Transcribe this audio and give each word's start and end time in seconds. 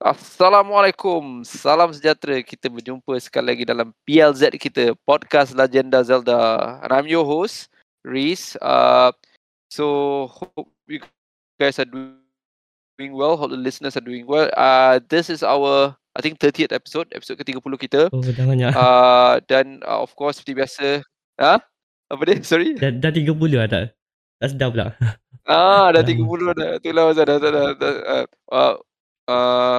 Assalamualaikum, 0.00 1.44
salam 1.44 1.92
sejahtera. 1.92 2.40
Kita 2.40 2.72
berjumpa 2.72 3.20
sekali 3.20 3.52
lagi 3.52 3.64
dalam 3.68 3.92
PLZ 4.08 4.48
kita, 4.56 4.96
Podcast 5.04 5.52
Legenda 5.52 6.00
Zelda. 6.00 6.80
And 6.80 6.88
I'm 6.88 7.04
your 7.04 7.28
host, 7.28 7.68
Reese. 8.00 8.56
Uh, 8.64 9.12
so, 9.68 10.24
hope 10.32 10.72
you 10.88 11.04
guys 11.60 11.76
are 11.76 11.84
doing 11.84 13.12
well, 13.12 13.36
hope 13.36 13.52
the 13.52 13.60
listeners 13.60 13.92
are 13.92 14.00
doing 14.00 14.24
well. 14.24 14.48
Uh, 14.56 15.04
this 15.12 15.28
is 15.28 15.44
our, 15.44 15.92
I 16.16 16.24
think, 16.24 16.40
30th 16.40 16.72
episode, 16.72 17.12
episode 17.12 17.36
ke-30 17.44 17.60
kita. 17.84 18.08
Oh, 18.08 18.24
dah 18.24 18.46
banyak. 18.48 18.72
Uh, 18.72 19.36
dan 19.52 19.84
uh, 19.84 20.00
of 20.00 20.16
course, 20.16 20.40
seperti 20.40 20.64
biasa, 20.64 20.86
ha? 21.44 21.60
Apa 22.08 22.22
dia? 22.24 22.40
Sorry? 22.40 22.72
Dah, 22.80 22.88
dah 22.88 23.12
30 23.12 23.36
lah 23.52 23.68
tak? 23.68 23.92
Tak 24.40 24.48
sedar 24.48 24.72
pula. 24.72 24.96
Ah, 25.44 25.92
dah 25.92 26.00
Dah 26.00 26.08
30 26.08 26.56
dah. 26.56 26.68
Itulah 26.80 27.04
pasal 27.12 27.24
dah, 27.28 27.36
dah, 27.36 27.50
dah, 27.52 27.68
dah, 27.76 27.94
uh, 28.48 28.76
uh, 29.30 29.78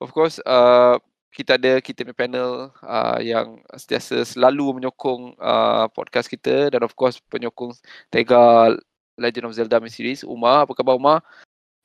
of 0.00 0.10
course, 0.10 0.40
uh, 0.42 0.96
kita 1.30 1.54
ada 1.54 1.78
kita 1.78 2.02
punya 2.02 2.16
panel 2.16 2.50
uh, 2.80 3.20
yang 3.20 3.60
sentiasa 3.76 4.24
selalu 4.26 4.80
menyokong 4.80 5.36
uh, 5.36 5.86
podcast 5.92 6.26
kita 6.26 6.72
dan 6.72 6.80
of 6.80 6.96
course 6.96 7.20
penyokong 7.28 7.76
Tega 8.08 8.72
Legend 9.14 9.46
of 9.46 9.54
Zelda 9.54 9.76
main 9.78 9.92
series. 9.92 10.24
Umar, 10.24 10.64
apa 10.64 10.72
khabar 10.72 10.96
Umar? 10.96 11.20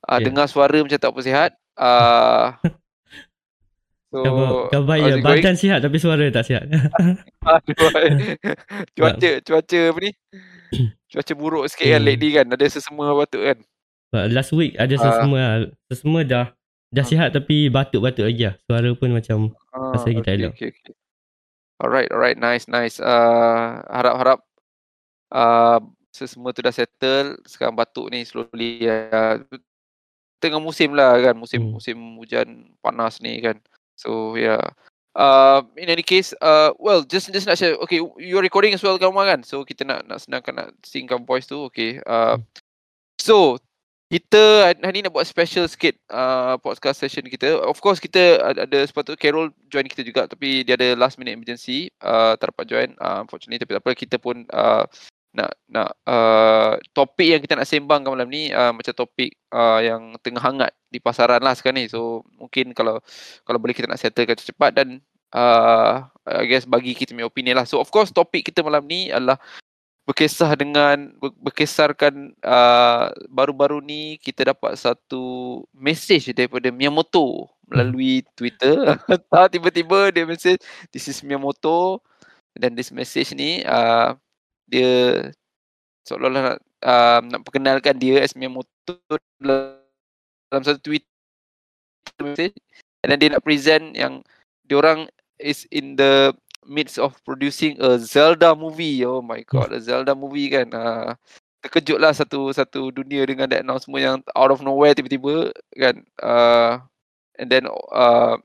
Uh, 0.07 0.17
Ya. 0.17 0.25
Dengar 0.25 0.47
suara 0.47 0.79
macam 0.79 0.95
tak 0.95 1.11
apa 1.11 1.21
sihat. 1.21 1.51
Uh, 1.75 2.45
so, 4.15 4.21
Khabar, 4.23 4.49
khabar 4.71 4.95
ya, 4.95 5.03
it 5.03 5.11
going? 5.19 5.25
badan 5.43 5.55
sihat 5.55 5.79
tapi 5.83 5.97
suara 5.99 6.25
tak 6.31 6.45
sihat. 6.47 6.65
Cuaca, 8.95 9.29
cuaca 9.41 9.79
apa 9.91 9.99
ni? 10.01 10.11
Cuaca 11.11 11.33
buruk 11.33 11.65
sikit 11.69 11.85
kan 11.87 12.01
Hmm. 12.01 12.07
lately 12.07 12.29
kan. 12.33 12.45
Ada 12.47 12.65
sesama 12.71 13.13
batuk 13.13 13.43
kan. 13.43 13.57
Last 14.31 14.55
week 14.55 14.73
ada 14.79 14.95
Ah. 14.95 15.01
sesama 15.01 15.35
lah. 15.37 15.53
Sesama 15.91 16.19
dah 16.23 16.47
dah 16.95 17.03
Hmm. 17.03 17.11
sihat 17.11 17.29
tapi 17.35 17.67
batuk-batuk 17.67 18.25
lagi 18.25 18.47
lah. 18.47 18.55
Suara 18.63 18.89
pun 18.95 19.11
macam 19.11 19.37
Ah, 19.69 19.91
Rasa 19.91 20.07
kita 20.07 20.23
okay, 20.23 20.35
elok. 20.39 20.53
okay, 20.55 20.69
okay. 20.71 20.95
Alright, 21.75 22.07
alright, 22.07 22.39
nice, 22.39 22.71
nice. 22.71 23.03
Uh, 23.03 23.83
harap-harap 23.91 24.39
uh, 25.35 25.83
semua 26.09 26.55
tu 26.55 26.63
dah 26.63 26.71
settle. 26.71 27.35
Sekarang 27.43 27.75
batuk 27.75 28.07
ni 28.07 28.23
slowly. 28.23 28.87
Uh, 28.87 29.43
tengah 30.39 30.63
musim 30.63 30.95
lah 30.95 31.19
kan, 31.19 31.35
musim 31.35 31.59
Hmm. 31.59 31.75
musim 31.75 31.97
hujan 32.15 32.47
panas 32.79 33.19
ni 33.19 33.43
kan. 33.43 33.59
So 33.99 34.39
yeah. 34.39 34.63
Uh, 35.11 35.63
in 35.75 35.87
any 35.87 36.03
case, 36.03 36.35
uh, 36.39 36.75
well, 36.75 37.03
just 37.03 37.31
just 37.31 37.47
nak 37.47 37.55
share. 37.55 37.75
Okay, 37.83 37.99
you're 38.19 38.43
recording 38.43 38.75
as 38.75 38.83
well, 38.83 38.99
Umar 38.99 39.27
kan? 39.27 39.43
So 39.43 39.63
kita 39.63 39.83
nak 39.83 40.03
nak 40.07 40.19
senangkan 40.19 40.53
nak 40.55 40.69
singkan 40.83 41.23
voice 41.23 41.47
tu. 41.47 41.67
Okay. 41.67 41.99
Uh, 42.03 42.35
Hmm. 42.35 42.43
so 43.19 43.35
kita 44.15 44.71
hari 44.79 44.95
ni 44.95 45.03
nak 45.03 45.11
buat 45.11 45.27
special 45.27 45.67
sikit 45.67 45.99
uh, 46.07 46.55
podcast 46.63 47.03
session 47.03 47.27
kita. 47.27 47.59
Of 47.67 47.83
course 47.83 47.99
kita 47.99 48.39
ada, 48.55 48.79
sepatutnya 48.87 49.19
Carol 49.19 49.51
join 49.67 49.83
kita 49.91 50.07
juga 50.07 50.23
tapi 50.23 50.63
dia 50.63 50.79
ada 50.79 50.95
last 50.95 51.19
minute 51.19 51.35
emergency 51.35 51.91
uh, 51.99 52.39
tak 52.39 52.55
dapat 52.55 52.63
join 52.63 52.89
uh, 53.03 53.27
unfortunately 53.27 53.59
tapi 53.59 53.75
tak 53.75 53.83
apa 53.83 53.91
kita 53.91 54.15
pun 54.15 54.47
uh, 54.55 54.87
nak 55.35 55.51
nak 55.67 55.99
uh, 56.07 56.79
topik 56.95 57.27
yang 57.27 57.43
kita 57.43 57.59
nak 57.59 57.67
sembangkan 57.67 58.15
malam 58.15 58.31
ni 58.31 58.55
uh, 58.55 58.71
macam 58.71 58.95
topik 58.95 59.35
uh, 59.51 59.83
yang 59.83 60.15
tengah 60.23 60.39
hangat 60.39 60.71
di 60.87 61.03
pasaran 61.03 61.43
lah 61.43 61.51
sekarang 61.51 61.83
ni. 61.83 61.91
So 61.91 62.23
mungkin 62.39 62.71
kalau 62.71 63.03
kalau 63.43 63.59
boleh 63.59 63.75
kita 63.75 63.91
nak 63.91 63.99
settlekan 63.99 64.39
cepat 64.39 64.79
dan 64.79 65.03
uh, 65.35 66.07
I 66.23 66.47
guess 66.47 66.63
bagi 66.63 66.95
kita 66.95 67.11
punya 67.11 67.27
opinion 67.27 67.59
lah. 67.59 67.67
So 67.67 67.83
of 67.83 67.91
course 67.91 68.15
topik 68.15 68.47
kita 68.47 68.63
malam 68.63 68.87
ni 68.87 69.11
adalah 69.11 69.35
berkisah 70.05 70.53
dengan 70.53 71.09
ber- 71.17 71.33
berkisarkan 71.41 72.37
uh, 72.45 73.09
baru-baru 73.27 73.81
ni 73.81 74.21
kita 74.21 74.53
dapat 74.53 74.77
satu 74.77 75.65
message 75.73 76.29
daripada 76.37 76.69
Miyamoto 76.69 77.49
melalui 77.65 78.21
Twitter. 78.37 79.01
Tak 79.33 79.57
tiba-tiba 79.57 80.13
dia 80.13 80.29
message 80.29 80.61
this 80.93 81.09
is 81.09 81.25
Miyamoto. 81.25 81.99
Dan 82.55 82.77
this 82.77 82.93
message 82.93 83.35
ni 83.35 83.65
uh, 83.65 84.15
dia 84.69 85.25
seolah-olah 86.07 86.41
nak, 86.53 86.57
uh, 86.85 87.19
nak 87.25 87.41
perkenalkan 87.41 87.97
dia 87.97 88.21
as 88.21 88.37
Miyamoto 88.37 89.01
dalam, 89.41 90.61
satu 90.61 90.79
tweet 90.85 91.03
message. 92.21 92.55
Then 93.01 93.17
dia 93.17 93.33
nak 93.33 93.43
present 93.43 93.97
yang 93.97 94.21
diorang 94.69 95.09
is 95.41 95.65
in 95.73 95.97
the 95.97 96.31
midst 96.67 96.97
of 96.97 97.17
producing 97.23 97.77
a 97.79 97.97
Zelda 97.97 98.53
movie. 98.57 99.05
Oh 99.05 99.21
my 99.21 99.41
god, 99.45 99.71
a 99.73 99.79
Zelda 99.79 100.13
movie 100.17 100.49
kan. 100.49 100.67
Uh, 100.73 101.13
terkejut 101.65 101.97
lah 101.97 102.13
satu 102.13 102.53
satu 102.53 102.93
dunia 102.93 103.25
dengan 103.25 103.49
that 103.49 103.65
announcement 103.65 104.01
yang 104.01 104.17
out 104.37 104.53
of 104.53 104.61
nowhere 104.61 104.93
tiba-tiba 104.93 105.49
kan. 105.73 106.05
Uh, 106.21 106.77
and 107.41 107.49
then 107.49 107.65
uh, 107.89 108.37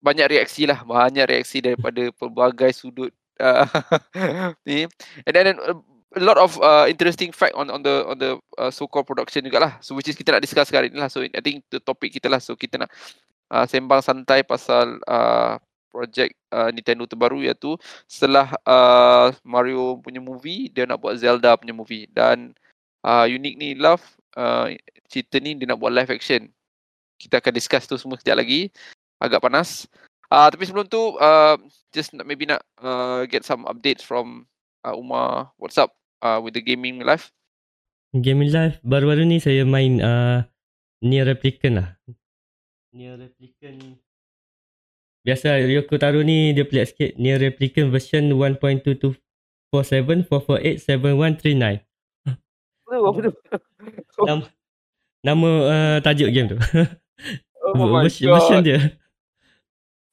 banyak 0.00 0.32
reaksi 0.32 0.64
lah, 0.64 0.80
banyak 0.84 1.28
reaksi 1.28 1.60
daripada 1.60 2.08
pelbagai 2.20 2.72
sudut 2.72 3.12
uh, 3.40 3.68
ni. 4.68 4.88
And 5.28 5.32
then 5.36 5.60
uh, 5.60 5.76
a 6.16 6.22
lot 6.24 6.40
of 6.40 6.56
uh, 6.64 6.88
interesting 6.88 7.30
fact 7.30 7.54
on 7.54 7.68
on 7.68 7.84
the 7.84 8.08
on 8.08 8.16
the 8.16 8.40
uh, 8.56 8.72
so-called 8.72 9.06
production 9.06 9.44
juga 9.44 9.60
lah. 9.60 9.72
So 9.84 9.92
which 9.92 10.08
is 10.08 10.16
kita 10.16 10.32
nak 10.32 10.42
discuss 10.42 10.72
hari 10.72 10.88
ni 10.88 10.98
lah. 10.98 11.12
So 11.12 11.20
I 11.22 11.40
think 11.44 11.68
the 11.68 11.78
topic 11.78 12.16
kita 12.16 12.32
lah. 12.32 12.40
So 12.40 12.56
kita 12.56 12.80
nak 12.80 12.90
uh, 13.52 13.68
sembang 13.68 14.00
santai 14.00 14.42
pasal 14.48 14.98
uh, 15.04 15.60
projek 15.90 16.32
uh, 16.54 16.70
Nintendo 16.70 17.04
terbaru 17.04 17.42
iaitu 17.42 17.74
setelah 18.06 18.54
uh, 18.64 19.34
Mario 19.42 19.98
punya 19.98 20.22
movie 20.22 20.70
dia 20.70 20.86
nak 20.86 21.02
buat 21.02 21.18
Zelda 21.18 21.58
punya 21.58 21.74
movie 21.74 22.06
dan 22.14 22.54
uh, 23.02 23.26
unik 23.26 23.54
ni 23.58 23.74
love 23.74 24.02
uh, 24.38 24.70
cerita 25.10 25.42
ni 25.42 25.58
dia 25.58 25.66
nak 25.66 25.82
buat 25.82 25.90
live 25.90 26.14
action. 26.14 26.48
Kita 27.20 27.42
akan 27.42 27.52
discuss 27.52 27.84
tu 27.84 28.00
semua 28.00 28.16
sekejap 28.16 28.38
lagi. 28.40 28.72
Agak 29.20 29.44
panas. 29.44 29.84
Uh, 30.30 30.48
tapi 30.48 30.64
sebelum 30.64 30.86
tu 30.86 31.18
uh, 31.18 31.58
just 31.90 32.14
nak 32.14 32.24
maybe 32.24 32.46
nak 32.46 32.62
uh, 32.80 33.26
get 33.26 33.42
some 33.42 33.66
updates 33.66 34.00
from 34.00 34.46
uh, 34.86 34.94
Umar. 34.94 35.50
What's 35.58 35.76
up 35.76 35.92
uh, 36.22 36.38
with 36.40 36.54
the 36.54 36.62
gaming 36.64 37.02
life? 37.02 37.34
Gaming 38.10 38.50
Live 38.50 38.82
baru-baru 38.82 39.22
ni 39.22 39.38
saya 39.38 39.62
main 39.62 40.02
uh, 40.02 40.42
Nier 40.98 41.26
Replicant 41.30 41.78
lah. 41.78 41.88
Nier 42.90 43.14
Replicant 43.14 44.02
Biasa 45.20 45.60
Ryoko 45.60 46.00
Taro 46.00 46.24
ni 46.24 46.56
dia 46.56 46.64
pelik 46.64 46.96
sikit. 46.96 47.12
Nier 47.20 47.36
Replicant 47.36 47.92
version 47.92 48.32
1.224744871139. 49.72 51.84
Oh, 52.90 53.14
apa 53.14 53.18
tu? 53.22 53.30
Nama, 54.26 54.42
nama 55.22 55.50
uh, 55.70 55.96
tajuk 56.02 56.34
game 56.34 56.50
tu. 56.50 56.58
Oh 57.62 57.76
my 57.78 58.02
version, 58.08 58.66
dia. 58.66 58.98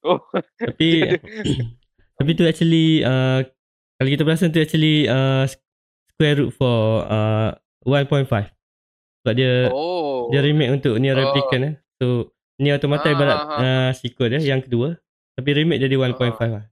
Oh. 0.05 0.21
Tapi 0.61 1.17
tapi 2.21 2.31
tu 2.37 2.45
actually 2.45 3.01
uh, 3.01 3.41
kalau 3.97 4.09
kita 4.13 4.23
perasan 4.23 4.53
tu 4.53 4.61
actually 4.61 5.09
uh, 5.09 5.49
square 5.49 6.37
root 6.37 6.53
for 6.53 7.01
uh, 7.09 7.57
1.5. 7.83 8.29
Sebab 8.29 9.33
dia 9.33 9.73
oh. 9.73 10.29
dia 10.29 10.45
remake 10.45 10.77
untuk 10.77 11.01
Oh. 11.01 11.17
Replicant 11.17 11.63
eh. 11.65 11.73
So 11.97 12.36
Nier 12.57 12.81
Automata 12.81 13.07
Ah, 13.09 13.13
ibarat 13.13 13.37
ah, 13.37 13.45
ah. 13.45 13.59
uh, 13.61 13.89
sequel 13.93 14.33
dia 14.33 14.41
yang 14.41 14.61
kedua. 14.65 14.97
Tapi 15.37 15.49
remake 15.53 15.81
jadi 15.81 15.93
1.5 15.93 16.17
lah. 16.49 16.65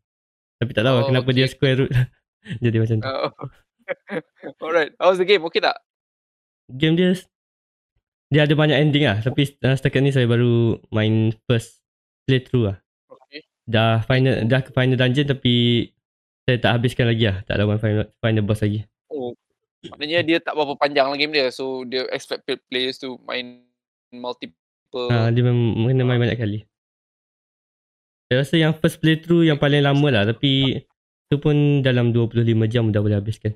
Tapi 0.57 0.72
tak 0.73 0.84
tahu 0.88 0.96
lah 0.97 1.03
Oh, 1.06 1.09
kenapa 1.13 1.29
okay, 1.29 1.38
dia 1.38 1.46
square 1.46 1.78
root 1.85 1.91
jadi 2.66 2.78
macam 2.81 2.97
tu. 2.97 3.06
Oh. 3.06 3.31
Alright. 4.66 4.91
How's 4.97 5.22
the 5.22 5.28
game? 5.28 5.45
Okay 5.45 5.62
tak? 5.62 5.78
Game 6.74 6.97
dia 6.97 7.13
dia 8.34 8.41
ada 8.50 8.53
banyak 8.57 8.78
ending 8.81 9.06
lah. 9.06 9.22
Tapi 9.22 9.45
uh, 9.62 9.75
setakat 9.78 10.01
ni 10.01 10.09
saya 10.09 10.25
baru 10.25 10.81
main 10.90 11.29
first 11.45 11.85
playthrough 12.25 12.74
lah. 12.74 12.78
Okay. 13.06 13.45
Dah 13.69 14.01
final 14.01 14.50
dah 14.50 14.66
ke 14.66 14.74
final 14.74 14.97
dungeon 14.97 15.30
tapi 15.30 15.88
saya 16.50 16.57
tak 16.57 16.81
habiskan 16.81 17.13
lagi 17.13 17.30
lah. 17.30 17.45
Tak 17.45 17.62
lawan 17.62 17.77
final, 17.77 18.10
final 18.18 18.44
boss 18.45 18.65
lagi. 18.65 18.81
Oh. 19.13 19.38
Maknanya 19.86 20.25
dia 20.25 20.38
tak 20.42 20.57
berapa 20.57 20.74
panjang 20.81 21.13
lah 21.13 21.18
game 21.18 21.30
dia. 21.30 21.54
So 21.54 21.86
dia 21.86 22.10
expect 22.10 22.50
play- 22.50 22.62
players 22.74 22.98
to 22.98 23.21
main 23.30 23.62
multiple. 24.10 24.57
Ha, 24.95 25.30
dia 25.30 25.44
memang 25.44 25.92
kena 25.92 26.03
main 26.07 26.21
banyak 26.21 26.39
kali. 26.39 26.59
Saya 28.25 28.42
rasa 28.42 28.56
yang 28.57 28.74
first 28.74 28.97
playthrough 29.00 29.45
yang 29.45 29.59
paling 29.62 29.86
lama 29.86 30.07
lah 30.09 30.24
tapi 30.25 30.81
tu 31.30 31.38
pun 31.38 31.83
dalam 31.86 32.09
25 32.09 32.42
jam 32.65 32.89
dah 32.89 33.01
boleh 33.03 33.21
habiskan. 33.21 33.53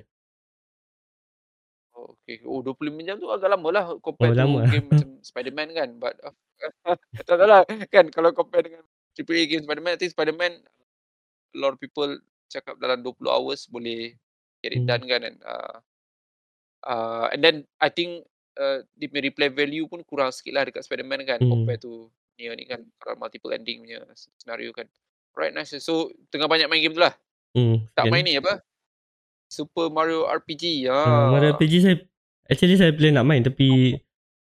Oh, 1.96 2.14
okay. 2.14 2.38
Oh 2.46 2.62
25 2.62 3.02
jam 3.02 3.16
tu 3.18 3.28
agak 3.28 3.50
lama 3.50 3.68
lah 3.74 3.84
compare 3.98 4.30
Oh, 4.30 4.38
lama. 4.38 4.62
game 4.70 4.86
macam 4.86 5.08
Spider-Man 5.28 5.68
kan. 5.74 5.88
But 5.98 6.14
tak 7.26 7.34
tahu 7.34 7.48
lah 7.48 7.64
kan 7.90 8.12
kalau 8.14 8.30
compare 8.30 8.68
dengan 8.68 8.82
AAA 9.18 9.50
game 9.50 9.62
Spider-Man, 9.66 9.96
I 9.96 9.98
think 9.98 10.14
Spider-Man 10.14 10.52
a 11.50 11.58
lot 11.58 11.74
of 11.74 11.82
people 11.82 12.08
cakap 12.46 12.78
dalam 12.78 13.02
20 13.02 13.26
hours 13.26 13.66
boleh 13.66 14.14
get 14.62 14.70
it 14.70 14.86
Hmm. 14.86 14.86
done 14.86 15.04
kan. 15.10 15.20
And, 15.26 15.38
uh, 15.42 15.76
uh, 16.86 17.26
and 17.34 17.42
then 17.42 17.56
I 17.82 17.90
think 17.90 18.29
uh, 18.60 18.84
dia 18.94 19.08
punya 19.08 19.24
replay 19.26 19.48
value 19.48 19.88
pun 19.88 20.04
kurang 20.04 20.28
sikit 20.30 20.52
lah 20.52 20.68
dekat 20.68 20.84
Spider-Man 20.84 21.24
kan 21.24 21.40
Hmm. 21.40 21.48
compare 21.50 21.80
to 21.80 22.12
Nier 22.36 22.52
ni 22.56 22.64
kan 22.64 22.84
kalau 22.96 23.16
multiple 23.16 23.52
ending 23.52 23.84
punya 23.84 24.00
scenario 24.36 24.72
kan. 24.72 24.84
Right 25.32 25.52
nice. 25.52 25.72
So 25.80 26.08
tengah 26.28 26.46
banyak 26.46 26.68
main 26.68 26.80
game 26.80 26.92
tu 26.92 27.00
lah. 27.00 27.12
Hmm. 27.52 27.84
Tak 27.92 28.06
sekian. 28.06 28.12
main 28.12 28.24
ni 28.24 28.36
apa? 28.36 28.60
Super 29.50 29.90
Mario 29.90 30.24
RPG. 30.24 30.86
Ah, 30.88 30.94
Ah. 30.94 31.28
Mario 31.32 31.52
RPG 31.52 31.74
saya 31.82 31.96
actually 32.46 32.76
saya 32.76 32.92
plan 32.92 33.16
nak 33.16 33.26
main 33.26 33.42
tapi 33.42 33.98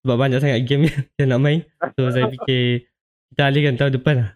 sebab 0.03 0.15
banyak 0.15 0.39
sangat 0.39 0.61
game 0.65 0.85
yang 0.85 0.97
saya 1.17 1.25
nak 1.27 1.41
main 1.41 1.59
so 1.97 2.09
saya 2.13 2.25
fikir 2.33 2.85
kita 3.31 3.41
alihkan 3.45 3.75
tahun 3.77 3.94
depan 3.95 4.15
lah. 4.25 4.29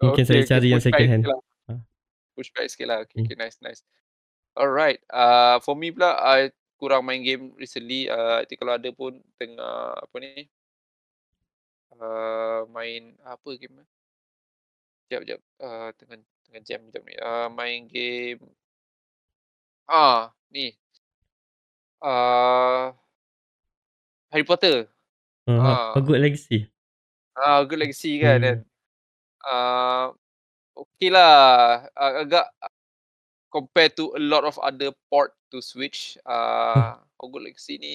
Mungkin 0.00 0.24
saya 0.24 0.42
cari 0.46 0.72
yang 0.72 0.80
second 0.80 1.08
hand. 1.08 1.24
Lah. 1.28 1.40
Ha. 1.68 1.72
Push 2.32 2.50
back 2.56 2.70
sikit 2.72 2.86
lah. 2.88 3.04
Okay, 3.04 3.20
hmm. 3.20 3.26
okay, 3.28 3.36
nice, 3.36 3.60
nice. 3.60 3.84
Alright. 4.56 4.98
Uh, 5.12 5.60
for 5.60 5.76
me 5.76 5.92
pula, 5.92 6.16
I 6.16 6.48
kurang 6.80 7.04
main 7.04 7.20
game 7.20 7.52
recently. 7.60 8.08
Uh, 8.08 8.40
I 8.40 8.56
kalau 8.56 8.80
ada 8.80 8.88
pun 8.90 9.20
tengah 9.36 10.00
apa 10.00 10.16
ni. 10.16 10.48
Uh, 12.00 12.64
main 12.72 13.12
apa 13.20 13.48
game? 13.60 13.84
Sekejap, 15.04 15.20
sekejap. 15.28 15.40
Uh, 15.60 15.88
tengah, 16.00 16.16
tengah 16.48 16.62
jam 16.64 16.80
sekejap 16.88 17.02
ni. 17.04 17.14
Uh, 17.20 17.48
main 17.52 17.84
game. 17.84 18.40
Ah, 19.84 20.32
ni. 20.48 20.72
Uh, 22.00 22.96
Harry 24.32 24.46
Potter. 24.48 24.88
Uh, 25.44 25.60
uh. 25.60 25.92
A 25.92 26.00
Good 26.00 26.24
Legacy. 26.24 26.72
Ah, 27.36 27.60
uh, 27.60 27.68
Good 27.68 27.84
Legacy 27.84 28.16
kan. 28.24 28.40
Hmm. 28.40 28.64
Uh, 29.44 30.06
okay 30.72 31.12
lah. 31.12 31.84
Uh, 31.92 32.24
agak 32.24 32.48
compare 33.52 33.92
to 33.92 34.14
a 34.16 34.22
lot 34.22 34.46
of 34.46 34.56
other 34.62 34.94
port 35.10 35.34
to 35.50 35.58
switch 35.58 36.16
uh, 36.24 36.96
Hogwarts 37.18 37.50
Legacy 37.50 37.76
ni 37.76 37.94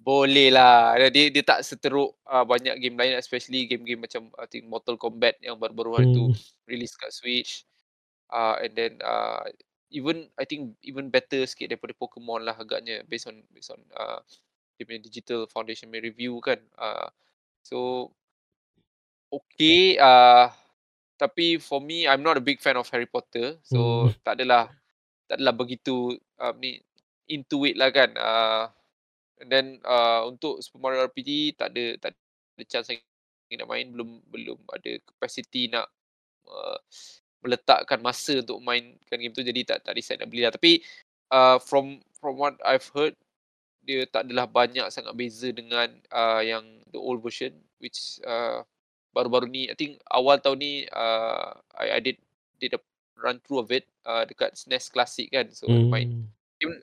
boleh 0.00 0.48
lah 0.48 0.96
dia 1.12 1.28
dia 1.28 1.44
tak 1.44 1.60
seteruk 1.60 2.16
uh, 2.24 2.40
banyak 2.48 2.72
game 2.80 2.96
lain 2.96 3.20
especially 3.20 3.68
game-game 3.68 4.00
macam 4.00 4.32
I 4.40 4.48
think 4.48 4.64
Mortal 4.64 4.96
Kombat 4.96 5.36
yang 5.44 5.60
baru-baru 5.60 5.90
hari 6.00 6.08
hmm. 6.08 6.16
tu 6.16 6.24
release 6.64 6.96
kat 6.96 7.12
Switch. 7.12 7.68
Uh, 8.32 8.56
and 8.64 8.72
then 8.72 8.96
uh, 9.04 9.44
even 9.92 10.32
I 10.40 10.48
think 10.48 10.80
even 10.80 11.12
better 11.12 11.44
sikit 11.44 11.76
daripada 11.76 11.92
Pokemon 11.92 12.48
lah 12.48 12.56
agaknya 12.56 13.04
based 13.04 13.28
on 13.28 13.44
based 13.52 13.76
on 13.76 13.80
uh, 13.92 14.24
dia 14.80 14.88
punya 14.88 15.04
digital 15.04 15.44
foundation 15.52 15.92
review 15.92 16.40
kan. 16.40 16.56
Uh, 16.80 17.12
so 17.60 18.08
okay 19.28 20.00
uh, 20.00 20.48
tapi 21.20 21.60
for 21.60 21.84
me 21.84 22.08
I'm 22.08 22.24
not 22.24 22.40
a 22.40 22.44
big 22.44 22.64
fan 22.64 22.80
of 22.80 22.88
Harry 22.88 23.04
Potter 23.04 23.60
so 23.60 24.08
hmm. 24.08 24.16
tak 24.24 24.40
adalah 24.40 24.72
tak 25.30 25.38
adalah 25.38 25.54
begitu 25.54 26.18
um, 26.42 26.54
ni 26.58 26.82
into 27.30 27.62
it 27.62 27.78
lah 27.78 27.94
kan 27.94 28.10
uh, 28.18 28.66
and 29.38 29.46
then 29.46 29.66
uh, 29.86 30.26
untuk 30.26 30.58
Super 30.58 30.82
Mario 30.82 31.06
RPG 31.06 31.54
tak 31.54 31.70
ada 31.70 31.94
tak 32.02 32.10
ada 32.58 32.64
chance 32.66 32.90
lagi 32.90 33.54
nak 33.54 33.70
main 33.70 33.86
belum 33.94 34.26
belum 34.26 34.58
ada 34.74 34.98
capacity 35.06 35.70
nak 35.70 35.86
uh, 36.50 36.78
meletakkan 37.40 38.02
masa 38.02 38.42
untuk 38.42 38.60
mainkan 38.60 39.16
game 39.16 39.32
tu 39.32 39.46
jadi 39.46 39.64
tak 39.64 39.78
tak 39.86 39.96
decide 39.96 40.20
nak 40.20 40.28
beli 40.28 40.44
lah. 40.44 40.52
Tapi 40.52 40.84
uh, 41.32 41.56
from 41.62 42.02
from 42.20 42.36
what 42.36 42.58
I've 42.66 42.86
heard 42.92 43.16
dia 43.80 44.04
tak 44.04 44.28
adalah 44.28 44.44
banyak 44.44 44.84
sangat 44.92 45.16
beza 45.16 45.48
dengan 45.56 45.88
uh, 46.12 46.44
yang 46.44 46.84
the 46.92 47.00
old 47.00 47.24
version 47.24 47.56
which 47.80 48.20
uh, 48.28 48.60
baru-baru 49.16 49.48
ni 49.48 49.72
I 49.72 49.74
think 49.74 50.04
awal 50.12 50.36
tahun 50.36 50.60
ni 50.60 50.72
uh, 50.92 51.56
I, 51.80 51.96
I 51.96 52.00
did 52.04 52.20
did 52.60 52.76
a 52.76 52.80
run 53.20 53.38
through 53.44 53.62
of 53.62 53.68
it 53.70 53.84
uh, 54.08 54.24
dekat 54.24 54.56
SNES 54.56 54.90
Classic 54.90 55.28
kan. 55.28 55.52
So 55.52 55.68
hmm. 55.68 55.88
main 55.92 56.26
game 56.58 56.80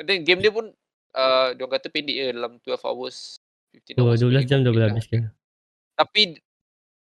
and 0.00 0.06
then 0.08 0.24
game 0.24 0.40
dia 0.40 0.52
pun 0.52 0.72
uh, 1.14 1.48
dia 1.52 1.64
kata 1.68 1.88
pendek 1.92 2.16
je 2.16 2.24
dalam 2.32 2.60
12 2.64 2.88
hours 2.88 3.40
15 3.72 4.00
hours 4.00 4.20
oh, 4.24 4.32
12 4.32 4.48
jam 4.48 4.60
dah 4.64 4.72
habis 4.72 5.06
kan. 5.06 5.28
Tapi 5.98 6.40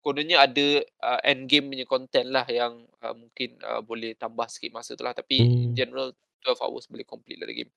kononnya 0.02 0.46
ada 0.46 0.66
uh, 1.02 1.20
end 1.26 1.50
game 1.50 1.66
punya 1.66 1.86
content 1.86 2.30
lah 2.30 2.46
yang 2.46 2.86
uh, 3.02 3.14
mungkin 3.14 3.58
uh, 3.62 3.82
boleh 3.82 4.14
tambah 4.14 4.46
sikit 4.46 4.70
masa 4.74 4.94
tu 4.94 5.02
lah. 5.02 5.14
Tapi 5.14 5.42
hmm. 5.42 5.62
in 5.70 5.72
general 5.74 6.14
12 6.46 6.62
hours 6.62 6.86
boleh 6.86 7.06
complete 7.06 7.38
lah 7.42 7.48
the 7.50 7.56
game. 7.64 7.72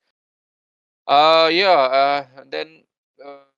Uh, 1.09 1.49
yeah 1.49 1.79
uh, 1.89 2.21
and 2.37 2.49
then 2.53 2.67
uh, 3.17 3.49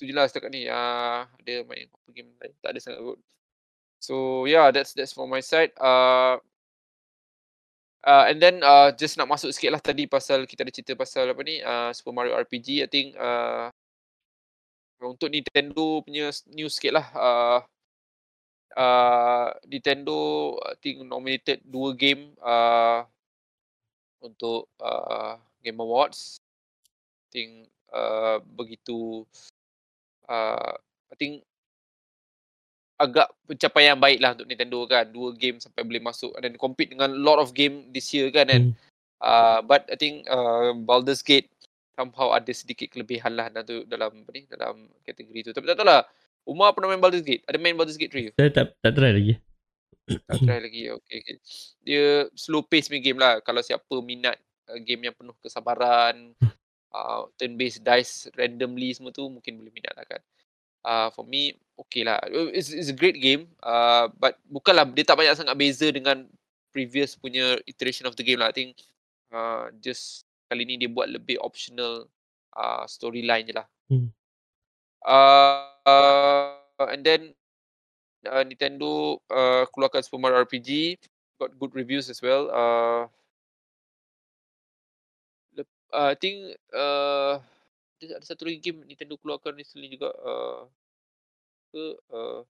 tu 0.00 0.08
je 0.08 0.12
lah 0.16 0.24
setakat 0.24 0.48
ni. 0.52 0.64
Uh, 0.68 1.28
ada 1.28 1.54
main 1.68 1.88
apa 1.88 2.08
game 2.12 2.32
lain? 2.40 2.52
Tak 2.64 2.70
ada 2.72 2.80
sangat 2.80 3.00
kot 3.04 3.20
so 3.98 4.46
yeah 4.46 4.70
that's 4.70 4.94
that's 4.94 5.12
for 5.12 5.26
my 5.26 5.42
side. 5.42 5.70
Uh, 5.78 6.38
uh, 8.06 8.24
and 8.30 8.40
then 8.40 8.62
uh, 8.62 8.90
just 8.94 9.18
nak 9.18 9.28
masuk 9.28 9.50
sikit 9.50 9.74
lah 9.74 9.82
tadi 9.82 10.06
pasal 10.08 10.46
kita 10.46 10.62
ada 10.62 10.72
cerita 10.74 10.92
pasal 10.94 11.30
apa 11.30 11.42
ni 11.44 11.60
uh, 11.60 11.90
Super 11.92 12.14
Mario 12.14 12.38
RPG 12.38 12.84
I 12.84 12.88
think 12.88 13.18
uh, 13.18 13.68
untuk 15.02 15.30
Nintendo 15.30 16.02
punya 16.02 16.30
news 16.50 16.74
sikit 16.74 16.98
lah. 16.98 17.06
Uh, 17.14 17.58
uh, 18.74 19.48
Nintendo 19.66 20.54
I 20.62 20.74
think 20.82 21.02
nominated 21.06 21.62
dua 21.66 21.94
game 21.94 22.34
uh, 22.42 23.06
untuk 24.22 24.66
uh, 24.82 25.38
Game 25.62 25.78
Awards. 25.78 26.38
I 26.38 27.26
think 27.30 27.50
uh, 27.94 28.42
begitu 28.56 29.22
uh, 30.28 30.74
I 31.08 31.14
think 31.16 31.47
agak 32.98 33.30
pencapaian 33.46 33.94
baik 33.94 34.18
lah 34.18 34.34
untuk 34.34 34.50
Nintendo 34.50 34.82
kan. 34.84 35.06
Dua 35.08 35.30
game 35.32 35.62
sampai 35.62 35.86
boleh 35.86 36.02
masuk. 36.02 36.34
Dan 36.42 36.58
compete 36.58 36.92
dengan 36.92 37.14
lot 37.14 37.38
of 37.38 37.54
game 37.54 37.88
this 37.94 38.10
year 38.10 38.28
kan 38.34 38.50
kan 38.50 38.62
hmm. 38.70 38.74
uh, 39.22 39.62
but 39.62 39.86
I 39.88 39.96
think 39.96 40.26
uh, 40.26 40.74
Baldur's 40.74 41.22
Gate 41.22 41.48
somehow 41.94 42.34
ada 42.34 42.50
sedikit 42.54 42.94
kelebihan 42.94 43.34
lah 43.34 43.50
dalam, 43.50 43.66
tu, 43.66 43.82
dalam 43.86 44.10
apa 44.10 44.30
ni 44.34 44.42
dalam 44.50 44.86
kategori 45.06 45.50
tu. 45.50 45.52
Tapi 45.54 45.64
tak 45.70 45.78
tahu 45.78 45.88
lah 45.88 46.02
Umar 46.44 46.74
pernah 46.74 46.90
main 46.90 47.02
Baldur's 47.02 47.24
Gate? 47.24 47.46
Ada 47.46 47.58
main 47.58 47.78
Baldur's 47.78 47.98
Gate 47.98 48.34
3 48.34 48.38
saya 48.38 48.50
tak 48.50 48.74
tak 48.82 48.92
try 48.98 49.14
lagi. 49.14 49.34
Tak 50.08 50.40
try 50.40 50.58
lagi 50.58 50.82
okay, 50.88 51.16
okay. 51.20 51.36
dia 51.84 52.26
slow 52.32 52.64
pace 52.64 52.88
main 52.90 53.04
game 53.04 53.20
lah. 53.20 53.38
Kalau 53.44 53.62
siapa 53.62 53.94
minat 54.02 54.38
uh, 54.68 54.78
game 54.82 55.06
yang 55.10 55.14
penuh 55.14 55.36
kesabaran 55.42 56.34
uh, 56.92 57.28
turn 57.36 57.54
based 57.54 57.84
dice 57.84 58.28
randomly 58.34 58.92
semua 58.94 59.12
tu 59.12 59.26
mungkin 59.28 59.60
boleh 59.60 59.72
minat 59.72 59.94
lah 59.94 60.06
kan 60.08 60.20
uh, 60.88 61.12
for 61.12 61.28
me 61.28 61.52
okay 61.76 62.08
lah. 62.08 62.16
It's, 62.56 62.72
it's 62.72 62.88
a 62.88 62.96
great 62.96 63.20
game 63.20 63.52
uh, 63.60 64.08
but 64.16 64.40
bukanlah 64.48 64.88
dia 64.88 65.04
tak 65.04 65.20
banyak 65.20 65.36
sangat 65.36 65.54
beza 65.60 65.92
dengan 65.92 66.24
previous 66.72 67.12
punya 67.12 67.60
iteration 67.68 68.08
of 68.08 68.16
the 68.16 68.24
game 68.24 68.40
lah. 68.40 68.48
I 68.48 68.56
think 68.56 68.80
uh, 69.28 69.68
just 69.84 70.24
kali 70.48 70.64
ni 70.64 70.80
dia 70.80 70.88
buat 70.88 71.12
lebih 71.12 71.36
optional 71.44 72.08
uh, 72.56 72.88
storyline 72.88 73.44
je 73.44 73.54
lah. 73.54 73.68
Hmm. 73.92 74.08
uh, 75.04 75.68
uh, 75.84 76.88
and 76.88 77.04
then 77.04 77.32
uh, 78.28 78.44
Nintendo 78.44 79.20
uh, 79.28 79.64
keluarkan 79.72 80.04
Super 80.04 80.20
Mario 80.20 80.44
RPG 80.44 81.00
got 81.38 81.54
good 81.56 81.72
reviews 81.72 82.10
as 82.10 82.20
well 82.20 82.50
uh, 82.50 83.06
uh, 85.92 86.08
I 86.12 86.16
think 86.16 86.56
uh, 86.74 87.40
ada 87.98 88.22
satu 88.22 88.46
lagi 88.46 88.62
game 88.62 88.84
Nintendo 88.86 89.18
keluarkan 89.18 89.58
recently 89.58 89.90
juga 89.90 90.12
uh, 90.22 90.68
ke 91.72 91.84
uh, 92.12 92.40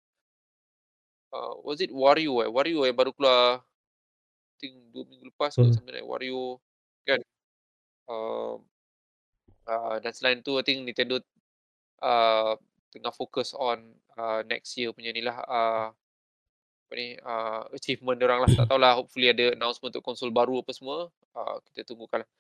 uh, 1.35 1.53
was 1.65 1.81
it 1.83 1.93
Wario 1.93 2.41
eh? 2.45 2.51
Wario 2.51 2.85
yang 2.85 2.97
baru 2.97 3.13
keluar 3.13 3.63
I 3.63 4.57
think 4.59 4.75
2 4.91 5.07
minggu 5.07 5.25
lepas 5.31 5.55
hmm. 5.55 5.71
something 5.75 5.95
like 5.95 6.07
Wario 6.07 6.59
kan? 7.07 7.21
Uh, 8.09 8.59
uh, 9.69 9.97
dan 10.03 10.13
selain 10.17 10.41
tu 10.43 10.59
I 10.59 10.65
think 10.65 10.83
Nintendo 10.83 11.21
uh, 12.03 12.57
tengah 12.91 13.13
fokus 13.13 13.53
on 13.55 13.95
uh, 14.17 14.41
next 14.49 14.75
year 14.81 14.91
punya 14.97 15.13
ni 15.13 15.23
lah 15.23 15.39
uh, 15.45 15.87
apa 16.89 16.93
ni 16.97 17.21
uh, 17.21 17.69
achievement 17.77 18.17
orang 18.25 18.49
lah. 18.49 18.51
Tak 18.51 18.67
tahulah 18.73 18.97
hopefully 18.97 19.29
ada 19.29 19.53
announcement 19.53 19.93
untuk 19.93 20.05
konsol 20.05 20.33
baru 20.33 20.65
apa 20.65 20.73
semua. 20.73 21.13
Uh, 21.37 21.61
kita 21.71 21.93
tunggukan 21.93 22.25
lah. 22.25 22.31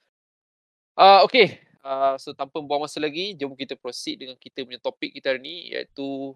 Uh, 0.96 1.20
okay. 1.28 1.60
Uh, 1.84 2.18
so 2.18 2.34
tanpa 2.34 2.58
buang 2.58 2.82
masa 2.82 2.98
lagi, 2.98 3.36
jom 3.38 3.54
kita 3.54 3.78
proceed 3.78 4.18
dengan 4.18 4.34
kita 4.34 4.66
punya 4.66 4.80
topik 4.82 5.14
kita 5.14 5.30
hari 5.30 5.40
ni 5.40 5.54
iaitu 5.70 6.34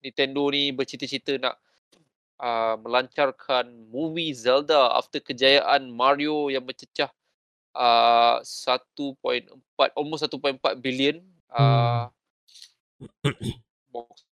Nintendo 0.00 0.48
ni 0.48 0.72
bercita-cita 0.72 1.36
nak 1.36 1.56
uh, 2.40 2.74
melancarkan 2.80 3.68
movie 3.92 4.32
Zelda 4.32 4.96
after 4.96 5.20
kejayaan 5.20 5.92
Mario 5.92 6.48
yang 6.48 6.64
mencecah 6.64 7.12
uh, 7.76 8.40
1.4 8.40 9.48
almost 9.94 10.24
1.4 10.24 10.58
billion 10.80 11.20
uh, 11.52 12.08
box 13.92 14.24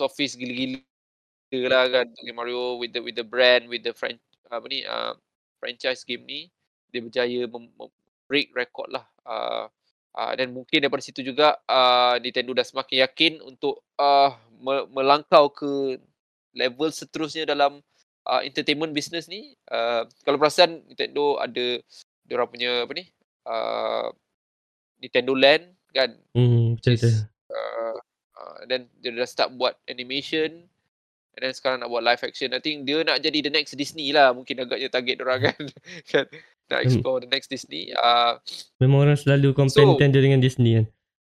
office 0.00 0.36
gila-gila 0.36 0.84
lah 1.66 1.84
kan 1.88 2.06
untuk 2.12 2.36
Mario 2.36 2.76
with 2.76 2.92
the 2.92 3.00
with 3.00 3.16
the 3.16 3.24
brand 3.24 3.64
with 3.68 3.80
the 3.80 3.96
franchise 3.96 4.24
apa 4.52 4.66
ni 4.68 4.84
uh, 4.84 5.16
franchise 5.58 6.04
game 6.04 6.22
ni 6.28 6.40
dia 6.92 7.02
berjaya 7.02 7.48
mem- 7.50 7.72
break 8.26 8.50
record 8.54 8.90
lah. 8.90 9.04
Uh, 9.26 9.66
uh, 10.14 10.32
dan 10.34 10.54
mungkin 10.54 10.82
daripada 10.82 11.02
situ 11.02 11.22
juga 11.22 11.58
uh, 11.66 12.18
Nintendo 12.18 12.54
dah 12.54 12.66
semakin 12.66 12.96
yakin 13.06 13.32
untuk 13.42 13.82
uh, 13.98 14.34
melangkau 14.64 15.52
ke 15.52 16.00
level 16.56 16.88
seterusnya 16.88 17.44
dalam 17.44 17.84
uh, 18.26 18.42
entertainment 18.42 18.92
business 18.96 19.30
ni. 19.30 19.54
Uh, 19.68 20.08
kalau 20.26 20.40
perasan 20.40 20.82
Nintendo 20.88 21.38
ada 21.38 21.80
orang 22.32 22.48
punya 22.50 22.70
apa 22.84 22.92
ni? 22.96 23.04
Uh, 23.46 24.10
Nintendo 24.98 25.32
Land 25.36 25.64
kan. 25.94 26.10
Hmm, 26.34 26.76
betul 26.76 26.98
uh, 27.52 27.94
uh, 28.36 28.56
then 28.66 28.90
dia 29.00 29.14
dah 29.14 29.28
start 29.28 29.54
buat 29.54 29.78
animation 29.86 30.66
and 31.36 31.40
then 31.44 31.52
sekarang 31.52 31.84
nak 31.84 31.92
buat 31.92 32.02
live 32.02 32.24
action. 32.24 32.56
I 32.56 32.60
think 32.64 32.88
dia 32.88 33.04
nak 33.04 33.20
jadi 33.20 33.44
the 33.44 33.52
next 33.52 33.76
Disney 33.76 34.10
lah. 34.10 34.32
Mungkin 34.32 34.64
agaknya 34.64 34.88
target 34.88 35.20
orang 35.20 35.52
kan. 35.52 35.60
kan 36.10 36.24
nak 36.66 36.80
explore 36.82 37.22
the 37.22 37.30
next 37.30 37.52
Disney. 37.52 37.92
Uh, 37.94 38.40
Memang 38.82 39.06
orang 39.06 39.18
selalu 39.20 39.54
compare 39.54 39.86
so, 39.86 39.90
Nintendo 39.94 40.18
dengan 40.18 40.40
Disney 40.42 40.82
kan. 40.82 40.86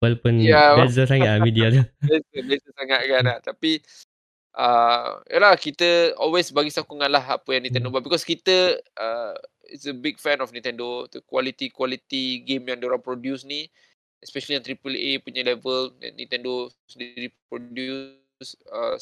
Walaupun 0.07 0.33
Ya. 0.39 0.79
beza 0.79 1.03
sangat 1.05 1.27
lah 1.27 1.39
media 1.43 1.67
tu. 1.75 1.83
Beza, 2.11 2.39
beza 2.47 2.69
sangat 2.79 3.01
kan 3.11 3.23
lah. 3.27 3.39
Tapi 3.43 3.83
uh, 4.55 5.21
yalah 5.29 5.55
kita 5.59 6.15
always 6.17 6.49
bagi 6.55 6.71
sokongan 6.71 7.11
lah 7.11 7.25
apa 7.37 7.49
yang 7.51 7.67
Nintendo 7.67 7.91
Hmm. 7.91 7.99
buat 7.99 8.05
because 8.07 8.23
kita 8.23 8.79
uh, 8.97 9.35
is 9.67 9.85
a 9.91 9.95
big 9.95 10.17
fan 10.17 10.39
of 10.39 10.55
Nintendo. 10.55 11.11
The 11.11 11.21
quality 11.27 11.69
quality 11.75 12.47
game 12.47 12.71
yang 12.71 12.79
diorang 12.79 13.03
produce 13.03 13.43
ni 13.43 13.67
especially 14.25 14.57
yang 14.59 14.65
AAA 14.65 15.23
punya 15.23 15.45
level 15.45 15.93
yang 16.01 16.17
Nintendo 16.17 16.67
sendiri 16.89 17.31
produce 17.47 18.57
uh, 18.73 18.97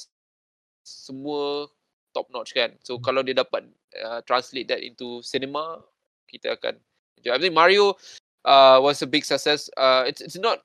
semua 0.84 1.68
top 2.12 2.28
notch 2.30 2.52
kan. 2.54 2.74
So 2.84 2.98
kalau 2.98 3.22
dia 3.22 3.34
dapat 3.34 3.64
uh, 4.04 4.20
translate 4.26 4.68
that 4.68 4.82
into 4.82 5.22
cinema 5.24 5.80
kita 6.28 6.54
akan. 6.58 6.76
I 7.24 7.40
think 7.40 7.56
Mario 7.56 7.96
uh, 8.44 8.76
was 8.84 9.00
a 9.00 9.08
big 9.08 9.24
success. 9.24 9.72
Uh, 9.80 10.04
it's 10.04 10.20
it's 10.20 10.36
not 10.36 10.60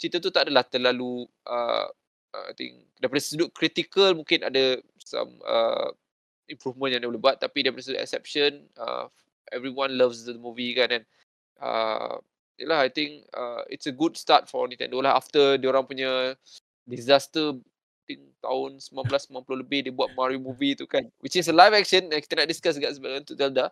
cerita 0.00 0.18
tu 0.18 0.32
tak 0.32 0.48
adalah 0.48 0.64
terlalu 0.64 1.28
uh, 1.44 1.86
uh, 2.34 2.44
I 2.48 2.54
think 2.56 2.88
daripada 2.98 3.20
sudut 3.20 3.52
critical 3.52 4.16
mungkin 4.16 4.44
ada 4.44 4.80
some 5.04 5.40
uh, 5.44 5.92
improvement 6.48 6.92
yang 6.92 7.00
dia 7.04 7.10
boleh 7.10 7.20
buat 7.20 7.36
tapi 7.36 7.64
daripada 7.64 7.84
sudut 7.84 8.00
exception 8.00 8.64
uh, 8.80 9.06
everyone 9.52 9.96
loves 9.96 10.24
the 10.24 10.36
movie 10.36 10.72
kan 10.76 11.00
and 11.00 11.04
uh, 11.60 12.16
yalah 12.58 12.84
I 12.84 12.90
think 12.90 13.24
uh, 13.32 13.62
it's 13.70 13.86
a 13.86 13.94
good 13.94 14.18
start 14.18 14.50
for 14.50 14.66
Nintendo 14.66 14.98
lah. 14.98 15.14
After 15.14 15.56
diorang 15.56 15.86
punya 15.86 16.34
disaster 16.84 17.54
think 18.08 18.24
tahun 18.40 18.80
1990 18.80 19.62
lebih 19.62 19.80
dia 19.84 19.92
buat 19.92 20.10
Mario 20.16 20.40
movie 20.40 20.72
tu 20.72 20.88
kan 20.88 21.04
which 21.20 21.36
is 21.36 21.46
a 21.46 21.54
live 21.54 21.76
action 21.76 22.08
yang 22.08 22.24
kita 22.24 22.40
nak 22.40 22.48
discuss 22.48 22.74
dekat 22.80 22.96
sebelum 22.96 23.22
untuk 23.22 23.38
Zelda. 23.38 23.70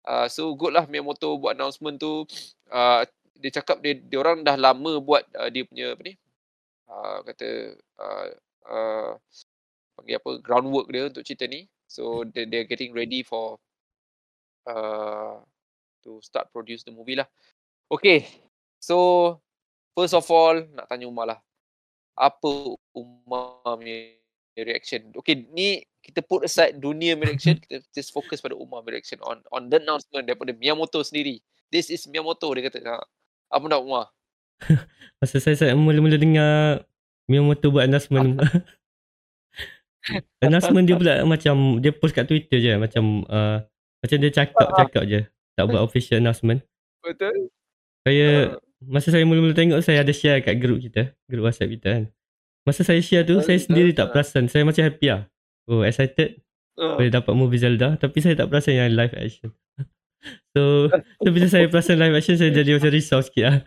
Uh, 0.00 0.26
so 0.26 0.52
good 0.56 0.72
lah 0.74 0.84
Miyamoto 0.88 1.38
buat 1.38 1.56
announcement 1.56 1.96
tu. 1.96 2.26
Uh, 2.68 3.06
dia 3.36 3.50
cakap 3.62 3.80
dia 3.80 3.96
dia 3.96 4.18
orang 4.20 4.42
dah 4.42 4.56
lama 4.58 4.98
buat 5.00 5.24
uh, 5.36 5.48
dia 5.48 5.64
punya 5.64 5.94
apa 5.94 6.02
ni 6.04 6.14
uh, 6.90 7.18
kata 7.24 7.48
uh, 7.98 8.26
uh, 8.66 9.10
panggil 10.00 10.16
apa 10.18 10.30
groundwork 10.42 10.88
dia 10.90 11.06
untuk 11.06 11.22
cerita 11.22 11.46
ni. 11.46 11.68
So 11.90 12.24
they 12.24 12.46
they're 12.46 12.66
getting 12.66 12.94
ready 12.94 13.20
for 13.26 13.58
uh, 14.66 15.42
to 16.06 16.22
start 16.24 16.48
produce 16.54 16.82
the 16.86 16.94
movie 16.94 17.18
lah. 17.18 17.28
Okay. 17.90 18.26
So 18.80 19.36
first 19.92 20.16
of 20.16 20.24
all 20.32 20.64
nak 20.74 20.88
tanya 20.88 21.06
Umar 21.06 21.36
lah. 21.36 21.38
Apa 22.16 22.76
Umar 22.96 23.60
punya 23.64 24.16
reaction? 24.56 25.12
Okay 25.18 25.46
ni 25.52 25.84
kita 26.00 26.24
put 26.24 26.48
aside 26.48 26.80
dunia 26.80 27.12
reaction. 27.18 27.60
Kita 27.62 27.84
just 27.92 28.16
fokus 28.16 28.40
pada 28.40 28.56
Umar 28.56 28.80
reaction 28.88 29.20
on 29.20 29.44
on 29.52 29.68
the 29.68 29.76
announcement 29.76 30.24
daripada 30.24 30.56
Miyamoto 30.56 31.04
sendiri. 31.04 31.44
This 31.68 31.92
is 31.92 32.08
Miyamoto 32.08 32.48
dia 32.56 32.72
kata. 32.72 32.80
Ha. 32.82 33.04
Apa 33.50 33.64
nak 33.66 33.82
Umar 33.82 34.04
Masa 35.20 35.36
saya, 35.36 35.56
saya 35.56 35.76
mula-mula 35.76 36.16
dengar 36.16 36.84
Miyamoto 37.30 37.70
buat 37.70 37.86
announcement. 37.86 38.40
announcement 40.42 40.82
dia 40.82 40.96
pula 40.98 41.22
macam 41.22 41.78
dia 41.78 41.94
post 41.94 42.16
kat 42.16 42.26
Twitter 42.26 42.58
je 42.58 42.74
macam 42.74 43.22
uh, 43.30 43.62
macam 44.02 44.16
dia 44.18 44.30
cakap-cakap 44.34 45.02
je. 45.06 45.20
Tak 45.54 45.64
buat 45.70 45.82
official 45.86 46.18
announcement. 46.18 46.64
betul 47.04 47.52
Saya 48.02 48.56
uh, 48.56 48.60
masa 48.82 49.12
saya 49.14 49.22
mula-mula 49.22 49.54
tengok 49.54 49.78
saya 49.84 50.02
ada 50.02 50.10
share 50.10 50.42
kat 50.42 50.58
group 50.58 50.82
kita, 50.82 51.14
group 51.30 51.46
WhatsApp 51.46 51.70
kita 51.78 51.88
kan. 51.94 52.04
Masa 52.66 52.82
saya 52.82 52.98
share 52.98 53.22
tu 53.22 53.38
saya 53.44 53.60
sendiri 53.62 53.94
tak 53.94 54.10
perasan. 54.10 54.50
Saya 54.50 54.66
macam 54.66 54.82
happy 54.82 55.06
lah. 55.12 55.30
Oh 55.70 55.86
excited 55.86 56.42
uh, 56.80 56.98
boleh 56.98 57.12
dapat 57.12 57.32
movie 57.36 57.62
Zelda 57.62 57.94
tapi 57.94 58.18
saya 58.18 58.34
tak 58.34 58.50
perasan 58.50 58.74
yang 58.74 58.90
live 58.96 59.14
action. 59.14 59.54
so, 60.54 60.90
so 60.92 61.28
bila 61.32 61.46
saya 61.48 61.66
perasan 61.66 61.96
live 61.96 62.16
action 62.16 62.36
saya 62.36 62.52
jadi 62.52 62.76
macam 62.76 62.92
risau 62.92 63.20
sikit 63.24 63.44
lah. 63.48 63.58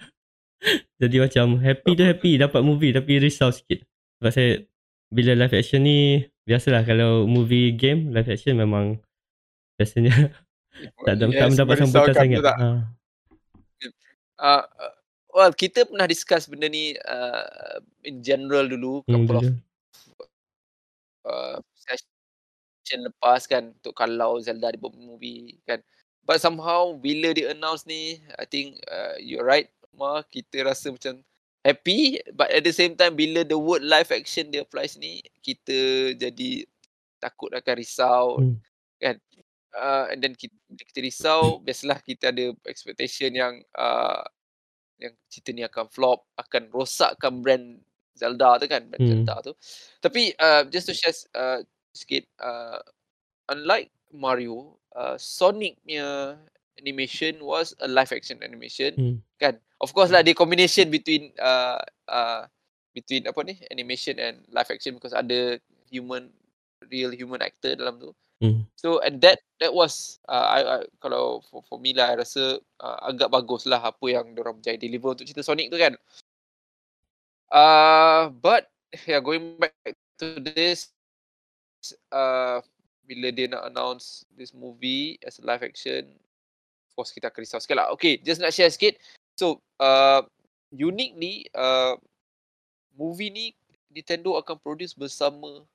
jadi 1.01 1.15
macam 1.27 1.59
happy 1.59 1.91
tu 1.97 2.03
happy 2.05 2.31
dapat 2.39 2.61
movie 2.61 2.93
tapi 2.93 3.19
risau 3.19 3.49
sikit. 3.49 3.83
Sebab 4.21 4.31
saya 4.31 4.49
bila 5.13 5.37
live 5.37 5.55
action 5.57 5.83
ni 5.83 6.23
biasalah 6.43 6.83
kalau 6.83 7.23
movie 7.29 7.71
game 7.73 8.11
live 8.11 8.27
action 8.27 8.57
memang 8.57 8.99
biasanya 9.79 10.11
tak, 11.05 11.13
tak, 11.19 11.29
tak 11.29 11.47
mendapat 11.53 11.75
sambutan 11.81 12.13
sangat. 12.15 12.41
tak? 12.41 12.57
Ha. 12.57 12.67
Uh, 14.43 14.65
uh, 14.65 14.93
well, 15.31 15.53
kita 15.55 15.87
pernah 15.87 16.09
discuss 16.09 16.49
benda 16.49 16.67
ni 16.67 16.97
uh, 16.97 17.79
in 18.03 18.19
general 18.19 18.67
dulu 18.67 19.05
Hmm, 19.07 19.23
couple 19.23 19.37
of 19.39 19.43
dulu. 19.45 19.53
uh, 21.29 21.57
session 21.77 23.07
lepas 23.07 23.47
kan 23.47 23.71
untuk 23.71 23.93
kalau 23.95 24.41
Zelda 24.43 24.73
dibuat 24.73 24.97
movie 24.97 25.57
kan. 25.63 25.79
But 26.23 26.39
somehow 26.39 26.95
bila 26.95 27.35
dia 27.35 27.51
announce 27.51 27.83
ni, 27.83 28.23
I 28.39 28.47
think 28.47 28.79
uh, 28.87 29.19
you're 29.19 29.43
right, 29.43 29.67
Ma, 29.93 30.23
kita 30.23 30.63
rasa 30.65 30.89
macam 30.89 31.21
happy 31.63 32.19
but 32.35 32.51
at 32.51 32.67
the 32.67 32.75
same 32.75 32.91
time 32.97 33.15
bila 33.15 33.47
the 33.47 33.55
word 33.55 33.83
live 33.87 34.11
action 34.11 34.51
dia 34.51 34.67
applies 34.67 34.99
ni, 34.99 35.23
kita 35.39 36.11
jadi 36.15 36.67
takut 37.19 37.51
akan 37.55 37.75
risau 37.79 38.25
Hmm. 38.39 38.57
kan. 38.99 39.15
Uh, 39.73 40.05
and 40.13 40.21
then 40.21 40.37
kita, 40.37 40.53
kita 40.77 41.01
risau, 41.01 41.57
biasalah 41.65 41.97
kita 42.05 42.29
ada 42.29 42.53
expectation 42.69 43.33
yang 43.33 43.57
uh, 43.73 44.21
yang 45.01 45.11
cerita 45.27 45.49
ni 45.51 45.65
akan 45.65 45.89
flop, 45.89 46.23
akan 46.37 46.69
rosakkan 46.69 47.41
brand 47.41 47.81
Zelda 48.13 48.61
tu 48.61 48.69
kan, 48.69 48.85
brand 48.87 49.01
Hmm. 49.01 49.11
Zelda 49.25 49.35
tu. 49.41 49.53
Tapi 49.99 50.31
uh, 50.37 50.63
just 50.69 50.85
to 50.87 50.93
share 50.93 51.15
uh, 51.33 51.65
sikit, 51.91 52.23
uh, 52.39 52.79
unlike 53.49 53.89
Mario, 54.13 54.77
uh, 54.95 55.15
Sonic 55.17 55.77
punya 55.83 56.37
animation 56.79 57.37
was 57.41 57.77
a 57.81 57.87
live 57.89 58.11
action 58.13 58.41
animation 58.41 58.91
Hmm. 58.97 59.17
kan. 59.37 59.57
Of 59.83 59.91
course 59.91 60.09
lah 60.09 60.23
dia 60.23 60.33
combination 60.33 60.87
between 60.87 61.35
uh, 61.37 61.81
uh, 62.07 62.47
between 62.95 63.27
apa 63.27 63.39
ni 63.43 63.59
animation 63.73 64.15
and 64.21 64.41
live 64.53 64.69
action 64.71 64.95
because 64.95 65.11
ada 65.11 65.59
human 65.91 66.31
real 66.87 67.11
human 67.11 67.41
actor 67.43 67.75
dalam 67.75 67.99
tu. 67.99 68.11
Hmm. 68.43 68.67
So 68.75 68.99
and 69.03 69.19
that 69.23 69.39
that 69.59 69.71
was 69.71 70.19
uh, 70.27 70.47
I, 70.47 70.59
I 70.63 70.77
kalau 70.99 71.43
for, 71.47 71.63
for 71.67 71.77
me 71.79 71.95
lah 71.95 72.11
I 72.11 72.23
rasa 72.23 72.59
uh, 72.79 72.97
agak 73.07 73.31
bagus 73.31 73.67
lah 73.67 73.79
apa 73.79 74.05
yang 74.07 74.35
diorang 74.35 74.59
berjaya 74.59 74.79
deliver 74.79 75.15
untuk 75.15 75.27
cerita 75.27 75.43
Sonic 75.45 75.71
tu 75.71 75.79
kan. 75.79 75.93
Uh, 77.53 78.33
but 78.41 78.71
yeah 79.05 79.21
going 79.21 79.61
back 79.61 79.75
to 80.17 80.41
this 80.41 80.89
uh, 82.11 82.59
bila 83.03 83.29
dia 83.29 83.51
nak 83.51 83.67
announce 83.67 84.23
this 84.33 84.55
movie 84.55 85.19
as 85.23 85.39
a 85.39 85.43
live 85.43 85.61
action 85.61 86.07
of 86.87 86.91
course 86.95 87.11
kita 87.11 87.27
akan 87.27 87.41
risau 87.43 87.59
sikit 87.59 87.77
lah. 87.77 87.87
Okay, 87.91 88.21
just 88.21 88.39
nak 88.39 88.53
share 88.53 88.69
sikit. 88.69 88.95
So, 89.33 89.59
uh, 89.81 90.21
ni, 91.17 91.49
uh, 91.51 91.97
movie 92.93 93.33
ni 93.33 93.45
Nintendo 93.89 94.37
akan 94.37 94.61
produce 94.61 94.93
bersama 94.93 95.65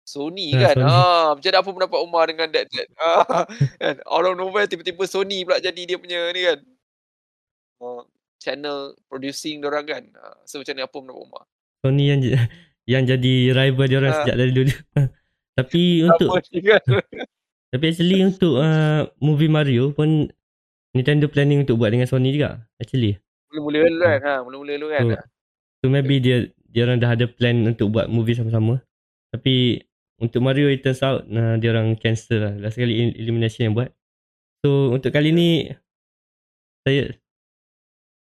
Sony 0.00 0.56
Ah, 0.56 0.72
kan. 0.72 0.76
Sony. 0.80 0.88
Ah, 0.90 1.28
macam 1.36 1.48
mana 1.52 1.58
apa 1.60 1.70
pendapat 1.76 1.98
Umar 2.02 2.24
dengan 2.26 2.48
that, 2.50 2.66
that 2.72 2.88
ah, 2.98 3.44
kan? 3.84 3.96
Out 4.08 4.26
of 4.26 4.34
nowhere 4.34 4.66
tiba-tiba 4.66 5.04
Sony 5.06 5.44
pula 5.44 5.60
jadi 5.60 5.80
dia 5.86 5.96
punya 6.00 6.32
ni 6.32 6.40
kan. 6.48 6.58
Uh, 7.80 8.02
channel 8.40 8.96
producing 9.12 9.60
orang 9.62 9.84
kan. 9.84 10.02
Uh, 10.16 10.40
so 10.48 10.56
macam 10.58 10.72
ni 10.72 10.82
apa 10.82 10.96
pendapat 10.96 11.20
Umar? 11.20 11.44
Sony 11.84 12.04
yang 12.10 12.20
yang 12.88 13.04
jadi 13.06 13.34
rival 13.54 13.86
dia 13.86 13.98
orang 14.00 14.12
Ah. 14.12 14.18
sejak 14.24 14.36
dari 14.40 14.52
dulu. 14.56 14.72
tapi 15.60 16.08
untuk 16.08 16.28
kan? 16.70 16.82
Tapi 17.70 17.84
actually 17.86 18.18
untuk 18.26 18.58
uh, 18.58 19.06
movie 19.22 19.50
Mario 19.50 19.94
pun 19.94 20.26
Nintendo 20.90 21.30
planning 21.30 21.62
untuk 21.62 21.78
buat 21.78 21.94
dengan 21.94 22.10
Sony 22.10 22.34
juga 22.34 22.66
actually. 22.82 23.20
Mula-mula 23.54 23.78
dulu 23.86 23.98
kan. 24.02 24.18
Ha, 24.22 24.32
mula-mula 24.42 24.72
dulu 24.74 24.88
kan. 24.90 25.02
So, 25.06 25.16
so 25.78 25.84
maybe 25.86 26.18
dia 26.18 26.50
dia 26.70 26.86
orang 26.86 26.98
dah 26.98 27.14
ada 27.14 27.26
plan 27.30 27.62
untuk 27.66 27.94
buat 27.94 28.10
movie 28.10 28.34
sama-sama. 28.34 28.82
Tapi 29.30 29.86
untuk 30.18 30.42
Mario 30.42 30.66
it 30.66 30.82
turns 30.82 31.02
out 31.06 31.26
uh, 31.30 31.54
dia 31.62 31.70
orang 31.70 31.94
cancel 31.94 32.42
lah. 32.42 32.54
Last 32.58 32.74
kali 32.74 32.90
El- 32.90 33.16
Illumination 33.22 33.70
yang 33.70 33.74
buat. 33.78 33.94
So 34.66 34.90
untuk 34.90 35.14
kali 35.14 35.30
ni 35.30 35.70
saya 36.82 37.14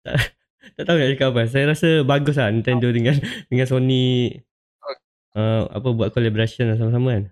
tak, 0.00 0.16
tak 0.80 0.84
tahu 0.88 0.96
nak 0.96 1.08
cakap 1.12 1.28
apa. 1.36 1.42
Saya 1.44 1.64
rasa 1.76 1.88
bagus 2.08 2.40
lah 2.40 2.48
Nintendo 2.48 2.88
dengan 2.88 3.20
dengan 3.52 3.66
Sony 3.68 4.32
uh, 5.36 5.68
apa 5.70 5.88
buat 5.92 6.08
collaboration 6.10 6.72
lah 6.72 6.80
sama-sama 6.80 7.20
kan. 7.20 7.24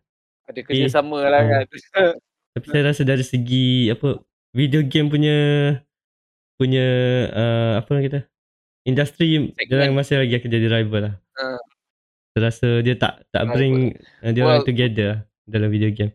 Ada 0.44 0.60
kerjasama 0.60 1.18
lah 1.24 1.40
Hmm. 1.40 1.50
kan. 1.50 1.64
Tapi 2.54 2.66
saya 2.70 2.82
rasa 2.86 3.02
dari 3.02 3.24
segi 3.26 3.90
apa 3.90 4.20
video 4.54 4.84
game 4.86 5.10
punya 5.10 5.36
punya 6.54 6.86
uh, 7.34 7.72
apa 7.82 7.88
orang 7.90 8.04
kata 8.06 8.20
industri 8.86 9.50
Segment. 9.50 9.74
orang 9.74 9.96
masih 9.98 10.22
lagi 10.22 10.38
akan 10.38 10.50
jadi 10.52 10.68
rival 10.70 11.00
lah. 11.10 11.14
Ah. 11.34 11.58
Saya 12.30 12.40
rasa 12.52 12.68
dia 12.84 12.94
tak 12.94 13.26
tak 13.32 13.42
Rival. 13.48 13.54
bring 13.56 13.74
uh, 14.22 14.30
dia 14.30 14.42
orang 14.44 14.62
Well- 14.62 14.68
together 14.68 15.04
lah 15.08 15.20
dalam 15.48 15.68
video 15.72 15.90
game. 15.90 16.12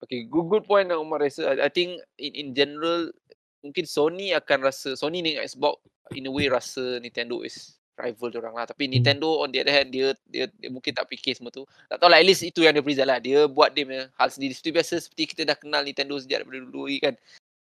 Okay, 0.00 0.26
good 0.26 0.48
good 0.48 0.64
point 0.66 0.88
yang 0.88 1.04
Umar 1.04 1.20
rasa. 1.22 1.54
I, 1.54 1.68
I 1.68 1.70
think 1.70 2.00
in 2.18 2.32
in 2.34 2.48
general 2.56 3.12
mungkin 3.60 3.84
Sony 3.84 4.32
akan 4.32 4.64
rasa 4.64 4.96
Sony 4.96 5.20
dengan 5.20 5.44
Xbox 5.44 5.78
in 6.16 6.26
a 6.26 6.32
way 6.32 6.48
rasa 6.50 6.98
Nintendo 6.98 7.44
is 7.44 7.76
rival 8.00 8.30
orang 8.40 8.54
lah. 8.56 8.66
Tapi 8.66 8.88
Nintendo 8.88 9.44
on 9.44 9.52
the 9.52 9.60
other 9.60 9.74
hand 9.74 9.92
dia, 9.92 10.16
dia 10.28 10.48
dia 10.56 10.68
mungkin 10.72 10.92
tak 10.96 11.06
fikir 11.10 11.36
semua 11.36 11.52
tu. 11.52 11.68
Tak 11.88 12.00
tahu 12.00 12.08
lah 12.08 12.18
at 12.20 12.26
least 12.26 12.42
itu 12.44 12.64
yang 12.64 12.72
dia 12.72 12.84
present 12.84 13.08
lah. 13.08 13.18
Dia 13.20 13.44
buat 13.46 13.72
dia 13.76 13.84
punya 13.84 14.04
hal 14.16 14.28
sendiri. 14.32 14.52
Seperti 14.56 14.72
biasa 14.74 14.94
seperti 15.00 15.22
kita 15.36 15.42
dah 15.44 15.56
kenal 15.56 15.84
Nintendo 15.84 16.16
sejak 16.16 16.42
daripada 16.42 16.58
dulu 16.64 16.88
lagi 16.88 17.00
kan. 17.00 17.14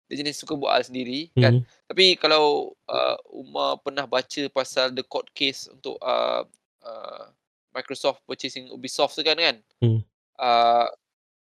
dia 0.09 0.25
jenis 0.25 0.41
suka 0.41 0.57
buat 0.57 0.73
hal 0.73 0.83
sendiri 0.89 1.29
kan. 1.37 1.61
Hmm. 1.61 1.65
Tapi 1.85 2.17
kalau 2.17 2.73
uh, 2.89 3.17
Umar 3.29 3.77
pernah 3.85 4.09
baca 4.09 4.41
pasal 4.49 4.89
the 4.89 5.05
court 5.05 5.29
case 5.37 5.69
untuk 5.69 6.01
uh, 6.01 6.41
uh, 6.81 7.29
Microsoft 7.77 8.25
purchasing 8.25 8.73
Ubisoft 8.73 9.13
tu 9.13 9.21
kan 9.21 9.37
kan. 9.37 9.55
Hmm. 9.85 10.01
Uh, 10.41 10.89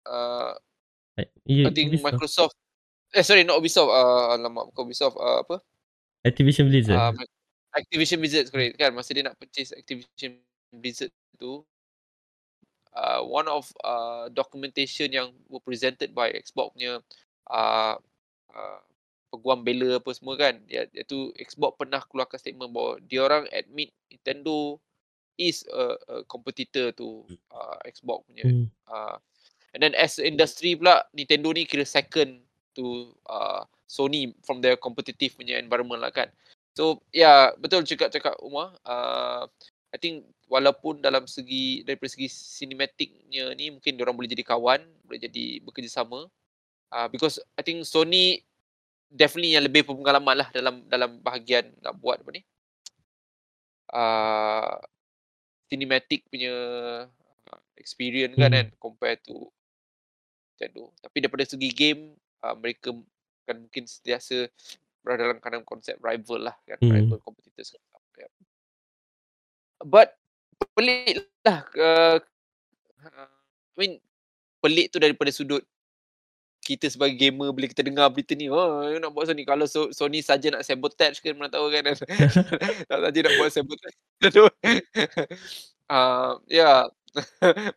uh, 0.04 0.52
Ya, 1.48 1.66
I 1.66 1.74
think 1.74 1.90
Ubisoft. 1.90 2.06
Microsoft 2.06 2.54
eh 3.10 3.24
sorry 3.26 3.42
not 3.42 3.58
Ubisoft 3.58 3.90
uh, 3.90 4.38
alamak 4.38 4.70
bukan 4.70 4.86
Ubisoft 4.86 5.18
uh, 5.18 5.42
apa 5.42 5.58
Activision 6.22 6.70
Blizzard. 6.70 6.94
uh, 6.94 7.10
Activision 7.78 8.18
Blizzard 8.18 8.50
correct 8.50 8.76
kan? 8.76 8.90
Masa 8.92 9.14
dia 9.14 9.24
nak 9.24 9.38
purchase 9.38 9.72
Activision 9.74 10.38
Blizzard 10.74 11.14
tu 11.38 11.62
uh, 12.98 13.20
one 13.22 13.46
of 13.46 13.70
uh, 13.86 14.26
documentation 14.34 15.08
yang 15.14 15.30
were 15.46 15.62
presented 15.62 16.10
by 16.10 16.34
Xbox 16.34 16.74
punya 16.74 16.98
uh, 17.50 17.94
uh, 18.52 18.80
peguam 19.28 19.60
bela 19.60 20.00
apa 20.00 20.10
semua 20.16 20.34
kan 20.40 20.58
ya, 20.66 20.88
iaitu 20.90 21.30
Xbox 21.36 21.76
pernah 21.76 22.00
keluarkan 22.02 22.40
statement 22.40 22.72
bahawa 22.72 22.98
dia 23.04 23.20
orang 23.22 23.44
admit 23.52 23.92
Nintendo 24.08 24.80
is 25.38 25.62
a, 25.70 25.94
a 26.10 26.16
competitor 26.26 26.90
to 26.96 27.22
uh, 27.52 27.78
Xbox 27.86 28.24
punya 28.26 28.44
Hmm. 28.48 28.66
uh, 28.88 29.16
and 29.76 29.84
then 29.84 29.94
as 29.94 30.18
industry 30.18 30.74
pula 30.74 31.04
Nintendo 31.12 31.52
ni 31.52 31.68
kira 31.68 31.84
second 31.84 32.40
to 32.72 33.12
uh, 33.28 33.62
Sony 33.84 34.32
from 34.42 34.64
their 34.64 34.80
competitive 34.80 35.36
punya 35.36 35.60
environment 35.60 36.00
lah 36.00 36.12
kan 36.12 36.28
so 36.78 37.02
ya 37.10 37.26
yeah, 37.26 37.42
betul 37.58 37.82
cakap-cakap 37.82 38.38
Umar 38.38 38.78
uh, 38.86 39.50
I 39.90 39.98
think 39.98 40.30
walaupun 40.46 41.02
dalam 41.02 41.26
segi 41.26 41.82
daripada 41.82 42.14
segi 42.14 42.30
cinematicnya 42.30 43.50
ni 43.58 43.74
mungkin 43.74 43.98
orang 43.98 44.14
boleh 44.14 44.30
jadi 44.30 44.46
kawan 44.46 44.86
boleh 45.02 45.20
jadi 45.26 45.58
bekerjasama 45.66 46.30
uh, 46.94 47.08
because 47.10 47.42
I 47.58 47.66
think 47.66 47.82
Sony 47.82 48.46
definitely 49.10 49.58
yang 49.58 49.66
lebih 49.66 49.82
berpengalaman 49.90 50.46
lah 50.46 50.48
dalam 50.54 50.86
dalam 50.86 51.18
bahagian 51.18 51.74
nak 51.82 51.98
buat 51.98 52.22
apa 52.22 52.30
ni 52.30 52.46
uh, 53.90 54.78
cinematic 55.66 56.30
punya 56.30 56.54
experience 57.78 58.34
kan 58.36 58.50
Hmm. 58.52 58.56
kan 58.58 58.66
compare 58.76 59.16
to 59.22 59.48
Nintendo. 60.58 60.90
Tapi 60.98 61.16
daripada 61.22 61.44
segi 61.46 61.70
game 61.70 62.18
uh, 62.42 62.54
mereka 62.58 62.90
kan 63.46 63.56
mungkin 63.64 63.86
sentiasa 63.86 64.50
dalam 65.16 65.38
kanan 65.40 65.64
konsep 65.64 65.96
rival 66.02 66.52
lah 66.52 66.56
kan 66.68 66.76
Hmm. 66.82 66.92
rival 66.92 67.18
competitors. 67.24 67.72
Yeah. 68.18 68.28
But 69.86 70.18
pelik 70.74 71.22
lah 71.46 71.62
uh, 71.78 72.16
I 73.14 73.76
mean 73.78 74.02
pelik 74.58 74.90
tu 74.90 74.98
daripada 74.98 75.30
sudut 75.30 75.62
kita 76.66 76.90
sebagai 76.90 77.16
gamer 77.16 77.54
bila 77.54 77.70
kita 77.70 77.80
dengar 77.80 78.10
berita 78.12 78.34
ni 78.34 78.50
oh 78.50 78.84
nak 78.98 79.14
buat 79.14 79.30
Sony 79.30 79.46
kalau 79.46 79.64
so, 79.64 79.88
Sony 79.94 80.20
saja 80.20 80.52
nak 80.52 80.66
sabotage 80.66 81.22
kan 81.22 81.32
mana 81.38 81.48
tahu 81.48 81.70
kan 81.72 81.94
tak 82.90 82.98
saja 82.98 83.18
nak 83.24 83.34
buat 83.38 83.50
sabotage 83.54 83.96
uh, 85.88 86.36
ya 86.50 86.84
yeah. 86.84 87.72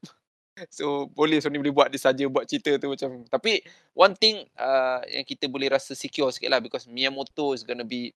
So 0.69 1.09
boleh 1.15 1.41
Sony 1.41 1.57
boleh 1.57 1.73
buat 1.73 1.89
dia 1.89 1.97
saja 1.97 2.23
buat 2.29 2.45
cerita 2.45 2.75
tu 2.77 2.91
macam 2.91 3.25
tapi 3.31 3.63
one 3.97 4.13
thing 4.13 4.45
uh, 4.59 5.01
yang 5.09 5.25
kita 5.25 5.49
boleh 5.49 5.71
rasa 5.71 5.97
secure 5.97 6.29
sikit 6.29 6.51
lah 6.53 6.61
because 6.61 6.85
Miyamoto 6.85 7.55
is 7.55 7.65
gonna 7.65 7.87
be 7.87 8.13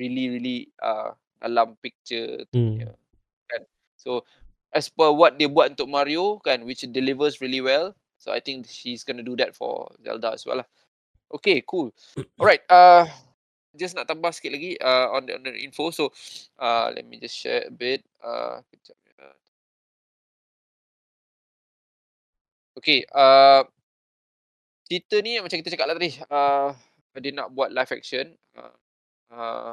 really 0.00 0.32
really 0.32 0.58
uh, 0.80 1.12
dalam 1.42 1.76
picture 1.84 2.48
tu 2.48 2.56
Hmm. 2.56 2.96
kan. 3.50 3.62
So 4.00 4.24
as 4.72 4.88
per 4.88 5.12
what 5.12 5.36
dia 5.36 5.50
buat 5.50 5.76
untuk 5.76 5.92
Mario 5.92 6.40
kan 6.40 6.64
which 6.64 6.86
delivers 6.88 7.44
really 7.44 7.60
well 7.60 7.92
so 8.16 8.32
I 8.32 8.40
think 8.40 8.64
she's 8.64 9.04
gonna 9.04 9.26
do 9.26 9.36
that 9.36 9.52
for 9.52 9.92
Zelda 10.00 10.32
as 10.32 10.48
well 10.48 10.64
lah. 10.64 10.68
Okay 11.28 11.60
cool. 11.68 11.92
Alright 12.40 12.64
uh, 12.72 13.04
just 13.74 13.98
nak 13.98 14.06
tambah 14.06 14.30
sikit 14.30 14.54
lagi 14.54 14.78
uh, 14.78 15.10
on, 15.12 15.26
the, 15.26 15.34
on 15.34 15.42
the 15.44 15.52
info. 15.58 15.90
So 15.90 16.14
uh, 16.62 16.94
let 16.94 17.04
me 17.04 17.18
just 17.18 17.34
share 17.34 17.66
a 17.66 17.74
bit. 17.74 18.06
Uh, 18.22 18.62
kejap 18.70 18.96
Okay, 22.74 23.06
uh, 23.14 23.62
cerita 24.90 25.22
ni 25.22 25.38
macam 25.38 25.62
kita 25.62 25.70
cakap 25.70 25.86
lah 25.86 25.94
tadi, 25.94 26.10
uh, 26.26 26.74
dia 27.22 27.30
nak 27.30 27.54
buat 27.54 27.70
live 27.70 27.92
action. 27.94 28.34
Uh, 28.50 28.74
uh, 29.30 29.70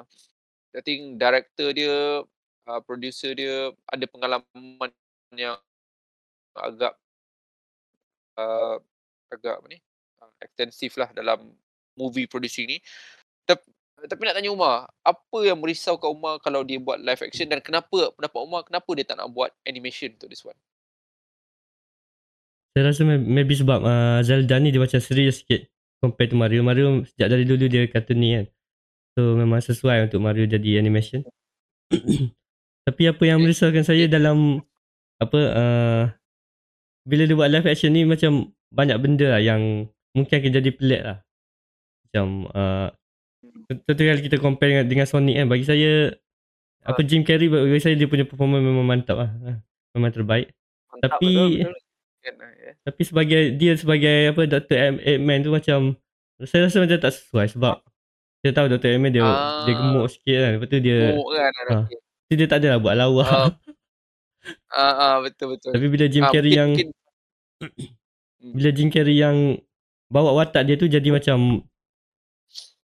I 0.77 0.81
think 0.85 1.17
director 1.17 1.73
dia, 1.73 2.21
uh, 2.69 2.81
producer 2.85 3.33
dia 3.33 3.73
ada 3.89 4.05
pengalaman 4.05 4.89
yang 5.33 5.57
agak 6.53 6.93
uh, 8.37 8.77
agak 9.33 9.57
apa 9.57 9.67
ni, 9.71 9.81
uh, 10.21 10.31
extensif 10.37 10.93
lah 11.01 11.09
dalam 11.09 11.57
movie 11.97 12.29
producing 12.29 12.69
ni. 12.69 12.77
Tep, 13.49 13.65
tapi 13.97 14.21
nak 14.29 14.37
tanya 14.37 14.53
Umar, 14.53 14.93
apa 15.01 15.39
yang 15.41 15.57
merisaukan 15.57 16.13
Umar 16.13 16.37
kalau 16.37 16.61
dia 16.61 16.77
buat 16.77 17.01
live 17.01 17.25
action 17.25 17.49
dan 17.49 17.65
kenapa 17.65 18.13
pendapat 18.13 18.39
Umar 18.45 18.61
kenapa 18.61 18.89
dia 18.93 19.05
tak 19.09 19.17
nak 19.17 19.33
buat 19.33 19.49
animation 19.65 20.13
untuk 20.13 20.29
this 20.29 20.45
one? 20.45 20.57
Saya 22.71 22.91
rasa 22.91 23.01
may- 23.03 23.19
maybe 23.19 23.51
sebab 23.51 23.83
uh, 23.83 24.19
Zelda 24.23 24.55
ni 24.57 24.71
dia 24.71 24.79
macam 24.79 24.99
serius 25.03 25.43
sikit 25.43 25.67
compare 25.99 26.31
to 26.31 26.39
Mario. 26.39 26.63
Mario 26.63 27.03
sejak 27.03 27.27
dari 27.29 27.43
dulu 27.43 27.67
dia 27.67 27.83
cartoon 27.85 28.17
ni 28.17 28.29
kan. 28.33 28.45
So 29.13 29.35
memang 29.35 29.59
sesuai 29.59 30.07
untuk 30.07 30.23
Mario 30.23 30.47
jadi 30.47 30.79
animation. 30.79 31.27
Tapi 32.87 33.03
apa 33.05 33.23
yang 33.27 33.43
merisaukan 33.43 33.83
saya 33.85 34.07
dalam 34.07 34.63
apa 35.21 35.37
uh, 35.37 36.03
bila 37.05 37.27
dia 37.27 37.37
buat 37.37 37.51
live 37.51 37.67
action 37.69 37.93
ni 37.93 38.07
macam 38.07 38.49
banyak 38.71 38.97
benda 38.97 39.37
lah 39.37 39.41
yang 39.43 39.85
mungkin 40.15 40.33
akan 40.39 40.51
jadi 40.55 40.71
pelik 40.71 41.01
lah. 41.03 41.17
Macam 42.07 42.25
uh, 42.49 42.87
contoh 43.67 44.03
kalau 44.07 44.23
kita 44.23 44.37
compare 44.39 44.69
dengan, 44.73 44.85
dengan 44.87 45.05
Sonic 45.05 45.35
kan 45.37 45.47
bagi 45.51 45.65
saya 45.67 45.91
apa 46.81 47.03
Jim 47.05 47.21
Carrey 47.21 47.45
bagi 47.51 47.83
saya 47.83 47.93
dia 47.93 48.09
punya 48.09 48.25
performance 48.25 48.63
memang 48.63 48.87
mantap 48.87 49.17
lah. 49.19 49.29
Ah, 49.45 49.57
Memang 49.93 50.11
terbaik. 50.15 50.55
Mantap 50.89 51.19
Tapi- 51.19 51.35
betul, 51.35 51.49
betul. 51.67 52.50
Uh. 52.81 52.83
Tapi 52.83 53.01
sebagai 53.03 53.41
dia 53.55 53.73
sebagai 53.73 54.33
apa 54.33 54.41
Dr. 54.43 54.77
Eggman 54.99 55.41
tu 55.41 55.49
macam 55.49 55.79
saya 56.41 56.65
rasa 56.65 56.81
macam 56.81 56.97
tak 56.97 57.13
sesuai 57.13 57.45
sebab 57.51 57.75
kita 58.39 58.51
tahu 58.51 58.67
Dr. 58.67 58.89
Eggman 58.91 59.11
dia 59.11 59.21
Ah. 59.21 59.61
dia 59.63 59.73
gemuk 59.73 60.09
sikit 60.09 60.37
kan. 60.37 60.51
Lepas 60.57 60.67
tu 60.67 60.79
dia 60.79 60.97
Gemuk 61.13 61.29
kan 61.29 61.51
ah. 61.69 61.83
tu 62.25 62.33
dia 62.33 62.47
tak 62.47 62.57
adalah 62.59 62.79
buat 62.79 62.95
lawak. 62.95 63.29
Ah, 63.29 63.49
Ah, 64.73 64.93
ah, 64.97 65.15
betul 65.21 65.53
betul. 65.53 65.69
Tapi 65.69 65.85
bila 65.85 66.05
Jim 66.07 66.25
Ah, 66.25 66.33
Carrey 66.33 66.49
mungkin- 66.49 66.57
yang 66.57 66.69
mungkin- 66.73 66.93
Hmm. 68.41 68.53
bila 68.57 68.69
Jim 68.73 68.89
Carrey 68.89 69.15
yang 69.15 69.37
bawa 70.09 70.33
watak 70.33 70.65
dia 70.65 70.73
tu 70.73 70.89
jadi 70.89 71.05
macam 71.07 71.61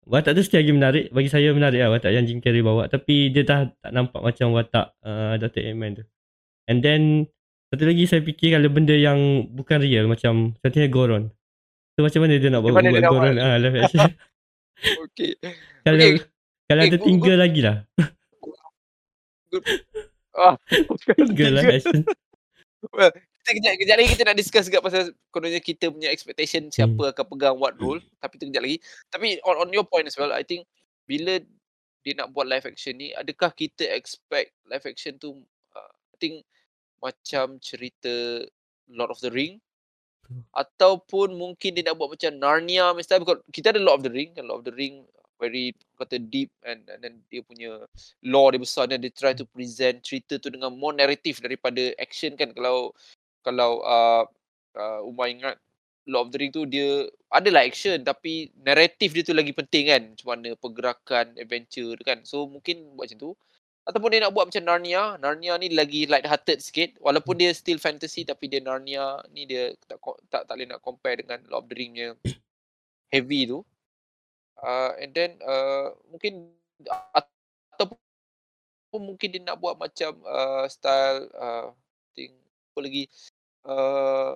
watak 0.05 0.37
tu 0.37 0.45
still 0.45 0.61
lagi 0.61 0.69
menarik 0.69 1.05
bagi 1.09 1.27
saya 1.27 1.49
menarik 1.49 1.81
lah 1.81 1.89
watak 1.89 2.13
yang 2.13 2.23
Jim 2.23 2.37
Carrey 2.37 2.61
bawa 2.61 2.85
tapi 2.85 3.33
dia 3.33 3.41
dah 3.41 3.65
tak 3.73 3.89
nampak 3.89 4.21
macam 4.21 4.53
watak 4.53 4.93
uh, 5.01 5.33
Dr. 5.35 5.65
Eggman 5.65 5.97
tu. 5.97 6.03
And 6.69 6.79
then 6.79 7.25
satu 7.67 7.83
lagi 7.83 8.03
saya 8.03 8.21
fikir 8.21 8.53
kalau 8.53 8.67
benda 8.67 8.93
yang 8.93 9.17
bukan 9.49 9.79
real 9.79 10.05
macam 10.05 10.55
contohnya 10.55 10.87
Goron. 10.87 11.23
Tu 11.91 12.01
macam 12.01 12.19
mana 12.21 12.33
dia 12.35 12.47
nak 12.47 12.61
buat 12.61 12.73
nak 12.73 13.03
Goron 13.03 13.35
buat? 13.35 13.43
ah 13.43 13.55
live 13.57 13.77
action. 13.77 14.07
okay. 15.01 15.31
kalau 15.81 15.97
Okay. 15.97 16.11
kalau 16.65 16.79
Okay, 16.79 16.89
ada 16.89 16.97
go- 16.97 17.05
tiga 17.05 17.33
lagi 17.33 17.59
lah. 17.61 17.77
Ah, 20.37 20.53
Tiga 21.33 21.49
lah 21.49 21.65
action. 21.65 22.05
well, 22.93 23.09
kita 23.41 23.51
kejap, 23.53 23.73
kejap 23.75 23.95
lagi 23.97 24.09
kita 24.13 24.23
nak 24.23 24.37
discuss 24.37 24.69
juga 24.69 24.85
pasal 24.85 25.03
kononnya 25.27 25.57
kita 25.57 25.89
punya 25.89 26.13
expectation 26.13 26.69
siapa 26.69 26.93
Hmm. 26.93 27.09
akan 27.09 27.25
pegang 27.25 27.57
what 27.57 27.73
role. 27.75 27.97
Tapi 28.19 28.37
tu 28.37 28.45
kejap 28.45 28.61
lagi. 28.61 28.77
Tapi 29.09 29.41
on, 29.41 29.65
on 29.65 29.69
your 29.71 29.81
point 29.81 30.05
as 30.05 30.13
well, 30.13 30.29
I 30.29 30.43
think 30.43 30.69
bila 31.03 31.41
dia 32.03 32.13
nak 32.13 32.29
buat 32.29 32.45
live 32.45 32.63
action 32.63 32.95
ni, 32.95 33.11
adakah 33.11 33.49
kita 33.49 33.81
expect 33.89 34.53
live 34.63 34.85
action 34.85 35.17
tu, 35.17 35.41
uh, 35.73 35.89
I 36.13 36.17
think 36.17 36.45
macam 36.99 37.61
cerita 37.61 38.43
Lord 38.89 39.11
of 39.13 39.21
the 39.21 39.31
Ring 39.31 39.59
ataupun 40.51 41.39
mungkin 41.39 41.71
dia 41.71 41.87
nak 41.87 41.95
buat 41.95 42.11
macam 42.11 42.35
Narnia 42.35 42.91
misalnya 42.91 43.23
because 43.23 43.41
kita 43.51 43.71
ada 43.71 43.79
Lord 43.79 44.03
of 44.03 44.05
the 44.07 44.13
Ring 44.13 44.35
kan 44.35 44.43
Lord 44.43 44.63
of 44.63 44.67
the 44.67 44.75
Ring 44.75 45.07
very 45.37 45.73
kata 45.97 46.17
deep 46.17 46.49
and, 46.65 46.81
and 46.89 46.99
then 47.01 47.21
dia 47.29 47.45
punya 47.45 47.85
lore 48.25 48.57
dia 48.57 48.61
besar 48.61 48.89
dan 48.89 48.99
dia 49.01 49.13
try 49.13 49.31
to 49.31 49.45
present 49.45 50.01
cerita 50.01 50.41
tu 50.41 50.49
dengan 50.49 50.73
more 50.73 50.93
narrative 50.93 51.39
daripada 51.39 51.93
action 52.01 52.33
kan. 52.33 52.51
Kalau 52.51 52.91
kalau 53.45 53.85
uh, 53.85 54.25
uh, 54.75 54.99
Umar 55.05 55.31
ingat 55.31 55.55
Lord 56.09 56.29
of 56.29 56.31
the 56.33 56.39
Ring 56.41 56.51
tu 56.51 56.65
dia 56.65 57.05
adalah 57.29 57.63
action 57.63 58.01
tapi 58.01 58.49
naratif 58.65 59.13
dia 59.13 59.23
tu 59.23 59.37
lagi 59.37 59.53
penting 59.53 59.85
kan 59.87 60.01
macam 60.11 60.27
mana 60.33 60.49
pergerakan 60.57 61.25
adventure 61.37 61.93
tu 61.95 62.03
kan. 62.03 62.25
So 62.25 62.49
mungkin 62.49 62.97
buat 62.97 63.07
macam 63.07 63.19
tu 63.21 63.31
ataupun 63.87 64.11
dia 64.11 64.19
nak 64.27 64.35
buat 64.35 64.51
macam 64.51 64.63
Narnia. 64.67 65.15
Narnia 65.15 65.55
ni 65.55 65.71
lagi 65.71 66.03
light 66.11 66.27
hearted 66.27 66.59
sikit. 66.59 66.99
Walaupun 66.99 67.39
dia 67.39 67.55
still 67.55 67.79
fantasy 67.79 68.27
tapi 68.27 68.51
dia 68.51 68.59
Narnia 68.59 69.23
ni 69.31 69.47
dia 69.47 69.71
tak 69.87 70.03
tak 70.27 70.43
tak 70.43 70.53
boleh 70.59 70.67
nak 70.67 70.83
compare 70.83 71.23
dengan 71.23 71.39
Lord 71.47 71.65
of 71.65 71.69
the 71.71 71.75
Ring 71.79 71.95
punya 71.95 72.09
heavy 73.15 73.47
tu. 73.47 73.59
Uh, 74.59 74.91
and 74.99 75.15
then 75.15 75.39
uh, 75.45 75.95
mungkin 76.11 76.51
ataupun 77.73 79.01
mungkin 79.01 79.29
dia 79.31 79.41
nak 79.41 79.61
buat 79.63 79.79
macam 79.79 80.19
uh, 80.27 80.67
style 80.67 81.31
uh, 81.39 81.71
think 82.11 82.35
apa 82.75 82.79
lagi? 82.83 83.07
Uh, 83.63 84.35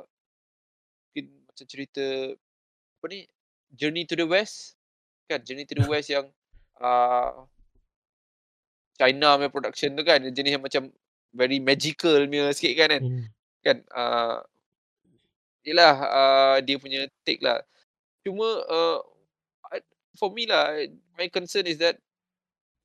mungkin 1.12 1.26
macam 1.52 1.66
cerita 1.68 2.06
apa 3.02 3.06
ni? 3.12 3.28
Journey 3.76 4.04
to 4.08 4.16
the 4.16 4.28
West. 4.28 4.80
Kan? 5.28 5.44
Journey 5.44 5.68
to 5.68 5.76
the 5.76 5.88
West 5.92 6.08
yang 6.08 6.32
uh, 6.80 7.44
China 9.02 9.42
punya 9.42 9.50
production 9.50 9.98
tu 9.98 10.06
kan 10.06 10.22
jenis 10.22 10.54
yang 10.54 10.62
macam 10.62 10.94
very 11.34 11.58
magical 11.58 12.22
punya 12.30 12.54
sikit 12.54 12.74
kan 12.78 12.88
kan. 12.94 13.02
Hmm. 13.02 13.26
Kan 13.66 13.78
uh, 13.90 14.38
Yelah 15.62 15.94
uh, 15.94 16.58
dia 16.62 16.78
punya 16.82 17.06
take 17.26 17.42
lah. 17.42 17.62
Cuma 18.26 18.46
uh, 18.66 19.00
for 20.18 20.30
me 20.30 20.46
lah 20.46 20.78
my 21.18 21.26
concern 21.34 21.66
is 21.66 21.82
that 21.82 21.98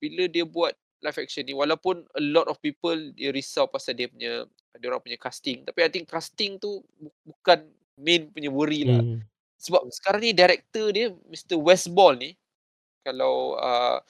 bila 0.01 0.29
dia 0.29 0.45
buat 0.45 0.73
live 1.05 1.21
action 1.21 1.45
ni 1.45 1.53
walaupun 1.53 2.05
a 2.17 2.23
lot 2.23 2.49
of 2.49 2.57
people 2.65 2.97
dia 3.13 3.33
risau 3.33 3.69
pasal 3.69 3.93
dia 3.97 4.09
punya 4.09 4.49
dia 4.77 4.87
orang 4.93 5.01
punya 5.01 5.17
casting 5.21 5.65
tapi 5.65 5.85
I 5.85 5.89
think 5.93 6.09
casting 6.09 6.61
tu 6.61 6.85
bukan 7.25 7.65
main 7.97 8.29
punya 8.33 8.53
worry 8.53 8.85
lah. 8.85 9.01
Hmm. 9.01 9.21
Sebab 9.57 9.89
sekarang 9.89 10.21
ni 10.21 10.33
director 10.37 10.93
dia 10.93 11.13
Mr 11.33 11.57
Westball 11.57 12.21
ni 12.21 12.37
kalau 13.01 13.57
uh, 13.57 14.01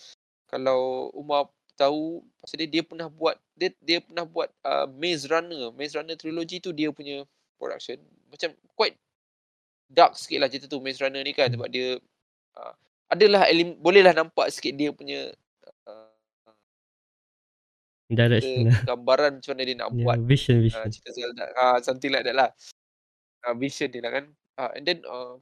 kalau 0.51 1.11
Umar 1.15 1.51
tahu 1.77 2.25
pasal 2.41 2.65
dia 2.65 2.69
dia 2.81 2.83
pernah 2.83 3.07
buat 3.13 3.37
dia 3.53 3.71
dia 3.85 4.01
pernah 4.01 4.25
buat 4.25 4.49
uh, 4.65 4.89
Maze 4.89 5.29
Runner. 5.29 5.71
Maze 5.77 5.95
Runner 5.95 6.17
trilogy 6.17 6.59
tu 6.59 6.73
dia 6.73 6.89
punya 6.91 7.23
production 7.61 8.01
macam 8.33 8.51
quite 8.73 8.97
dark 9.87 10.19
sikit 10.19 10.43
lah 10.43 10.49
cerita 10.51 10.67
tu 10.67 10.83
Maze 10.83 10.99
Runner 10.99 11.23
ni 11.23 11.37
kan 11.37 11.53
sebab 11.53 11.69
dia 11.71 12.01
uh, 12.59 12.75
adalah 13.07 13.47
elim, 13.47 13.79
bolehlah 13.79 14.17
nampak 14.17 14.51
sikit 14.51 14.75
dia 14.75 14.91
punya 14.91 15.31
uh, 15.87 16.11
direction 18.11 18.71
lah. 18.71 18.83
gambaran 18.83 19.39
macam 19.39 19.51
mana 19.55 19.63
dia 19.63 19.77
nak 19.79 19.89
yeah, 19.95 20.05
buat 20.07 20.19
vision 20.27 20.57
uh, 20.59 20.63
vision 20.67 20.91
cerita 20.91 21.11
Zelda 21.15 21.45
uh, 21.55 21.79
something 21.83 22.11
like 22.11 22.27
that 22.27 22.35
lah 22.35 22.51
uh, 23.47 23.55
vision 23.55 23.89
dia 23.91 24.03
lah 24.03 24.13
kan 24.15 24.25
uh, 24.59 24.71
and 24.75 24.85
then 24.87 24.99
uh, 25.07 25.39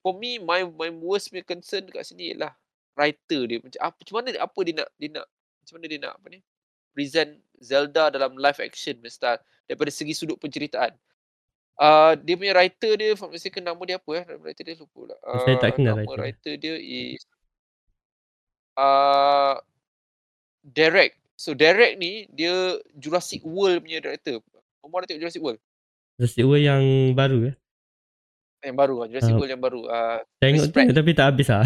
for 0.00 0.16
me 0.16 0.40
my 0.40 0.64
my 0.64 0.88
worst 0.88 1.28
punya 1.28 1.44
concern 1.44 1.84
dekat 1.84 2.08
sini 2.08 2.32
ialah 2.32 2.52
writer 2.96 3.40
dia 3.48 3.58
macam 3.60 3.80
apa 3.80 3.96
macam 3.96 4.14
mana 4.16 4.28
apa 4.40 4.58
dia 4.64 4.74
nak 4.80 4.88
dia 4.96 5.08
nak 5.12 5.26
macam 5.62 5.74
mana 5.78 5.86
dia 5.86 5.98
nak 5.98 6.14
apa 6.18 6.26
ni 6.28 6.38
present 6.90 7.30
Zelda 7.56 8.10
dalam 8.10 8.34
live 8.34 8.60
action 8.60 8.98
style 9.06 9.38
daripada 9.64 9.88
segi 9.88 10.12
sudut 10.12 10.36
penceritaan 10.36 10.92
Uh, 11.72 12.12
dia 12.20 12.36
punya 12.36 12.52
writer 12.52 12.94
dia, 12.94 13.16
I'm 13.16 13.32
mistaken, 13.32 13.64
nama 13.64 13.80
dia 13.82 13.96
apa 13.96 14.10
eh? 14.12 14.22
Nama 14.28 14.44
writer 14.44 14.62
dia 14.62 14.76
lupa 14.76 14.92
pula. 14.92 15.16
Uh, 15.24 15.40
Saya 15.40 15.56
tak 15.56 15.70
kenal 15.74 15.96
nama 15.96 16.04
writer. 16.04 16.20
writer 16.20 16.54
dia 16.60 16.74
is 16.76 17.24
uh, 18.76 19.56
Derek. 20.60 21.16
So 21.34 21.56
Derek 21.56 21.96
ni 21.96 22.28
dia 22.28 22.76
Jurassic 22.94 23.40
World 23.42 23.82
punya 23.82 23.98
director. 23.98 24.44
Umar 24.84 25.02
dah 25.02 25.06
tengok 25.10 25.22
Jurassic 25.24 25.42
World? 25.42 25.58
Jurassic 26.20 26.44
World 26.44 26.60
yang 26.60 26.84
baru 27.16 27.38
eh 27.50 27.54
Yang 28.62 28.76
baru 28.76 28.94
lah. 28.94 29.06
Jurassic 29.08 29.32
Ah. 29.32 29.38
World 29.40 29.50
yang 29.50 29.62
baru. 29.64 29.80
Uh, 29.88 30.18
tengok 30.38 30.64
tengok 30.70 30.94
tapi 30.94 31.10
tak 31.16 31.26
habis 31.32 31.48
ah 31.50 31.64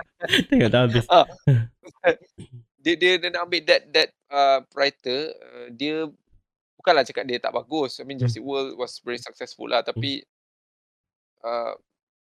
tengok 0.52 0.68
tak 0.68 0.80
habis 0.84 1.04
Ah. 1.08 1.26
dia, 2.86 2.94
dia 2.94 3.12
dia 3.18 3.28
nak 3.34 3.50
ambil 3.50 3.66
that 3.66 3.82
that 3.90 4.08
uh, 4.30 4.62
writer 4.78 5.34
uh, 5.42 5.66
dia 5.74 6.06
bukanlah 6.78 7.02
cakap 7.02 7.26
dia 7.26 7.42
tak 7.42 7.50
bagus. 7.50 7.98
I 7.98 8.06
mean 8.06 8.14
Hmm. 8.22 8.30
Jurassic 8.30 8.46
World 8.46 8.78
was 8.78 9.02
very 9.02 9.18
successful 9.18 9.66
lah 9.66 9.82
tapi 9.82 10.22
uh, 11.42 11.74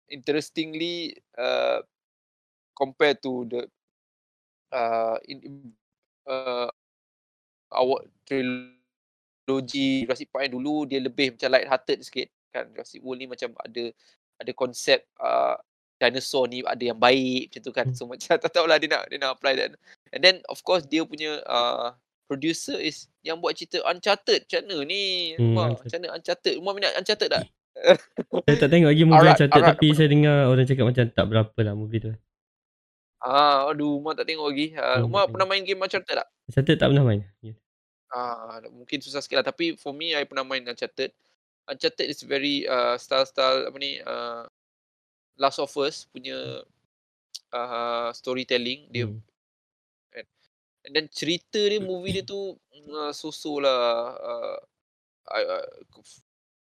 interestingly 0.07 1.19
uh, 1.35 1.83
compared 2.71 3.19
to 3.19 3.43
the 3.51 3.67
uh, 4.71 5.19
in, 5.27 5.75
uh, 6.31 6.71
awak 7.75 8.07
trilogy 8.23 10.07
Jurassic 10.07 10.31
Park 10.31 10.47
yang 10.47 10.55
dulu 10.55 10.87
dia 10.87 11.03
lebih 11.03 11.35
macam 11.35 11.51
light 11.51 11.67
hearted 11.67 11.99
sikit 12.07 12.31
kan 12.55 12.71
Jurassic 12.71 13.03
World 13.03 13.19
ni 13.19 13.27
macam 13.27 13.51
ada 13.59 13.91
ada 14.39 14.51
konsep 14.55 15.03
uh, 15.19 15.59
dinosaur 15.99 16.47
ni 16.47 16.63
ada 16.63 16.79
yang 16.79 16.97
baik 16.97 17.51
macam 17.51 17.61
tu 17.67 17.73
kan 17.75 17.87
Hmm. 17.91 17.97
so 17.99 18.07
macam 18.07 18.39
tak 18.47 18.47
tahulah 18.47 18.79
dia 18.79 18.87
nak 18.87 19.03
dia 19.11 19.19
nak 19.19 19.35
apply 19.35 19.59
that 19.59 19.75
and 20.13 20.21
then 20.21 20.37
of 20.45 20.61
course 20.61 20.85
dia 20.85 21.01
punya 21.01 21.41
uh, 21.43 21.91
producer 22.23 22.73
is 22.75 23.05
yang 23.19 23.37
buat 23.37 23.53
cerita 23.53 23.81
Uncharted 23.83 24.45
macam 24.45 24.61
mana 24.63 24.77
ni 24.83 25.03
Hmm, 25.33 25.53
Uncharted. 25.53 25.81
macam 25.83 25.97
mana 25.99 26.09
Uncharted 26.13 26.53
Umar 26.55 26.73
minat 26.73 26.93
Uncharted 26.95 27.29
tak 27.29 27.43
saya 28.45 28.55
tak 28.55 28.69
tengok 28.69 28.89
lagi 28.89 29.03
movie 29.03 29.17
Arat- 29.19 29.33
Uncharted 29.35 29.59
Arat 29.59 29.69
tapi 29.73 29.87
apa 29.87 29.97
saya 29.97 30.07
dengar 30.07 30.37
orang 30.45 30.65
cakap 30.65 30.85
macam 30.85 31.05
tak 31.07 31.25
berapa 31.27 31.59
lah 31.59 31.73
movie 31.73 31.99
tu 31.99 32.11
ah 33.19 33.67
aduh 33.67 33.97
Umar 33.97 34.13
tak 34.13 34.25
tengok 34.25 34.45
lagi 34.45 34.67
uh, 34.73 34.99
Hmm, 34.99 35.05
Umar 35.05 35.25
pernah 35.27 35.47
main 35.47 35.61
game 35.61 35.79
Uncharted 35.79 36.15
tak 36.15 36.27
Uncharted 36.45 36.75
tak 36.75 36.87
pernah 36.87 37.03
main 37.03 37.21
Ya. 37.39 37.53
Ah, 38.13 38.61
mungkin 38.69 39.01
susah 39.01 39.25
sikit 39.25 39.41
lah. 39.41 39.47
Tapi 39.49 39.73
for 39.73 39.89
me, 39.89 40.13
I 40.13 40.21
pernah 40.21 40.45
main 40.45 40.61
Uncharted. 40.61 41.09
Uncharted 41.65 42.05
is 42.05 42.21
very 42.21 42.61
uh, 42.63 42.93
style-style 42.93 43.65
apa 43.65 43.77
ni, 43.81 43.97
uh, 43.99 44.45
Last 45.33 45.57
of 45.57 45.73
Us 45.73 46.05
punya 46.05 46.61
uh, 47.49 48.09
storytelling. 48.11 48.85
Dia 48.87 49.09
Hmm. 49.09 49.17
Then 50.91 51.07
cerita 51.07 51.59
dia, 51.59 51.79
movie 51.79 52.19
dia 52.19 52.25
tu 52.27 52.59
uh, 52.91 53.11
so-so 53.15 53.63
lah. 53.63 53.79
Uh, 54.19 54.57
I, 55.31 55.41
uh, 55.47 55.67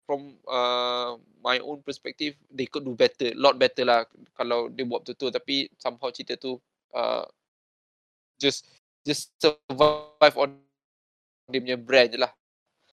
from 0.06 0.38
uh, 0.46 1.18
my 1.42 1.58
own 1.64 1.82
perspective, 1.82 2.38
they 2.52 2.70
could 2.70 2.86
do 2.86 2.94
better, 2.94 3.34
lot 3.34 3.58
better 3.58 3.88
lah 3.88 4.06
kalau 4.38 4.70
dia 4.70 4.86
buat 4.86 5.02
betul-betul. 5.02 5.32
Tapi 5.34 5.56
somehow 5.82 6.14
cerita 6.14 6.38
tu 6.38 6.62
uh, 6.94 7.26
just 8.38 8.70
just 9.02 9.34
survive 9.42 10.38
on 10.38 10.58
dia 11.50 11.60
punya 11.64 11.80
brand 11.80 12.14
je 12.14 12.20
lah. 12.22 12.32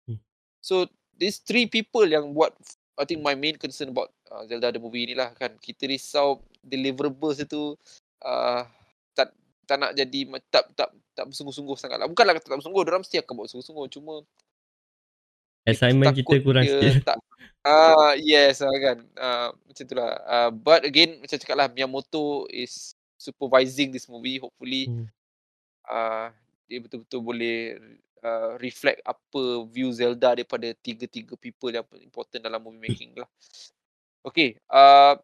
Hmm. 0.08 0.18
So 0.64 0.88
these 1.18 1.42
three 1.44 1.68
people 1.68 2.08
yang 2.08 2.32
buat 2.32 2.56
I 2.98 3.06
think 3.06 3.22
my 3.22 3.38
main 3.38 3.54
concern 3.54 3.94
about 3.94 4.10
uh, 4.32 4.42
Zelda 4.48 4.74
the 4.74 4.80
movie 4.82 5.06
ni 5.06 5.14
lah 5.14 5.30
kan. 5.36 5.54
Kita 5.60 5.84
risau 5.86 6.42
deliverables 6.64 7.44
itu 7.44 7.76
uh, 8.24 8.62
tak 9.14 9.30
tak 9.68 9.76
nak 9.78 9.92
jadi 9.94 10.20
tak 10.50 10.64
tak 10.74 10.90
tak 11.18 11.26
bersungguh-sungguh 11.26 11.74
sangat 11.74 11.98
lah. 11.98 12.06
Bukanlah 12.06 12.38
kata 12.38 12.54
tak 12.54 12.58
bersungguh, 12.62 12.82
orang 12.86 13.02
mesti 13.02 13.18
akan 13.18 13.32
buat 13.34 13.46
bersungguh-sungguh. 13.50 13.86
Cuma 13.90 14.22
assignment 15.66 16.14
kita 16.14 16.36
kurang 16.40 16.64
dia 16.64 16.78
sikit 16.78 17.04
Tak, 17.10 17.18
ah 17.66 18.14
yes 18.14 18.62
ah, 18.62 18.70
kan. 18.78 18.98
Uh, 19.18 19.48
macam 19.66 19.84
tu 19.84 19.94
lah. 19.98 20.12
Uh, 20.24 20.50
but 20.54 20.86
again 20.86 21.18
macam 21.18 21.36
cakap 21.36 21.56
lah 21.58 21.66
Miyamoto 21.66 22.46
is 22.48 22.94
supervising 23.18 23.90
this 23.90 24.06
movie. 24.06 24.38
Hopefully 24.38 24.86
Hmm. 24.86 25.06
uh, 25.90 26.30
dia 26.70 26.78
betul-betul 26.78 27.20
boleh 27.20 27.58
uh, 28.22 28.54
reflect 28.62 29.02
apa 29.02 29.42
view 29.68 29.90
Zelda 29.90 30.38
daripada 30.38 30.70
tiga-tiga 30.78 31.34
people 31.34 31.72
yang 31.74 31.84
important 31.98 32.46
dalam 32.46 32.62
movie 32.62 32.88
making 32.88 33.18
lah. 33.18 33.28
Okay. 34.22 34.56
Uh, 34.70 35.16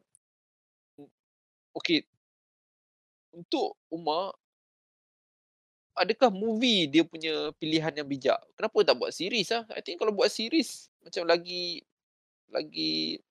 okay. 1.77 2.05
Untuk 3.35 3.77
Umar, 3.91 4.33
adakah 5.95 6.31
movie 6.31 6.91
dia 6.91 7.07
punya 7.07 7.55
pilihan 7.57 7.95
yang 7.95 8.07
bijak? 8.07 8.39
Kenapa 8.59 8.79
tak 8.83 8.97
buat 8.99 9.15
series 9.15 9.49
ah? 9.55 9.63
I 9.73 9.81
think 9.81 10.03
kalau 10.03 10.11
buat 10.11 10.29
series 10.29 10.91
macam 11.03 11.27
lagi 11.27 11.83
lagi 12.51 13.23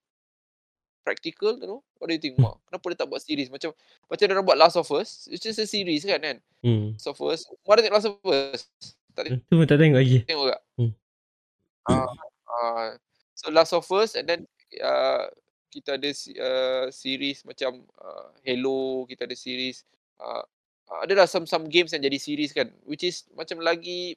practical 1.04 1.60
tu. 1.60 1.84
What 2.00 2.08
do 2.08 2.16
you 2.16 2.24
think, 2.24 2.40
Umar? 2.40 2.60
Kenapa 2.68 2.86
dia 2.92 2.98
tak 3.04 3.10
buat 3.12 3.22
series? 3.22 3.52
Macam 3.52 3.76
macam 4.08 4.24
dia 4.24 4.34
orang 4.34 4.48
buat 4.48 4.60
Last 4.60 4.80
of 4.80 4.88
Us, 4.96 5.28
it's 5.28 5.44
just 5.44 5.60
a 5.60 5.68
series 5.68 6.08
kan 6.08 6.20
kan? 6.24 6.38
hmm. 6.64 6.96
Last 6.96 7.12
of 7.12 7.20
Us. 7.28 7.44
Umar 7.64 7.80
dah 7.80 7.84
tengok 7.84 7.96
Last 8.00 8.10
of 8.10 8.18
Us? 8.24 8.62
Tak 9.14 9.22
tengok, 9.30 9.40
tu 9.46 9.56
tak 9.68 9.78
tengok 9.78 10.00
lagi 10.00 10.18
tengok 10.24 10.48
tak? 10.56 10.62
Hmm. 10.80 10.92
Ah, 11.84 12.08
ah. 12.48 12.88
so 13.36 13.52
Last 13.52 13.76
of 13.76 13.86
Us 13.92 14.16
and 14.16 14.26
then 14.26 14.42
uh, 14.80 15.28
kita 15.70 16.00
ada 16.00 16.10
uh, 16.40 16.86
series 16.90 17.44
macam 17.44 17.84
uh, 18.00 18.32
Halo, 18.42 19.04
kita 19.06 19.28
ada 19.28 19.36
series 19.36 19.84
uh, 20.24 20.44
adalah 20.90 21.26
some 21.26 21.48
some 21.48 21.68
games 21.72 21.92
yang 21.96 22.04
jadi 22.04 22.20
series 22.20 22.52
kan 22.52 22.70
which 22.84 23.04
is 23.04 23.24
macam 23.34 23.64
lagi 23.64 24.16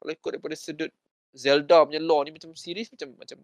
kalau 0.00 0.12
ikut 0.12 0.30
daripada 0.36 0.56
sudut 0.56 0.90
Zelda 1.36 1.84
punya 1.84 2.00
law 2.00 2.24
ni 2.24 2.32
macam 2.32 2.56
series 2.56 2.88
macam 2.92 3.12
macam 3.16 3.38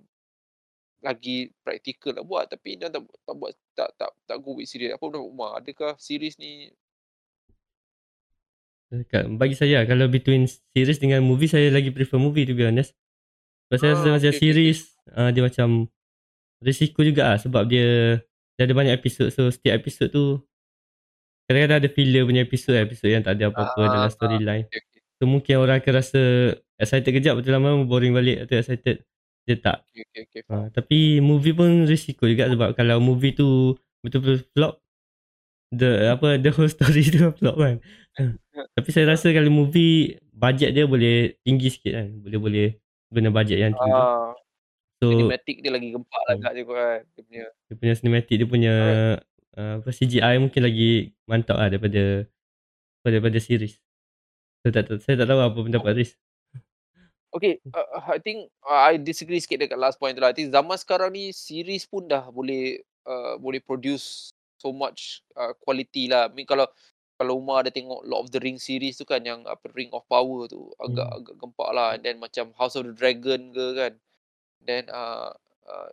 lagi 1.03 1.51
praktikal 1.67 2.15
nak 2.15 2.25
buat 2.25 2.47
tapi 2.47 2.79
dia 2.79 2.89
tak 2.89 3.03
tak 3.05 3.35
buat 3.35 3.53
tak 3.75 3.91
tak 3.99 4.11
tak 4.25 4.37
go 4.39 4.57
with 4.57 4.71
series 4.71 4.95
apa 4.95 5.03
benda 5.03 5.21
Umar 5.21 5.59
adakah 5.61 5.99
series 5.99 6.39
ni 6.39 6.71
bagi 9.41 9.57
saya 9.57 9.89
kalau 9.89 10.05
between 10.05 10.45
series 10.77 11.01
dengan 11.01 11.25
movie 11.25 11.49
saya 11.49 11.73
lagi 11.73 11.89
prefer 11.89 12.21
movie 12.21 12.45
to 12.45 12.53
be 12.53 12.69
honest. 12.69 12.93
Sebab 13.73 13.77
saya 13.81 13.91
rasa 13.97 14.05
Ah, 14.05 14.15
macam 14.21 14.33
okay. 14.37 14.41
series 14.45 14.79
uh, 15.17 15.33
dia 15.33 15.43
macam 15.49 15.89
risiko 16.61 17.01
juga 17.01 17.35
lah 17.35 17.39
sebab 17.41 17.67
dia 17.67 18.21
dia 18.55 18.63
ada 18.69 18.75
banyak 18.77 18.95
episod 18.95 19.33
so 19.33 19.49
setiap 19.49 19.81
episod 19.81 20.13
tu 20.13 20.45
kadang-kadang 21.53 21.79
ada 21.79 21.91
filler 21.91 22.23
punya 22.25 22.43
episod 22.43 22.73
episod 22.75 23.07
yang 23.07 23.21
tak 23.21 23.37
ada 23.37 23.53
apa-apa 23.53 23.77
Ah, 23.79 23.91
dalam 23.91 24.09
ah, 24.09 24.11
storyline. 24.11 24.65
okay, 24.65 24.81
okay, 24.81 25.01
So 25.17 25.25
mungkin 25.25 25.55
orang 25.57 25.79
akan 25.79 25.93
rasa 25.95 26.21
excited 26.75 27.13
kejap 27.13 27.37
betul 27.37 27.53
lama 27.53 27.85
boring 27.85 28.11
balik 28.11 28.43
atau 28.43 28.57
excited 28.57 29.05
dia 29.43 29.57
tak. 29.57 29.85
okay, 29.87 30.03
okay, 30.03 30.23
okay, 30.25 30.41
Uh, 30.47 30.67
tapi 30.69 30.99
movie 31.19 31.53
pun 31.53 31.85
risiko 31.85 32.25
juga 32.25 32.47
sebab 32.47 32.73
kalau 32.73 32.99
movie 32.99 33.31
tu 33.31 33.75
betul-betul 34.01 34.43
flop 34.51 34.81
the 35.71 36.11
apa 36.11 36.37
the 36.37 36.51
whole 36.51 36.67
story 36.67 37.05
tu 37.13 37.31
flop 37.37 37.55
kan. 37.55 37.77
Uh, 38.15 38.33
tapi 38.73 38.89
saya 38.89 39.11
rasa 39.11 39.31
kalau 39.31 39.49
movie 39.49 40.15
budget 40.33 40.73
dia 40.73 40.85
boleh 40.85 41.39
tinggi 41.41 41.69
sikit 41.71 41.93
kan. 41.93 42.09
Boleh 42.19 42.39
boleh 42.39 42.67
guna 43.09 43.29
budget 43.31 43.59
yang 43.61 43.73
tinggi. 43.73 43.93
Ah, 43.93 44.33
So 44.99 45.11
cinematic 45.11 45.57
dia 45.59 45.71
lagi 45.71 45.89
gempak 45.91 46.23
lah 46.23 46.33
Hmm. 46.33 46.41
agak 46.41 46.53
je 46.53 46.63
kan 46.63 47.01
dia 47.03 47.23
punya 47.23 47.45
dia 47.67 47.75
punya 47.75 47.95
cinematic 47.99 48.35
dia 48.37 48.49
punya 48.49 48.73
uh, 48.73 49.15
apa 49.53 49.89
CGI 49.93 50.41
mungkin 50.41 50.65
lagi 50.65 51.13
mantap 51.29 51.61
lah 51.61 51.69
daripada 51.69 52.25
daripada 53.05 53.39
series. 53.43 53.77
Saya 54.63 54.71
tak 54.81 54.85
saya 55.03 55.15
tak 55.19 55.29
tahu 55.29 55.41
apa 55.43 55.59
pendapat 55.59 55.93
Riz. 55.99 56.13
Okay, 57.33 57.65
uh, 57.73 58.13
I 58.13 58.21
think 58.21 58.53
uh, 58.61 58.93
I 58.93 59.01
disagree 59.01 59.41
sikit 59.41 59.65
dekat 59.65 59.81
last 59.81 59.97
point 59.97 60.13
tu 60.13 60.21
lah. 60.21 60.31
I 60.31 60.37
think 60.37 60.53
zaman 60.53 60.77
sekarang 60.77 61.17
ni 61.17 61.33
series 61.33 61.89
pun 61.89 62.05
dah 62.05 62.29
boleh 62.29 62.85
uh, 63.09 63.41
boleh 63.41 63.59
produce 63.65 64.37
so 64.61 64.71
much 64.71 65.25
uh, 65.35 65.57
quality 65.65 66.13
lah. 66.13 66.29
I 66.29 66.33
mean 66.37 66.45
kalau 66.45 66.69
kalau 67.17 67.41
Umar 67.41 67.65
ada 67.65 67.73
tengok 67.73 68.05
Lord 68.05 68.29
of 68.29 68.33
the 68.37 68.41
Ring 68.43 68.61
series 68.61 69.01
tu 69.01 69.09
kan 69.09 69.25
yang 69.25 69.49
apa 69.49 69.65
Ring 69.73 69.89
of 69.97 70.05
Power 70.13 70.45
tu 70.45 70.71
agak 70.77 71.09
hmm. 71.09 71.19
agak 71.25 71.35
gempak 71.41 71.71
lah 71.73 71.89
and 71.97 72.03
then 72.05 72.21
macam 72.21 72.53
House 72.53 72.77
of 72.77 72.85
the 72.85 72.95
Dragon 72.95 73.51
ke 73.57 73.67
kan. 73.81 73.93
Then 74.63 74.93
uh, 74.93 75.33
uh, 75.67 75.91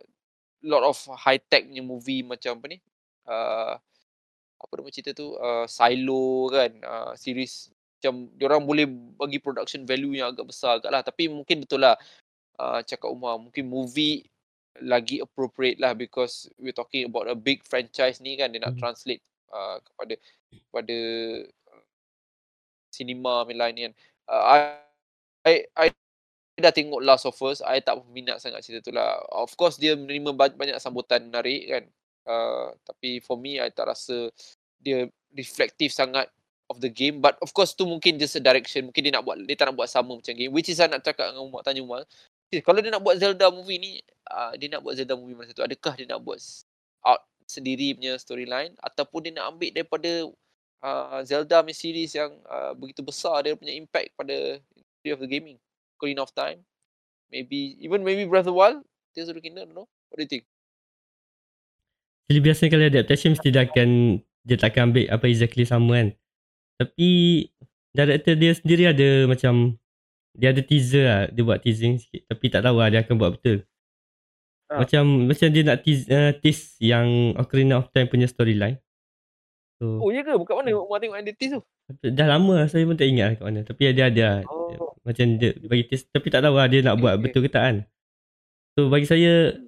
lot 0.60 0.84
of 0.84 0.96
high 1.16 1.40
tech 1.40 1.64
punya 1.66 1.80
movie 1.80 2.20
macam 2.20 2.60
apa 2.60 2.66
ni? 2.68 2.78
Uh, 3.30 3.78
apa 4.58 4.72
nama 4.74 4.90
cerita 4.90 5.14
tu? 5.14 5.38
Uh, 5.38 5.64
Silo 5.70 6.50
kan. 6.50 6.70
Uh, 6.82 7.12
series 7.14 7.70
macam 8.00 8.32
orang 8.42 8.62
boleh 8.64 8.86
bagi 9.14 9.38
production 9.38 9.84
value 9.84 10.18
yang 10.18 10.34
agak 10.34 10.50
besar 10.50 10.82
agak 10.82 10.90
lah. 10.90 11.02
Tapi 11.06 11.30
mungkin 11.30 11.62
betul 11.62 11.86
lah 11.86 11.94
uh, 12.58 12.82
cakap 12.82 13.06
Umar. 13.06 13.38
Mungkin 13.38 13.70
movie 13.70 14.26
lagi 14.82 15.22
appropriate 15.22 15.78
lah 15.78 15.94
because 15.94 16.50
we're 16.58 16.74
talking 16.74 17.06
about 17.06 17.30
a 17.30 17.36
big 17.38 17.62
franchise 17.62 18.18
ni 18.18 18.34
kan. 18.34 18.50
Dia 18.50 18.66
nak 18.66 18.74
hmm. 18.74 18.82
translate 18.82 19.22
uh, 19.54 19.78
kepada 19.78 20.14
pada 20.74 20.98
uh, 21.70 21.84
cinema 22.90 23.46
lain 23.46 23.74
ni 23.78 23.82
kan. 23.86 23.94
Uh, 24.26 24.42
I, 24.44 24.58
I, 25.46 25.54
I 25.86 25.86
dah 26.60 26.76
tengok 26.76 27.00
Last 27.00 27.24
of 27.24 27.40
Us, 27.40 27.64
I 27.64 27.80
tak 27.80 27.96
minat 28.12 28.44
sangat 28.44 28.60
cerita 28.60 28.84
tu 28.84 28.92
lah. 28.92 29.16
Of 29.32 29.56
course 29.56 29.80
dia 29.80 29.96
menerima 29.96 30.36
banyak 30.36 30.76
sambutan 30.76 31.32
menarik 31.32 31.64
kan. 31.66 31.84
Uh, 32.26 32.74
tapi 32.84 33.20
for 33.24 33.36
me, 33.40 33.60
I 33.60 33.72
tak 33.72 33.88
rasa 33.88 34.32
dia 34.80 35.08
reflektif 35.36 35.92
sangat 35.92 36.28
of 36.70 36.78
the 36.78 36.88
game. 36.88 37.18
But 37.18 37.36
of 37.42 37.50
course 37.50 37.74
tu 37.74 37.84
mungkin 37.84 38.16
just 38.16 38.38
a 38.38 38.42
direction. 38.42 38.88
Mungkin 38.88 39.02
dia 39.02 39.12
nak 39.14 39.26
buat, 39.26 39.42
dia 39.42 39.56
tak 39.58 39.72
nak 39.72 39.76
buat 39.76 39.90
sama 39.90 40.16
macam 40.16 40.32
game. 40.32 40.52
Which 40.54 40.70
is 40.70 40.78
I 40.78 40.86
nak 40.86 41.02
cakap 41.02 41.34
dengan 41.34 41.44
Umar, 41.44 41.66
tanya 41.66 41.82
Umar. 41.82 42.06
Kalau 42.50 42.82
dia 42.82 42.90
nak 42.90 43.02
buat 43.02 43.14
Zelda 43.18 43.46
movie 43.50 43.78
ni, 43.78 43.92
uh, 44.30 44.54
dia 44.58 44.66
nak 44.66 44.82
buat 44.82 44.98
Zelda 44.98 45.14
movie 45.14 45.38
mana 45.38 45.50
satu? 45.50 45.62
Adakah 45.62 45.94
dia 45.94 46.06
nak 46.10 46.22
buat 46.22 46.38
out 47.06 47.22
sendiri 47.46 47.94
punya 47.98 48.14
storyline 48.18 48.74
ataupun 48.78 49.26
dia 49.26 49.32
nak 49.34 49.54
ambil 49.54 49.70
daripada 49.74 50.10
uh, 50.82 51.18
Zelda 51.26 51.62
punya 51.62 51.74
series 51.74 52.14
yang 52.14 52.30
uh, 52.46 52.74
begitu 52.74 53.02
besar 53.02 53.42
dia 53.46 53.54
punya 53.58 53.74
impact 53.74 54.14
pada 54.18 54.58
history 54.74 55.10
of 55.14 55.20
the 55.22 55.30
gaming. 55.30 55.58
Ocarina 55.98 56.26
of 56.26 56.34
Time. 56.34 56.62
Maybe 57.30 57.78
even 57.78 58.02
maybe 58.02 58.26
Breath 58.26 58.50
of 58.50 58.54
the 58.54 58.58
Wild. 58.58 58.82
Tears 59.14 59.30
of 59.30 59.38
the 59.38 59.42
Kingdom, 59.42 59.74
no? 59.74 59.86
What 60.10 60.18
do 60.18 60.22
you 60.22 60.30
think? 60.30 60.46
Jadi 62.30 62.38
biasanya 62.38 62.70
kalau 62.70 62.86
adaptation 62.86 63.34
mesti 63.34 63.48
dia 63.50 63.66
akan 63.66 63.88
dia 64.46 64.54
tak 64.54 64.70
akan 64.70 64.94
ambil 64.94 65.04
apa 65.10 65.24
exactly 65.26 65.66
sama 65.66 65.98
kan. 65.98 66.08
Tapi 66.78 67.08
director 67.90 68.34
dia 68.38 68.52
sendiri 68.54 68.86
ada 68.86 69.26
macam 69.26 69.74
dia 70.38 70.54
ada 70.54 70.62
teaser 70.62 71.04
lah. 71.10 71.22
Dia 71.34 71.42
buat 71.42 71.58
teasing 71.58 71.98
sikit. 71.98 72.30
Tapi 72.30 72.44
tak 72.46 72.62
tahu 72.62 72.78
lah 72.78 72.86
dia 72.86 73.02
akan 73.02 73.14
buat 73.18 73.34
betul. 73.34 73.66
Ha. 74.70 74.86
Macam 74.86 75.26
macam 75.26 75.46
dia 75.50 75.62
nak 75.66 75.82
tease, 75.82 76.06
uh, 76.06 76.30
tease 76.38 76.78
yang 76.78 77.34
Ocarina 77.34 77.82
of 77.82 77.90
Time 77.90 78.06
punya 78.06 78.30
storyline. 78.30 78.78
So, 79.82 79.98
oh 79.98 80.14
iya 80.14 80.22
ke? 80.22 80.30
Bukat 80.38 80.54
mana 80.54 80.70
Umar 80.78 81.02
tengok 81.02 81.18
ada 81.18 81.32
tease 81.34 81.58
tu? 81.58 81.62
Dah 82.14 82.30
lama 82.30 82.62
lah 82.62 82.68
saya 82.70 82.86
pun 82.86 82.94
tak 82.94 83.10
ingat 83.10 83.26
lah 83.26 83.34
kat 83.34 83.44
mana. 83.50 83.60
Tapi 83.66 83.80
dia 83.90 84.06
ada 84.06 84.22
lah. 84.22 84.38
Oh. 84.46 84.94
Macam 85.02 85.26
dia 85.34 85.50
bagi 85.66 85.84
tease. 85.90 86.06
Tapi 86.06 86.30
tak 86.30 86.46
tahu 86.46 86.54
lah 86.54 86.70
dia 86.70 86.86
nak 86.86 86.94
okay, 86.94 87.02
buat 87.02 87.14
okay. 87.18 87.22
betul 87.26 87.40
ke 87.42 87.50
tak 87.50 87.62
kan. 87.66 87.76
So 88.78 88.86
bagi 88.86 89.10
saya 89.10 89.58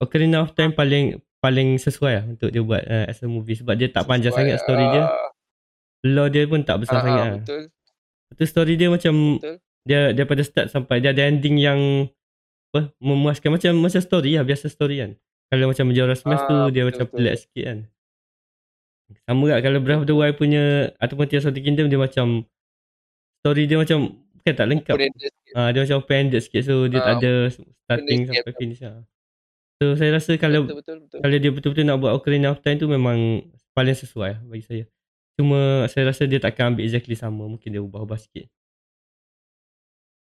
Ocarina 0.00 0.40
of 0.40 0.56
Time 0.56 0.72
paling 0.72 1.20
paling 1.38 1.78
sesuai 1.78 2.12
lah 2.12 2.24
untuk 2.26 2.48
dia 2.50 2.62
buat 2.62 2.82
uh, 2.82 3.06
as 3.10 3.22
a 3.22 3.28
movie. 3.30 3.58
Sebab 3.58 3.74
dia 3.78 3.88
tak 3.88 4.04
sesuai 4.04 4.10
panjang 4.10 4.34
sangat 4.34 4.56
story 4.62 4.84
uh, 4.84 4.90
dia. 4.90 5.04
Law 6.14 6.26
dia 6.30 6.46
pun 6.46 6.62
tak 6.62 6.82
besar 6.82 7.00
uh, 7.00 7.04
sangat 7.04 7.24
lah. 7.26 7.38
Betul. 7.42 7.62
Betul 8.28 8.46
story 8.46 8.74
dia 8.76 8.88
macam 8.92 9.14
betul. 9.40 9.56
dia 9.88 10.00
daripada 10.12 10.42
start 10.44 10.68
sampai 10.68 11.00
dia 11.00 11.10
ada 11.16 11.24
ending 11.24 11.56
yang 11.56 12.10
apa 12.68 12.92
memuaskan 13.00 13.56
macam 13.56 13.72
macam 13.80 14.00
story 14.04 14.36
lah 14.36 14.44
biasa 14.44 14.68
story 14.68 15.00
kan 15.00 15.10
kalau 15.48 15.72
macam 15.72 15.88
Majora's 15.88 16.20
Mask 16.28 16.44
ah, 16.44 16.48
tu 16.68 16.76
dia 16.76 16.84
betul, 16.84 16.88
macam 16.92 17.06
pelik 17.16 17.34
sikit 17.40 17.64
kan 17.64 17.78
sama 19.24 19.44
tak 19.48 19.60
kalau 19.64 19.78
Breath 19.80 20.00
of 20.04 20.06
the 20.06 20.12
Wild 20.12 20.36
punya 20.36 20.92
ataupun 21.00 21.24
Tears 21.32 21.48
of 21.48 21.56
the 21.56 21.64
Kingdom 21.64 21.88
dia 21.88 21.96
macam 21.96 22.44
story 23.40 23.64
dia 23.64 23.80
macam 23.80 24.20
bukan 24.36 24.52
tak 24.52 24.66
lengkap 24.68 24.96
ah 25.56 25.72
dia 25.72 25.80
macam 25.80 25.96
open 25.96 26.16
ended 26.28 26.44
sikit 26.44 26.62
so 26.68 26.84
dia 26.92 27.00
ah, 27.00 27.04
tak 27.08 27.14
ada 27.24 27.32
starting 27.88 28.20
sampai 28.28 28.52
finish 28.60 28.80
lah 28.84 29.00
so 29.78 29.94
saya 29.94 30.10
rasa 30.18 30.34
kalau 30.36 30.66
betul, 30.66 30.78
betul, 30.82 30.96
betul. 31.06 31.18
kalau 31.22 31.36
dia 31.38 31.50
betul-betul 31.54 31.84
nak 31.86 31.98
buat 32.02 32.12
Ocarina 32.18 32.50
of 32.50 32.60
Time 32.60 32.78
tu 32.82 32.90
memang 32.90 33.46
paling 33.78 33.94
sesuai 33.94 34.42
bagi 34.42 34.64
saya. 34.66 34.84
Cuma 35.38 35.86
saya 35.86 36.10
rasa 36.10 36.26
dia 36.26 36.42
takkan 36.42 36.74
ambil 36.74 36.82
exactly 36.82 37.14
sama. 37.14 37.46
Mungkin 37.46 37.70
dia 37.70 37.78
ubah-ubah 37.78 38.18
sikit. 38.18 38.50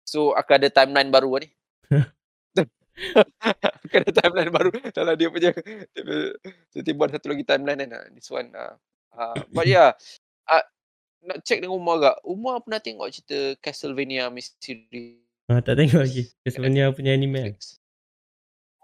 So 0.06 0.38
akan 0.38 0.54
ada 0.62 0.70
timeline 0.70 1.10
baru 1.10 1.42
ni? 1.42 1.50
Kena 3.90 4.10
timeline 4.14 4.54
baru? 4.54 4.70
Dalam 4.94 5.14
dia 5.18 5.30
punya 5.30 5.50
Dia 6.74 6.94
buat 6.94 7.10
satu 7.10 7.34
lagi 7.34 7.42
timeline 7.42 7.90
kan? 7.90 8.10
This 8.14 8.30
one 8.30 8.54
uh, 8.54 8.74
uh, 9.14 9.34
But 9.50 9.66
yeah 9.66 9.94
uh, 10.46 10.64
Nak 11.26 11.42
check 11.42 11.62
dengan 11.62 11.78
Umar 11.78 11.98
agak. 12.00 12.16
Umar 12.26 12.62
pernah 12.62 12.80
tengok 12.80 13.08
cerita 13.12 13.38
Castlevania 13.60 14.32
Mystery. 14.32 15.20
Ah, 15.52 15.60
tak 15.60 15.76
tengok 15.76 16.00
lagi. 16.00 16.32
Castlevania 16.40 16.94
punya 16.96 17.12
anime 17.12 17.58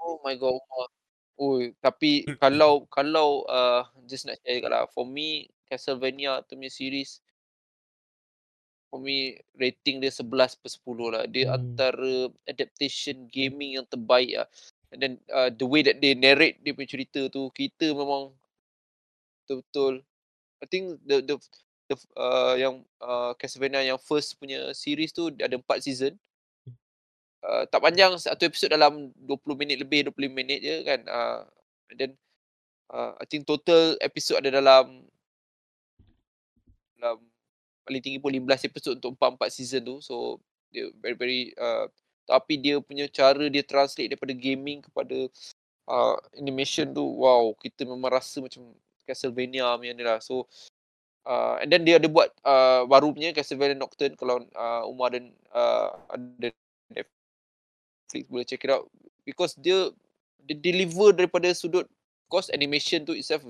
Oh 0.06 0.22
my 0.22 0.38
god 0.38 0.54
Umar 0.54 0.88
Oh, 1.36 1.60
tapi 1.84 2.24
kalau 2.40 2.88
kalau 2.88 3.44
uh, 3.44 3.84
just 4.08 4.24
nak 4.24 4.40
share 4.40 4.64
lah 4.64 4.88
for 4.88 5.04
me 5.04 5.52
Castlevania 5.68 6.40
tu 6.48 6.56
punya 6.56 6.72
series 6.72 7.20
for 8.88 9.04
me 9.04 9.36
rating 9.52 10.00
dia 10.00 10.08
11 10.08 10.56
per 10.64 10.70
10 10.72 11.12
lah. 11.12 11.24
Dia 11.28 11.52
hmm. 11.52 11.56
antara 11.60 12.14
adaptation 12.48 13.28
gaming 13.28 13.76
yang 13.76 13.84
terbaik 13.84 14.32
lah. 14.32 14.48
And 14.88 14.98
then 15.02 15.12
uh, 15.28 15.52
the 15.52 15.68
way 15.68 15.84
that 15.84 16.00
they 16.00 16.16
narrate 16.16 16.64
dia 16.64 16.72
punya 16.72 16.88
cerita 16.88 17.28
tu, 17.28 17.52
kita 17.52 17.92
memang 17.92 18.32
betul-betul 19.44 20.00
I 20.64 20.66
think 20.72 20.96
the 21.04 21.20
the 21.20 21.36
the 21.92 21.96
uh, 22.16 22.56
yang 22.56 22.80
uh, 23.04 23.36
Castlevania 23.36 23.84
yang 23.84 24.00
first 24.00 24.40
punya 24.40 24.72
series 24.72 25.12
tu 25.12 25.28
ada 25.36 25.52
4 25.52 25.84
season. 25.84 26.16
Uh, 27.46 27.62
tak 27.70 27.78
panjang 27.78 28.10
satu 28.18 28.42
episod 28.42 28.74
dalam 28.74 29.14
20 29.22 29.54
minit 29.54 29.78
lebih 29.78 30.10
25 30.10 30.34
minit 30.34 30.58
je 30.58 30.82
kan. 30.82 31.00
Uh, 31.06 31.40
and 31.94 31.98
then 32.02 32.10
uh, 32.90 33.14
I 33.22 33.24
think 33.30 33.46
total 33.46 33.94
episod 34.02 34.42
ada 34.42 34.58
dalam 34.58 35.06
dalam 36.98 37.22
paling 37.86 38.02
tinggi 38.02 38.18
pun 38.18 38.34
15 38.34 38.66
episod 38.66 38.98
untuk 38.98 39.14
4-4 39.14 39.46
season 39.54 39.86
tu. 39.86 39.96
So 40.02 40.42
dia 40.74 40.90
very 40.98 41.14
very 41.14 41.40
uh, 41.54 41.86
tapi 42.26 42.58
dia 42.58 42.82
punya 42.82 43.06
cara 43.06 43.46
dia 43.46 43.62
translate 43.62 44.10
daripada 44.10 44.34
gaming 44.34 44.82
kepada 44.82 45.30
uh, 45.86 46.18
animation 46.34 46.90
tu 46.90 47.06
wow 47.06 47.54
kita 47.62 47.86
memang 47.86 48.10
rasa 48.10 48.42
macam 48.42 48.74
Castlevania 49.06 49.70
punya 49.78 49.94
ni 49.94 50.02
lah. 50.02 50.18
So 50.18 50.50
uh, 51.30 51.62
and 51.62 51.70
then 51.70 51.86
dia 51.86 52.02
ada 52.02 52.10
buat 52.10 52.34
uh, 52.42 52.90
baru 52.90 53.14
punya 53.14 53.30
Castlevania 53.30 53.78
Nocturne 53.78 54.18
kalau 54.18 54.42
uh, 54.50 54.82
Umar 54.90 55.14
dan 55.14 55.30
uh, 55.54 55.94
ada 56.10 56.50
boleh 58.30 58.46
check 58.46 58.62
it 58.64 58.70
out. 58.70 58.86
Because 59.26 59.58
dia 59.58 59.90
dia 60.46 60.54
deliver 60.54 61.10
daripada 61.10 61.50
sudut 61.50 61.90
course 62.26 62.50
animation 62.50 63.06
tu 63.06 63.14
itself 63.14 63.42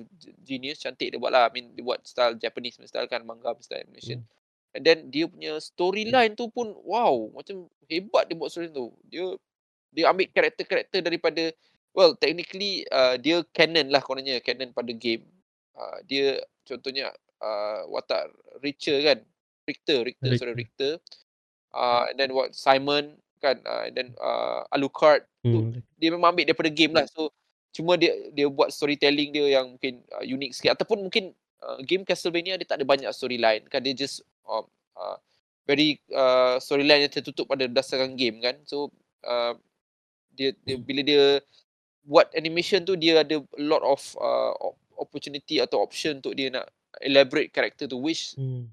genius 0.45 0.81
cantik 0.81 1.13
dia 1.13 1.21
buat 1.21 1.33
lah. 1.33 1.49
I 1.49 1.53
mean 1.53 1.73
dia 1.77 1.85
buat 1.85 2.05
style 2.05 2.37
Japanese 2.37 2.81
style 2.89 3.09
kan 3.09 3.25
manga 3.25 3.53
style 3.61 3.85
animation. 3.85 4.25
Hmm. 4.25 4.35
and 4.77 4.85
then 4.85 5.09
dia 5.09 5.25
punya 5.25 5.57
storyline 5.57 6.37
tu 6.37 6.53
pun 6.53 6.77
wow 6.85 7.33
macam 7.33 7.65
hebat 7.89 8.29
dia 8.29 8.37
buat 8.37 8.53
story 8.53 8.69
tu. 8.69 8.93
Dia 9.09 9.33
dia 9.97 10.13
ambil 10.13 10.29
karakter-karakter 10.29 11.01
daripada 11.01 11.49
well 11.97 12.13
technically 12.21 12.85
uh, 12.93 13.17
dia 13.17 13.41
canon 13.57 13.89
lah 13.89 14.05
kononnya 14.05 14.37
canon 14.45 14.77
pada 14.77 14.93
game. 14.93 15.25
Uh, 15.73 16.05
dia 16.05 16.45
contohnya 16.69 17.09
uh, 17.41 17.89
watak 17.89 18.29
Richter 18.61 19.01
kan? 19.01 19.19
Richter 19.65 20.05
Richter 20.05 20.33
sorry 20.37 20.53
Richter. 20.53 21.01
Uh, 21.73 22.13
and 22.13 22.21
then 22.21 22.37
what 22.37 22.53
Simon 22.53 23.17
kan 23.41 23.57
uh, 23.65 23.87
and 23.87 23.95
then 23.95 24.09
uh, 24.19 24.65
Alucard 24.73 25.25
hmm. 25.45 25.53
tu 25.53 25.59
dia 26.01 26.09
memang 26.13 26.33
ambil 26.33 26.49
daripada 26.49 26.71
game 26.73 26.93
lah. 26.97 27.05
So 27.09 27.33
cuma 27.77 28.01
dia 28.01 28.13
dia 28.33 28.49
buat 28.49 28.73
storytelling 28.73 29.37
dia 29.37 29.61
yang 29.61 29.77
mungkin 29.77 30.01
uh, 30.17 30.25
unik 30.25 30.51
sikit. 30.57 30.81
Ataupun 30.81 31.05
mungkin 31.05 31.37
uh, 31.61 31.79
game 31.85 32.03
Castlevania 32.03 32.57
dia 32.57 32.67
tak 32.69 32.81
ada 32.81 32.87
banyak 32.89 33.11
storyline 33.13 33.69
kan. 33.69 33.85
Dia 33.85 33.93
just 33.93 34.25
um, 34.49 34.65
uh, 34.97 35.17
very 35.69 36.01
uh, 36.15 36.57
storyline 36.63 37.05
yang 37.05 37.13
tertutup 37.13 37.51
pada 37.51 37.69
berdasarkan 37.69 38.17
game 38.17 38.41
kan. 38.41 38.57
So 38.65 38.89
uh, 39.27 39.59
dia, 40.37 40.53
dia 40.65 40.77
bila 40.81 41.01
dia 41.05 41.25
buat 42.07 42.31
animation 42.39 42.87
tu 42.87 42.95
dia 42.95 43.27
ada 43.27 43.43
a 43.43 43.63
lot 43.63 43.83
of 43.83 44.01
uh, 44.23 44.55
opportunity 44.97 45.59
atau 45.59 45.83
option 45.83 46.23
untuk 46.23 46.39
dia 46.39 46.49
nak 46.49 46.71
elaborate 47.03 47.53
character 47.53 47.85
tu 47.85 48.01
which 48.01 48.33
hmm. 48.39 48.71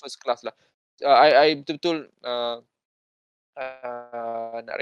first 0.00 0.18
class 0.18 0.42
lah. 0.42 0.54
Uh, 1.02 1.14
I 1.14 1.28
I 1.30 1.48
betul-betul 1.60 2.08
uh, 2.22 2.62
uh, 3.56 4.58
nak 4.60 4.76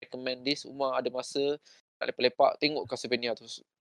recommend 0.00 0.42
this 0.42 0.64
Umar 0.64 0.98
ada 0.98 1.08
masa 1.08 1.58
nak 1.96 2.10
lepak-lepak 2.10 2.58
tengok 2.58 2.84
Castlevania 2.84 3.32
tu 3.32 3.46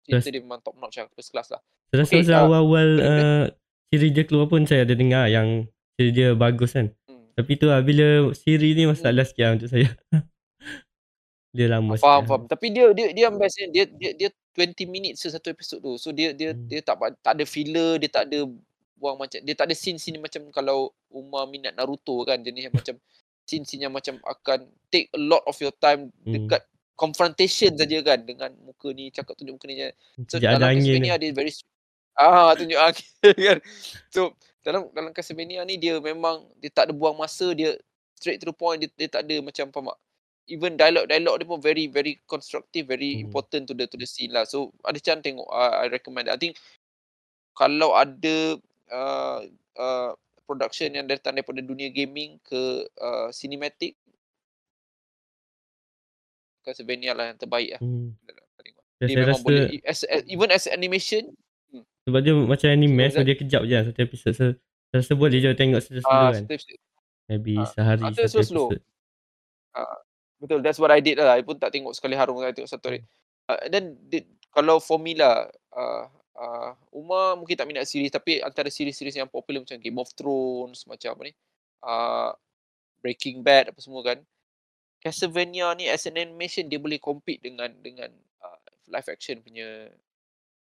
Cerita 0.07 0.31
dia 0.31 0.39
memang 0.39 0.63
top 0.63 0.79
notch 0.79 0.95
lah, 0.95 1.11
first 1.11 1.35
class 1.35 1.51
lah. 1.51 1.59
Saya 1.91 2.07
rasa 2.07 2.13
Okay, 2.15 2.23
uh, 2.31 2.39
awal-awal 2.39 2.87
boleh. 2.95 3.03
uh, 3.03 3.43
siri 3.91 4.07
dia 4.07 4.23
keluar 4.23 4.47
pun 4.47 4.63
saya 4.63 4.87
ada 4.87 4.95
dengar 4.95 5.27
yang 5.27 5.67
siri 5.99 6.15
dia 6.15 6.31
bagus 6.31 6.71
kan. 6.71 6.95
Hmm. 7.11 7.27
Tapi 7.35 7.51
tu 7.59 7.67
lah 7.67 7.83
bila 7.83 8.31
siri 8.31 8.71
ni 8.71 8.87
masalah 8.87 9.27
Hmm. 9.27 9.29
sikit 9.29 9.43
lah 9.43 9.53
untuk 9.59 9.67
saya. 9.67 9.87
dia 11.55 11.67
lama 11.67 11.99
sikit. 11.99 12.07
Faham, 12.07 12.21
lah. 12.23 12.27
faham. 12.27 12.43
Tapi 12.47 12.65
dia 12.71 12.85
dia 12.95 13.07
dia 13.11 13.27
best 13.35 13.55
dia 13.67 13.83
dia 13.83 14.11
dia 14.15 14.29
20 14.55 14.87
minutes 14.87 15.27
je 15.27 15.29
satu 15.29 15.51
episod 15.51 15.83
tu. 15.83 15.99
So 15.99 16.15
dia 16.15 16.31
dia 16.31 16.55
Hmm. 16.55 16.67
dia 16.71 16.79
tak 16.79 16.95
tak 17.19 17.33
ada 17.35 17.43
filler, 17.43 17.99
dia 17.99 18.07
tak 18.07 18.31
ada 18.31 18.47
buang 18.95 19.19
macam 19.19 19.43
dia 19.43 19.53
tak 19.53 19.67
ada 19.69 19.75
scene-scene 19.75 20.17
macam 20.17 20.47
kalau 20.49 20.89
Umar 21.11 21.45
minat 21.45 21.75
Naruto 21.75 22.23
kan 22.23 22.39
jenis 22.39 22.71
yang 22.71 22.75
macam 22.75 22.95
scene-scene 23.47 23.87
yang 23.87 23.95
macam 23.95 24.19
akan 24.21 24.67
take 24.91 25.07
a 25.15 25.19
lot 25.19 25.41
of 25.47 25.55
your 25.57 25.71
time 25.73 26.11
Hmm. 26.27 26.35
dekat 26.35 26.61
confrontation 26.93 27.71
saja 27.73 28.01
kan 28.01 28.19
dengan 28.21 28.51
muka 28.61 28.89
ni 28.91 29.07
cakap 29.09 29.37
tunjuk 29.37 29.55
muka 29.55 29.67
ni 29.69 29.77
je. 29.77 29.89
So 30.27 30.37
Sekejap 30.37 30.49
ada 30.51 30.59
dalam 30.59 30.75
Castlevania 30.75 31.15
dia 31.15 31.31
very 31.31 31.51
ah 32.17 32.51
tunjuk 32.53 32.75
angin 32.75 33.05
kan. 33.47 33.57
So 34.09 34.21
dalam 34.61 34.91
dalam 34.91 35.11
Castlevania 35.13 35.61
ni 35.63 35.77
dia 35.77 36.01
memang 36.01 36.49
dia 36.57 36.67
tak 36.67 36.89
ada 36.89 36.93
buang 36.97 37.15
masa, 37.15 37.53
dia 37.53 37.77
straight 38.17 38.41
to 38.41 38.49
the 38.49 38.55
point, 38.55 38.81
dia, 38.81 38.89
dia 38.97 39.07
tak 39.07 39.23
ada 39.29 39.39
macam 39.39 39.69
apa. 39.69 39.93
Even 40.47 40.73
dialog-dialog 40.73 41.35
dia 41.37 41.45
pun 41.45 41.59
very 41.61 41.85
very 41.85 42.17
constructive, 42.25 42.89
very 42.89 43.21
Hmm. 43.21 43.29
important 43.29 43.69
to 43.69 43.77
the 43.77 43.85
to 43.85 43.95
the 43.95 44.09
scene 44.09 44.33
lah. 44.33 44.43
So 44.43 44.73
ada 44.81 44.97
chance 44.97 45.21
tengok 45.21 45.45
uh, 45.47 45.85
I 45.85 45.87
recommend. 45.87 46.27
I 46.27 46.35
think 46.35 46.57
kalau 47.53 47.93
ada 47.93 48.57
uh, 48.89 49.39
uh, 49.77 50.11
production 50.47 50.89
yang 50.95 51.05
datang 51.05 51.35
daripada 51.35 51.59
dunia 51.59 51.91
gaming 51.91 52.39
ke 52.47 52.87
uh, 52.97 53.27
cinematic 53.35 53.99
Castlevania 56.63 57.11
lah 57.11 57.35
yang 57.35 57.39
terbaik 57.39 57.75
lah. 57.75 57.81
Hmm. 57.83 58.15
Dia 58.97 59.05
saya 59.11 59.17
memang 59.21 59.29
rasa 59.35 59.45
boleh 59.45 59.65
as, 59.85 59.99
as, 60.07 60.21
even 60.25 60.49
as 60.49 60.65
animation 60.65 61.35
sebab 62.07 62.23
dia 62.23 62.33
macam 62.33 62.67
anime 62.71 63.03
Zat. 63.11 63.27
dia 63.27 63.35
kejap 63.35 63.61
je 63.67 63.75
lah 63.75 63.83
satu 63.83 63.99
episod. 63.99 64.31
So 64.31 64.45
saya 64.87 64.97
rasa 65.03 65.13
boleh 65.19 65.43
je 65.43 65.51
tengok 65.51 65.83
slow-slow 65.83 66.07
ah 66.07 66.31
kan. 66.31 66.43
uh, 66.47 66.55
step 66.55 66.79
Maybe 67.27 67.59
ah 67.59 67.67
sehari 67.67 68.03
satu 68.15 68.31
slow-slow. 68.31 68.67
episod. 68.71 68.81
Ah, 69.75 69.99
betul. 70.39 70.59
That's 70.63 70.79
what 70.79 70.95
I 70.95 71.03
did 71.03 71.19
lah. 71.19 71.35
I 71.35 71.43
pun 71.43 71.59
tak 71.59 71.75
tengok 71.75 71.91
sekali 71.91 72.15
harum 72.15 72.39
I 72.39 72.55
tengok 72.55 72.71
satu 72.71 72.87
hari. 72.87 73.03
Uh, 73.51 73.59
and 73.67 73.71
then 73.75 73.85
the, 74.07 74.23
kalau 74.55 74.79
for 74.79 74.95
me 74.95 75.19
lah, 75.19 75.51
uh, 75.75 76.07
uh, 76.37 76.71
Umar 76.93 77.35
mungkin 77.35 77.57
tak 77.57 77.67
minat 77.67 77.89
series 77.89 78.13
tapi 78.13 78.39
antara 78.39 78.69
series-series 78.69 79.17
yang 79.17 79.27
popular 79.27 79.65
macam 79.65 79.81
Game 79.81 79.97
of 79.97 80.13
Thrones, 80.13 80.85
macam 80.85 81.17
apa 81.17 81.21
ni, 81.25 81.33
uh, 81.83 82.31
Breaking 83.01 83.41
Bad 83.41 83.73
apa 83.73 83.79
semua 83.81 84.05
kan. 84.05 84.21
Castlevania 84.97 85.73
ni 85.77 85.85
as 85.85 86.09
an 86.09 86.17
animation 86.17 86.65
dia 86.65 86.81
boleh 86.81 86.97
compete 86.97 87.41
dengan 87.41 87.69
dengan 87.81 88.09
uh, 88.41 88.59
live 88.89 89.09
action 89.13 89.37
punya 89.45 89.89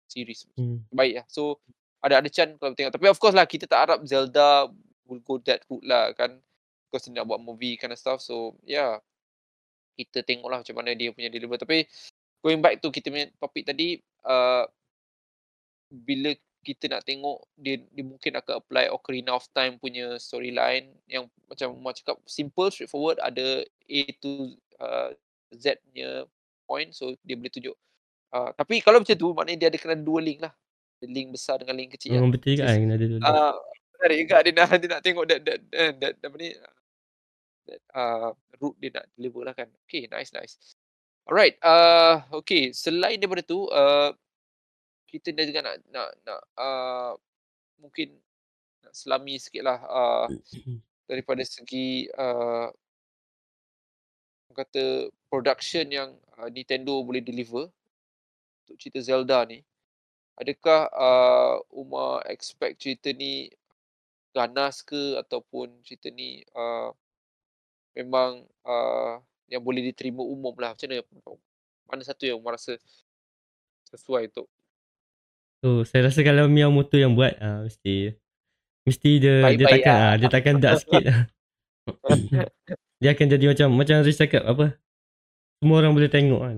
series. 0.05 0.45
Hmm. 0.53 0.85
Baik 0.93 1.21
lah. 1.21 1.25
So 1.29 1.57
ada 2.01 2.21
ada 2.21 2.29
chance 2.29 2.57
kalau 2.61 2.77
tengok. 2.77 2.93
Tapi 2.93 3.05
of 3.09 3.17
course 3.17 3.33
lah 3.33 3.49
kita 3.49 3.65
tak 3.65 3.89
harap 3.89 3.99
Zelda 4.05 4.69
will 5.09 5.21
go 5.25 5.41
that 5.45 5.65
route 5.65 5.85
lah 5.85 6.13
kan. 6.13 6.37
Because 6.87 7.09
dia 7.09 7.21
nak 7.21 7.29
buat 7.29 7.41
movie 7.41 7.77
kind 7.77 7.93
of 7.93 7.99
stuff. 7.99 8.21
So 8.21 8.57
yeah. 8.65 9.01
Kita 9.99 10.23
tengok 10.23 10.47
lah 10.47 10.63
macam 10.63 10.75
mana 10.79 10.95
dia 10.95 11.11
punya 11.11 11.27
deliver. 11.27 11.59
Tapi 11.59 11.83
going 12.39 12.61
back 12.63 12.79
to 12.79 12.93
kita 12.93 13.11
punya 13.11 13.27
topik 13.41 13.65
tadi. 13.65 13.99
Uh, 14.23 14.63
bila 15.89 16.31
kita 16.61 16.91
nak 16.91 17.03
tengok 17.07 17.49
dia, 17.57 17.81
dia 17.89 18.03
mungkin 18.05 18.37
akan 18.37 18.53
apply 18.61 18.93
Ocarina 18.93 19.33
of 19.33 19.47
Time 19.51 19.81
punya 19.81 20.21
storyline 20.21 20.93
yang 21.09 21.25
macam 21.49 21.73
Umar 21.73 21.97
cakap 21.97 22.21
simple, 22.29 22.69
straightforward. 22.69 23.17
Ada 23.19 23.65
A 23.67 24.01
to 24.21 24.53
uh, 24.79 25.09
Z 25.55 25.81
punya 25.89 26.29
point. 26.69 26.93
So 26.93 27.17
dia 27.25 27.35
boleh 27.35 27.49
tunjuk. 27.49 27.75
Uh, 28.29 28.53
tapi 28.53 28.83
kalau 28.85 29.01
macam 29.01 29.17
tu 29.17 29.33
maknanya 29.33 29.65
dia 29.65 29.67
ada 29.73 29.77
kena 29.81 29.97
dua 29.97 30.19
link 30.21 30.45
lah. 30.45 30.53
Link 30.99 31.31
besar 31.31 31.57
dengan 31.63 31.79
link 31.79 31.95
kecil 31.95 32.19
lah. 32.19 32.21
Oh, 32.21 32.29
betul 32.29 32.59
juga 32.59 32.69
kan 32.69 32.91
ada 32.91 33.05
dulu. 33.07 33.23
Ah, 33.23 33.55
menarik 33.97 34.17
juga 34.19 34.35
dia 34.43 34.51
nak 34.51 34.69
dia 34.75 34.89
nak 34.91 35.01
tengok 35.01 35.25
that 35.31 35.39
that 35.47 35.59
that, 35.71 35.91
that 35.95 36.13
apa 36.27 36.35
ni 36.35 36.49
that 37.65 37.81
uh, 37.95 38.29
route 38.59 38.77
dia 38.83 38.89
nak 38.99 39.05
deliver 39.15 39.41
lah 39.47 39.55
kan. 39.55 39.71
Okay, 39.87 40.11
nice 40.11 40.35
nice. 40.35 40.59
Alright, 41.29 41.55
uh, 41.61 42.25
okay. 42.33 42.73
Selain 42.73 43.21
daripada 43.21 43.45
tu, 43.45 43.69
uh, 43.69 44.09
kita 45.09 45.33
dah 45.33 45.45
juga 45.45 45.65
nak 45.65 45.75
nak 45.89 46.09
nak 46.23 46.41
uh, 46.55 47.11
mungkin 47.81 48.13
nak 48.85 48.93
selami 48.93 49.41
sikit 49.41 49.65
lah 49.65 49.79
uh, 49.89 50.25
daripada 51.09 51.41
segi 51.41 52.05
uh, 52.13 52.69
kata 54.59 55.07
production 55.31 55.87
yang 55.87 56.09
uh, 56.35 56.51
Nintendo 56.51 56.99
boleh 56.99 57.23
deliver 57.23 57.71
untuk 58.67 58.75
cerita 58.75 58.99
Zelda 58.99 59.47
ni. 59.47 59.63
Adakah 60.35 60.91
uh, 60.91 61.55
Umar 61.71 62.27
expect 62.27 62.83
cerita 62.83 63.11
ni 63.15 63.47
ganas 64.35 64.83
ke 64.83 65.15
ataupun 65.19 65.79
cerita 65.83 66.11
ni 66.11 66.43
uh, 66.55 66.91
memang 67.95 68.43
uh, 68.67 69.19
yang 69.47 69.63
boleh 69.63 69.83
diterima 69.83 70.23
umum 70.23 70.53
lah. 70.59 70.75
Macam 70.75 70.87
mana? 70.91 71.03
Mana 71.89 72.01
satu 72.03 72.27
yang 72.27 72.39
Umar 72.39 72.55
rasa 72.59 72.75
sesuai 73.89 74.29
untuk 74.29 74.47
So 75.59 75.83
saya 75.83 76.07
rasa 76.07 76.21
kalau 76.21 76.47
Miyamoto 76.47 76.95
yang 76.95 77.13
buat 77.13 77.35
ah 77.37 77.61
mesti 77.61 78.15
mesti 78.83 79.09
dia 79.17 79.43
dia 79.51 79.59
Baik-baik 79.59 79.71
takkan 79.75 79.93
lah. 79.93 80.01
ah 80.01 80.13
dia 80.15 80.27
takkan 80.29 80.55
dark 80.57 80.77
sikit 80.79 81.03
lah. 81.03 81.19
dia 83.01 83.09
akan 83.11 83.27
jadi 83.27 83.45
macam 83.45 83.67
macam 83.73 83.95
Riz 83.99 84.15
cakap 84.15 84.43
apa 84.43 84.79
semua 85.59 85.75
orang 85.77 85.91
boleh 85.91 86.07
tengok 86.07 86.39
kan. 86.39 86.57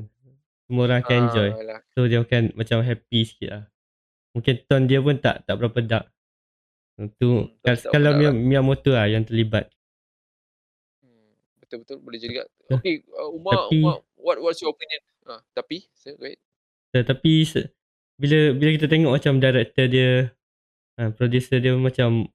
Semua 0.63 0.81
orang 0.85 0.99
akan 1.01 1.15
enjoy. 1.19 1.49
Ah, 1.49 1.65
lah. 1.65 1.79
So 1.91 2.05
dia 2.05 2.19
akan 2.19 2.53
macam 2.53 2.77
happy 2.79 3.19
sikit 3.23 3.49
lah. 3.49 3.63
Mungkin 4.31 4.53
tone 4.63 4.85
dia 4.85 4.99
pun 4.99 5.17
tak 5.17 5.43
tak 5.43 5.57
berapa 5.57 5.79
dark. 5.81 6.05
Itu 6.95 7.49
Hmm, 7.57 7.73
kalau 7.89 8.11
dark 8.11 8.19
Miya- 8.21 8.37
Miyamoto 8.37 8.93
lah 8.93 9.09
yang 9.09 9.25
terlibat. 9.25 9.67
Hmm, 11.01 11.33
betul-betul 11.57 11.97
boleh 11.99 12.19
jadi. 12.21 12.45
Okay, 12.69 13.01
uh, 13.09 13.33
Umar, 13.33 13.65
Tapi- 13.65 13.81
Umar, 13.81 13.97
what 14.15 14.37
what's 14.39 14.61
your 14.61 14.69
opinion? 14.69 15.01
Ah, 15.25 15.41
tapi, 15.51 15.89
saya 15.91 16.13
go 16.15 16.23
ahead. 16.23 16.37
Tetapi 16.93 17.31
se- 17.43 17.73
bila 18.21 18.53
bila 18.53 18.69
kita 18.71 18.85
tengok 18.85 19.11
macam 19.11 19.33
director 19.37 19.85
dia, 19.87 20.29
uh, 20.95 21.09
producer 21.11 21.57
dia 21.57 21.73
macam 21.73 22.29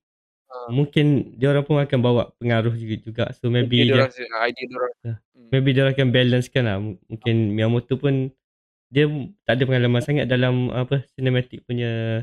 Ah. 0.46 0.70
mungkin 0.70 1.07
dia 1.35 1.51
orang 1.51 1.62
pun 1.62 1.77
akan 1.77 1.99
bawa 2.01 2.22
pengaruh 2.38 2.75
juga, 2.75 2.94
juga. 2.99 3.25
So 3.35 3.46
maybe 3.46 3.83
Idea 3.83 3.87
dia, 3.87 3.94
dorang, 3.99 4.11
se- 4.11 4.31
idea 4.42 4.66
dorang. 4.66 4.92
Ya. 5.01 5.14
Hmm. 5.35 5.49
maybe 5.51 5.68
dia 5.70 5.83
orang 5.83 5.94
akan 5.94 6.09
balancekan 6.11 6.62
lah. 6.64 6.77
M- 6.79 6.99
Mungkin 7.07 7.37
Miyamoto 7.53 7.94
pun 7.94 8.14
dia 8.87 9.05
tak 9.42 9.53
ada 9.53 9.64
pengalaman 9.64 9.99
sangat 10.01 10.27
dalam 10.27 10.70
apa 10.70 11.03
cinematic 11.12 11.62
punya 11.62 12.22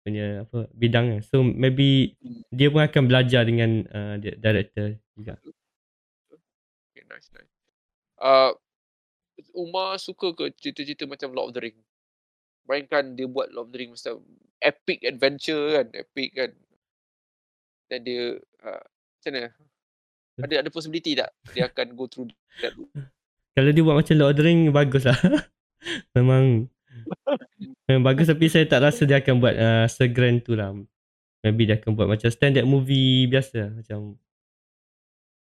punya 0.00 0.46
apa 0.46 0.70
bidang 0.72 1.06
kan. 1.10 1.20
So 1.22 1.42
maybe 1.42 2.14
Hmm. 2.18 2.42
dia 2.48 2.68
pun 2.68 2.80
akan 2.80 3.02
belajar 3.04 3.42
dengan 3.44 3.82
uh, 3.88 4.14
dia- 4.16 4.38
director 4.38 4.86
juga. 5.12 5.34
Okay, 6.88 7.02
nice, 7.04 7.28
nice. 7.30 7.52
Uh, 8.16 8.54
Umar 9.52 9.98
suka 9.98 10.32
ke 10.32 10.54
cerita-cerita 10.54 11.04
macam 11.04 11.30
Lord 11.30 11.50
of 11.50 11.54
the 11.54 11.62
Ring? 11.62 11.78
Bayangkan 12.68 13.16
dia 13.16 13.24
buat 13.24 13.48
Lord 13.48 13.68
of 13.68 13.72
the 13.72 13.78
Ring 13.80 13.96
macam 13.96 14.20
epic 14.60 15.00
adventure 15.08 15.80
kan, 15.80 15.86
epic 15.96 16.28
kan. 16.36 16.50
Dan 17.88 17.98
dia, 18.04 18.36
uh, 18.60 18.84
macam 18.84 19.30
mana? 19.32 19.50
Ada 20.38 20.54
ada 20.62 20.70
possibility 20.70 21.18
tak 21.18 21.32
dia 21.50 21.66
akan 21.66 21.96
go 21.96 22.04
through 22.06 22.28
that 22.60 22.76
route? 22.76 22.92
Kalau 23.56 23.70
dia 23.72 23.82
buat 23.82 23.96
macam 23.98 24.14
Lord 24.20 24.36
of 24.36 24.38
the 24.38 24.44
Ring 24.44 24.60
bagus 24.70 25.08
lah. 25.08 25.18
memang 26.14 26.68
memang 27.88 28.04
bagus 28.04 28.28
tapi 28.28 28.46
saya 28.52 28.68
tak 28.68 28.84
rasa 28.84 29.08
dia 29.08 29.18
akan 29.18 29.34
buat 29.40 29.54
uh, 29.56 29.86
segrand 29.88 30.44
tu 30.44 30.54
lah. 30.54 30.76
Maybe 31.42 31.66
dia 31.66 31.80
akan 31.80 31.96
buat 31.96 32.06
macam 32.06 32.28
standard 32.28 32.68
movie 32.68 33.26
biasa 33.26 33.72
macam 33.82 34.20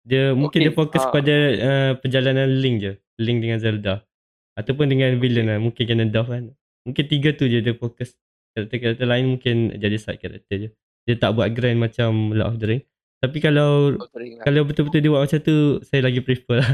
dia 0.06 0.38
mungkin 0.38 0.62
Okay, 0.62 0.70
dia 0.70 0.78
fokus 0.78 1.02
ah. 1.02 1.10
pada 1.10 1.36
uh, 1.58 1.92
perjalanan 1.98 2.46
Link 2.62 2.78
je. 2.86 2.94
Link 3.18 3.42
dengan 3.42 3.58
Zelda. 3.58 4.06
Ataupun 4.54 4.86
dengan 4.86 5.18
villain 5.18 5.50
lah. 5.50 5.58
Mungkin 5.58 5.82
Ganondorf 5.82 6.30
kan. 6.30 6.54
Mungkin 6.86 7.06
tiga 7.10 7.34
tu 7.34 7.50
je 7.50 7.60
dia 7.60 7.74
fokus. 7.74 8.14
Karakter-karakter 8.56 9.04
lain 9.10 9.26
mungkin 9.36 9.74
jadi 9.76 9.98
side 9.98 10.22
character 10.22 10.56
je. 10.56 10.70
Dia 11.06 11.16
tak 11.18 11.36
buat 11.36 11.52
grand 11.52 11.82
macam 11.82 12.32
Lord 12.32 12.56
of 12.56 12.58
the 12.62 12.68
Ring. 12.70 12.84
Tapi 13.20 13.38
kalau 13.42 13.98
Ring 14.14 14.38
lah. 14.38 14.46
kalau 14.46 14.62
betul-betul 14.64 15.02
dia 15.02 15.12
buat 15.12 15.26
macam 15.26 15.40
tu 15.42 15.82
saya 15.82 16.06
lagi 16.06 16.22
prefer 16.22 16.62
lah. 16.62 16.72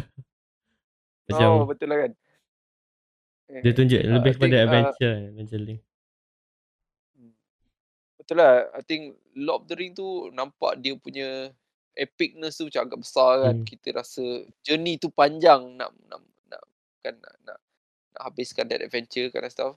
macam 1.32 1.50
oh, 1.64 1.68
betul 1.68 1.88
lah 1.88 1.98
kan. 2.06 2.12
Eh, 3.52 3.62
dia 3.64 3.72
tunjuk 3.76 4.00
uh, 4.00 4.12
lebih 4.20 4.32
kepada 4.36 4.56
think, 4.56 4.66
adventure 4.68 5.16
uh, 5.16 5.28
adventure 5.32 5.62
link. 5.64 5.80
Hmm. 7.16 7.34
Betul 8.20 8.36
lah. 8.40 8.54
I 8.76 8.82
think 8.84 9.02
Lord 9.36 9.64
of 9.64 9.68
the 9.72 9.76
Ring 9.80 9.92
tu 9.96 10.28
nampak 10.36 10.80
dia 10.84 10.96
punya 11.00 11.52
epicness 11.96 12.60
tu 12.60 12.68
macam 12.68 12.82
agak 12.88 13.00
besar 13.04 13.32
kan. 13.48 13.56
Hmm. 13.60 13.68
Kita 13.68 13.88
rasa 13.96 14.24
journey 14.64 15.00
tu 15.00 15.08
panjang 15.12 15.76
nak 15.76 15.92
nak 16.08 16.20
nak 16.52 16.64
kan 17.00 17.16
nak, 17.16 17.36
nak, 17.48 17.60
nak 18.16 18.22
habiskan 18.28 18.68
that 18.68 18.84
adventure 18.84 19.28
kind 19.32 19.48
of 19.48 19.52
stuff. 19.52 19.76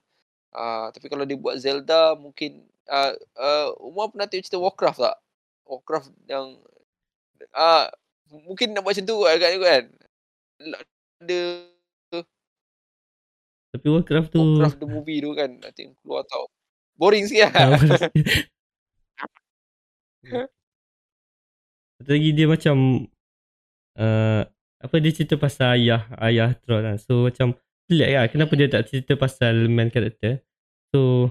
Uh, 0.54 0.86
tapi 0.94 1.10
kalau 1.10 1.26
dia 1.26 1.34
buat 1.34 1.58
Zelda 1.58 2.14
mungkin 2.14 2.62
uh, 2.86 3.10
uh, 3.34 3.74
Umar 3.82 4.14
pernah 4.14 4.30
tengok 4.30 4.46
cerita 4.46 4.62
Warcraft 4.62 5.02
tak? 5.02 5.18
Warcraft 5.66 6.14
yang 6.30 6.62
uh, 7.52 7.90
mungkin 8.46 8.72
nak 8.72 8.86
buat 8.86 8.94
macam 8.94 9.10
tu 9.10 9.26
agaknya 9.26 9.58
kan. 9.58 9.84
Ada 11.18 11.38
Tapi 13.74 13.86
Warcraft 13.90 14.30
tu 14.30 14.38
Warcraft 14.38 14.78
the 14.78 14.86
movie 14.86 15.18
tu 15.18 15.34
kan 15.34 15.50
I 15.66 15.74
think 15.74 15.98
keluar 16.06 16.22
tau. 16.30 16.46
Boring 16.94 17.26
sikit 17.26 17.50
Ah, 17.50 17.74
lah. 17.74 17.82
Satu 21.98 22.10
lagi 22.14 22.30
dia 22.30 22.46
macam 22.46 23.10
uh, 23.98 24.42
apa 24.78 24.94
dia 25.00 25.10
cerita 25.10 25.34
pasal 25.40 25.80
ayah 25.80 26.06
ayah 26.22 26.54
troll 26.62 26.84
lah. 26.84 26.94
So 27.00 27.26
macam 27.26 27.56
pelik 27.88 28.08
lah 28.10 28.26
kenapa 28.28 28.52
dia 28.56 28.68
tak 28.70 28.88
cerita 28.88 29.16
pasal 29.16 29.68
main 29.68 29.92
character. 29.92 30.40
So 30.94 31.30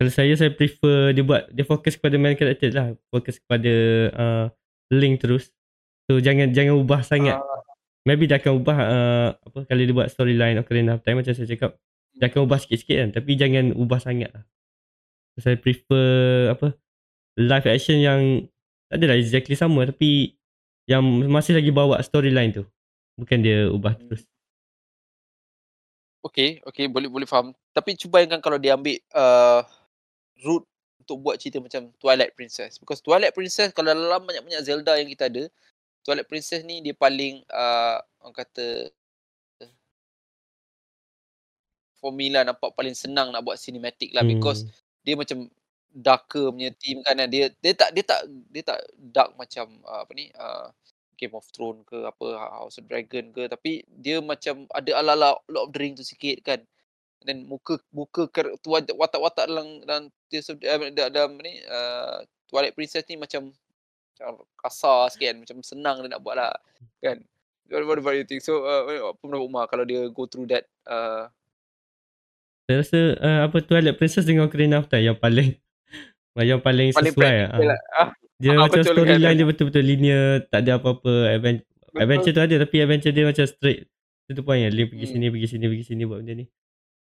kalau 0.00 0.10
saya 0.10 0.32
saya 0.32 0.50
prefer 0.50 1.12
dia 1.12 1.22
buat 1.22 1.52
dia 1.52 1.64
fokus 1.68 2.00
kepada 2.00 2.16
main 2.16 2.34
character 2.34 2.72
lah. 2.72 2.96
Fokus 3.12 3.36
kepada 3.38 3.74
uh, 4.16 4.46
link 4.90 5.20
terus. 5.22 5.52
So 6.10 6.18
jangan 6.18 6.50
jangan 6.50 6.74
ubah 6.80 7.04
sangat. 7.06 7.38
Ah, 7.38 7.62
Maybe 8.08 8.24
dia 8.24 8.40
akan 8.40 8.64
ubah 8.64 8.78
uh, 8.80 9.28
apa 9.36 9.58
kalau 9.68 9.82
dia 9.84 9.92
buat 9.92 10.08
storyline 10.08 10.56
Ocarina 10.56 10.96
of 10.96 11.04
Time 11.04 11.20
macam 11.20 11.36
saya 11.36 11.44
cakap 11.44 11.76
dia 12.16 12.26
akan 12.32 12.40
ubah 12.48 12.58
sikit-sikit 12.58 12.96
kan 12.96 13.08
tapi 13.12 13.36
jangan 13.36 13.76
ubah 13.76 14.00
sangat 14.00 14.32
lah. 14.32 14.44
Saya 15.36 15.56
prefer 15.60 16.50
apa 16.52 16.74
live 17.38 17.66
action 17.70 18.00
yang 18.00 18.20
tak 18.90 19.04
adalah 19.04 19.16
exactly 19.20 19.54
sama 19.54 19.86
tapi 19.86 20.34
yang 20.90 21.04
masih 21.30 21.54
lagi 21.54 21.70
bawa 21.70 22.02
storyline 22.02 22.50
tu. 22.50 22.64
Bukan 23.20 23.38
dia 23.44 23.68
ubah 23.70 23.94
Hmm. 23.94 24.02
terus. 24.10 24.24
Okay, 26.24 26.50
okay, 26.64 26.86
boleh 26.86 27.08
boleh 27.08 27.28
faham. 27.28 27.52
Tapi 27.72 27.96
cuba 27.96 28.20
bayangkan 28.20 28.40
kalau 28.42 28.58
dia 28.60 28.76
ambil 28.76 28.96
uh, 29.14 29.64
route 30.44 30.66
untuk 31.00 31.16
buat 31.24 31.36
cerita 31.40 31.58
macam 31.58 31.90
Twilight 31.96 32.36
Princess. 32.36 32.76
Because 32.76 33.00
Twilight 33.00 33.32
Princess 33.32 33.72
kalau 33.72 33.92
dalam 33.92 34.22
banyak-banyak 34.24 34.62
Zelda 34.62 34.96
yang 35.00 35.08
kita 35.08 35.32
ada, 35.32 35.48
Twilight 36.04 36.28
Princess 36.28 36.64
ni 36.64 36.80
dia 36.84 36.92
paling 36.96 37.44
uh, 37.50 37.98
orang 38.24 38.36
kata 38.36 38.92
formula 42.00 42.40
nampak 42.40 42.72
paling 42.72 42.96
senang 42.96 43.28
nak 43.28 43.44
buat 43.44 43.60
cinematic 43.60 44.08
lah 44.16 44.24
because 44.24 44.64
Hmm. 44.64 44.72
dia 45.04 45.14
macam 45.20 45.38
darker 45.92 46.48
punya 46.48 46.72
theme 46.80 47.04
kan 47.04 47.20
dia 47.28 47.52
dia 47.60 47.72
tak 47.76 47.92
dia 47.92 48.04
tak 48.06 48.20
dia 48.48 48.62
tak 48.64 48.78
dark 48.96 49.36
macam 49.36 49.68
uh, 49.84 50.06
apa 50.06 50.12
ni 50.16 50.32
uh, 50.32 50.72
Game 51.20 51.36
of 51.36 51.44
Thrones 51.52 51.84
ke 51.84 52.00
apa 52.00 52.26
House 52.56 52.80
of 52.80 52.88
Dragon 52.88 53.28
ke 53.28 53.44
tapi 53.44 53.84
dia 53.86 54.24
macam 54.24 54.64
ada 54.72 54.90
ala-ala 54.96 55.36
Lord 55.52 55.68
of 55.68 55.72
the 55.76 55.80
Rings 55.84 56.00
tu 56.00 56.06
sikit 56.08 56.40
kan. 56.40 56.64
Dan 57.20 57.44
muka 57.44 57.76
muka 57.92 58.24
kar- 58.32 58.56
tu 58.64 58.72
wajah- 58.72 58.96
watak-watak 58.96 59.44
dalam 59.44 59.84
dalam 59.84 60.02
the- 60.32 60.40
eh, 60.64 60.88
dalam 60.96 61.12
dalam 61.12 61.30
ni 61.44 61.60
uh, 61.68 62.24
Twilight 62.48 62.72
Princess 62.72 63.04
ni 63.04 63.20
macam 63.20 63.52
macam 64.16 64.40
kasar 64.56 65.12
sikit 65.12 65.28
kan 65.28 65.36
macam 65.44 65.56
senang 65.60 65.96
dia 66.00 66.16
nak 66.16 66.24
buat 66.24 66.40
lah 66.40 66.56
kan. 67.04 67.20
What, 67.70 68.02
about 68.02 68.18
you 68.18 68.26
think 68.26 68.42
so 68.42 68.64
uh, 68.64 68.82
apa 69.12 69.20
pendapat 69.20 69.46
Umar 69.46 69.64
kalau 69.68 69.84
dia 69.84 70.08
go 70.10 70.26
through 70.26 70.48
that 70.48 70.64
uh, 70.88 71.30
Saya 72.66 72.82
rasa 72.82 73.00
uh, 73.20 73.40
apa 73.46 73.56
Twilight 73.62 73.94
Princess 73.94 74.26
dengan 74.26 74.48
Ocarina 74.48 74.80
of 74.80 74.88
Time 74.88 75.06
yang 75.06 75.18
paling 75.20 75.54
yang 76.40 76.58
paling 76.58 76.90
paling 76.90 77.12
sesuai 77.12 77.20
practical 77.20 77.68
lah. 77.68 77.76
lah. 77.76 77.80
Ah, 77.94 78.08
Dia 78.40 78.50
Ah, 78.50 78.64
macam 78.64 78.80
storyline 78.80 79.36
dia 79.36 79.44
betul-betul 79.44 79.84
linear, 79.84 80.24
tak 80.48 80.64
ada 80.64 80.80
apa-apa 80.80 81.12
advent- 81.28 81.60
betul. 81.62 81.98
adventure 81.98 82.32
tu 82.32 82.40
ada 82.40 82.54
tapi 82.58 82.76
adventure 82.78 83.12
dia 83.12 83.24
macam 83.24 83.44
straight. 83.44 83.84
Itu 84.26 84.40
point 84.40 84.62
yang 84.62 84.72
Link 84.72 84.88
pergi 84.88 85.04
Hmm. 85.04 85.12
sini, 85.12 85.26
pergi 85.28 85.48
sini, 85.48 85.64
pergi 85.66 85.84
sini 85.84 86.02
buat 86.04 86.18
benda 86.18 86.34
ni. 86.34 86.46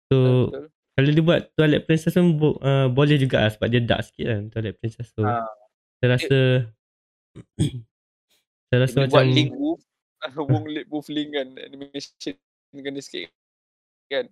So 0.05 0.17
Betul. 0.49 0.67
kalau 0.93 1.09
dia 1.09 1.23
buat 1.23 1.41
Twilight 1.53 1.83
Princess 1.85 2.13
pun 2.13 2.27
uh, 2.59 2.87
boleh 2.87 3.15
juga 3.15 3.37
lah 3.39 3.49
sebab 3.49 3.67
dia 3.67 3.79
dark 3.79 4.03
sikit 4.03 4.25
kan 4.25 4.41
Twilight 4.49 4.77
Princess. 4.77 5.07
So 5.09 5.23
Ah, 5.23 5.47
saya 5.97 6.07
rasa 6.11 6.37
saya 8.67 8.77
rasa 8.79 8.93
dia 8.93 9.01
macam 9.01 9.13
buat 9.15 9.27
link 9.27 9.51
wolf 9.53 9.81
Wong 10.49 10.65
Lip 10.67 10.85
Wolf 10.87 11.07
Link 11.07 11.29
kan 11.31 11.47
animation 11.57 12.35
kena 12.73 12.99
sikit 12.99 13.29
kan 14.07 14.25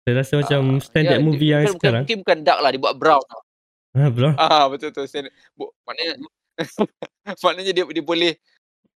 saya 0.00 0.14
rasa 0.16 0.32
macam 0.38 0.60
Ah, 0.70 0.80
standard 0.80 1.12
ya, 1.12 1.18
dia- 1.18 1.26
movie 1.26 1.50
yang 1.50 1.62
bukan, 1.66 1.76
sekarang. 1.76 2.02
mungkin 2.02 2.18
bukan 2.24 2.38
dark 2.40 2.58
lah 2.58 2.70
dia 2.70 2.80
buat 2.80 2.96
brown 2.96 3.20
lah. 3.22 3.42
Ha 3.96 4.06
bro. 4.10 4.30
ah 4.38 4.70
betul 4.70 4.94
betul 4.94 5.06
standard 5.10 5.34
Bu, 5.58 5.66
maknanya 5.82 6.14
maknanya 7.44 7.72
dia 7.74 7.84
dia 7.90 8.04
boleh 8.04 8.32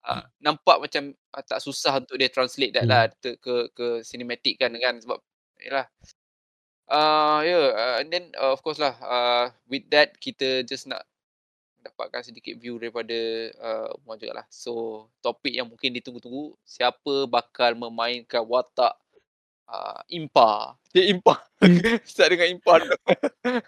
ah, 0.06 0.22
nampak 0.38 0.78
macam 0.84 1.14
ah, 1.34 1.42
tak 1.42 1.60
susah 1.64 1.98
untuk 2.04 2.18
dia 2.20 2.30
translate 2.30 2.78
that 2.78 2.86
Hmm. 2.86 2.94
lah 2.94 3.04
ke 3.18 3.40
ke 3.42 3.54
ke 3.74 3.88
cinematic 4.06 4.62
kan 4.62 4.70
kan 4.78 5.02
sebab 5.02 5.18
yalah 5.64 5.88
Ah 6.92 7.40
ya 7.48 7.56
yeah, 7.56 7.68
uh, 7.74 7.96
and 8.04 8.12
then 8.12 8.26
uh, 8.36 8.52
of 8.52 8.60
course 8.60 8.78
lah 8.78 8.94
uh, 9.00 9.46
with 9.72 9.88
that 9.88 10.20
kita 10.20 10.68
just 10.68 10.84
nak 10.86 11.02
dapatkan 11.80 12.24
sedikit 12.24 12.56
view 12.60 12.76
daripada 12.80 13.16
uh, 13.60 13.88
Umar 14.04 14.20
juga 14.20 14.44
lah. 14.44 14.46
So 14.52 15.08
topik 15.24 15.56
yang 15.56 15.68
mungkin 15.68 15.96
ditunggu-tunggu 15.96 16.56
siapa 16.64 17.28
bakal 17.28 17.76
memainkan 17.76 18.44
watak 18.44 18.96
uh, 19.70 20.02
Impa. 20.12 20.76
Dia 20.92 21.10
Impa. 21.12 21.40
Start 22.10 22.36
dengan 22.36 22.48
Impa 22.54 22.74
dulu. 22.82 22.98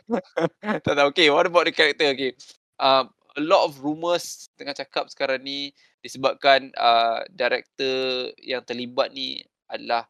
tak 0.85 0.93
tahu. 0.95 1.07
Okay, 1.13 1.27
what 1.31 1.47
about 1.47 1.67
the 1.67 1.73
character? 1.73 2.11
Okay. 2.11 2.35
Um, 2.79 3.11
a 3.35 3.43
lot 3.43 3.67
of 3.67 3.79
rumours 3.83 4.47
tengah 4.55 4.75
cakap 4.75 5.11
sekarang 5.11 5.43
ni 5.43 5.75
disebabkan 5.99 6.71
uh, 6.79 7.23
director 7.31 8.31
yang 8.39 8.63
terlibat 8.63 9.11
ni 9.11 9.43
adalah 9.67 10.07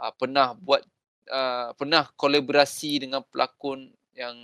uh, 0.00 0.10
pernah 0.16 0.56
buat 0.58 0.82
uh, 1.30 1.70
pernah 1.78 2.10
kolaborasi 2.18 3.06
dengan 3.06 3.22
pelakon 3.22 3.92
yang 4.16 4.34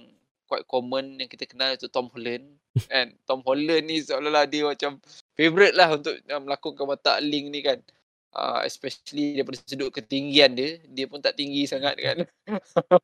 quite 0.46 0.62
common 0.70 1.18
yang 1.18 1.26
kita 1.26 1.48
kenal 1.48 1.74
iaitu 1.74 1.90
Tom 1.90 2.06
Holland 2.14 2.46
kan 2.92 3.10
Tom 3.26 3.42
Holland 3.42 3.90
ni 3.90 3.98
seolah-olah 4.04 4.46
dia 4.46 4.62
macam 4.68 5.02
favourite 5.34 5.74
lah 5.74 5.98
untuk 5.98 6.14
uh, 6.14 6.40
melakonkan 6.40 6.86
watak 6.86 7.18
Link 7.26 7.50
ni 7.50 7.60
kan 7.66 7.82
uh, 8.36 8.60
especially 8.68 9.40
daripada 9.40 9.58
sudut 9.64 9.88
ketinggian 9.90 10.52
dia 10.52 10.76
dia 10.92 11.08
pun 11.08 11.24
tak 11.24 11.34
tinggi 11.40 11.64
sangat 11.64 11.96
kan 11.96 12.16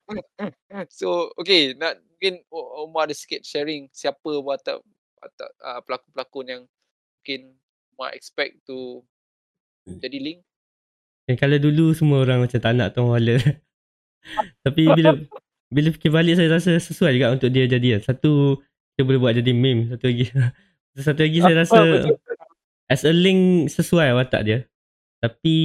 so 0.92 1.32
okay 1.40 1.72
nak 1.74 1.98
mungkin 2.14 2.44
Omar 2.52 3.08
ada 3.10 3.16
sikit 3.16 3.42
sharing 3.42 3.88
siapa 3.90 4.38
watak 4.44 4.78
watak 5.18 5.50
uh, 5.64 5.80
pelakon-pelakon 5.82 6.46
yang 6.46 6.62
mungkin 7.18 7.56
Omar 7.96 8.14
expect 8.14 8.60
to 8.68 9.02
jadi 9.86 10.18
Link 10.22 10.40
Dan 11.26 11.34
kalau 11.38 11.58
dulu 11.58 11.94
semua 11.94 12.22
orang 12.22 12.42
macam 12.42 12.58
tak 12.58 12.74
nak 12.74 12.94
Tom 12.94 13.10
Holland. 13.10 13.42
Tapi 14.66 14.82
bila 14.90 15.18
bila 15.70 15.88
fikir 15.94 16.10
balik 16.10 16.38
saya 16.38 16.50
rasa 16.50 16.78
sesuai 16.78 17.14
juga 17.14 17.34
untuk 17.34 17.50
dia 17.50 17.66
jadi 17.66 17.98
kan. 17.98 18.14
Satu 18.14 18.58
kita 18.94 19.06
boleh 19.06 19.18
buat 19.22 19.34
jadi 19.38 19.54
meme. 19.54 19.90
Satu 19.90 20.10
lagi 20.10 20.30
satu 21.06 21.20
lagi 21.22 21.38
saya 21.42 21.56
rasa 21.62 21.80
as 22.90 23.02
a 23.06 23.14
link 23.14 23.70
sesuai 23.70 24.18
watak 24.18 24.42
dia. 24.42 24.58
Tapi 25.22 25.56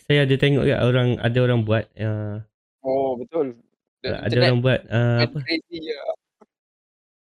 saya 0.00 0.24
ada 0.24 0.34
tengok 0.34 0.64
juga 0.64 0.80
orang 0.80 1.20
ada 1.20 1.38
orang 1.38 1.60
buat 1.62 1.84
uh, 2.00 2.40
oh 2.80 3.14
betul 3.14 3.60
The 4.00 4.08
ada 4.08 4.24
internet 4.26 4.48
orang 4.48 4.60
buat 4.64 4.80
uh, 4.88 5.18
apa 5.22 5.36
crazy 5.44 5.78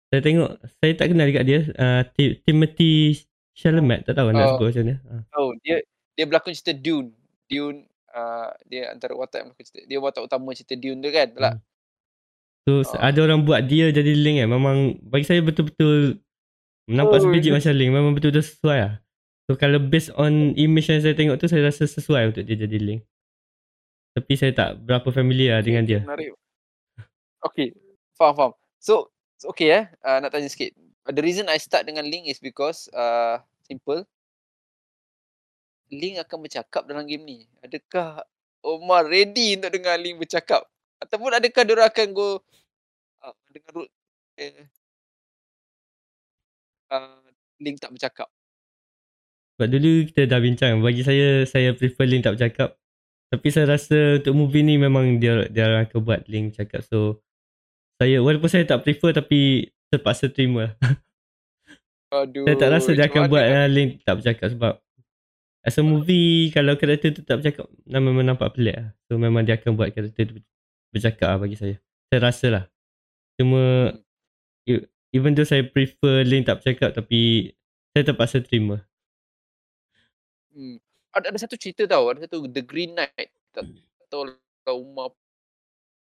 saya 0.08 0.22
tengok 0.22 0.50
saya 0.78 0.92
tak 0.94 1.08
kenal 1.10 1.26
dekat 1.26 1.44
dia 1.44 1.60
uh, 1.74 2.02
Ti- 2.08 2.38
Timothy 2.40 3.18
Chalamet 3.54 4.06
tak 4.06 4.14
tahu 4.14 4.30
nak 4.30 4.38
Oh. 4.38 4.50
sebut 4.56 4.66
macam 4.70 4.84
mana. 4.84 4.96
Uh. 5.04 5.22
Oh, 5.34 5.50
dia 5.62 5.78
dia 6.14 6.26
berlakon 6.26 6.54
cerita 6.54 6.74
Dune. 6.74 7.14
Dune 7.46 7.86
uh, 8.10 8.50
dia 8.66 8.90
antara 8.90 9.14
watak 9.14 9.42
yang 9.42 9.48
berlakon 9.50 9.66
cerita. 9.66 9.82
Dia 9.86 9.98
watak 9.98 10.22
utama 10.26 10.54
cerita 10.54 10.74
Dune 10.74 11.00
tu 11.02 11.10
kan? 11.10 11.28
Tak? 11.30 11.54
Hmm. 11.54 11.62
So 12.64 12.72
Ah. 12.98 13.10
ada 13.10 13.20
orang 13.22 13.42
buat 13.42 13.62
dia 13.66 13.90
jadi 13.90 14.14
link 14.14 14.38
kan. 14.40 14.50
Memang 14.50 14.78
bagi 15.02 15.26
saya 15.26 15.42
betul-betul 15.42 16.18
nampak 16.86 17.22
Oh, 17.22 17.24
sebiji 17.30 17.50
macam 17.50 17.74
link. 17.74 17.92
Memang 17.94 18.12
betul-betul 18.14 18.42
sesuai 18.42 18.78
lah. 18.80 18.94
So 19.50 19.60
kalau 19.60 19.80
based 19.80 20.16
on 20.16 20.56
image 20.56 20.88
yang 20.88 21.04
saya 21.04 21.12
tengok 21.12 21.36
tu 21.36 21.52
saya 21.52 21.68
rasa 21.68 21.84
sesuai 21.84 22.32
untuk 22.32 22.44
dia 22.48 22.56
jadi 22.56 22.80
link. 22.80 23.02
Tapi 24.14 24.34
saya 24.38 24.54
tak 24.54 24.70
berapa 24.86 25.10
familiar 25.10 25.60
Okay, 25.60 25.66
dengan 25.68 25.84
dia. 25.84 26.00
Menarik. 26.06 26.38
Okay, 27.44 27.76
faham 28.16 28.34
faham. 28.38 28.54
So, 28.78 29.10
okay 29.44 29.74
eh, 29.74 29.84
uh, 30.06 30.22
nak 30.22 30.32
tanya 30.32 30.48
sikit. 30.48 30.72
The 31.10 31.20
reason 31.20 31.52
I 31.52 31.60
start 31.60 31.84
dengan 31.84 32.08
Link 32.08 32.32
is 32.32 32.40
because 32.40 32.88
uh, 32.96 33.44
simple. 33.68 34.08
Link 35.92 36.16
akan 36.24 36.48
bercakap 36.48 36.88
dalam 36.88 37.04
game 37.04 37.26
ni. 37.28 37.38
Adakah 37.60 38.24
Omar 38.64 39.04
ready 39.04 39.60
untuk 39.60 39.76
dengar 39.76 40.00
Link 40.00 40.24
bercakap? 40.24 40.64
Ataupun 41.04 41.36
adakah 41.36 41.62
dia 41.68 41.84
akan 41.84 42.08
go 42.16 42.40
uh, 43.20 43.36
dengan 43.52 43.72
route 43.76 43.94
eh, 44.40 44.72
uh, 46.94 47.28
Link 47.60 47.84
tak 47.84 47.92
bercakap? 47.92 48.32
Sebab 49.56 49.68
dulu 49.70 50.10
kita 50.10 50.26
dah 50.26 50.40
bincang. 50.42 50.82
Bagi 50.82 51.06
saya, 51.06 51.46
saya 51.46 51.72
prefer 51.78 52.06
link 52.10 52.26
tak 52.26 52.36
bercakap. 52.40 52.78
Tapi 53.34 53.48
saya 53.50 53.66
rasa 53.66 54.22
untuk 54.22 54.34
movie 54.38 54.62
ni 54.62 54.78
memang 54.78 55.18
dia 55.18 55.50
dia 55.50 55.66
orang 55.66 55.90
akan 55.90 56.00
buat 56.06 56.22
link 56.30 56.54
cakap. 56.54 56.86
So, 56.86 57.26
saya 57.98 58.22
walaupun 58.22 58.46
saya 58.46 58.62
tak 58.70 58.86
prefer 58.86 59.10
tapi 59.10 59.74
terpaksa 59.90 60.30
terima. 60.30 60.74
Aduh. 62.14 62.46
Saya 62.46 62.56
tak 62.62 62.70
rasa 62.70 62.90
dia 62.94 63.10
akan 63.10 63.26
buat 63.26 63.42
uh, 63.42 63.70
link 63.70 64.06
tak 64.06 64.22
bercakap 64.22 64.54
sebab 64.54 64.74
as 65.66 65.80
a 65.80 65.82
movie 65.82 66.54
kalau 66.54 66.78
karakter 66.78 67.10
tu 67.10 67.26
tak 67.26 67.42
bercakap 67.42 67.66
memang 67.90 68.22
nampak 68.22 68.54
pelik 68.54 68.78
lah. 68.78 68.94
So 69.10 69.18
memang 69.18 69.50
dia 69.50 69.58
akan 69.58 69.74
buat 69.74 69.90
karakter 69.90 70.30
tu 70.30 70.38
bercakap 70.94 71.34
lah 71.34 71.40
bagi 71.42 71.58
saya. 71.58 71.82
Saya 72.14 72.20
rasa 72.22 72.48
lah. 72.54 72.64
Cuma 73.42 73.94
e- 74.70 74.86
even 75.10 75.34
though 75.34 75.48
saya 75.50 75.66
prefer 75.66 76.22
link 76.22 76.46
tak 76.46 76.62
bercakap 76.62 76.94
tapi 76.94 77.50
saya 77.98 78.14
terpaksa 78.14 78.46
terima. 78.46 78.86
Hmm. 80.54 80.78
Ada 81.14 81.26
ada 81.30 81.38
satu 81.42 81.58
cerita 81.58 81.86
tau, 81.86 82.10
ada 82.10 82.26
satu 82.26 82.46
The 82.46 82.64
Green 82.66 82.94
Knight. 82.98 83.30
Tak 83.54 83.70
tahu 84.10 84.34
kalau 84.66 84.78
Umar 84.82 85.08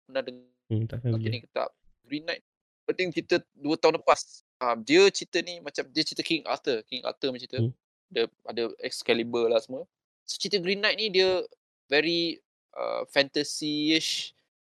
pernah 0.09 0.25
dengar 0.25 0.55
Hmm, 0.73 0.89
tak 0.89 1.05
okay, 1.05 1.45
tak. 1.53 1.69
Green 2.09 2.25
Knight. 2.25 2.43
I 2.85 2.93
think 2.93 3.17
cerita 3.17 3.41
2 3.61 3.81
tahun 3.81 4.01
lepas. 4.01 4.45
Uh, 4.61 4.77
dia 4.81 5.09
cerita 5.13 5.41
ni 5.45 5.61
macam 5.61 5.85
dia 5.93 6.03
cerita 6.05 6.25
King 6.25 6.45
Arthur. 6.49 6.81
King 6.89 7.05
Arthur 7.05 7.33
macam 7.33 7.45
cerita. 7.45 7.59
Hmm. 7.61 7.73
Dia 8.13 8.25
ada 8.49 8.73
Excalibur 8.81 9.49
lah 9.49 9.61
semua. 9.61 9.85
So 10.25 10.41
cerita 10.41 10.61
Green 10.61 10.81
Knight 10.81 10.97
ni 10.97 11.13
dia 11.13 11.45
very 11.89 12.41
uh, 12.77 13.05
fantasy-ish. 13.13 14.33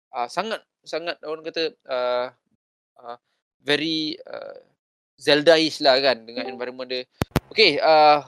Uh, 0.09 0.29
sangat 0.29 0.61
sangat 0.85 1.17
orang 1.25 1.45
kata 1.45 1.73
uh, 1.85 2.27
uh, 3.01 3.17
very 3.61 4.17
uh, 4.25 4.57
Zelda-ish 5.17 5.81
lah 5.81 5.97
kan 6.01 6.25
dengan 6.25 6.49
environment 6.49 6.89
dia. 6.89 7.03
Okay, 7.53 7.77
uh, 7.81 8.25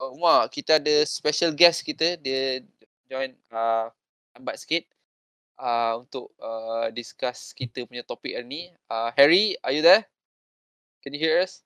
Umar, 0.00 0.52
kita 0.52 0.76
ada 0.76 1.04
special 1.08 1.56
guest 1.56 1.80
kita. 1.82 2.20
Dia 2.20 2.60
join 3.08 3.32
uh, 3.52 3.88
lambat 4.36 4.60
sikit 4.60 4.84
uh, 5.56 6.04
untuk 6.04 6.32
uh, 6.40 6.92
discuss 6.92 7.56
kita 7.56 7.88
punya 7.88 8.04
topik 8.04 8.36
hari 8.36 8.46
ni. 8.46 8.62
Uh, 8.88 9.08
Harry, 9.16 9.56
are 9.64 9.72
you 9.72 9.80
there? 9.80 10.04
Can 11.00 11.16
you 11.16 11.20
hear 11.20 11.40
us? 11.40 11.62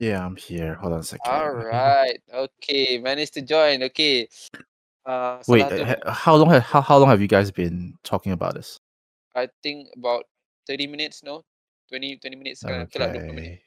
Yeah, 0.00 0.24
I'm 0.24 0.36
here. 0.36 0.80
Hold 0.80 0.96
on 0.96 1.00
a 1.00 1.04
second. 1.04 1.28
Alright. 1.28 2.24
Okay, 2.32 2.96
managed 2.98 3.34
to 3.36 3.42
join. 3.42 3.84
Okay. 3.92 4.28
Uh, 5.04 5.42
Wait, 5.48 5.64
ha- 5.64 6.00
how 6.08 6.36
long 6.36 6.48
have 6.48 6.62
how, 6.62 6.80
how 6.80 6.96
long 6.96 7.08
have 7.08 7.20
you 7.20 7.28
guys 7.28 7.50
been 7.50 7.96
talking 8.04 8.32
about 8.32 8.54
this? 8.54 8.80
I 9.34 9.48
think 9.62 9.88
about 9.96 10.24
30 10.68 10.86
minutes, 10.86 11.22
no? 11.22 11.44
20 11.88 12.16
20 12.16 12.36
minutes 12.36 12.62
sekarang. 12.64 12.88
Lah 12.96 13.12
20 13.12 13.32
minit. 13.32 13.60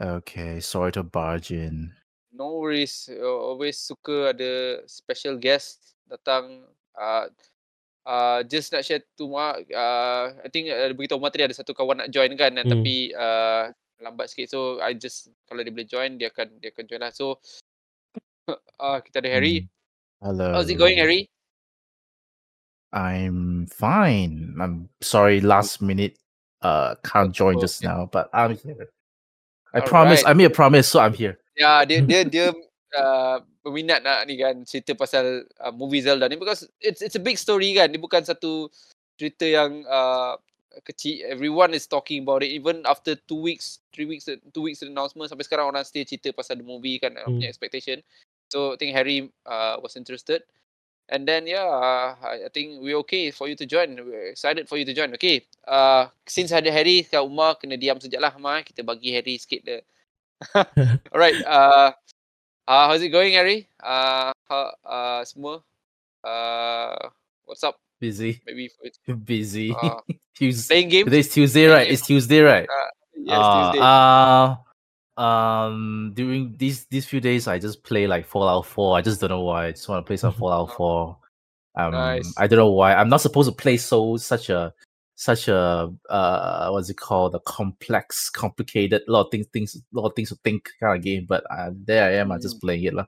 Okay. 0.00 0.60
Sorry 0.64 0.92
to 0.96 1.04
barge 1.04 1.52
in. 1.52 1.92
No 2.32 2.56
worries. 2.56 3.12
Always 3.20 3.76
suka 3.76 4.32
ada 4.32 4.80
special 4.88 5.36
guest 5.36 5.92
datang. 6.08 6.64
Uh, 6.96 7.28
uh, 8.08 8.40
just 8.48 8.72
nak 8.72 8.80
share 8.80 9.04
tu 9.12 9.28
Mak. 9.28 9.68
Uh, 9.68 10.32
I 10.40 10.48
think 10.48 10.72
uh, 10.72 10.88
beritahu 10.96 11.20
Mak 11.20 11.36
tadi 11.36 11.44
ada 11.44 11.56
satu 11.56 11.76
kawan 11.76 12.00
nak 12.00 12.08
join 12.08 12.32
kan. 12.40 12.56
Hmm. 12.56 12.64
Tapi 12.64 13.12
uh, 13.12 13.68
lambat 14.00 14.32
sikit. 14.32 14.48
So 14.48 14.80
I 14.80 14.96
just 14.96 15.28
kalau 15.44 15.60
dia 15.60 15.72
boleh 15.72 15.84
join 15.84 16.16
dia 16.16 16.32
akan 16.32 16.56
dia 16.64 16.72
akan 16.72 16.84
join 16.88 17.02
lah. 17.04 17.12
So 17.12 17.36
uh, 18.80 18.98
kita 19.04 19.20
ada 19.20 19.30
Harry. 19.36 19.68
Hello. 20.24 20.56
How's 20.56 20.72
it 20.72 20.80
going 20.80 20.96
Harry? 20.96 21.28
I'm 22.92 23.66
fine. 23.70 24.56
I'm 24.58 24.90
sorry, 25.00 25.40
last 25.40 25.80
minute. 25.80 26.18
Uh, 26.60 26.96
can't 27.06 27.32
join 27.32 27.56
Oh, 27.56 27.60
just 27.60 27.80
okay. 27.80 27.88
now, 27.88 28.10
but 28.10 28.28
I'm 28.34 28.58
here. 28.58 28.90
I 29.70 29.78
Alright. 29.78 29.88
promise. 29.88 30.20
I 30.26 30.32
made 30.34 30.50
a 30.50 30.54
promise, 30.54 30.88
so 30.88 30.98
I'm 31.00 31.14
here. 31.14 31.38
Ya, 31.54 31.84
dia 31.86 32.02
dia 32.10 32.26
dia 32.26 32.46
uh, 32.96 33.36
berminat 33.62 34.02
nak 34.02 34.26
ni 34.26 34.40
kan 34.40 34.66
cerita 34.66 34.96
pasal 34.98 35.46
uh, 35.60 35.72
movie 35.74 36.02
Zelda 36.02 36.26
ni 36.26 36.34
because 36.34 36.66
it's 36.82 37.02
it's 37.02 37.14
a 37.14 37.22
big 37.22 37.38
story 37.38 37.74
kan. 37.78 37.92
Dia 37.92 38.02
bukan 38.02 38.26
satu 38.26 38.66
cerita 39.14 39.46
yang 39.46 39.86
uh, 39.86 40.34
kecil. 40.82 41.22
Everyone 41.30 41.70
is 41.70 41.86
talking 41.86 42.26
about 42.26 42.42
it 42.42 42.50
even 42.50 42.82
after 42.82 43.14
two 43.14 43.38
weeks, 43.38 43.78
three 43.94 44.06
weeks, 44.06 44.26
two 44.26 44.64
weeks 44.64 44.82
announcement 44.82 45.30
sampai 45.30 45.46
sekarang 45.46 45.70
orang 45.70 45.86
still 45.86 46.02
cerita 46.02 46.34
pasal 46.34 46.58
the 46.58 46.66
movie 46.66 46.98
kan. 46.98 47.14
Hmm. 47.14 47.38
punya 47.38 47.46
expectation. 47.46 48.02
So 48.50 48.74
I 48.74 48.76
think 48.82 48.98
Harry 48.98 49.30
uh, 49.46 49.78
was 49.78 49.94
interested. 49.94 50.42
And 51.10 51.26
then 51.26 51.50
yeah, 51.50 51.66
uh, 51.66 52.14
I 52.22 52.46
think 52.54 52.78
we 52.78 52.94
okay 53.02 53.34
for 53.34 53.50
you 53.50 53.58
to 53.58 53.66
join. 53.66 53.98
We're 53.98 54.30
excited 54.30 54.70
for 54.70 54.78
you 54.78 54.86
to 54.86 54.94
join. 54.94 55.10
Okay. 55.18 55.42
Uh, 55.66 56.06
since 56.22 56.54
ada 56.54 56.70
Harry, 56.70 57.02
Kak 57.02 57.26
Umar 57.26 57.58
kena 57.58 57.74
diam 57.74 57.98
sekejap 57.98 58.22
lah 58.22 58.32
Umar. 58.38 58.62
Kita 58.62 58.86
bagi 58.86 59.10
Harry 59.10 59.34
sikit 59.34 59.66
the 59.66 59.76
Alright. 61.12 61.42
Uh, 61.42 61.90
uh, 62.70 62.84
how's 62.86 63.02
it 63.02 63.10
going, 63.10 63.34
Harry? 63.34 63.66
Uh, 63.82 64.30
how, 64.46 64.70
uh, 64.86 65.26
semua. 65.26 65.66
Uh, 66.22 67.10
what's 67.44 67.66
up? 67.66 67.82
Busy. 67.98 68.40
Maybe 68.46 68.70
for 68.70 68.86
you. 68.86 69.16
Busy. 69.26 69.74
Uh, 69.74 70.00
Tuesday. 70.34 70.74
playing 70.74 70.88
games. 70.88 71.06
Today's 71.10 71.28
Tuesday, 71.34 71.66
right? 71.66 71.90
It's 71.90 72.06
Tuesday, 72.06 72.40
right? 72.40 72.70
Yes, 73.18 73.36
uh, 73.36 73.50
Tuesday. 73.50 73.82
Uh, 73.82 74.46
um, 75.20 76.12
during 76.14 76.56
these 76.56 76.86
these 76.86 77.04
few 77.04 77.20
days, 77.20 77.46
I 77.46 77.58
just 77.58 77.84
play 77.84 78.06
like 78.06 78.26
Fallout 78.26 78.64
Four. 78.64 78.96
I 78.96 79.02
just 79.02 79.20
don't 79.20 79.30
know 79.30 79.42
why. 79.42 79.66
I 79.66 79.70
just 79.72 79.88
want 79.88 80.04
to 80.04 80.08
play 80.08 80.16
some 80.16 80.32
Fallout 80.40 80.74
Four. 80.74 81.18
Um, 81.76 81.92
Nice. 81.92 82.32
I 82.38 82.46
don't 82.46 82.58
know 82.58 82.70
why. 82.70 82.94
I'm 82.94 83.10
not 83.10 83.20
supposed 83.20 83.48
to 83.48 83.54
play 83.54 83.76
so 83.76 84.16
such 84.16 84.48
a 84.48 84.72
such 85.16 85.48
a 85.48 85.92
uh 86.08 86.70
what's 86.70 86.88
it 86.88 86.96
called 86.96 87.34
a 87.34 87.40
complex, 87.40 88.30
complicated, 88.30 89.02
lot 89.08 89.26
of 89.26 89.30
things, 89.30 89.46
things, 89.52 89.76
a 89.76 89.80
lot 89.92 90.06
of 90.06 90.16
things 90.16 90.30
to 90.30 90.36
think 90.36 90.70
kind 90.80 90.96
of 90.96 91.04
game. 91.04 91.26
But 91.28 91.44
uh, 91.50 91.70
there 91.74 92.04
I 92.04 92.14
am. 92.14 92.32
I'm 92.32 92.40
just 92.40 92.60
playing 92.60 92.84
it, 92.84 92.94
lah. 92.94 93.06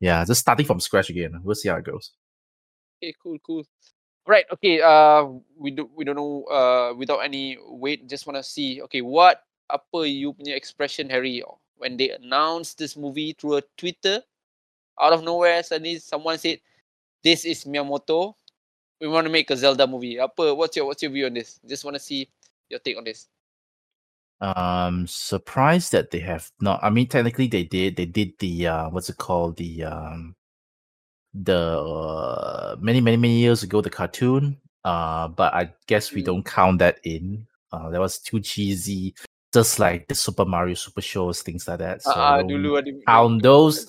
Yeah, 0.00 0.22
just 0.26 0.42
starting 0.42 0.66
from 0.66 0.80
scratch 0.80 1.08
again. 1.08 1.40
We'll 1.42 1.54
see 1.54 1.70
how 1.70 1.76
it 1.76 1.84
goes. 1.84 2.12
Okay, 3.02 3.14
cool, 3.22 3.38
cool. 3.44 3.64
Right, 4.26 4.44
okay. 4.52 4.82
Uh, 4.82 5.24
we 5.56 5.70
do 5.70 5.88
we 5.96 6.04
don't 6.04 6.16
know. 6.16 6.44
Uh, 6.44 6.94
without 6.94 7.20
any 7.20 7.56
wait, 7.62 8.06
just 8.06 8.26
wanna 8.26 8.42
see. 8.42 8.82
Okay, 8.82 9.00
what 9.00 9.40
apa 9.70 10.08
you 10.08 10.32
punya 10.34 10.56
expression, 10.56 11.08
Harry, 11.10 11.42
when 11.76 11.96
they 11.96 12.10
announced 12.10 12.78
this 12.78 12.96
movie 12.96 13.32
through 13.32 13.58
a 13.58 13.62
Twitter, 13.76 14.22
out 15.00 15.12
of 15.12 15.22
nowhere, 15.24 15.62
suddenly 15.62 15.98
someone 15.98 16.38
said, 16.38 16.60
"This 17.22 17.44
is 17.44 17.64
Miyamoto. 17.64 18.34
We 19.00 19.08
want 19.08 19.26
to 19.26 19.32
make 19.32 19.50
a 19.50 19.56
Zelda 19.56 19.86
movie." 19.86 20.20
Apa? 20.20 20.54
What's 20.54 20.76
your 20.76 20.86
What's 20.86 21.02
your 21.02 21.12
view 21.12 21.26
on 21.26 21.34
this? 21.34 21.60
Just 21.66 21.84
wanna 21.84 21.98
see 21.98 22.28
your 22.70 22.78
take 22.78 22.96
on 22.96 23.04
this. 23.04 23.28
Um, 24.40 25.06
surprised 25.06 25.92
that 25.92 26.10
they 26.10 26.20
have 26.20 26.50
not. 26.60 26.78
I 26.82 26.90
mean, 26.90 27.08
technically 27.08 27.46
they 27.48 27.64
did. 27.64 27.96
They 27.96 28.06
did 28.06 28.38
the 28.38 28.66
uh, 28.68 28.86
what's 28.90 29.08
it 29.08 29.16
called? 29.16 29.56
The 29.56 29.84
um, 29.84 30.36
the 31.32 31.80
uh, 31.80 32.76
many 32.78 33.00
many 33.00 33.16
many 33.16 33.38
years 33.38 33.62
ago 33.62 33.80
the 33.80 33.90
cartoon. 33.90 34.60
Uh, 34.84 35.28
but 35.28 35.54
I 35.54 35.72
guess 35.86 36.12
we 36.12 36.20
Mm. 36.20 36.26
don't 36.26 36.44
count 36.44 36.78
that 36.80 37.00
in. 37.04 37.46
Uh, 37.72 37.88
that 37.88 37.98
was 38.00 38.18
too 38.20 38.38
cheesy, 38.38 39.14
just 39.54 39.78
like 39.78 40.08
the 40.08 40.14
Super 40.18 40.44
Mario 40.44 40.74
Super 40.74 41.00
shows, 41.00 41.42
things 41.42 41.68
like 41.68 41.78
that. 41.78 42.02
So 42.02 42.10
don't 42.10 42.50
dulu 42.50 42.82
ada 42.82 42.90
count 43.06 43.46
those. 43.46 43.86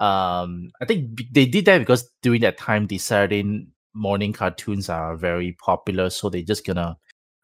Um 0.00 0.72
i 0.80 0.88
think 0.88 1.12
they 1.28 1.44
did 1.44 1.68
that 1.68 1.84
because 1.84 2.08
during 2.24 2.40
that 2.40 2.56
time 2.56 2.88
the 2.88 2.96
saturday 2.96 3.44
morning 3.92 4.32
cartoons 4.32 4.88
are 4.88 5.12
very 5.12 5.52
popular 5.60 6.08
so 6.08 6.30
they're 6.30 6.40
just 6.40 6.64
gonna 6.64 6.96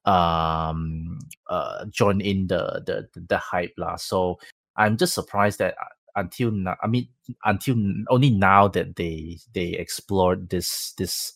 um 0.06 1.18
uh 1.50 1.84
join 1.90 2.24
in 2.24 2.46
the 2.46 2.80
the 2.86 3.04
the 3.28 3.36
hype 3.36 3.74
lah. 3.76 3.96
so 4.00 4.38
i'm 4.80 4.96
just 4.96 5.12
surprised 5.12 5.58
that 5.58 5.74
uh, 5.76 5.92
until 6.16 6.50
now 6.50 6.76
i 6.80 6.86
mean 6.86 7.04
until 7.44 7.76
only 8.08 8.30
now 8.30 8.68
that 8.68 8.96
they 8.96 9.36
they 9.52 9.76
explored 9.76 10.48
this 10.48 10.94
this 10.96 11.34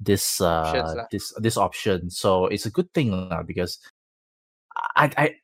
this 0.00 0.40
uh 0.40 1.04
this 1.10 1.34
this 1.36 1.58
option 1.60 2.08
so 2.08 2.46
it's 2.46 2.64
a 2.64 2.72
good 2.72 2.88
thing 2.94 3.12
lah 3.12 3.42
because 3.42 3.76
i 4.96 5.10
i 5.20 5.34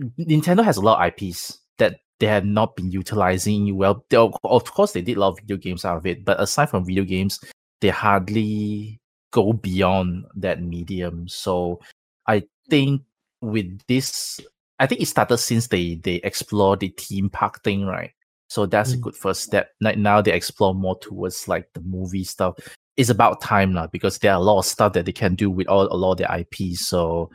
nintendo 0.00 0.64
has 0.64 0.76
a 0.76 0.80
lot 0.80 1.00
of 1.00 1.12
ips 1.12 1.58
that 1.78 2.00
they 2.20 2.26
have 2.26 2.44
not 2.44 2.76
been 2.76 2.90
utilizing 2.90 3.76
well. 3.76 4.04
They, 4.08 4.16
of 4.16 4.64
course, 4.72 4.92
they 4.92 5.02
did 5.02 5.16
a 5.16 5.20
lot 5.20 5.30
of 5.30 5.38
video 5.40 5.56
games 5.56 5.84
out 5.84 5.96
of 5.96 6.06
it, 6.06 6.24
but 6.24 6.40
aside 6.40 6.70
from 6.70 6.84
video 6.84 7.04
games, 7.04 7.40
they 7.80 7.88
hardly 7.88 9.00
go 9.32 9.52
beyond 9.52 10.24
that 10.36 10.62
medium. 10.62 11.26
So 11.28 11.80
I 12.26 12.44
think 12.70 13.02
with 13.40 13.80
this, 13.88 14.40
I 14.78 14.86
think 14.86 15.00
it 15.00 15.06
started 15.06 15.38
since 15.38 15.66
they 15.68 15.96
they 15.96 16.16
explore 16.16 16.76
the 16.76 16.88
theme 16.96 17.30
park 17.30 17.62
thing, 17.62 17.84
right? 17.86 18.12
So 18.48 18.66
that's 18.66 18.92
a 18.92 18.96
Mm. 18.96 19.00
good 19.02 19.16
first 19.16 19.42
step. 19.42 19.70
Like 19.80 19.98
now 19.98 20.20
they 20.20 20.32
explore 20.32 20.74
more 20.74 20.98
towards 21.00 21.48
like 21.48 21.68
the 21.74 21.80
movie 21.80 22.24
stuff. 22.24 22.54
It's 22.96 23.10
about 23.10 23.40
time 23.40 23.72
now 23.72 23.88
because 23.88 24.18
there 24.18 24.32
are 24.32 24.38
a 24.40 24.42
lot 24.44 24.60
of 24.60 24.66
stuff 24.66 24.92
that 24.92 25.04
they 25.06 25.12
can 25.12 25.34
do 25.34 25.50
with 25.50 25.66
all 25.68 25.92
a 25.92 25.96
lot 25.96 26.12
of 26.12 26.18
their 26.18 26.30
IPs. 26.30 26.86
So 26.86 27.30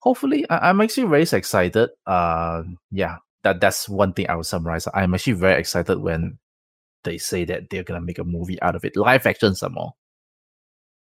hopefully, 0.00 0.48
I, 0.50 0.70
I'm 0.70 0.80
actually 0.80 1.08
very 1.08 1.22
excited. 1.22 1.90
Uh, 2.06 2.64
yeah, 2.90 3.16
that 3.44 3.60
that's 3.60 3.88
one 3.88 4.12
thing 4.12 4.28
I 4.28 4.36
would 4.36 4.46
summarize. 4.46 4.88
I'm 4.92 5.14
actually 5.14 5.38
very 5.40 5.60
excited 5.60 6.00
when 6.00 6.38
they 7.04 7.16
say 7.16 7.44
that 7.46 7.70
they're 7.70 7.84
gonna 7.84 8.00
make 8.00 8.18
a 8.18 8.24
movie 8.24 8.60
out 8.60 8.76
of 8.76 8.84
it, 8.84 8.96
live 8.96 9.26
action 9.26 9.54
some 9.54 9.74
more. 9.74 9.94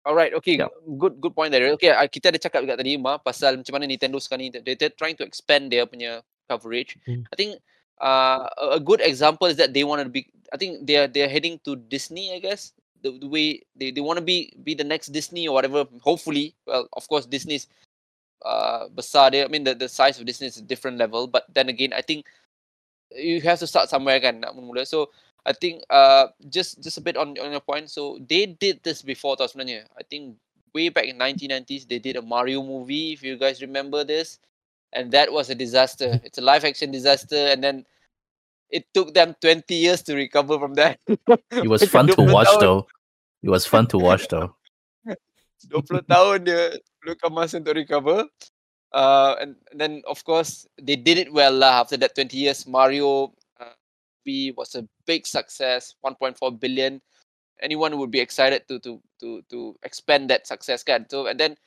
Alright, 0.06 0.32
okay, 0.34 0.56
Yup. 0.56 0.72
good 0.96 1.20
good 1.20 1.36
point 1.36 1.52
there. 1.52 1.68
Okay, 1.76 1.92
uh, 1.92 2.08
kita 2.08 2.32
ada 2.32 2.40
cakap 2.40 2.64
juga 2.64 2.80
tadi 2.80 2.96
Ma 2.96 3.20
pasal 3.20 3.60
macam 3.60 3.76
mana 3.76 3.84
Nintendo 3.84 4.16
sekarang 4.16 4.48
ni 4.48 4.50
they, 4.56 4.72
they're 4.72 4.96
trying 4.96 5.12
to 5.12 5.26
expand 5.26 5.68
their 5.68 5.84
punya 5.84 6.24
coverage. 6.48 6.96
Hmm. 7.04 7.28
I 7.28 7.36
think 7.36 7.60
uh, 8.00 8.48
a, 8.56 8.80
good 8.80 9.04
example 9.04 9.44
is 9.44 9.60
that 9.60 9.76
they 9.76 9.84
want 9.84 10.00
to 10.00 10.08
be 10.08 10.24
I 10.50 10.56
think 10.56 10.88
they 10.88 10.96
are 10.96 11.08
they 11.08 11.20
are 11.20 11.28
heading 11.28 11.60
to 11.68 11.76
Disney, 11.76 12.32
I 12.32 12.40
guess. 12.40 12.72
The, 13.04 13.16
the 13.16 13.28
way 13.28 13.64
they, 13.76 13.92
they 13.92 14.00
want 14.00 14.16
to 14.16 14.24
be 14.24 14.52
be 14.64 14.72
the 14.72 14.88
next 14.88 15.12
Disney 15.12 15.44
or 15.44 15.52
whatever. 15.52 15.84
Hopefully, 16.00 16.56
well, 16.64 16.88
of 16.96 17.04
course 17.04 17.28
Disney's 17.28 17.68
uh 18.44 18.88
besar 18.88 19.30
dia. 19.30 19.44
I 19.44 19.48
mean 19.48 19.64
the, 19.64 19.74
the 19.74 19.88
size 19.88 20.18
of 20.18 20.26
Disney 20.26 20.48
is 20.48 20.56
a 20.56 20.62
different 20.62 20.98
level, 20.98 21.26
but 21.26 21.46
then 21.52 21.68
again 21.68 21.92
I 21.92 22.02
think 22.02 22.26
you 23.10 23.40
have 23.42 23.58
to 23.60 23.66
start 23.66 23.88
somewhere 23.88 24.20
kan 24.20 24.40
nak 24.40 24.54
mula. 24.54 24.86
So 24.86 25.10
I 25.44 25.52
think 25.52 25.82
uh 25.90 26.28
just 26.48 26.82
just 26.82 26.98
a 26.98 27.04
bit 27.04 27.16
on 27.16 27.36
on 27.38 27.52
your 27.52 27.64
point. 27.64 27.90
So 27.90 28.18
they 28.22 28.46
did 28.46 28.80
this 28.82 29.02
before 29.02 29.36
tau 29.36 29.48
sebenarnya. 29.48 29.88
I 29.96 30.04
think 30.04 30.36
way 30.74 30.88
back 30.88 31.10
in 31.10 31.18
1990s 31.18 31.88
they 31.88 31.98
did 31.98 32.16
a 32.16 32.22
Mario 32.22 32.62
movie 32.62 33.12
if 33.12 33.26
you 33.26 33.34
guys 33.34 33.58
remember 33.60 34.04
this 34.04 34.38
and 34.92 35.10
that 35.12 35.32
was 35.32 35.50
a 35.50 35.54
disaster. 35.54 36.20
It's 36.24 36.38
a 36.38 36.44
live 36.44 36.64
action 36.64 36.90
disaster 36.90 37.50
and 37.50 37.62
then 37.62 37.86
it 38.70 38.86
took 38.94 39.14
them 39.14 39.34
20 39.40 39.74
years 39.74 40.02
to 40.02 40.14
recover 40.14 40.58
from 40.58 40.74
that. 40.74 41.00
It 41.50 41.68
was 41.68 41.82
fun 41.90 42.06
to 42.08 42.22
watch 42.22 42.48
though. 42.60 42.86
It 43.42 43.50
was 43.50 43.66
fun 43.66 43.86
to 43.88 43.98
watch 43.98 44.28
though. 44.28 44.54
20 45.68 46.04
tahun 46.08 46.36
dia 46.48 46.78
perlukan 47.00 47.30
masa 47.32 47.60
untuk 47.60 47.76
recover. 47.76 48.24
Uh, 48.90 49.38
and, 49.38 49.54
and 49.70 49.78
then 49.78 49.94
of 50.10 50.18
course 50.26 50.66
they 50.82 50.98
did 50.98 51.14
it 51.14 51.30
well 51.30 51.54
lah 51.54 51.84
after 51.84 51.96
that 52.00 52.14
20 52.16 52.34
years. 52.34 52.66
Mario 52.66 53.34
uh, 53.60 53.74
was 54.56 54.74
a 54.74 54.86
big 55.06 55.26
success, 55.26 55.94
1.4 56.02 56.38
billion. 56.58 57.00
Anyone 57.60 57.98
would 57.98 58.10
be 58.10 58.20
excited 58.20 58.64
to 58.68 58.80
to 58.80 59.02
to 59.20 59.44
to 59.52 59.76
expand 59.84 60.30
that 60.32 60.48
success 60.48 60.82
kan. 60.82 61.04
So 61.12 61.28
and 61.28 61.36
then 61.36 61.60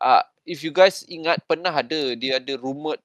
uh, 0.00 0.22
if 0.44 0.64
you 0.64 0.72
guys 0.72 1.04
ingat 1.08 1.44
pernah 1.48 1.72
ada 1.72 2.12
dia 2.16 2.36
ada 2.40 2.60
rumored 2.60 3.00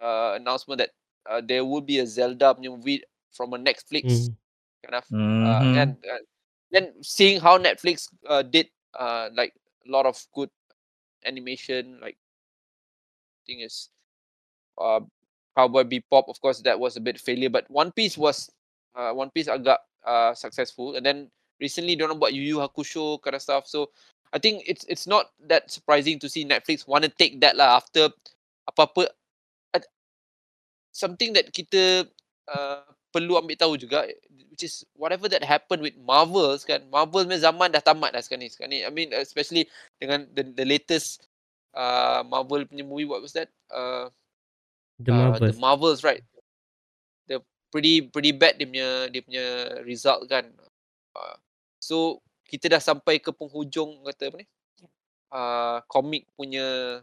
uh, 0.00 0.36
announcement 0.40 0.80
that 0.80 0.92
uh, 1.28 1.40
there 1.44 1.64
will 1.64 1.84
be 1.84 2.00
a 2.00 2.06
Zelda 2.08 2.56
punya 2.56 2.72
movie 2.72 3.04
from 3.32 3.52
a 3.52 3.60
Netflix 3.60 4.32
Hmm. 4.32 4.36
kind 4.84 4.96
of 5.00 5.06
uh, 5.44 5.64
Mhm. 5.64 5.74
and 5.76 5.92
uh, 6.04 6.22
then 6.72 6.92
seeing 7.00 7.40
how 7.40 7.56
Netflix 7.56 8.08
uh, 8.28 8.44
did 8.44 8.68
uh, 8.96 9.28
like 9.32 9.52
a 9.86 9.90
lot 9.90 10.06
of 10.06 10.16
good 10.34 10.50
animation 11.24 11.98
like 12.00 12.16
thing 13.46 13.60
is 13.60 13.90
uh, 14.80 15.00
Cowboy 15.56 15.84
Bebop 15.84 16.28
of 16.28 16.40
course 16.40 16.60
that 16.62 16.78
was 16.78 16.96
a 16.96 17.00
bit 17.00 17.20
failure 17.20 17.50
but 17.50 17.70
One 17.70 17.92
Piece 17.92 18.16
was 18.18 18.50
uh, 18.94 19.12
One 19.12 19.30
Piece 19.30 19.48
agak 19.48 19.78
uh, 20.04 20.34
successful. 20.34 20.96
And 20.96 21.04
then 21.04 21.30
recently 21.60 21.96
don't 21.96 22.08
know 22.08 22.16
about 22.16 22.34
Yu 22.34 22.42
Yu 22.42 22.56
Hakusho 22.58 23.20
kind 23.22 23.34
of 23.34 23.42
stuff. 23.42 23.66
So 23.66 23.90
I 24.32 24.38
think 24.38 24.64
it's 24.66 24.84
it's 24.88 25.06
not 25.06 25.32
that 25.48 25.70
surprising 25.70 26.18
to 26.20 26.28
see 26.28 26.44
Netflix 26.44 26.86
want 26.86 27.04
to 27.04 27.10
take 27.10 27.40
that 27.40 27.56
lah 27.56 27.78
after 27.78 28.10
apa-apa 28.68 29.12
something 30.94 31.34
that 31.34 31.50
kita 31.50 32.06
uh, 32.46 32.86
perlu 33.14 33.38
ambil 33.38 33.54
tahu 33.54 33.78
juga 33.78 34.10
which 34.50 34.66
is 34.66 34.82
whatever 34.98 35.30
that 35.30 35.46
happened 35.46 35.78
with 35.78 35.94
Marvel 36.02 36.50
kan 36.66 36.82
Marvel 36.90 37.22
punya 37.22 37.38
zaman 37.38 37.70
dah 37.70 37.78
tamat 37.78 38.10
dah 38.10 38.18
sekarang 38.18 38.42
ni. 38.42 38.50
Sekarang 38.50 38.72
ni 38.74 38.80
I 38.82 38.90
mean 38.90 39.14
especially 39.14 39.70
dengan 40.02 40.26
the, 40.34 40.42
the 40.42 40.66
latest 40.66 41.30
uh, 41.78 42.26
Marvel 42.26 42.66
punya 42.66 42.82
movie 42.82 43.06
what 43.06 43.22
was 43.22 43.30
that? 43.38 43.46
Uh, 43.70 44.10
The 45.02 45.10
uh, 45.10 45.16
Marvels. 45.16 45.42
the 45.42 45.58
Marvels 45.58 46.00
right? 46.06 46.22
The 47.26 47.42
pretty 47.74 48.06
pretty 48.06 48.30
bad 48.30 48.62
dia 48.62 48.66
punya 48.70 48.88
dia 49.10 49.22
punya 49.26 49.46
result 49.82 50.30
kan. 50.30 50.46
Uh, 51.14 51.36
so 51.82 52.22
kita 52.46 52.70
dah 52.70 52.78
sampai 52.78 53.18
ke 53.18 53.34
penghujung 53.34 54.06
kata 54.06 54.30
apa 54.30 54.36
ni? 54.38 54.46
Uh, 55.34 55.82
comic 55.90 56.30
punya 56.38 57.00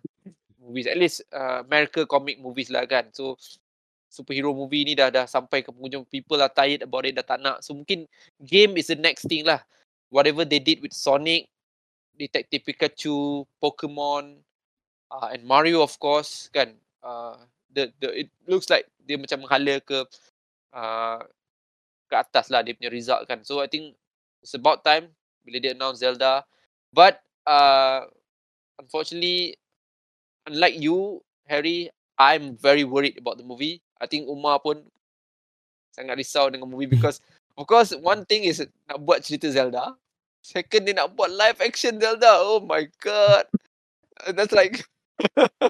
movies. 0.55 0.87
At 0.87 0.95
least 0.95 1.27
uh, 1.35 1.67
America 1.67 2.07
comic 2.07 2.39
movies 2.39 2.71
lah 2.71 2.87
kan. 2.87 3.11
So 3.11 3.35
superhero 4.11 4.51
movie 4.51 4.83
ni 4.83 4.93
dah 4.93 5.07
dah 5.07 5.23
sampai 5.23 5.63
ke 5.63 5.71
penghujung. 5.71 6.03
People 6.11 6.43
are 6.43 6.51
tired 6.51 6.83
about 6.83 7.07
it 7.07 7.15
dah 7.15 7.23
tak 7.23 7.39
nak. 7.39 7.63
So 7.63 7.71
mungkin 7.71 8.11
game 8.43 8.75
is 8.75 8.91
the 8.91 8.99
next 8.99 9.23
thing 9.31 9.47
lah. 9.47 9.63
Whatever 10.11 10.43
they 10.43 10.59
did 10.59 10.83
with 10.83 10.91
Sonic 10.91 11.47
Detective 12.19 12.67
Pikachu 12.67 13.47
Pokemon 13.63 14.43
uh, 15.07 15.31
and 15.31 15.47
Mario 15.47 15.79
of 15.79 15.95
course 15.95 16.51
kan? 16.51 16.75
Uh, 16.99 17.39
the 17.71 17.87
the 18.03 18.27
it 18.27 18.29
looks 18.51 18.67
like 18.67 18.83
dia 19.07 19.15
macam 19.15 19.47
menghala 19.47 19.79
ke 19.79 20.03
uh, 20.75 21.23
ke 22.11 22.15
atas 22.19 22.51
lah 22.51 22.59
dia 22.59 22.75
punya 22.75 22.91
result 22.91 23.23
kan? 23.31 23.39
So 23.47 23.63
I 23.63 23.71
think 23.71 23.95
it's 24.43 24.59
about 24.59 24.83
time 24.83 25.15
bila 25.47 25.63
dia 25.63 25.71
announce 25.71 26.03
Zelda. 26.03 26.43
But 26.91 27.23
uh, 27.47 28.11
unfortunately 28.75 29.55
unlike 30.51 30.75
you 30.75 31.23
Harry 31.47 31.87
I'm 32.19 32.59
very 32.59 32.83
worried 32.83 33.15
about 33.15 33.39
the 33.39 33.47
movie 33.47 33.79
I 34.01 34.09
think 34.09 34.25
Umar 34.25 34.57
pun 34.65 34.81
sangat 35.93 36.17
risau 36.17 36.49
dengan 36.49 36.65
movie 36.65 36.89
because 36.97 37.21
of 37.55 37.69
course 37.69 37.93
one 38.01 38.25
thing 38.25 38.43
is 38.49 38.65
nak 38.89 38.99
buat 39.05 39.21
cerita 39.21 39.53
Zelda 39.53 39.93
second 40.41 40.89
dia 40.89 40.97
nak 40.97 41.13
buat 41.13 41.29
live 41.29 41.61
action 41.61 42.01
Zelda 42.01 42.41
oh 42.41 42.59
my 42.65 42.89
god 42.97 43.45
that's 44.33 44.51
like 44.55 44.81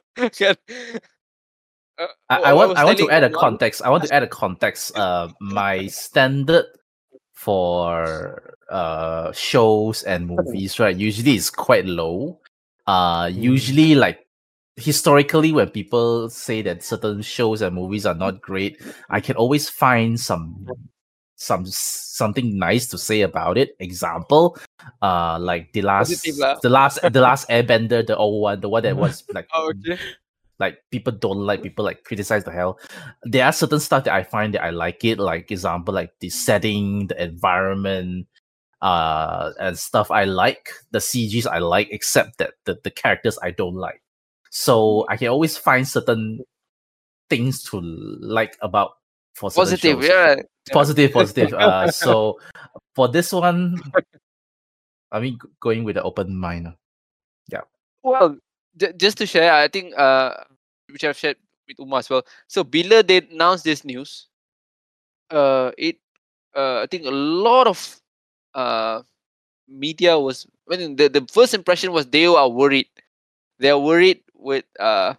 Uh, 2.02 2.08
I, 2.30 2.40
oh, 2.40 2.44
I 2.44 2.54
want 2.54 2.70
was 2.70 2.78
I 2.80 2.84
want 2.86 2.98
to 2.98 3.10
add 3.12 3.24
a 3.24 3.30
context. 3.30 3.82
I 3.86 3.90
want 3.94 4.04
to 4.06 4.14
add 4.14 4.24
a 4.24 4.32
context. 4.32 4.90
Uh, 4.98 5.30
my 5.38 5.86
standard 5.86 6.66
for 7.34 8.58
uh 8.70 9.32
shows 9.34 10.02
and 10.04 10.26
movies, 10.26 10.80
right? 10.80 10.96
Usually 10.96 11.36
is 11.36 11.50
quite 11.54 11.86
low. 11.86 12.42
Uh, 12.88 13.30
Mm. 13.30 13.54
usually 13.54 13.94
like 13.94 14.26
historically 14.76 15.52
when 15.52 15.70
people 15.70 16.30
say 16.30 16.62
that 16.62 16.84
certain 16.84 17.22
shows 17.22 17.62
and 17.62 17.76
movies 17.76 18.06
are 18.06 18.16
not 18.16 18.42
great, 18.42 18.82
I 19.10 19.20
can 19.20 19.36
always 19.36 19.70
find 19.70 20.20
some 20.20 20.68
some 21.36 21.66
something 21.66 22.58
nice 22.58 22.88
to 22.88 22.98
say 22.98 23.22
about 23.22 23.58
it. 23.58 23.76
Example, 23.80 24.58
uh, 25.02 25.40
like 25.40 25.74
the 25.74 25.82
last 25.82 26.24
the 26.24 26.70
last 26.70 27.00
the 27.02 27.22
last 27.22 27.50
Airbender, 27.50 28.06
the 28.06 28.16
old 28.16 28.42
one, 28.42 28.62
the 28.62 28.70
one 28.70 28.84
that 28.84 28.96
was 28.96 29.24
like 29.34 29.48
oh, 29.54 29.72
okay. 29.72 30.00
like 30.60 30.80
people 30.92 31.12
don't 31.12 31.40
like 31.46 31.64
people 31.64 31.84
like 31.84 32.04
criticize 32.04 32.44
the 32.44 32.52
hell. 32.52 32.80
There 33.24 33.46
are 33.46 33.52
certain 33.52 33.80
stuff 33.80 34.04
that 34.06 34.14
i 34.14 34.24
find 34.24 34.54
that 34.54 34.64
i 34.64 34.70
like 34.70 35.04
it 35.04 35.20
like 35.20 35.52
example 35.52 35.94
like 35.94 36.12
the 36.20 36.30
setting 36.30 37.08
the 37.08 37.22
environment 37.22 38.28
uh 38.82 39.52
and 39.60 39.78
stuff 39.78 40.10
i 40.10 40.24
like 40.24 40.70
the 40.90 40.98
cgs 40.98 41.46
i 41.46 41.60
like 41.60 41.88
except 41.92 42.40
that 42.40 42.54
the, 42.66 42.76
the 42.84 42.90
characters 42.90 43.38
i 43.44 43.52
don't 43.52 43.76
like 43.76 44.02
so 44.52 45.08
i 45.08 45.16
can 45.16 45.32
always 45.32 45.56
find 45.56 45.88
certain 45.88 46.44
things 47.32 47.64
to 47.64 47.80
like 48.20 48.60
about 48.60 49.00
for 49.34 49.48
positive 49.50 50.04
yeah 50.04 50.36
positive 50.76 51.10
positive 51.16 51.54
uh 51.58 51.88
so 51.88 52.36
for 52.94 53.08
this 53.08 53.32
one 53.32 53.80
i 55.16 55.20
mean 55.24 55.40
going 55.64 55.88
with 55.88 55.96
an 55.96 56.04
open 56.04 56.36
mind 56.36 56.68
Yeah. 57.52 57.68
Well, 58.04 58.40
j- 58.80 58.96
just 58.96 59.20
to 59.20 59.26
share, 59.28 59.52
I 59.52 59.68
think 59.68 59.92
uh, 60.00 60.48
which 60.88 61.04
I've 61.04 61.20
shared 61.20 61.36
with 61.68 61.80
Umar 61.84 62.00
as 62.00 62.10
well. 62.10 62.24
So 62.48 62.64
bila 62.64 63.04
they 63.04 63.20
announced 63.28 63.68
this 63.68 63.84
news, 63.84 64.32
uh, 65.30 65.72
it 65.78 66.00
uh, 66.56 66.82
I 66.84 66.88
think 66.88 67.04
a 67.06 67.12
lot 67.12 67.68
of 67.68 67.80
uh, 68.56 69.04
media 69.68 70.16
was. 70.16 70.48
I 70.72 70.80
mean, 70.80 70.96
the 70.96 71.12
the 71.12 71.28
first 71.28 71.52
impression 71.54 71.92
was 71.92 72.08
they 72.08 72.24
are 72.26 72.48
worried. 72.48 72.88
They 73.60 73.70
are 73.70 73.80
worried 73.82 74.24
with 74.42 74.66
uh, 74.82 75.14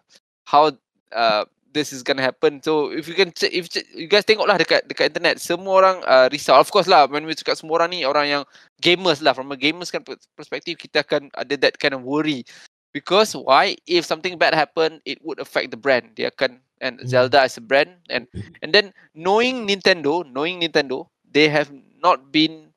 how 0.45 0.75
uh, 1.15 1.47
this 1.73 1.93
is 1.93 2.03
gonna 2.03 2.23
happen. 2.23 2.61
So 2.61 2.93
if 2.93 3.09
you 3.09 3.15
can, 3.15 3.33
if 3.41 3.71
you 3.95 4.11
guys 4.11 4.27
tengok 4.29 4.45
lah 4.45 4.61
dekat 4.61 4.85
dekat 4.91 5.15
internet, 5.15 5.41
semua 5.41 5.81
orang 5.81 5.97
uh, 6.05 6.27
risau. 6.29 6.59
Of 6.61 6.69
course 6.69 6.91
lah, 6.91 7.09
when 7.09 7.25
we 7.25 7.33
cakap 7.39 7.57
semua 7.57 7.81
orang 7.81 7.95
ni 7.97 8.05
orang 8.05 8.29
yang 8.29 8.43
gamers 8.83 9.25
lah. 9.25 9.33
From 9.33 9.55
a 9.55 9.57
gamers 9.57 9.89
kan 9.89 10.05
pers- 10.05 10.29
perspective, 10.37 10.77
kita 10.77 11.01
akan 11.07 11.33
ada 11.39 11.55
that 11.57 11.79
kind 11.81 11.97
of 11.97 12.05
worry. 12.05 12.45
Because 12.93 13.33
why? 13.33 13.79
If 13.89 14.05
something 14.05 14.37
bad 14.37 14.53
happen, 14.53 15.01
it 15.09 15.17
would 15.25 15.41
affect 15.41 15.73
the 15.73 15.81
brand. 15.81 16.13
Dia 16.13 16.29
akan 16.29 16.61
and 16.83 16.99
Hmm. 17.01 17.07
Zelda 17.09 17.47
as 17.47 17.57
a 17.57 17.65
brand 17.65 17.95
and 18.11 18.27
and 18.61 18.75
then 18.75 18.93
knowing 19.15 19.65
Nintendo, 19.65 20.27
knowing 20.27 20.61
Nintendo, 20.61 21.07
they 21.25 21.49
have 21.49 21.71
not 22.03 22.35
been 22.35 22.75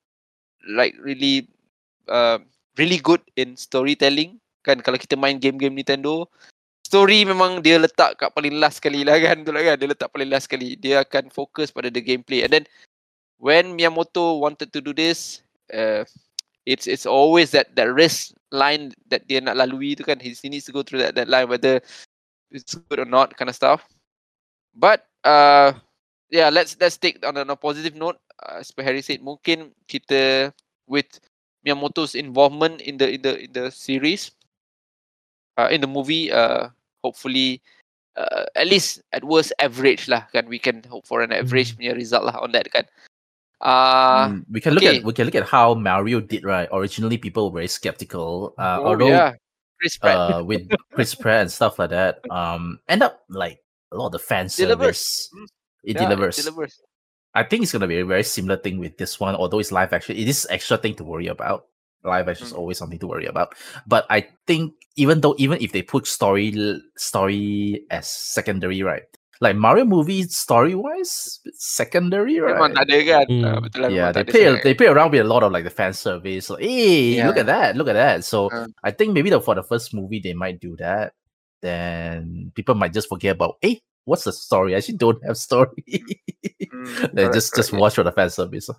like 0.69 0.93
really 1.01 1.49
uh, 2.07 2.39
really 2.77 3.01
good 3.01 3.19
in 3.35 3.57
storytelling. 3.57 4.39
Kan 4.65 4.81
kalau 4.81 4.97
kita 4.97 5.13
main 5.13 5.37
game-game 5.37 5.77
Nintendo, 5.77 6.25
story 6.81 7.21
memang 7.21 7.61
dia 7.61 7.77
letak 7.77 8.17
kat 8.17 8.33
paling 8.33 8.57
last 8.57 8.81
sekali 8.81 9.05
lah 9.05 9.21
kan. 9.21 9.37
Betul 9.45 9.61
kan? 9.61 9.77
Dia 9.77 9.89
letak 9.93 10.09
paling 10.09 10.29
last 10.33 10.49
sekali. 10.49 10.73
Dia 10.73 11.05
akan 11.05 11.29
fokus 11.29 11.69
pada 11.69 11.93
the 11.93 12.01
gameplay. 12.01 12.41
And 12.41 12.51
then 12.51 12.65
when 13.37 13.77
Miyamoto 13.77 14.41
wanted 14.41 14.73
to 14.73 14.81
do 14.81 14.89
this, 14.89 15.45
uh, 15.69 16.01
it's 16.65 16.89
it's 16.89 17.05
always 17.05 17.53
that 17.53 17.77
that 17.77 17.93
risk 17.93 18.33
line 18.49 18.89
that 19.13 19.29
dia 19.29 19.37
nak 19.45 19.61
lalui 19.61 19.93
tu 19.93 20.01
kan. 20.01 20.17
He, 20.17 20.33
he 20.33 20.49
needs 20.49 20.65
to 20.65 20.73
go 20.73 20.81
through 20.81 21.05
that 21.05 21.13
that 21.13 21.29
line 21.29 21.45
whether 21.45 21.77
it's 22.49 22.73
good 22.89 22.97
or 22.97 23.09
not 23.09 23.37
kind 23.37 23.49
of 23.49 23.55
stuff. 23.55 23.85
But 24.73 25.05
uh, 25.23 25.77
yeah, 26.29 26.49
let's 26.49 26.75
let's 26.81 26.97
take 26.97 27.21
on 27.25 27.37
a, 27.37 27.45
on 27.45 27.53
a 27.53 27.57
positive 27.57 27.95
note. 27.95 28.17
Uh, 28.41 28.59
as 28.59 28.73
Harry 28.75 29.01
said, 29.01 29.23
mungkin 29.23 29.71
kita 29.87 30.51
with 30.89 31.07
Miyamoto's 31.63 32.13
involvement 32.13 32.81
in 32.81 32.99
the 32.99 33.07
in 33.09 33.21
the 33.23 33.33
in 33.47 33.51
the 33.55 33.71
series, 33.71 34.34
uh, 35.57 35.69
in 35.71 35.81
the 35.81 35.87
movie, 35.87 36.31
uh, 36.31 36.69
hopefully, 37.03 37.61
uh, 38.17 38.45
at 38.55 38.67
least 38.67 39.01
at 39.11 39.23
worst 39.23 39.53
average 39.59 40.07
lah 40.07 40.27
kan. 40.31 40.47
We 40.47 40.59
can 40.59 40.83
hope 40.87 41.07
for 41.07 41.21
an 41.21 41.31
average 41.31 41.73
Hmm. 41.75 41.81
punya 41.81 41.93
result 41.95 42.25
lah 42.25 42.39
on 42.39 42.51
that 42.51 42.71
kan. 42.71 42.85
Uh, 43.61 44.27
Mm, 44.29 44.45
we 44.51 44.59
can 44.59 44.75
look 44.75 44.83
okay. 44.83 44.99
at 44.99 45.03
we 45.07 45.13
can 45.15 45.25
look 45.25 45.35
at 45.35 45.47
how 45.47 45.73
Mario 45.73 46.19
did 46.19 46.43
right. 46.43 46.67
Originally, 46.71 47.17
people 47.17 47.49
were 47.49 47.63
very 47.63 47.71
skeptical. 47.71 48.53
Uh, 48.59 48.83
oh, 48.83 48.93
although 48.93 49.15
yeah, 49.15 49.33
Chris 49.79 49.97
Pratt 49.97 50.15
uh, 50.15 50.43
with 50.43 50.67
Chris 50.91 51.15
Pratt 51.15 51.47
and 51.47 51.51
stuff 51.51 51.79
like 51.79 51.89
that, 51.89 52.19
um, 52.29 52.79
end 52.91 53.01
up 53.01 53.23
like 53.31 53.63
a 53.91 53.95
lot 53.95 54.07
of 54.07 54.11
the 54.11 54.19
fan 54.19 54.51
Delivers. 54.51 55.31
Mm. 55.33 55.47
It 55.85 55.95
Yeah, 55.95 56.09
delivers. 56.09 56.35
delivers. 56.35 56.81
I 57.35 57.43
think 57.43 57.63
it's 57.63 57.71
gonna 57.71 57.87
be 57.87 57.99
a 57.99 58.05
very 58.05 58.23
similar 58.23 58.57
thing 58.57 58.79
with 58.79 58.97
this 58.97 59.19
one. 59.19 59.35
Although 59.35 59.59
it's 59.59 59.71
live 59.71 59.93
action, 59.93 60.17
it 60.17 60.27
is 60.27 60.47
extra 60.49 60.77
thing 60.77 60.95
to 60.95 61.03
worry 61.03 61.27
about. 61.27 61.67
Live 62.05 62.29
action 62.29 62.47
is 62.47 62.53
Mm. 62.53 62.59
always 62.61 62.77
something 62.77 63.01
to 63.01 63.07
worry 63.09 63.25
about. 63.25 63.57
But 63.89 64.05
I 64.09 64.29
think 64.47 64.73
even 64.95 65.19
though 65.21 65.35
even 65.41 65.57
if 65.59 65.73
they 65.73 65.81
put 65.81 66.05
story 66.07 66.53
story 66.95 67.83
as 67.89 68.07
secondary, 68.07 68.81
right? 68.85 69.03
like 69.43 69.55
Mario 69.59 69.83
movie 69.83 70.23
story 70.31 70.75
wise, 70.79 71.43
secondary, 71.59 72.39
right? 72.39 72.55
tak 72.71 72.87
ada 72.87 72.97
kan. 73.03 73.25
Betul 73.67 73.79
lah. 73.83 73.89
Yeah, 73.91 74.09
they 74.15 74.23
tak 74.23 74.31
play 74.31 74.45
they 74.63 74.73
play 74.73 74.87
around 74.87 75.11
with 75.11 75.19
a 75.19 75.27
lot 75.27 75.43
of 75.43 75.51
like 75.51 75.67
the 75.67 75.73
fan 75.73 75.91
service. 75.91 76.47
Like, 76.47 76.63
hey, 76.63 77.19
look 77.19 77.35
at 77.35 77.45
that, 77.51 77.75
look 77.75 77.91
at 77.91 77.99
that. 77.99 78.23
So 78.23 78.47
Uh. 78.47 78.71
I 78.79 78.95
think 78.95 79.11
maybe 79.11 79.27
the, 79.27 79.43
for 79.43 79.51
the 79.51 79.63
first 79.67 79.91
movie 79.91 80.23
they 80.23 80.31
might 80.31 80.63
do 80.63 80.79
that. 80.79 81.11
Then 81.59 82.51
people 82.55 82.79
might 82.79 82.93
just 82.95 83.09
forget 83.11 83.35
about 83.35 83.59
hey, 83.59 83.83
what's 84.07 84.23
the 84.23 84.31
story? 84.31 84.71
I 84.71 84.79
actually 84.79 85.03
don't 85.03 85.19
have 85.27 85.35
story. 85.35 85.83
Hmm, 86.71 87.11
they 87.13 87.27
correct, 87.27 87.35
just 87.35 87.51
just 87.59 87.75
correct, 87.75 87.75
yeah. 87.75 87.79
watch 87.83 87.95
for 87.99 88.07
the 88.07 88.15
fan 88.15 88.29
service. 88.31 88.71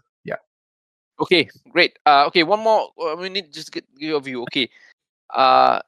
Okay, 1.18 1.48
great. 1.70 1.98
Uh, 2.04 2.24
okay, 2.28 2.42
one 2.42 2.60
more. 2.60 2.90
uh, 3.00 3.16
We 3.16 3.28
need 3.28 3.52
just 3.52 3.72
get 3.72 3.84
your 3.96 4.20
view. 4.20 4.42
Okay. 4.44 4.68
Uh, 5.34 5.80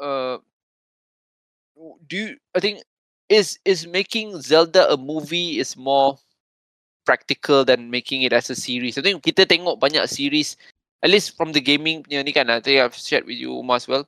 uh, 0.00 0.38
do 2.08 2.16
you? 2.16 2.36
I 2.54 2.60
think 2.60 2.82
is 3.28 3.58
is 3.64 3.86
making 3.86 4.40
Zelda 4.42 4.90
a 4.92 4.96
movie 4.96 5.58
is 5.58 5.76
more 5.76 6.18
practical 7.06 7.64
than 7.64 7.90
making 7.90 8.22
it 8.22 8.32
as 8.32 8.50
a 8.50 8.56
series. 8.56 8.98
I 8.98 9.02
think 9.02 9.22
kita 9.24 9.46
tengok 9.46 9.80
banyak 9.80 10.04
series, 10.08 10.56
at 11.02 11.10
least 11.10 11.36
from 11.36 11.52
the 11.52 11.60
gaming 11.62 12.02
punya 12.04 12.24
ni 12.24 12.32
kan. 12.32 12.50
I 12.50 12.60
think 12.60 12.80
I've 12.80 12.96
shared 12.96 13.26
with 13.26 13.38
you 13.38 13.54
Umar 13.56 13.78
as 13.80 13.88
well. 13.88 14.06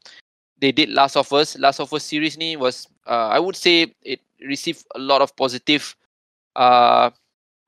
They 0.60 0.72
did 0.72 0.90
Last 0.90 1.16
of 1.16 1.30
Us. 1.32 1.58
Last 1.58 1.80
of 1.80 1.92
Us 1.92 2.04
series 2.06 2.38
ni 2.38 2.56
was, 2.56 2.88
uh, 3.06 3.30
I 3.34 3.38
would 3.40 3.56
say 3.56 3.92
it 4.02 4.20
received 4.42 4.86
a 4.94 5.00
lot 5.00 5.20
of 5.22 5.34
positive, 5.36 5.96
uh, 6.56 7.10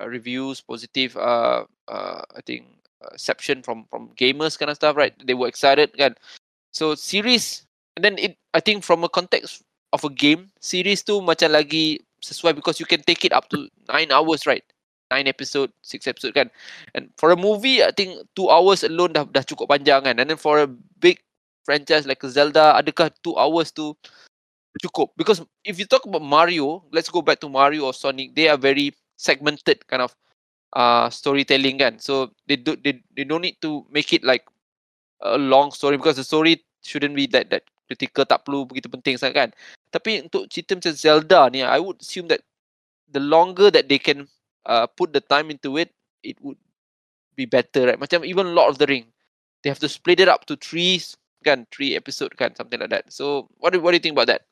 reviews, 0.01 0.61
positive, 0.63 1.17
uh, 1.17 1.65
uh, 1.89 2.23
I 2.37 2.41
think 2.43 2.67
uh, 3.03 3.13
reception 3.13 3.63
from 3.63 3.87
from 3.91 4.11
gamers 4.17 4.59
kind 4.59 4.71
of 4.71 4.77
stuff, 4.77 4.97
right? 4.97 5.15
They 5.21 5.35
were 5.35 5.49
excited 5.49 5.93
kan. 5.97 6.15
So 6.73 6.95
series, 6.95 7.67
and 7.97 8.05
then 8.05 8.19
it, 8.19 8.37
I 8.53 8.61
think 8.61 8.83
from 8.83 9.05
a 9.05 9.09
context 9.09 9.63
of 9.93 10.03
a 10.05 10.11
game, 10.11 10.51
series 10.59 11.07
tu 11.07 11.23
macam 11.23 11.55
lagi 11.55 12.03
sesuai 12.19 12.57
because 12.57 12.81
you 12.81 12.89
can 12.89 13.05
take 13.05 13.25
it 13.25 13.33
up 13.33 13.49
to 13.53 13.69
nine 13.87 14.11
hours, 14.11 14.49
right? 14.49 14.65
Nine 15.13 15.29
episode, 15.29 15.71
six 15.85 16.09
episode 16.09 16.35
kan. 16.35 16.49
And 16.97 17.13
for 17.21 17.31
a 17.31 17.39
movie, 17.39 17.85
I 17.85 17.93
think 17.93 18.25
two 18.35 18.49
hours 18.51 18.83
alone 18.83 19.15
dah 19.15 19.29
dah 19.29 19.45
cukup 19.45 19.71
panjang 19.71 20.09
kan. 20.09 20.17
And 20.19 20.27
then 20.27 20.41
for 20.41 20.65
a 20.65 20.69
big 20.99 21.21
franchise 21.63 22.09
like 22.09 22.25
Zelda, 22.27 22.75
adakah 22.75 23.13
two 23.23 23.37
hours 23.37 23.71
tu 23.71 23.95
cukup? 24.83 25.15
Because 25.15 25.45
if 25.63 25.79
you 25.79 25.87
talk 25.87 26.03
about 26.09 26.25
Mario, 26.25 26.83
let's 26.91 27.13
go 27.13 27.23
back 27.23 27.39
to 27.45 27.49
Mario 27.53 27.87
or 27.87 27.95
Sonic, 27.95 28.35
they 28.35 28.49
are 28.51 28.59
very 28.59 28.91
segmented 29.15 29.87
kind 29.87 30.03
of 30.03 30.17
uh 30.75 31.09
storytelling 31.09 31.79
kan. 31.79 31.99
So 31.99 32.35
they 32.47 32.59
do 32.59 32.77
they, 32.77 33.01
they 33.17 33.25
don't 33.25 33.43
need 33.43 33.59
to 33.63 33.87
make 33.91 34.13
it 34.13 34.23
like 34.23 34.45
a 35.23 35.39
long 35.39 35.71
story 35.71 35.97
because 35.97 36.19
the 36.19 36.27
story 36.27 36.63
shouldn't 36.83 37.17
be 37.17 37.27
that 37.33 37.49
that 37.51 37.65
critical 37.89 38.27
tak 38.27 38.45
perlu 38.45 38.69
begitu 38.69 38.91
penting 38.91 39.17
sangat 39.17 39.35
kan. 39.35 39.51
Tapi 39.95 40.27
untuk 40.27 40.51
cerita 40.51 40.75
macam 40.75 40.95
Zelda 40.95 41.41
ni 41.49 41.63
I 41.63 41.79
would 41.79 42.03
assume 42.03 42.29
that 42.29 42.43
the 43.09 43.23
longer 43.23 43.71
that 43.71 43.87
they 43.87 44.03
can 44.03 44.27
uh, 44.67 44.91
put 44.91 45.15
the 45.15 45.23
time 45.23 45.49
into 45.49 45.79
it 45.79 45.95
it 46.27 46.37
would 46.43 46.59
be 47.39 47.47
better 47.47 47.89
right. 47.89 48.01
Macam 48.01 48.27
even 48.27 48.53
Lord 48.53 48.75
of 48.75 48.79
the 48.83 48.91
Ring 48.91 49.07
they 49.63 49.71
have 49.71 49.81
to 49.81 49.89
split 49.89 50.21
it 50.21 50.29
up 50.29 50.45
to 50.51 50.59
three 50.61 51.01
kan 51.45 51.69
three 51.71 51.97
episode 51.97 52.37
kan 52.37 52.53
something 52.57 52.81
like 52.81 52.91
that. 52.91 53.09
So 53.13 53.49
what 53.63 53.73
do, 53.73 53.81
what 53.81 53.93
do 53.93 53.97
you 53.97 54.05
think 54.05 54.17
about 54.19 54.29
that? 54.29 54.45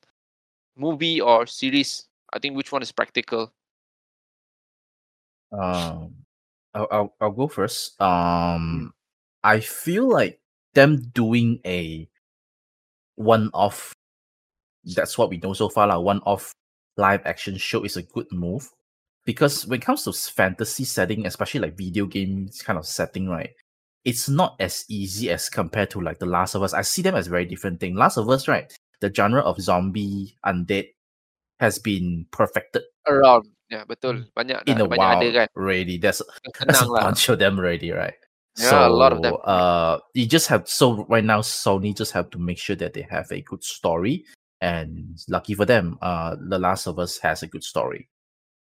Movie 0.77 1.21
or 1.21 1.45
series? 1.45 2.07
I 2.33 2.39
think 2.39 2.57
which 2.57 2.71
one 2.71 2.81
is 2.81 2.91
practical? 2.91 3.53
Um, 5.53 6.15
I'll, 6.73 6.87
I'll 6.91 7.15
I'll 7.21 7.31
go 7.31 7.47
first. 7.47 7.99
Um, 8.01 8.93
I 9.43 9.59
feel 9.59 10.09
like 10.09 10.39
them 10.73 11.11
doing 11.13 11.59
a 11.65 12.09
one-off. 13.15 13.93
That's 14.83 15.17
what 15.17 15.29
we 15.29 15.37
know 15.37 15.53
so 15.53 15.69
far, 15.69 15.87
like 15.87 15.99
one-off 15.99 16.53
live 16.97 17.21
action 17.25 17.57
show 17.57 17.83
is 17.83 17.97
a 17.97 18.03
good 18.03 18.31
move 18.31 18.69
because 19.25 19.65
when 19.65 19.79
it 19.79 19.85
comes 19.85 20.03
to 20.03 20.13
fantasy 20.13 20.83
setting, 20.83 21.25
especially 21.25 21.61
like 21.61 21.77
video 21.77 22.05
games 22.05 22.61
kind 22.61 22.77
of 22.77 22.85
setting, 22.85 23.29
right? 23.29 23.51
It's 24.05 24.27
not 24.27 24.55
as 24.59 24.83
easy 24.89 25.29
as 25.29 25.49
compared 25.49 25.89
to 25.91 26.01
like 26.01 26.19
The 26.19 26.25
Last 26.25 26.55
of 26.55 26.63
Us. 26.63 26.73
I 26.73 26.81
see 26.81 27.01
them 27.01 27.15
as 27.15 27.27
very 27.27 27.45
different 27.45 27.79
thing. 27.79 27.95
Last 27.95 28.17
of 28.17 28.29
Us, 28.29 28.47
right? 28.47 28.71
The 28.99 29.13
genre 29.13 29.41
of 29.41 29.61
zombie 29.61 30.37
undead 30.45 30.87
has 31.59 31.79
been 31.79 32.25
perfected 32.31 32.83
Around. 33.07 33.47
Ya, 33.73 33.81
betul. 33.89 34.29
Banyak 34.37 34.69
in 34.69 34.77
dah, 34.77 34.85
a 34.85 34.85
banyak 34.85 35.01
while 35.01 35.17
ada 35.17 35.27
kan. 35.33 35.47
already. 35.57 35.97
There's 35.97 36.21
there's 36.61 36.85
a 36.85 36.85
lah. 36.85 37.09
bunch 37.09 37.25
of 37.25 37.41
them 37.41 37.57
already, 37.57 37.89
right? 37.89 38.13
Yeah, 38.53 38.85
a 38.85 38.93
lot 38.93 39.09
of 39.09 39.25
them. 39.25 39.33
Uh, 39.41 39.97
you 40.13 40.29
just 40.29 40.45
have 40.45 40.69
so 40.69 41.09
right 41.09 41.25
now 41.25 41.41
Sony 41.41 41.89
just 41.97 42.13
have 42.13 42.29
to 42.29 42.37
make 42.37 42.61
sure 42.61 42.77
that 42.77 42.93
they 42.93 43.01
have 43.09 43.25
a 43.33 43.41
good 43.41 43.65
story, 43.65 44.29
and 44.61 45.17
lucky 45.25 45.57
for 45.57 45.65
them, 45.65 45.97
uh, 46.05 46.37
The 46.37 46.61
Last 46.61 46.85
of 46.85 47.01
Us 47.01 47.17
has 47.25 47.41
a 47.41 47.49
good 47.49 47.65
story. 47.65 48.13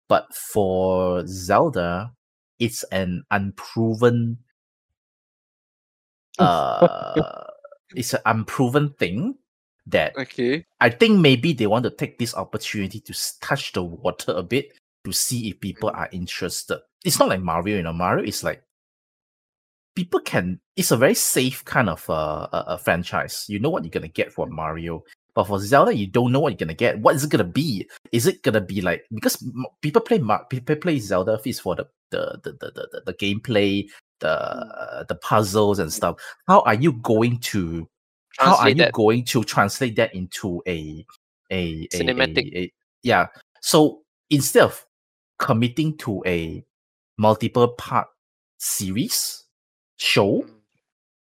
But 0.09 0.33
for 0.33 1.27
Zelda, 1.29 2.17
it's 2.57 2.89
an 2.89 3.29
unproven, 3.29 4.41
uh, 6.41 7.45
it's 7.93 8.15
an 8.17 8.25
unproven 8.25 8.97
thing 8.97 9.37
that 9.87 10.17
Okay. 10.17 10.65
I 10.81 10.89
think 10.89 11.21
maybe 11.21 11.53
they 11.53 11.67
want 11.67 11.85
to 11.85 11.91
take 11.91 12.19
this 12.19 12.35
opportunity 12.35 13.01
to 13.01 13.13
touch 13.41 13.73
the 13.73 13.83
water 13.83 14.33
a 14.33 14.43
bit 14.43 14.73
to 15.05 15.13
see 15.13 15.49
if 15.51 15.61
people 15.61 15.91
Mm. 15.91 15.97
are 15.99 16.09
interested. 16.13 16.79
It's 17.05 17.19
not 17.19 17.29
like 17.29 17.41
Mario, 17.43 17.77
you 17.77 17.83
know. 17.83 17.93
Mario 17.93 18.25
is 18.25 18.45
like 18.45 18.63
people 19.95 20.21
can. 20.21 20.61
It's 20.77 20.91
a 20.91 20.97
very 20.97 21.15
safe 21.15 21.65
kind 21.65 21.89
of 21.91 22.09
uh, 22.09 22.49
a, 22.53 22.65
a 22.69 22.79
franchise. 22.79 23.45
You 23.49 23.59
know 23.59 23.71
what 23.71 23.85
you're 23.85 23.91
gonna 23.91 24.09
get 24.09 24.33
for 24.33 24.47
Mario, 24.47 25.03
but 25.35 25.45
for 25.47 25.59
Zelda, 25.59 25.95
you 25.95 26.07
don't 26.07 26.33
know 26.33 26.41
what 26.41 26.53
you're 26.53 26.59
gonna 26.67 26.75
get. 26.75 26.99
What 27.01 27.15
is 27.17 27.25
it 27.25 27.31
gonna 27.31 27.45
be? 27.45 27.89
Is 28.13 28.27
it 28.27 28.43
gonna 28.43 28.61
be 28.61 28.81
like 28.81 29.05
because 29.13 29.43
m- 29.43 29.67
people 29.81 30.01
play 30.03 30.21
people 30.51 30.77
play 30.77 30.99
Zelda 30.99 31.41
is 31.45 31.61
for 31.61 31.75
the 31.75 31.87
the 32.11 32.41
the 32.45 32.53
the 32.53 32.71
the, 32.93 33.03
the, 33.07 33.15
gameplay, 33.15 33.89
the 34.21 35.05
the 35.09 35.15
puzzles 35.17 35.79
and 35.79 35.93
stuff. 35.93 36.17
How 36.47 36.61
are 36.63 36.75
you 36.75 36.93
going 36.93 37.39
to 37.39 37.89
how 38.39 38.57
are 38.57 38.69
you 38.71 38.77
that. 38.77 38.93
going 38.93 39.25
to 39.27 39.45
translate 39.45 39.97
that 39.97 40.15
into 40.15 40.63
a 40.67 41.05
a, 41.51 41.87
a- 41.93 41.99
Cinematic. 41.99 42.51
a- 42.55 42.59
a- 42.61 42.73
yeah 43.03 43.27
so 43.61 44.01
instead 44.31 44.63
of 44.63 44.87
committing 45.43 45.99
to 45.99 46.23
a 46.27 46.65
multiple 47.19 47.69
part 47.69 48.09
series 48.59 49.45
show 49.99 50.43
Mm. 50.43 50.51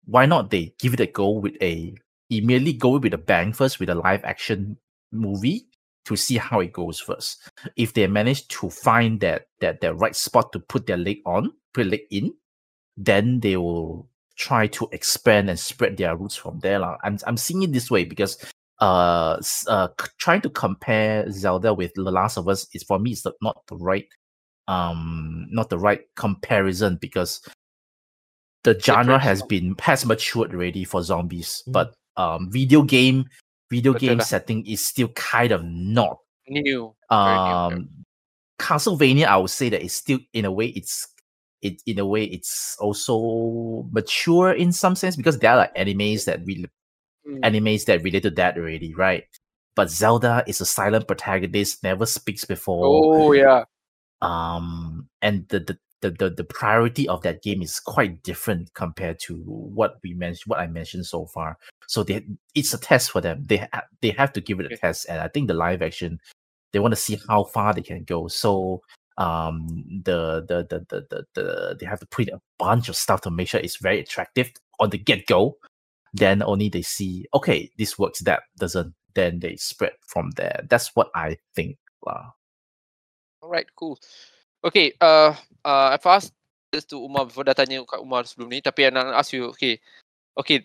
why 0.07 0.27
not 0.27 0.51
they 0.51 0.75
give 0.81 0.95
it 0.95 1.01
a 1.01 1.07
go 1.07 1.31
with 1.31 1.55
a 1.63 1.95
immediately 2.31 2.75
go 2.75 2.99
with 2.99 3.15
a 3.15 3.19
bang 3.19 3.53
first 3.55 3.81
with 3.81 3.89
a 3.91 3.95
live 3.95 4.25
action 4.25 4.77
movie 5.13 5.69
to 6.05 6.17
see 6.17 6.37
how 6.39 6.61
it 6.61 6.73
goes 6.75 7.01
first 7.01 7.49
if 7.77 7.95
they 7.95 8.07
manage 8.09 8.49
to 8.49 8.71
find 8.71 9.21
that 9.21 9.47
that 9.61 9.81
that 9.83 9.95
right 9.97 10.17
spot 10.17 10.53
to 10.53 10.61
put 10.61 10.87
their 10.87 10.99
leg 10.99 11.19
on 11.27 11.53
put 11.75 11.87
leg 11.87 12.03
in 12.11 12.35
then 12.97 13.41
they 13.41 13.57
will 13.57 14.09
try 14.37 14.67
to 14.69 14.89
expand 14.93 15.51
and 15.51 15.61
spread 15.61 15.97
their 15.99 16.17
roots 16.17 16.37
from 16.37 16.61
there. 16.61 16.83
I'm 17.05 17.19
I'm 17.27 17.37
seeing 17.39 17.63
it 17.65 17.73
this 17.73 17.91
way 17.91 18.05
because 18.05 18.39
uh, 18.83 19.41
uh 19.69 19.89
trying 20.19 20.41
to 20.43 20.51
compare 20.51 21.31
Zelda 21.31 21.73
with 21.73 21.93
The 21.95 22.03
Last 22.11 22.37
of 22.37 22.49
Us 22.49 22.67
is 22.75 22.83
for 22.83 22.99
me 22.99 23.13
is 23.13 23.25
not 23.41 23.57
the 23.69 23.77
right 23.77 24.09
um 24.67 25.47
not 25.51 25.71
the 25.71 25.79
right 25.79 26.01
comparison 26.17 26.99
because 27.01 27.41
the 28.65 28.79
genre 28.79 29.19
has 29.19 29.43
been 29.43 29.75
has 29.81 30.05
matured 30.05 30.53
already 30.53 30.85
for 30.85 31.03
zombies, 31.03 31.63
Mm. 31.67 31.73
but 31.73 31.95
um 32.17 32.51
video 32.51 32.83
game 32.83 33.25
video 33.71 33.93
Betul 33.95 34.01
game 34.01 34.21
setting 34.21 34.67
is 34.67 34.85
still 34.85 35.09
kind 35.15 35.53
of 35.53 35.65
not 35.65 36.19
New. 36.49 36.61
Very 36.61 36.75
new, 36.75 36.95
um 37.17 37.89
castlevania 38.59 39.27
i 39.27 39.37
would 39.37 39.51
say 39.51 39.69
that 39.69 39.83
it's 39.83 39.95
still 39.95 40.19
in 40.35 40.45
a 40.45 40.53
way 40.53 40.67
it's 40.67 41.09
it 41.63 41.83
in 41.87 41.99
a 41.99 42.07
way 42.07 42.25
it's 42.25 42.77
also 42.79 43.89
mature 43.91 44.53
in 44.53 44.71
some 44.73 44.95
sense 44.95 45.17
because 45.17 45.39
there 45.39 45.51
are 45.51 45.57
like 45.57 45.75
animes 45.75 46.27
that 46.27 46.41
re- 46.45 46.67
Mm. 47.27 47.41
animes 47.43 47.85
that 47.85 48.03
relate 48.03 48.25
to 48.25 48.31
that 48.31 48.59
already 48.59 48.93
right 48.95 49.23
but 49.77 49.89
zelda 49.89 50.43
is 50.49 50.61
a 50.61 50.67
silent 50.67 51.07
protagonist 51.07 51.81
never 51.85 52.05
speaks 52.05 52.45
before 52.45 52.83
Oh 52.85 53.31
yeah. 53.33 53.63
um 54.23 55.09
and 55.23 55.47
the 55.49 55.61
the 55.61 55.79
the, 56.01 56.11
the, 56.11 56.31
the 56.31 56.43
priority 56.45 57.07
of 57.07 57.23
that 57.23 57.43
game 57.45 57.63
is 57.63 57.79
quite 57.79 58.21
different 58.25 58.75
compared 58.75 59.21
to 59.21 59.37
what 59.37 59.99
we 60.03 60.15
mentioned 60.15 60.51
what 60.51 60.59
i 60.59 60.67
mentioned 60.67 61.07
so 61.07 61.27
far 61.27 61.57
so 61.87 62.03
they 62.03 62.27
it's 62.57 62.75
a 62.75 62.79
test 62.79 63.13
for 63.13 63.21
them 63.21 63.45
they 63.47 63.59
ha- 63.59 63.85
they 64.01 64.11
have 64.11 64.33
to 64.33 64.41
give 64.41 64.59
it 64.59 64.67
a 64.67 64.71
Okay. 64.71 64.77
test 64.79 65.07
and 65.09 65.21
i 65.21 65.29
think 65.29 65.47
the 65.47 65.55
live 65.55 65.81
action 65.81 66.19
they 66.73 66.81
want 66.81 66.91
to 66.91 67.01
see 67.01 67.21
how 67.29 67.45
far 67.45 67.73
they 67.73 67.83
can 67.83 68.03
go 68.03 68.27
so 68.27 68.83
um 69.19 69.69
the 70.05 70.45
the 70.49 70.67
the 70.71 70.85
the, 70.91 71.07
the, 71.09 71.25
the 71.35 71.77
they 71.79 71.87
have 71.87 72.01
to 72.01 72.07
put 72.07 72.27
in 72.27 72.35
a 72.35 72.41
bunch 72.59 72.89
of 72.89 72.97
stuff 72.97 73.21
to 73.21 73.31
make 73.31 73.47
sure 73.47 73.61
it's 73.61 73.77
very 73.77 74.01
attractive 74.01 74.51
on 74.81 74.91
the 74.91 74.99
get-go 74.99 75.57
then 76.13 76.43
only 76.43 76.69
they 76.69 76.83
see 76.83 77.25
okay 77.33 77.71
this 77.79 77.99
works 77.99 78.21
that 78.21 78.43
doesn't 78.59 78.95
then 79.15 79.41
they 79.41 79.57
spread 79.57 79.93
from 80.07 80.31
there 80.37 80.61
that's 80.69 80.91
what 80.95 81.09
i 81.15 81.37
think 81.55 81.77
lah. 82.07 82.35
Alright, 83.43 83.67
cool. 83.75 83.99
Okay, 84.63 84.95
uh, 85.01 85.35
uh, 85.65 85.99
I've 85.99 86.07
asked 86.07 86.33
this 86.71 86.85
to 86.95 87.03
Umar 87.03 87.27
before 87.27 87.43
dah 87.43 87.55
tanya 87.59 87.83
kat 87.83 87.99
Umar 87.99 88.23
sebelum 88.23 88.55
ni, 88.55 88.63
tapi 88.63 88.87
I 88.87 88.95
nak 88.95 89.19
ask 89.19 89.35
you, 89.35 89.51
okay, 89.51 89.83
okay, 90.39 90.63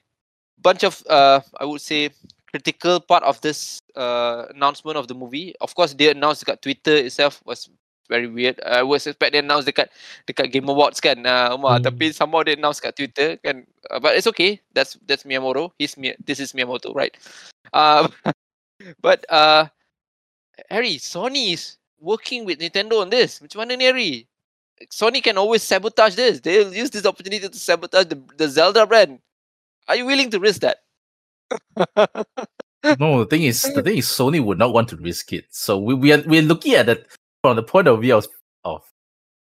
bunch 0.61 0.85
of 0.85 1.01
uh, 1.09 1.41
I 1.57 1.65
would 1.65 1.81
say 1.81 2.13
critical 2.45 3.01
part 3.01 3.25
of 3.25 3.41
this 3.41 3.81
uh, 3.97 4.45
announcement 4.53 4.97
of 4.97 5.09
the 5.09 5.17
movie. 5.17 5.57
Of 5.57 5.73
course, 5.73 5.97
they 5.97 6.13
announced 6.13 6.45
dekat 6.45 6.61
Twitter 6.61 6.95
itself 7.01 7.41
was 7.49 7.65
very 8.09 8.27
weird. 8.27 8.59
I 8.65 8.83
was 8.83 9.07
expect 9.07 9.33
they 9.33 9.39
announce 9.39 9.65
dekat 9.65 9.91
dekat 10.27 10.51
Game 10.51 10.67
Awards 10.67 10.99
kan, 10.99 11.27
uh, 11.27 11.55
Umar. 11.55 11.79
Hmm. 11.79 11.91
Tapi 11.91 12.11
somehow 12.15 12.43
they 12.43 12.55
announce 12.55 12.79
kat 12.79 12.95
Twitter 12.95 13.37
kan. 13.43 13.67
Uh, 13.91 13.99
but 13.99 14.15
it's 14.15 14.27
okay. 14.27 14.59
That's 14.73 14.97
that's 15.05 15.23
Miyamoto. 15.23 15.71
He's 15.77 15.95
this 16.23 16.39
is 16.39 16.55
Miyamoto, 16.55 16.95
right? 16.95 17.13
Um, 17.75 18.11
but 19.05 19.27
uh, 19.29 19.67
Harry, 20.71 20.97
Sony 20.97 21.53
is 21.53 21.77
working 21.99 22.45
with 22.47 22.59
Nintendo 22.59 23.03
on 23.03 23.11
this. 23.11 23.39
Macam 23.39 23.67
mana 23.67 23.75
ni 23.75 23.85
Harry? 23.85 24.13
Sony 24.93 25.21
can 25.23 25.37
always 25.37 25.63
sabotage 25.63 26.15
this. 26.15 26.39
They'll 26.39 26.73
use 26.73 26.93
this 26.93 27.05
opportunity 27.05 27.49
to 27.49 27.53
sabotage 27.57 28.05
the, 28.13 28.21
the 28.37 28.47
Zelda 28.47 28.85
brand. 28.85 29.19
Are 29.87 29.95
you 29.95 30.05
willing 30.05 30.29
to 30.31 30.39
risk 30.39 30.61
that? 30.61 30.85
no, 32.99 33.23
the 33.23 33.27
thing 33.29 33.43
is, 33.43 33.63
the 33.63 33.81
thing 33.81 33.97
is, 33.97 34.05
Sony 34.05 34.43
would 34.43 34.59
not 34.59 34.73
want 34.73 34.89
to 34.89 34.97
risk 34.97 35.33
it. 35.33 35.45
So 35.49 35.79
we 35.79 35.93
we 35.95 36.13
are 36.13 36.21
we're 36.27 36.45
looking 36.45 36.75
at 36.75 36.89
it 36.89 37.07
from 37.47 37.55
the 37.55 37.63
point 37.63 37.87
of 37.87 38.01
view 38.01 38.17
of 38.17 38.27
of 38.67 38.83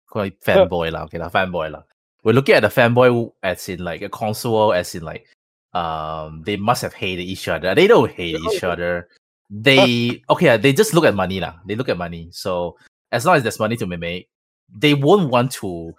quite 0.07 0.38
fanboy 0.40 0.94
lah. 0.94 1.11
Okay, 1.11 1.18
lah, 1.18 1.30
fanboy 1.34 1.74
lah. 1.74 1.82
We're 2.22 2.32
looking 2.32 2.55
at 2.55 2.62
the 2.62 2.70
fanboy 2.70 3.32
as 3.42 3.68
in 3.68 3.82
like 3.82 4.03
a 4.03 4.09
console, 4.09 4.72
as 4.72 4.94
in 4.94 5.03
like 5.03 5.26
um 5.74 6.42
they 6.46 6.55
must 6.57 6.82
have 6.82 6.94
hated 6.94 7.26
each 7.26 7.49
other. 7.51 7.74
They 7.74 7.90
don't 7.90 8.11
hate 8.11 8.38
each 8.38 8.62
other. 8.62 9.09
They 9.51 10.22
okay, 10.30 10.57
they 10.59 10.72
just 10.72 10.94
look 10.94 11.05
at 11.05 11.18
money 11.18 11.40
lah. 11.42 11.59
They 11.66 11.74
look 11.74 11.88
at 11.88 11.99
money. 11.99 12.30
So 12.30 12.78
as 13.11 13.26
long 13.26 13.34
as 13.34 13.42
there's 13.42 13.59
money 13.59 13.74
to 13.76 13.86
be 13.86 13.96
made, 13.99 14.30
they 14.70 14.94
won't 14.94 15.30
want 15.30 15.51
to 15.59 15.90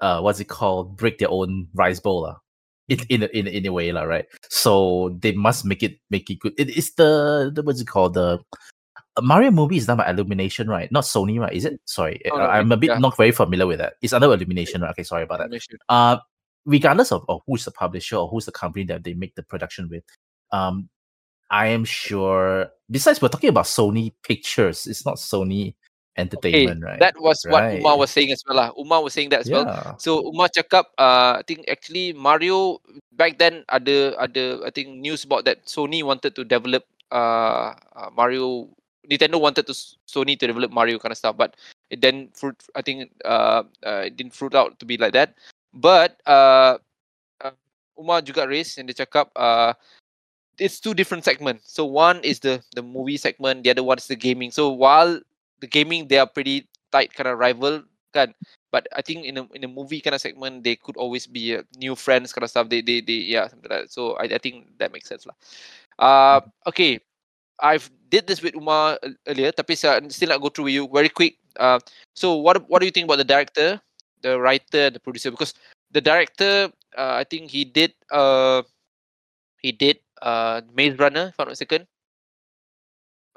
uh 0.00 0.20
what's 0.22 0.38
it 0.38 0.46
called 0.46 0.94
break 0.96 1.18
their 1.18 1.30
own 1.34 1.66
rice 1.74 1.98
bowl 1.98 2.22
lah. 2.30 2.38
In 2.86 3.00
in 3.10 3.22
in 3.34 3.48
a- 3.48 3.54
in 3.58 3.66
a 3.66 3.72
way 3.72 3.90
lah, 3.90 4.06
right? 4.06 4.26
So 4.54 5.10
they 5.18 5.32
must 5.34 5.64
make 5.66 5.82
it 5.82 5.98
make 6.14 6.30
it 6.30 6.38
good. 6.38 6.54
It 6.60 6.70
is 6.70 6.94
the, 6.94 7.50
the 7.50 7.62
what's 7.66 7.80
it 7.80 7.88
called 7.90 8.14
the 8.14 8.38
Mario 9.22 9.50
movie 9.50 9.76
is 9.76 9.86
done 9.86 9.98
by 9.98 10.10
Illumination, 10.10 10.68
right? 10.68 10.90
Not 10.90 11.04
Sony, 11.04 11.38
right? 11.38 11.52
Is 11.52 11.64
it? 11.64 11.80
Sorry, 11.84 12.20
Oh, 12.30 12.36
uh, 12.36 12.38
no, 12.38 12.46
I'm 12.46 12.72
a 12.72 12.76
bit 12.76 12.90
yeah. 12.90 12.98
not 12.98 13.16
very 13.16 13.30
familiar 13.30 13.66
with 13.66 13.78
that. 13.78 13.94
It's 14.02 14.12
under 14.12 14.32
Illumination, 14.32 14.82
right? 14.82 14.90
Okay, 14.90 15.02
sorry 15.04 15.22
about 15.22 15.38
that. 15.50 15.66
Uh, 15.88 16.18
regardless 16.66 17.12
of, 17.12 17.24
of 17.28 17.40
who's 17.46 17.64
the 17.64 17.70
publisher 17.70 18.16
or 18.16 18.28
who's 18.28 18.46
the 18.46 18.52
company 18.52 18.84
that 18.86 19.04
they 19.04 19.14
make 19.14 19.34
the 19.34 19.42
production 19.42 19.88
with, 19.88 20.04
um, 20.52 20.88
I 21.50 21.68
am 21.68 21.84
sure. 21.84 22.70
Besides, 22.90 23.22
we're 23.22 23.28
talking 23.28 23.50
about 23.50 23.66
Sony 23.66 24.12
Pictures. 24.22 24.86
It's 24.86 25.06
not 25.06 25.16
Sony 25.16 25.74
Okay, 26.14 26.22
Entertainment, 26.22 26.84
right? 26.84 27.00
that 27.00 27.18
was 27.18 27.42
what 27.50 27.74
Umar 27.74 27.92
Right. 27.92 27.98
was 27.98 28.10
saying 28.14 28.30
as 28.30 28.38
well. 28.46 28.56
Lah. 28.56 28.70
Umar 28.78 29.02
was 29.02 29.12
saying 29.12 29.30
that 29.34 29.40
as 29.40 29.50
well. 29.50 29.66
yeah. 29.66 29.98
So 29.98 30.22
Umar 30.30 30.46
cakap, 30.46 30.86
uh, 30.94 31.34
I 31.38 31.42
think 31.42 31.66
actually 31.66 32.14
Mario 32.14 32.78
back 33.10 33.34
then 33.42 33.66
ada 33.66 34.14
ada 34.22 34.62
I 34.62 34.70
think 34.70 34.94
news 35.02 35.26
about 35.26 35.42
that 35.50 35.66
Sony 35.66 36.06
wanted 36.06 36.38
to 36.38 36.46
develop 36.46 36.86
uh, 37.10 37.74
uh 37.98 38.14
Mario. 38.14 38.70
Nintendo 39.10 39.40
wanted 39.40 39.66
to 39.66 39.74
Sony 40.08 40.38
to 40.38 40.46
develop 40.46 40.72
Mario 40.72 40.98
kind 40.98 41.12
of 41.12 41.18
stuff, 41.18 41.36
but 41.36 41.56
it 41.90 42.00
then 42.00 42.28
fruit. 42.34 42.56
I 42.74 42.82
think 42.82 43.12
uh, 43.24 43.64
uh 43.84 44.08
it 44.08 44.16
didn't 44.16 44.34
fruit 44.34 44.54
out 44.54 44.78
to 44.80 44.84
be 44.86 44.96
like 44.96 45.12
that. 45.12 45.34
But 45.72 46.20
uh, 46.26 46.78
uh 47.40 47.54
Umar 47.98 48.22
juga 48.22 48.48
raise 48.48 48.78
and 48.78 48.88
dia 48.88 49.06
cakap 49.06 49.30
uh 49.36 49.74
it's 50.58 50.78
two 50.78 50.94
different 50.94 51.24
segments. 51.24 51.72
So 51.72 51.84
one 51.84 52.22
is 52.22 52.40
the 52.40 52.62
the 52.74 52.82
movie 52.82 53.18
segment, 53.18 53.64
the 53.64 53.70
other 53.70 53.84
one 53.84 53.98
is 53.98 54.06
the 54.06 54.18
gaming. 54.18 54.50
So 54.50 54.70
while 54.70 55.20
the 55.60 55.66
gaming 55.66 56.08
they 56.08 56.18
are 56.18 56.28
pretty 56.28 56.68
tight 56.92 57.12
kind 57.12 57.28
of 57.28 57.38
rival 57.38 57.82
kan 58.14 58.30
but 58.70 58.86
I 58.94 59.02
think 59.02 59.26
in 59.26 59.38
a 59.38 59.44
in 59.52 59.66
a 59.66 59.70
movie 59.70 59.98
kind 59.98 60.14
of 60.14 60.22
segment 60.22 60.62
they 60.62 60.78
could 60.78 60.96
always 60.96 61.26
be 61.26 61.58
uh, 61.58 61.66
new 61.76 61.98
friends 61.98 62.30
kind 62.30 62.46
of 62.46 62.50
stuff 62.50 62.70
they 62.70 62.80
they 62.80 63.02
they 63.02 63.26
yeah 63.26 63.50
something 63.50 63.66
like 63.66 63.86
that. 63.86 63.92
so 63.92 64.14
I, 64.14 64.30
I 64.30 64.38
think 64.38 64.78
that 64.78 64.94
makes 64.94 65.10
sense 65.10 65.26
lah 65.26 65.34
uh 65.98 66.40
okay 66.70 67.02
I've 67.62 67.90
did 68.10 68.26
this 68.26 68.42
with 68.42 68.54
Umar 68.54 68.98
earlier 69.26 69.50
tapi 69.54 69.74
saya 69.74 70.02
still 70.10 70.30
nak 70.30 70.42
go 70.42 70.50
through 70.50 70.70
with 70.70 70.76
you 70.78 70.84
very 70.90 71.10
quick. 71.10 71.38
Uh 71.58 71.78
so 72.14 72.38
what 72.38 72.62
what 72.66 72.82
do 72.82 72.86
you 72.86 72.94
think 72.94 73.06
about 73.06 73.22
the 73.22 73.26
director 73.26 73.78
the 74.22 74.38
writer 74.38 74.90
and 74.90 74.94
the 74.94 75.02
producer? 75.02 75.30
Because 75.30 75.54
the 75.94 76.02
director 76.02 76.70
uh, 76.98 77.14
I 77.18 77.24
think 77.26 77.50
he 77.50 77.62
did 77.62 77.94
uh 78.10 78.62
he 79.62 79.70
did 79.70 80.02
uh 80.22 80.62
Maze 80.74 80.98
Runner 80.98 81.30
if 81.30 81.38
I'm 81.38 81.46
not 81.46 81.54
mistaken. 81.54 81.86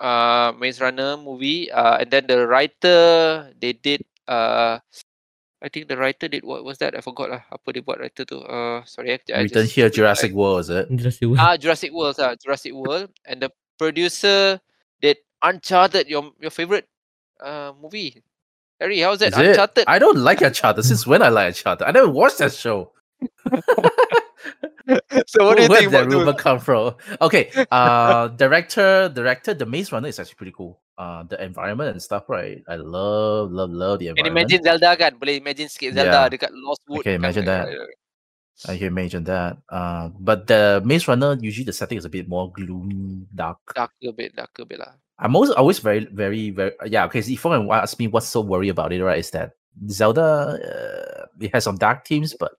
Uh 0.01 0.53
Maze 0.57 0.81
Runner 0.81 1.17
movie 1.17 1.69
uh 1.69 2.01
and 2.01 2.09
then 2.09 2.25
the 2.25 2.45
writer 2.49 3.49
they 3.57 3.73
did 3.73 4.01
uh 4.25 4.81
I 5.57 5.69
think 5.73 5.89
the 5.89 5.97
writer 5.97 6.29
did 6.29 6.45
what 6.45 6.61
was 6.61 6.77
that? 6.85 6.93
I 6.93 7.01
forgot 7.01 7.33
lah 7.33 7.41
apa 7.49 7.73
dia 7.73 7.81
buat 7.81 7.97
writer 7.97 8.25
tu. 8.25 8.41
Uh 8.45 8.85
sorry 8.85 9.17
I, 9.17 9.21
I 9.33 9.45
Written 9.45 9.65
just 9.65 9.73
here, 9.73 9.89
Jurassic 9.89 10.33
World, 10.33 10.65
is 10.65 10.69
it? 10.69 10.85
Jurassic 10.93 11.25
World. 11.25 11.41
ah 11.41 11.57
Jurassic 11.57 11.89
World 11.93 12.17
ah 12.21 12.33
Jurassic 12.37 12.73
World. 12.77 13.09
And 13.25 13.41
the 13.41 13.49
producer 13.77 14.59
did 15.01 15.17
Uncharted 15.41 16.09
your 16.09 16.33
your 16.41 16.49
favorite 16.49 16.89
uh 17.39 17.71
movie 17.77 18.23
Harry 18.81 18.99
how's 19.01 19.19
that 19.21 19.33
Is 19.33 19.39
it? 19.39 19.45
Uncharted 19.53 19.85
I 19.87 19.97
don't 20.01 20.17
like 20.17 20.41
Uncharted. 20.41 20.85
Since 20.85 21.05
when 21.05 21.21
I 21.21 21.29
like 21.29 21.53
Uncharted? 21.53 21.87
I 21.87 21.91
never 21.91 22.09
watched 22.09 22.39
that 22.41 22.53
show. 22.53 22.91
so 25.27 25.45
what 25.45 25.57
do 25.57 25.63
you 25.63 25.69
Where 25.69 25.79
think 25.81 25.91
did 25.91 25.91
that 25.91 26.07
rumor 26.07 26.33
come 26.33 26.59
from? 26.59 26.95
Okay, 27.21 27.51
uh, 27.71 28.27
director, 28.29 29.09
director, 29.09 29.53
the 29.53 29.65
Maze 29.65 29.91
Runner 29.91 30.07
is 30.07 30.19
actually 30.19 30.35
pretty 30.35 30.53
cool. 30.55 30.79
Uh, 30.97 31.23
the 31.23 31.37
environment 31.43 31.91
and 31.91 32.01
stuff, 32.01 32.25
right? 32.29 32.63
I 32.67 32.75
love, 32.75 33.51
love, 33.51 33.69
love 33.69 33.99
the 33.99 34.09
environment. 34.09 34.33
imagine 34.33 34.61
Zelda 34.65 34.97
kan 34.97 35.13
boleh 35.21 35.37
imagine 35.37 35.69
sikit 35.69 35.93
Zelda 35.93 36.25
Yeah. 36.25 36.29
dekat 36.33 36.49
Lost 36.57 36.81
Wood 36.89 37.05
kan, 37.05 37.21
imagine 37.21 37.45
uh, 37.45 37.51
that. 37.53 37.65
I 38.65 38.77
can 38.77 38.87
imagine 38.87 39.23
that. 39.25 39.57
Uh, 39.69 40.09
but 40.19 40.47
the 40.47 40.81
Maze 40.83 41.07
Runner 41.07 41.37
usually 41.39 41.65
the 41.65 41.73
setting 41.73 41.97
is 41.97 42.05
a 42.05 42.09
bit 42.09 42.27
more 42.27 42.51
gloomy, 42.51 43.27
dark. 43.35 43.59
darker 43.75 44.11
bit 44.15 44.35
darker 44.35 44.65
bit 44.65 44.79
lah 44.79 44.97
I'm 45.19 45.35
always 45.35 45.51
always 45.51 45.79
very, 45.79 46.05
very, 46.05 46.51
very 46.51 46.73
yeah. 46.85 47.05
Okay, 47.05 47.21
so 47.21 47.31
if 47.31 47.41
to 47.41 47.71
ask 47.71 47.97
me 47.97 48.07
what's 48.07 48.27
so 48.27 48.41
worry 48.41 48.69
about 48.69 48.93
it, 48.93 49.01
right? 49.01 49.17
Is 49.17 49.31
that 49.31 49.53
Zelda 49.89 50.57
uh, 50.61 51.25
it 51.41 51.53
has 51.53 51.63
some 51.63 51.77
dark 51.77 52.05
themes, 52.05 52.35
but 52.39 52.53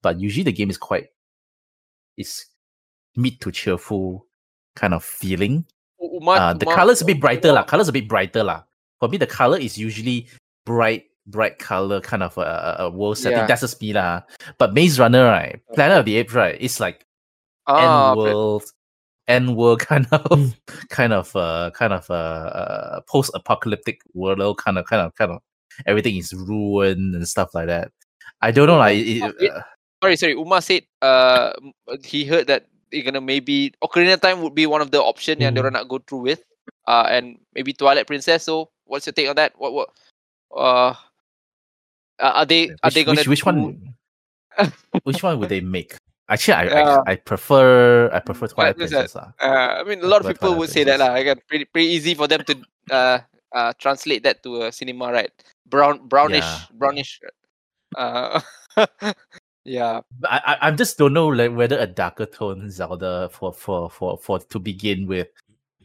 but 0.00 0.18
usually 0.18 0.44
the 0.44 0.52
game 0.52 0.70
is 0.70 0.78
quite 0.78 1.08
is 2.16 2.46
mid 3.14 3.40
to 3.42 3.52
cheerful 3.52 4.26
kind 4.74 4.94
of 4.94 5.04
feeling. 5.04 5.66
Uh, 6.00 6.54
the 6.54 6.64
color's 6.64 7.02
a 7.02 7.04
bit 7.04 7.20
brighter 7.20 7.52
lah. 7.52 7.64
Color's 7.64 7.88
a 7.88 7.92
bit 7.92 8.08
brighter 8.08 8.42
lah. 8.42 8.64
For 9.00 9.08
me, 9.08 9.18
the 9.18 9.26
color 9.26 9.58
is 9.58 9.76
usually 9.76 10.28
bright, 10.64 11.04
bright 11.28 11.58
color 11.60 12.00
kind 12.00 12.22
of 12.24 12.36
a, 12.40 12.40
a- 12.80 12.84
a 12.86 12.90
world 12.90 13.18
setting. 13.20 13.38
Yeah. 13.38 13.46
That's 13.46 13.60
just 13.60 13.80
me 13.80 13.92
lah. 13.92 14.22
But 14.56 14.72
Maze 14.74 14.98
Runner, 14.98 15.24
right? 15.28 15.60
Planet 15.76 15.98
of 16.00 16.04
the 16.08 16.16
Apes, 16.16 16.32
right? 16.34 16.56
It's 16.58 16.80
like 16.80 17.04
ah, 17.68 17.76
end 17.76 18.16
but- 18.16 18.24
world, 18.24 18.64
end 19.28 19.46
world 19.56 19.80
kind 19.84 20.08
of, 20.10 20.24
Mm. 20.24 20.52
kind 20.88 21.12
of, 21.12 21.36
uh, 21.36 21.70
kind 21.76 21.92
of, 21.92 22.08
uh, 22.10 22.48
uh 22.48 23.00
post-apocalyptic 23.06 24.00
world, 24.14 24.56
kind 24.58 24.78
of, 24.80 24.86
kind 24.88 25.02
of, 25.04 25.14
kind 25.14 25.32
of. 25.32 25.40
Everything 25.86 26.16
is 26.16 26.32
ruined 26.34 27.14
and 27.14 27.28
stuff 27.28 27.54
like 27.54 27.68
that. 27.68 27.92
I 28.40 28.50
don't 28.50 28.66
know, 28.66 28.78
like. 28.80 28.96
It, 28.98 29.22
it? 29.38 29.52
uh, 29.52 29.62
sorry, 30.02 30.16
sorry. 30.16 30.32
Umar 30.34 30.60
said 30.62 30.82
uh 31.02 31.52
uh, 31.86 31.96
he 32.02 32.24
heard 32.24 32.46
that 32.48 32.66
they're 32.90 33.02
gonna 33.04 33.20
maybe 33.20 33.74
Ocarina 33.84 34.14
of 34.14 34.20
Time 34.24 34.40
would 34.42 34.54
be 34.56 34.66
one 34.66 34.80
of 34.80 34.90
the 34.90 34.98
option 35.02 35.38
yang 35.38 35.52
Hmm. 35.54 35.58
diorang 35.60 35.74
nak 35.76 35.86
go 35.92 35.98
through 36.02 36.24
with. 36.34 36.42
Uh 36.88 37.04
and 37.10 37.38
maybe 37.54 37.72
Twilight 37.76 38.06
Princess. 38.08 38.42
So 38.48 38.70
what's 38.88 39.06
your 39.06 39.12
take 39.12 39.28
on 39.28 39.36
that? 39.36 39.52
What 39.60 39.70
what 39.76 39.88
uh 40.56 40.94
uh, 42.18 42.32
are 42.34 42.46
they 42.46 42.68
are 42.68 42.76
which, 42.84 42.94
they 42.94 43.04
gonna 43.04 43.20
which, 43.20 43.28
which 43.28 43.46
one? 43.46 43.94
which 45.04 45.22
one 45.22 45.38
would 45.38 45.48
they 45.48 45.60
make? 45.60 45.94
Actually, 46.28 46.54
I. 46.54 46.82
I, 46.82 47.02
I 47.12 47.16
prefer, 47.16 48.10
I 48.12 48.20
prefer 48.20 48.48
Twilight 48.48 48.76
Princess. 48.76 49.12
Princess. 49.12 49.32
Uh, 49.40 49.80
I 49.80 49.84
mean, 49.84 50.02
a 50.02 50.06
lot 50.06 50.20
of 50.20 50.26
people 50.28 50.48
Twilight 50.48 50.58
would 50.58 50.70
say 50.70 50.84
that 50.84 50.98
lah. 51.00 51.14
Again, 51.14 51.40
pretty 51.48 51.64
pretty 51.64 51.88
easy 51.88 52.14
for 52.14 52.28
them 52.28 52.44
to 52.44 52.54
uh 52.90 53.18
uh 53.52 53.72
translate 53.78 54.22
that 54.24 54.42
to 54.42 54.62
a 54.62 54.72
cinema, 54.72 55.10
right? 55.12 55.30
Brown 55.66 56.06
brownish 56.06 56.44
Yeah. 56.44 56.60
brownish. 56.74 57.20
Uh, 57.96 58.40
yeah. 59.64 60.00
I, 60.24 60.58
I 60.60 60.68
I 60.68 60.70
just 60.72 60.98
don't 60.98 61.14
know 61.14 61.28
like 61.28 61.56
whether 61.56 61.78
a 61.78 61.86
darker 61.86 62.26
tone 62.26 62.68
Zelda 62.70 63.30
for 63.32 63.52
for 63.52 63.88
for 63.88 64.18
for 64.18 64.38
to 64.38 64.58
begin 64.58 65.06
with 65.06 65.28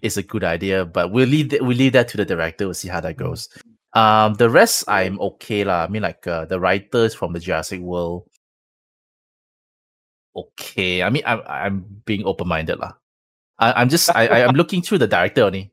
is 0.02 0.18
a 0.18 0.24
good 0.24 0.44
idea. 0.44 0.84
But 0.84 1.12
we'll 1.12 1.30
leave 1.30 1.56
that 1.56 1.62
we'll 1.64 1.78
leave 1.78 1.94
that 1.94 2.10
to 2.10 2.18
the 2.18 2.26
director. 2.26 2.66
We'll 2.66 2.76
see 2.76 2.90
how 2.90 3.00
that 3.00 3.16
goes. 3.16 3.48
Um, 3.94 4.34
the 4.36 4.50
rest 4.50 4.86
I'm 4.88 5.20
okay 5.22 5.64
lah. 5.64 5.86
I 5.86 5.88
mean, 5.88 6.02
like 6.02 6.26
uh, 6.26 6.46
the 6.46 6.60
writers 6.60 7.14
from 7.14 7.34
the 7.34 7.40
Jurassic 7.40 7.80
World. 7.80 8.26
Okay, 10.36 11.04
I 11.04 11.10
mean, 11.10 11.22
I'm 11.26 11.42
I'm 11.46 11.86
being 12.06 12.26
open 12.26 12.48
minded 12.48 12.80
lah. 12.80 12.94
I, 13.60 13.74
I'm 13.74 13.90
just 13.90 14.10
I, 14.16 14.44
I'm 14.44 14.56
looking 14.56 14.82
through 14.82 14.98
the 14.98 15.08
director 15.08 15.44
only. 15.44 15.72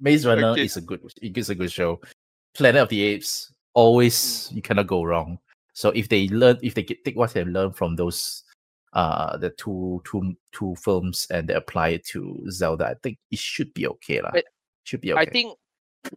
Maze 0.00 0.26
Runner 0.26 0.48
Okay. 0.58 0.64
is 0.64 0.76
a 0.76 0.80
good 0.80 1.00
it's 1.22 1.48
a 1.48 1.54
good 1.54 1.70
show. 1.70 2.00
Planet 2.54 2.82
of 2.82 2.88
the 2.88 3.02
Apes 3.02 3.52
always 3.74 4.50
you 4.52 4.62
cannot 4.62 4.88
go 4.88 5.04
wrong. 5.04 5.38
So 5.74 5.90
if 5.90 6.08
they 6.08 6.28
learn, 6.28 6.58
if 6.62 6.74
they 6.74 6.82
get, 6.82 7.04
take 7.04 7.16
what 7.16 7.34
they 7.34 7.44
learn 7.44 7.72
from 7.72 7.96
those, 7.96 8.42
uh, 8.92 9.36
the 9.36 9.50
two 9.50 10.02
two 10.04 10.34
two 10.52 10.74
films 10.76 11.26
and 11.30 11.48
they 11.48 11.54
apply 11.54 11.88
it 11.98 12.06
to 12.06 12.42
Zelda, 12.50 12.86
I 12.86 12.94
think 13.02 13.18
it 13.30 13.38
should 13.38 13.74
be 13.74 13.86
okay 13.86 14.20
lah. 14.22 14.32
Should 14.84 15.00
be 15.02 15.12
okay. 15.12 15.22
I 15.22 15.26
think 15.26 15.58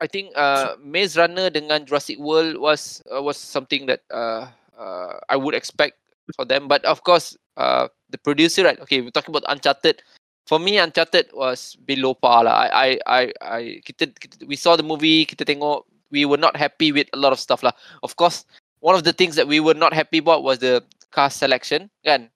I 0.01 0.07
think 0.07 0.35
uh 0.35 0.75
Maze 0.83 1.17
Runner 1.17 1.49
dengan 1.49 1.85
Jurassic 1.88 2.19
World 2.19 2.59
was 2.59 3.01
uh, 3.11 3.23
was 3.23 3.38
something 3.38 3.88
that 3.88 4.03
uh, 4.11 4.51
uh 4.75 5.19
I 5.31 5.35
would 5.39 5.55
expect 5.55 5.97
for 6.35 6.43
them. 6.43 6.67
But 6.67 6.83
of 6.85 7.03
course, 7.03 7.35
uh 7.55 7.88
the 8.11 8.19
producer, 8.19 8.63
right? 8.67 8.79
Okay, 8.83 9.01
we're 9.01 9.15
talking 9.15 9.31
about 9.31 9.47
Uncharted. 9.47 10.03
for 10.47 10.59
me 10.59 10.79
Uncharted 10.79 11.27
was 11.35 11.75
below 11.85 12.15
par 12.15 12.47
lah. 12.47 12.71
I 12.71 12.71
I 12.71 12.89
I, 13.05 13.21
I 13.43 13.61
kita, 13.83 14.15
kita 14.15 14.47
we 14.47 14.55
saw 14.55 14.79
the 14.79 14.88
movie, 14.88 15.27
kita 15.27 15.43
tengok 15.43 15.83
we 16.09 16.23
were 16.23 16.39
not 16.39 16.55
happy 16.55 16.95
with 16.95 17.11
a 17.11 17.19
lot 17.19 17.35
of 17.35 17.39
stuff 17.43 17.61
lah. 17.61 17.75
Of 18.01 18.15
course, 18.15 18.47
one 18.79 18.95
of 18.95 19.03
the 19.03 19.11
things 19.11 19.35
that 19.35 19.45
we 19.45 19.59
were 19.59 19.75
not 19.75 19.91
happy 19.91 20.23
about 20.23 20.41
was 20.41 20.63
the 20.63 20.81
cast 21.11 21.38
selection 21.43 21.91
kan. 22.07 22.31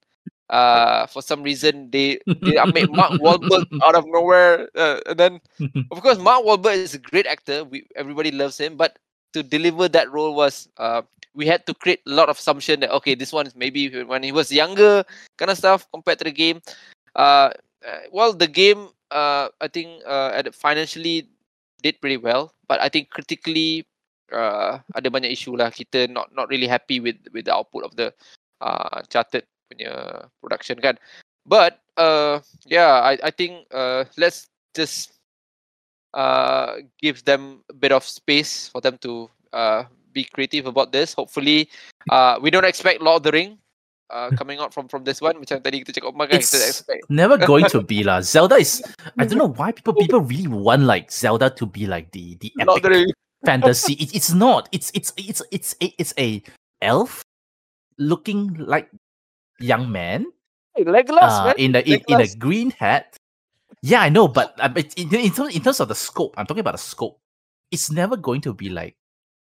Uh, 0.52 1.08
for 1.08 1.24
some 1.24 1.40
reason 1.42 1.88
they 1.96 2.20
they 2.44 2.60
made 2.76 2.92
Mark 2.92 3.16
Wahlberg 3.24 3.72
out 3.88 3.96
of 3.96 4.04
nowhere, 4.04 4.68
uh, 4.76 5.00
and 5.08 5.18
then 5.18 5.34
of 5.92 6.04
course 6.04 6.20
Mark 6.28 6.44
Wahlberg 6.44 6.76
is 6.76 6.94
a 6.94 7.00
great 7.00 7.26
actor. 7.26 7.64
We 7.64 7.88
everybody 7.96 8.36
loves 8.36 8.60
him, 8.60 8.76
but 8.76 9.00
to 9.32 9.44
deliver 9.44 9.88
that 9.88 10.12
role 10.12 10.36
was 10.36 10.68
uh, 10.76 11.08
we 11.32 11.48
had 11.48 11.66
to 11.68 11.74
create 11.74 12.04
a 12.04 12.12
lot 12.12 12.28
of 12.28 12.36
assumption 12.36 12.84
that 12.84 12.92
okay, 12.92 13.16
this 13.16 13.32
one 13.32 13.48
is 13.48 13.56
maybe 13.56 14.04
when 14.04 14.24
he 14.24 14.36
was 14.36 14.52
younger, 14.52 15.08
kind 15.40 15.52
of 15.52 15.58
stuff 15.58 15.88
compared 15.88 16.20
to 16.20 16.28
the 16.28 16.36
game. 16.36 16.60
Uh, 17.16 17.56
uh, 17.88 18.12
well, 18.12 18.34
the 18.36 18.48
game 18.48 18.92
uh, 19.12 19.48
I 19.62 19.68
think 19.72 20.04
uh, 20.04 20.36
at 20.36 20.54
financially 20.54 21.32
did 21.82 21.96
pretty 22.02 22.18
well, 22.18 22.52
but 22.68 22.82
I 22.82 22.90
think 22.90 23.10
critically 23.10 23.88
uh, 24.36 24.80
ada 24.96 25.08
banyak 25.08 25.32
issue 25.32 25.56
lah. 25.56 25.72
Kita 25.72 26.12
not 26.12 26.36
not 26.36 26.52
really 26.52 26.68
happy 26.68 27.00
with 27.00 27.24
with 27.32 27.48
the 27.48 27.56
output 27.56 27.88
of 27.88 27.96
the 27.96 28.12
uh, 28.60 29.00
Uncharted 29.00 29.48
punya 29.72 30.28
production 30.44 30.76
kan. 30.84 31.00
But 31.48 31.80
uh, 31.96 32.44
yeah, 32.68 33.00
I 33.00 33.18
I 33.24 33.32
think 33.32 33.66
uh, 33.72 34.06
let's 34.20 34.52
just 34.76 35.16
uh, 36.14 36.84
give 37.00 37.24
them 37.24 37.64
a 37.72 37.76
bit 37.76 37.96
of 37.96 38.04
space 38.04 38.68
for 38.68 38.84
them 38.84 39.00
to 39.08 39.32
uh, 39.56 39.88
be 40.12 40.28
creative 40.28 40.68
about 40.68 40.92
this. 40.92 41.16
Hopefully, 41.16 41.72
uh, 42.12 42.38
we 42.44 42.52
don't 42.52 42.68
expect 42.68 43.02
Lord 43.02 43.24
of 43.24 43.32
the 43.32 43.34
Ring 43.34 43.58
uh, 44.12 44.30
coming 44.36 44.60
out 44.60 44.74
from 44.74 44.88
from 44.88 45.04
this 45.04 45.22
one. 45.24 45.40
Macam 45.40 45.64
tadi 45.64 45.82
kita 45.82 45.96
cakap, 45.96 46.12
oh 46.12 46.18
my 46.18 46.28
god, 46.28 46.44
It's 46.44 46.54
expect. 46.54 47.08
never 47.10 47.40
going 47.50 47.66
to 47.72 47.82
be 47.82 48.04
lah. 48.04 48.22
Zelda 48.22 48.60
is 48.60 48.84
I 49.18 49.26
don't 49.26 49.40
know 49.40 49.56
why 49.56 49.72
people 49.72 49.96
people 50.04 50.22
really 50.22 50.52
want 50.52 50.84
like 50.84 51.10
Zelda 51.10 51.50
to 51.58 51.66
be 51.66 51.88
like 51.88 52.12
the 52.12 52.36
the 52.44 52.52
of 52.68 52.84
the 52.84 53.08
epic 53.08 53.16
fantasy. 53.48 53.98
It, 53.98 54.14
it's 54.14 54.36
not. 54.36 54.70
It's 54.76 54.92
it's 54.94 55.16
it's 55.18 55.42
it's 55.50 55.74
a, 55.82 55.88
it's 55.98 56.14
a 56.20 56.44
elf 56.84 57.24
looking 57.98 58.54
like 58.58 58.90
young 59.62 59.92
man 59.92 60.26
Hey, 60.76 60.86
Legolas, 60.88 61.36
uh, 61.36 61.46
man. 61.52 61.56
in 61.58 61.72
the 61.74 61.84
in, 61.84 62.00
in 62.08 62.22
a 62.22 62.28
green 62.40 62.72
hat. 62.72 63.18
Yeah, 63.84 64.02
I 64.02 64.10
know, 64.10 64.28
but 64.28 64.56
uh, 64.60 64.72
in, 64.96 65.12
in 65.12 65.32
terms 65.32 65.56
in 65.56 65.62
terms 65.62 65.80
of 65.80 65.90
the 65.90 65.96
scope, 65.96 66.36
I'm 66.38 66.46
talking 66.46 66.64
about 66.64 66.80
the 66.80 66.84
scope. 66.84 67.20
It's 67.72 67.92
never 67.92 68.16
going 68.16 68.40
to 68.48 68.54
be 68.54 68.70
like 68.70 68.96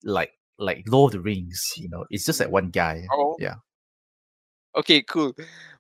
like 0.02 0.34
like 0.59 0.82
Lord 0.88 1.14
of 1.14 1.22
the 1.22 1.22
Rings. 1.22 1.62
You 1.76 1.88
know, 1.88 2.05
it's 2.11 2.24
just 2.26 2.40
like 2.40 2.50
one 2.50 2.70
guy. 2.70 3.07
Oh. 3.12 3.36
Yeah. 3.38 3.62
Okay, 4.74 5.07
cool. 5.07 5.30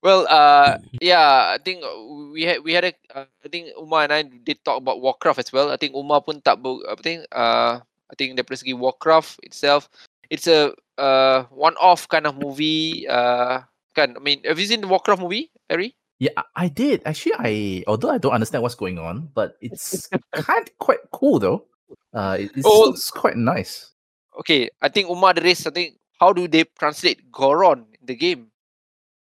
Well, 0.06 0.22
uh, 0.30 0.78
yeah, 1.02 1.50
I 1.50 1.58
think 1.58 1.82
uh, 1.82 2.30
we 2.30 2.46
had 2.46 2.62
we 2.62 2.78
had 2.78 2.84
a, 2.84 2.92
uh, 3.10 3.26
I 3.42 3.48
think 3.50 3.74
Umar 3.74 4.06
and 4.06 4.12
I 4.12 4.22
did 4.22 4.62
talk 4.62 4.78
about 4.78 5.02
Warcraft 5.02 5.40
as 5.40 5.50
well. 5.50 5.74
I 5.74 5.76
think 5.76 5.98
Umar 5.98 6.22
pun 6.22 6.38
tak 6.38 6.62
ber, 6.62 6.78
apa 6.86 7.02
think, 7.02 7.26
uh, 7.34 7.82
I 7.82 8.14
think 8.14 8.38
dari 8.38 8.54
segi 8.54 8.78
Warcraft 8.78 9.42
itself, 9.42 9.90
it's 10.30 10.46
a 10.46 10.70
uh 10.94 11.42
one-off 11.50 12.06
kind 12.06 12.30
of 12.30 12.38
movie. 12.38 13.02
Uh, 13.10 13.66
kan, 13.94 14.14
I 14.16 14.20
mean, 14.20 14.42
have 14.44 14.58
you 14.58 14.66
seen 14.66 14.80
the 14.82 14.88
Warcraft 14.90 15.22
movie, 15.22 15.50
Harry? 15.70 15.94
Yeah, 16.18 16.34
I 16.54 16.68
did. 16.68 17.02
Actually, 17.04 17.34
I 17.38 17.52
although 17.90 18.10
I 18.10 18.18
don't 18.18 18.32
understand 18.32 18.62
what's 18.62 18.78
going 18.78 18.98
on, 18.98 19.28
but 19.34 19.56
it's 19.60 20.06
kind 20.32 20.62
of 20.68 20.78
quite 20.78 21.02
cool 21.10 21.38
though. 21.38 21.66
Uh, 22.14 22.38
it, 22.38 22.50
it's, 22.54 22.66
Oh. 22.66 22.90
it's 22.94 23.10
quite 23.10 23.36
nice. 23.36 23.90
Okay, 24.38 24.70
I 24.82 24.88
think 24.88 25.10
Umar 25.10 25.34
the 25.34 25.42
race. 25.42 25.66
I 25.66 25.70
think 25.74 25.98
how 26.22 26.32
do 26.32 26.46
they 26.46 26.64
translate 26.78 27.30
Goron 27.34 27.86
in 27.98 28.06
the 28.06 28.14
game? 28.14 28.50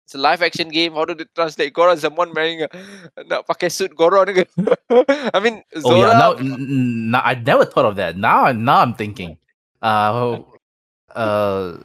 It's 0.03 0.15
a 0.15 0.19
live 0.19 0.43
action 0.43 0.67
game. 0.67 0.93
How 0.99 1.05
do 1.07 1.15
they 1.15 1.23
translate 1.35 1.71
Goron? 1.73 1.95
Someone 1.97 2.35
wearing 2.35 2.67
a 2.67 2.69
nak 3.31 3.47
pakai 3.47 3.71
suit 3.71 3.95
Goron? 3.95 4.27
I 5.33 5.39
mean, 5.39 5.63
Oh 5.87 5.95
yeah, 5.95 6.19
now, 6.19 6.33
n- 6.35 7.15
n- 7.15 7.15
I 7.15 7.35
never 7.39 7.63
thought 7.63 7.87
of 7.87 7.95
that. 7.95 8.19
Now, 8.19 8.51
now 8.51 8.83
I'm 8.83 8.93
thinking. 8.93 9.39
Uh, 9.81 10.43
uh, 11.15 11.77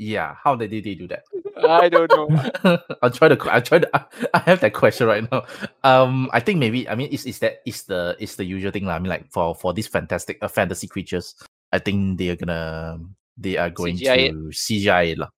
yeah. 0.00 0.32
How 0.40 0.56
did 0.56 0.72
they 0.72 0.80
do 0.96 1.04
that? 1.12 1.28
I 1.60 1.92
don't 1.92 2.08
know. 2.08 2.32
I'll 3.04 3.12
try 3.12 3.28
to. 3.28 3.36
I'll 3.52 3.60
try 3.60 3.84
to. 3.84 3.88
I 4.34 4.40
have 4.48 4.64
that 4.64 4.72
question 4.72 5.04
right 5.06 5.20
now. 5.28 5.44
Um, 5.84 6.32
I 6.32 6.40
think 6.40 6.56
maybe. 6.56 6.88
I 6.88 6.96
mean, 6.96 7.12
is 7.12 7.28
is 7.28 7.38
that 7.44 7.60
is 7.68 7.84
the 7.84 8.16
is 8.16 8.40
the 8.40 8.48
usual 8.48 8.72
thing 8.72 8.88
lah. 8.88 8.96
I 8.96 8.98
mean, 8.98 9.12
like 9.12 9.28
for 9.28 9.52
for 9.52 9.76
these 9.76 9.86
fantastic 9.86 10.40
uh, 10.40 10.48
fantasy 10.48 10.88
creatures, 10.88 11.36
I 11.68 11.78
think 11.84 12.16
they 12.16 12.32
are 12.32 12.40
gonna 12.40 12.96
they 13.36 13.60
are 13.60 13.68
going 13.68 14.00
CGI 14.00 14.32
it. 14.32 14.32
to 14.32 14.48
CGI 14.56 15.04
it 15.12 15.18
lah. 15.20 15.28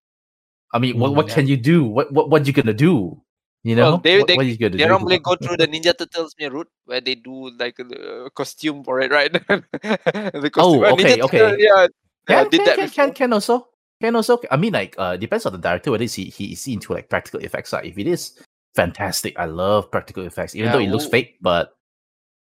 I 0.71 0.79
mean, 0.79 0.97
what 0.97 1.11
Mm, 1.13 1.17
what 1.19 1.27
yeah. 1.29 1.35
can 1.35 1.47
you 1.51 1.59
do? 1.59 1.83
What 1.85 2.15
what 2.15 2.31
what 2.31 2.47
you 2.47 2.55
gonna 2.55 2.73
do? 2.73 3.19
You 3.63 3.77
know, 3.79 3.95
Well, 3.95 3.99
they- 4.03 4.19
what, 4.19 4.27
they- 4.27 4.39
what 4.39 4.47
you 4.47 4.59
gonna 4.59 4.75
Dia 4.79 4.87
do? 4.87 4.95
orang 4.95 5.03
boleh 5.07 5.21
go 5.23 5.35
through 5.39 5.55
the 5.59 5.67
Ninja 5.71 5.95
Turtles 5.95 6.35
punya 6.35 6.51
route 6.51 6.71
where 6.87 6.99
they 7.03 7.15
do 7.15 7.51
like 7.59 7.79
a 7.79 8.31
costume 8.35 8.83
for 8.83 8.99
it, 9.03 9.11
right? 9.15 9.31
the 10.35 10.51
costume. 10.51 10.83
Oh, 10.83 10.87
uh, 10.87 10.95
Ninja 10.99 11.23
okay, 11.23 11.27
okay. 11.27 11.39
Turtle, 11.39 11.59
yeah, 11.63 11.87
yeah, 12.27 12.43
Can, 12.43 12.51
did 12.51 12.59
can, 12.59 12.67
that 12.67 12.77
can, 12.79 12.91
can, 12.91 13.09
can 13.15 13.31
also 13.35 13.72
can 14.03 14.19
also 14.19 14.43
I 14.51 14.59
mean 14.59 14.75
like 14.75 14.99
uh 14.99 15.15
depends 15.17 15.47
on 15.47 15.55
the 15.55 15.63
director 15.63 15.95
whether 15.95 16.05
he 16.05 16.27
he 16.27 16.53
is 16.53 16.67
into 16.67 16.93
like 16.93 17.09
practical 17.09 17.39
effects. 17.41 17.73
Like 17.73 17.87
if 17.87 17.95
it 17.97 18.11
is 18.11 18.35
fantastic, 18.75 19.39
I 19.39 19.47
love 19.47 19.91
practical 19.95 20.27
effects, 20.27 20.59
even 20.59 20.69
Yeah, 20.69 20.73
though 20.75 20.85
it 20.85 20.91
looks 20.91 21.07
fake, 21.07 21.39
but 21.41 21.79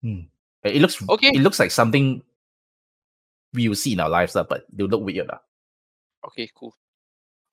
hmm, 0.05 0.29
it 0.63 0.85
looks 0.85 1.01
Okay. 1.01 1.33
It 1.33 1.41
looks 1.41 1.59
like 1.59 1.73
something 1.73 2.21
we 3.57 3.69
will 3.69 3.79
see 3.79 3.97
in 3.97 4.01
our 4.01 4.13
lives, 4.13 4.37
but 4.37 4.69
they 4.69 4.85
look 4.85 5.01
weird. 5.01 5.33
lah. 5.33 5.41
Okay, 6.29 6.51
cool. 6.53 6.77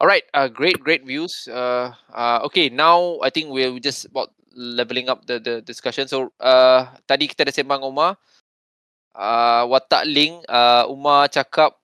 All 0.01 0.09
right, 0.09 0.23
uh, 0.33 0.49
great, 0.51 0.81
great 0.83 1.05
views. 1.07 1.47
Uh, 1.47 1.95
uh, 2.11 2.43
okay, 2.43 2.67
now 2.67 3.21
I 3.23 3.29
think 3.29 3.53
we're 3.53 3.79
just 3.79 4.11
about 4.11 4.35
leveling 4.51 5.07
up 5.07 5.23
the 5.25 5.39
the 5.39 5.63
discussion. 5.63 6.11
So, 6.11 6.33
uh, 6.43 6.91
tadi 7.07 7.29
kita 7.31 7.47
ada 7.47 7.55
sembang 7.55 7.85
Umar. 7.85 8.19
Uh, 9.13 9.63
watak 9.69 10.09
Link, 10.09 10.41
uh, 10.49 10.89
Umar 10.89 11.29
cakap 11.29 11.77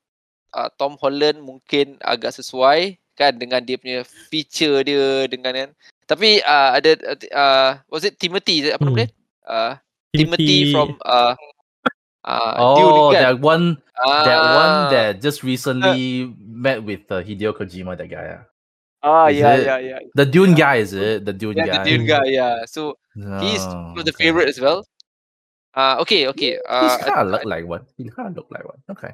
uh, 0.54 0.70
Tom 0.78 0.98
Holland 1.02 1.42
mungkin 1.42 1.98
agak 2.02 2.36
sesuai 2.38 2.98
kan 3.20 3.36
dengan 3.36 3.60
dia 3.60 3.76
punya 3.76 4.02
feature 4.06 4.82
dia 4.86 5.28
dengan 5.28 5.52
kan. 5.52 5.70
Tapi 6.10 6.42
uh, 6.42 6.70
ada 6.80 6.92
uh, 7.36 7.72
was 7.92 8.08
it 8.08 8.18
Timothy? 8.18 8.72
Apa 8.72 8.82
nama 8.88 8.96
Hmm. 8.96 9.00
dia? 9.06 9.10
Uh, 9.46 9.74
Timothy 10.16 10.74
from 10.74 10.98
uh, 11.06 11.34
uh, 12.26 12.56
Dune 12.74 12.98
Oh, 12.98 13.10
kan? 13.14 13.22
that 13.22 13.36
one, 13.42 13.66
that 14.26 14.40
one 14.42 14.76
that 14.90 15.10
just 15.22 15.46
recently 15.46 16.34
met 16.42 16.82
with 16.82 17.06
uh, 17.14 17.22
Hideo 17.22 17.54
Kojima, 17.54 17.94
that 17.98 18.10
guy. 18.10 18.26
Yeah. 18.26 18.44
Ah, 19.00 19.30
Is 19.32 19.38
yeah, 19.40 19.54
it- 19.56 19.66
yeah, 19.70 19.80
yeah. 19.80 20.00
The 20.18 20.26
Dune 20.26 20.54
guy, 20.58 20.82
is 20.84 20.92
it? 20.92 21.24
The 21.24 21.32
Dune 21.32 21.56
Yeah, 21.62 21.66
guy. 21.70 21.78
the 21.78 21.82
Dune 21.94 22.06
guy, 22.10 22.26
yeah. 22.34 22.66
So 22.66 22.98
he's 23.40 23.64
Oh, 23.64 23.96
one 23.96 24.04
of 24.04 24.06
the 24.10 24.16
okay. 24.18 24.28
favorite 24.28 24.50
as 24.50 24.60
well. 24.60 24.84
Uh, 25.78 26.02
okay, 26.04 26.28
okay. 26.34 26.58
He's 26.58 26.66
Uh, 26.66 26.98
I- 27.00 27.10
kind 27.14 27.22
of 27.22 27.32
look 27.32 27.46
like 27.46 27.64
one. 27.70 27.86
He 27.96 28.10
kind 28.10 28.34
of 28.34 28.36
look 28.36 28.50
like 28.50 28.66
one. 28.66 28.82
Okay. 28.92 29.14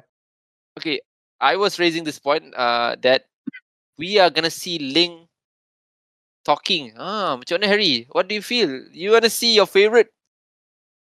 okay. 0.80 0.96
I 1.40 1.56
was 1.56 1.78
raising 1.78 2.04
this 2.04 2.18
point 2.18 2.54
uh, 2.56 2.96
that 3.02 3.26
we 3.98 4.18
are 4.18 4.30
gonna 4.30 4.52
see 4.52 4.78
Ling 4.78 5.28
talking. 6.44 6.94
Ah, 6.96 7.36
macam 7.36 7.58
mana 7.58 7.68
Harry? 7.68 8.06
What 8.12 8.28
do 8.28 8.34
you 8.34 8.44
feel? 8.44 8.88
You 8.92 9.12
wanna 9.12 9.32
see 9.32 9.56
your 9.56 9.66
favorite 9.66 10.12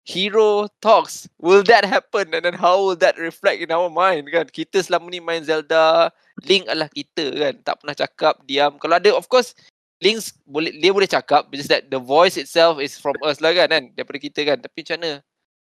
hero 0.07 0.71
talks? 0.81 1.29
Will 1.43 1.67
that 1.67 1.85
happen? 1.85 2.33
And 2.33 2.47
then 2.47 2.55
how 2.55 2.79
will 2.81 2.97
that 3.03 3.19
reflect 3.19 3.61
in 3.61 3.75
our 3.75 3.91
mind? 3.91 4.31
Kan 4.31 4.49
kita 4.49 4.81
selama 4.81 5.11
ni 5.11 5.21
main 5.21 5.43
Zelda, 5.43 6.15
Link 6.47 6.71
adalah 6.71 6.89
kita 6.89 7.27
kan. 7.35 7.55
Tak 7.67 7.75
pernah 7.83 7.97
cakap, 7.99 8.35
diam. 8.47 8.79
Kalau 8.79 8.97
ada, 8.97 9.11
of 9.13 9.27
course, 9.27 9.53
Link 10.01 10.21
boleh 10.45 10.77
dia 10.77 10.93
boleh 10.93 11.09
cakap, 11.09 11.49
just 11.57 11.73
that 11.73 11.89
the 11.89 11.97
voice 11.97 12.37
itself 12.37 12.79
is 12.81 13.01
from 13.01 13.17
us 13.25 13.41
lah 13.41 13.53
kan, 13.53 13.69
kan? 13.69 13.85
daripada 13.93 14.19
kita 14.21 14.41
kan. 14.45 14.59
Tapi 14.63 14.79
macam 14.85 14.97
mana? 15.01 15.13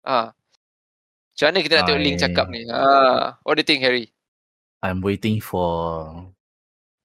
Ah. 0.07 0.29
Macam 1.35 1.47
mana 1.51 1.59
kita 1.65 1.75
nak 1.77 1.85
tengok 1.89 2.05
Link 2.05 2.19
cakap 2.21 2.47
ni? 2.53 2.61
Ah, 2.69 3.39
what 3.43 3.57
do 3.57 3.63
you 3.65 3.69
think, 3.69 3.83
Harry? 3.83 4.16
I'm 4.83 5.01
waiting 5.01 5.41
for 5.41 6.27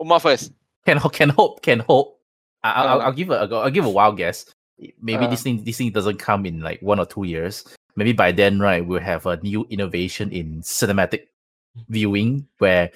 Umar 0.01 0.19
first. 0.19 0.51
can 0.85 0.99
can 1.13 1.29
hope 1.29 1.61
can 1.61 1.79
hope. 1.79 2.19
I, 2.63 2.71
I- 2.71 2.85
I'll, 2.85 3.01
Uh. 3.01 3.03
I'll 3.05 3.13
give 3.13 3.29
a 3.29 3.35
I'll 3.35 3.69
give 3.71 3.85
a 3.85 3.89
wild 3.89 4.17
guess. 4.17 4.45
Maybe 5.01 5.25
Uh. 5.25 5.29
this 5.29 5.43
thing 5.43 5.63
this 5.63 5.77
thing 5.77 5.91
doesn't 5.91 6.17
come 6.17 6.45
in 6.45 6.61
like 6.61 6.81
one 6.81 6.99
or 6.99 7.05
two 7.05 7.23
years. 7.23 7.65
Maybe 7.95 8.13
by 8.13 8.31
then, 8.31 8.59
right, 8.59 8.85
we'll 8.85 9.01
have 9.03 9.25
a 9.25 9.37
new 9.43 9.67
innovation 9.69 10.31
in 10.31 10.61
cinematic 10.61 11.27
viewing 11.89 12.47
where 12.59 12.89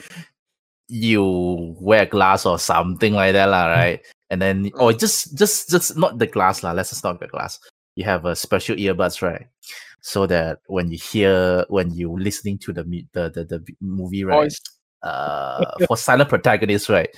you 0.88 1.76
wear 1.80 2.05
glass 2.05 2.45
or 2.45 2.59
something 2.59 3.13
like 3.13 3.34
that, 3.34 3.47
lah, 3.47 3.67
right? 3.67 3.99
And 4.30 4.41
then 4.41 4.71
or 4.76 4.93
just 4.93 5.38
just 5.38 5.69
just 5.69 5.97
not 5.97 6.17
the 6.17 6.28
glass, 6.28 6.63
lah. 6.63 6.71
Let's 6.71 6.89
just 6.89 7.03
not 7.03 7.19
the 7.19 7.28
glass. 7.28 7.59
You 7.95 8.05
have 8.05 8.26
a 8.26 8.36
special 8.36 8.76
earbuds, 8.78 9.21
right? 9.21 9.47
So 10.08 10.28
that 10.28 10.60
when 10.68 10.91
you 10.91 10.99
hear 10.99 11.66
when 11.68 11.91
you 11.91 12.16
listening 12.16 12.60
to 12.60 12.72
the 12.72 12.84
the 13.14 13.32
the, 13.32 13.43
the 13.43 13.76
movie, 13.82 14.24
right? 14.24 14.43
Voice. 14.43 14.62
uh 15.01 15.66
for 15.88 15.97
silent 15.97 16.30
protagonists 16.30 16.89
right 16.89 17.10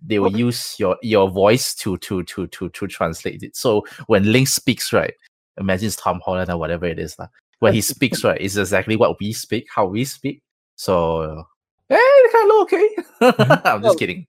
they 0.00 0.18
will 0.18 0.34
use 0.36 0.76
your 0.78 0.96
your 1.02 1.28
voice 1.30 1.74
to 1.74 1.96
to 1.98 2.22
to 2.24 2.46
to 2.48 2.68
to 2.70 2.86
translate 2.86 3.42
it 3.42 3.56
so 3.56 3.84
when 4.06 4.30
link 4.32 4.48
speaks 4.48 4.92
right 4.92 5.14
imagine 5.58 5.86
it's 5.86 5.96
tom 5.96 6.20
holland 6.24 6.50
or 6.50 6.56
whatever 6.56 6.86
it 6.86 6.98
is 6.98 7.18
lah. 7.18 7.26
when 7.60 7.74
he 7.74 7.80
speaks 7.80 8.24
right 8.24 8.40
it's 8.40 8.56
exactly 8.56 8.96
what 8.96 9.18
we 9.20 9.32
speak 9.32 9.66
how 9.74 9.84
we 9.84 10.04
speak 10.04 10.42
so 10.76 11.44
hey 11.88 11.98
kind 12.32 12.50
of 12.50 12.56
okay 12.62 12.88
i'm 13.70 13.82
just 13.82 13.98
kidding 13.98 14.26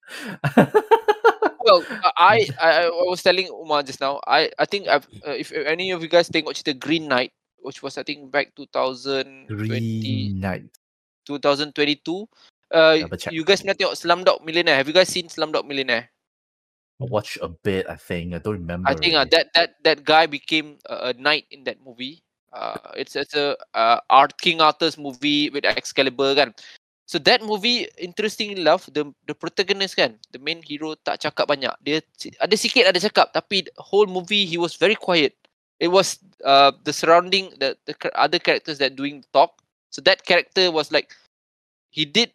well, 1.65 1.83
I, 2.17 2.47
I 2.61 2.85
I 2.85 2.89
was 3.09 3.23
telling 3.23 3.47
Umar 3.47 3.81
just 3.81 3.99
now. 3.99 4.21
I 4.27 4.51
I 4.59 4.65
think 4.65 4.87
I've, 4.87 5.07
uh, 5.25 5.31
if 5.31 5.51
any 5.51 5.89
of 5.91 6.03
you 6.03 6.07
guys 6.07 6.29
think 6.29 6.45
watch 6.45 6.61
the 6.61 6.75
Green 6.75 7.07
Knight, 7.07 7.33
which 7.65 7.81
was 7.81 7.97
I 7.97 8.05
think 8.05 8.29
back 8.29 8.53
2020, 8.53 9.49
Green 9.49 10.39
Knight. 10.39 10.69
2022. 11.25 12.29
Uh, 12.69 13.09
you 13.33 13.41
guys 13.41 13.65
pernah 13.65 13.77
tengok 13.77 13.97
Slumdog 13.97 14.45
Millionaire? 14.45 14.77
Have 14.77 14.85
you 14.85 14.93
guys 14.93 15.09
seen 15.09 15.25
Slumdog 15.25 15.65
Millionaire? 15.65 16.13
I 17.01 17.05
watched 17.09 17.41
a 17.41 17.49
bit. 17.49 17.89
I 17.89 17.97
think 17.97 18.33
I 18.33 18.39
don't 18.39 18.61
remember. 18.61 18.87
I 18.87 18.95
think 18.95 19.17
uh, 19.17 19.25
that 19.33 19.51
that 19.53 19.75
that 19.83 19.99
guy 20.07 20.25
became 20.25 20.79
a, 20.87 21.11
a 21.11 21.13
knight 21.19 21.43
in 21.51 21.65
that 21.67 21.81
movie. 21.83 22.23
Uh, 22.55 22.79
it's 22.95 23.19
it's 23.19 23.35
a 23.35 23.57
uh, 23.75 23.99
Art 24.07 24.39
King 24.39 24.63
Arthur's 24.63 24.95
movie 24.95 25.51
with 25.51 25.67
Excalibur 25.67 26.31
kan. 26.39 26.55
So 27.05 27.19
that 27.27 27.43
movie 27.43 27.85
interestingly 27.99 28.63
enough 28.63 28.87
the 28.89 29.11
the 29.27 29.35
protagonist 29.35 29.99
kan, 29.99 30.15
the 30.31 30.39
main 30.39 30.63
hero 30.63 30.95
tak 30.95 31.19
cakap 31.19 31.51
banyak. 31.51 31.75
Dia 31.83 31.99
ada 32.39 32.55
sikit 32.55 32.87
ada 32.87 32.97
cakap 32.97 33.35
tapi 33.35 33.67
whole 33.75 34.07
movie 34.07 34.47
he 34.47 34.55
was 34.55 34.79
very 34.79 34.95
quiet. 34.95 35.35
It 35.79 35.89
was 35.89 36.19
uh, 36.43 36.71
the 36.83 36.93
surrounding 36.93 37.51
the 37.59 37.77
the 37.85 37.95
other 38.15 38.39
characters 38.39 38.77
that 38.79 38.95
doing 38.95 39.23
talk. 39.33 39.59
So 39.91 40.01
that 40.03 40.25
character 40.25 40.71
was 40.71 40.91
like 40.91 41.11
he 41.91 42.05
did 42.05 42.31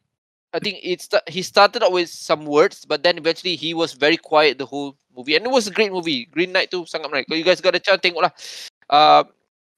I 0.52 0.58
think 0.58 0.82
it 0.82 1.00
sta- 1.00 1.26
he 1.30 1.42
started 1.42 1.82
out 1.82 1.92
with 1.94 2.10
some 2.10 2.44
words, 2.44 2.84
but 2.84 3.02
then 3.06 3.18
eventually 3.18 3.54
he 3.54 3.72
was 3.72 3.94
very 3.94 4.16
quiet 4.16 4.58
the 4.58 4.66
whole 4.66 4.98
movie, 5.14 5.36
and 5.38 5.46
it 5.46 5.52
was 5.52 5.70
a 5.70 5.74
great 5.74 5.92
movie. 5.94 6.26
Green 6.26 6.50
Knight 6.50 6.74
tu 6.74 6.82
sangat 6.90 7.06
menarik. 7.06 7.30
You 7.30 7.46
guys 7.46 7.62
got 7.62 7.78
a 7.78 7.82
chance 7.82 8.02
tengoklah. 8.02 8.34
Uh, 8.90 9.22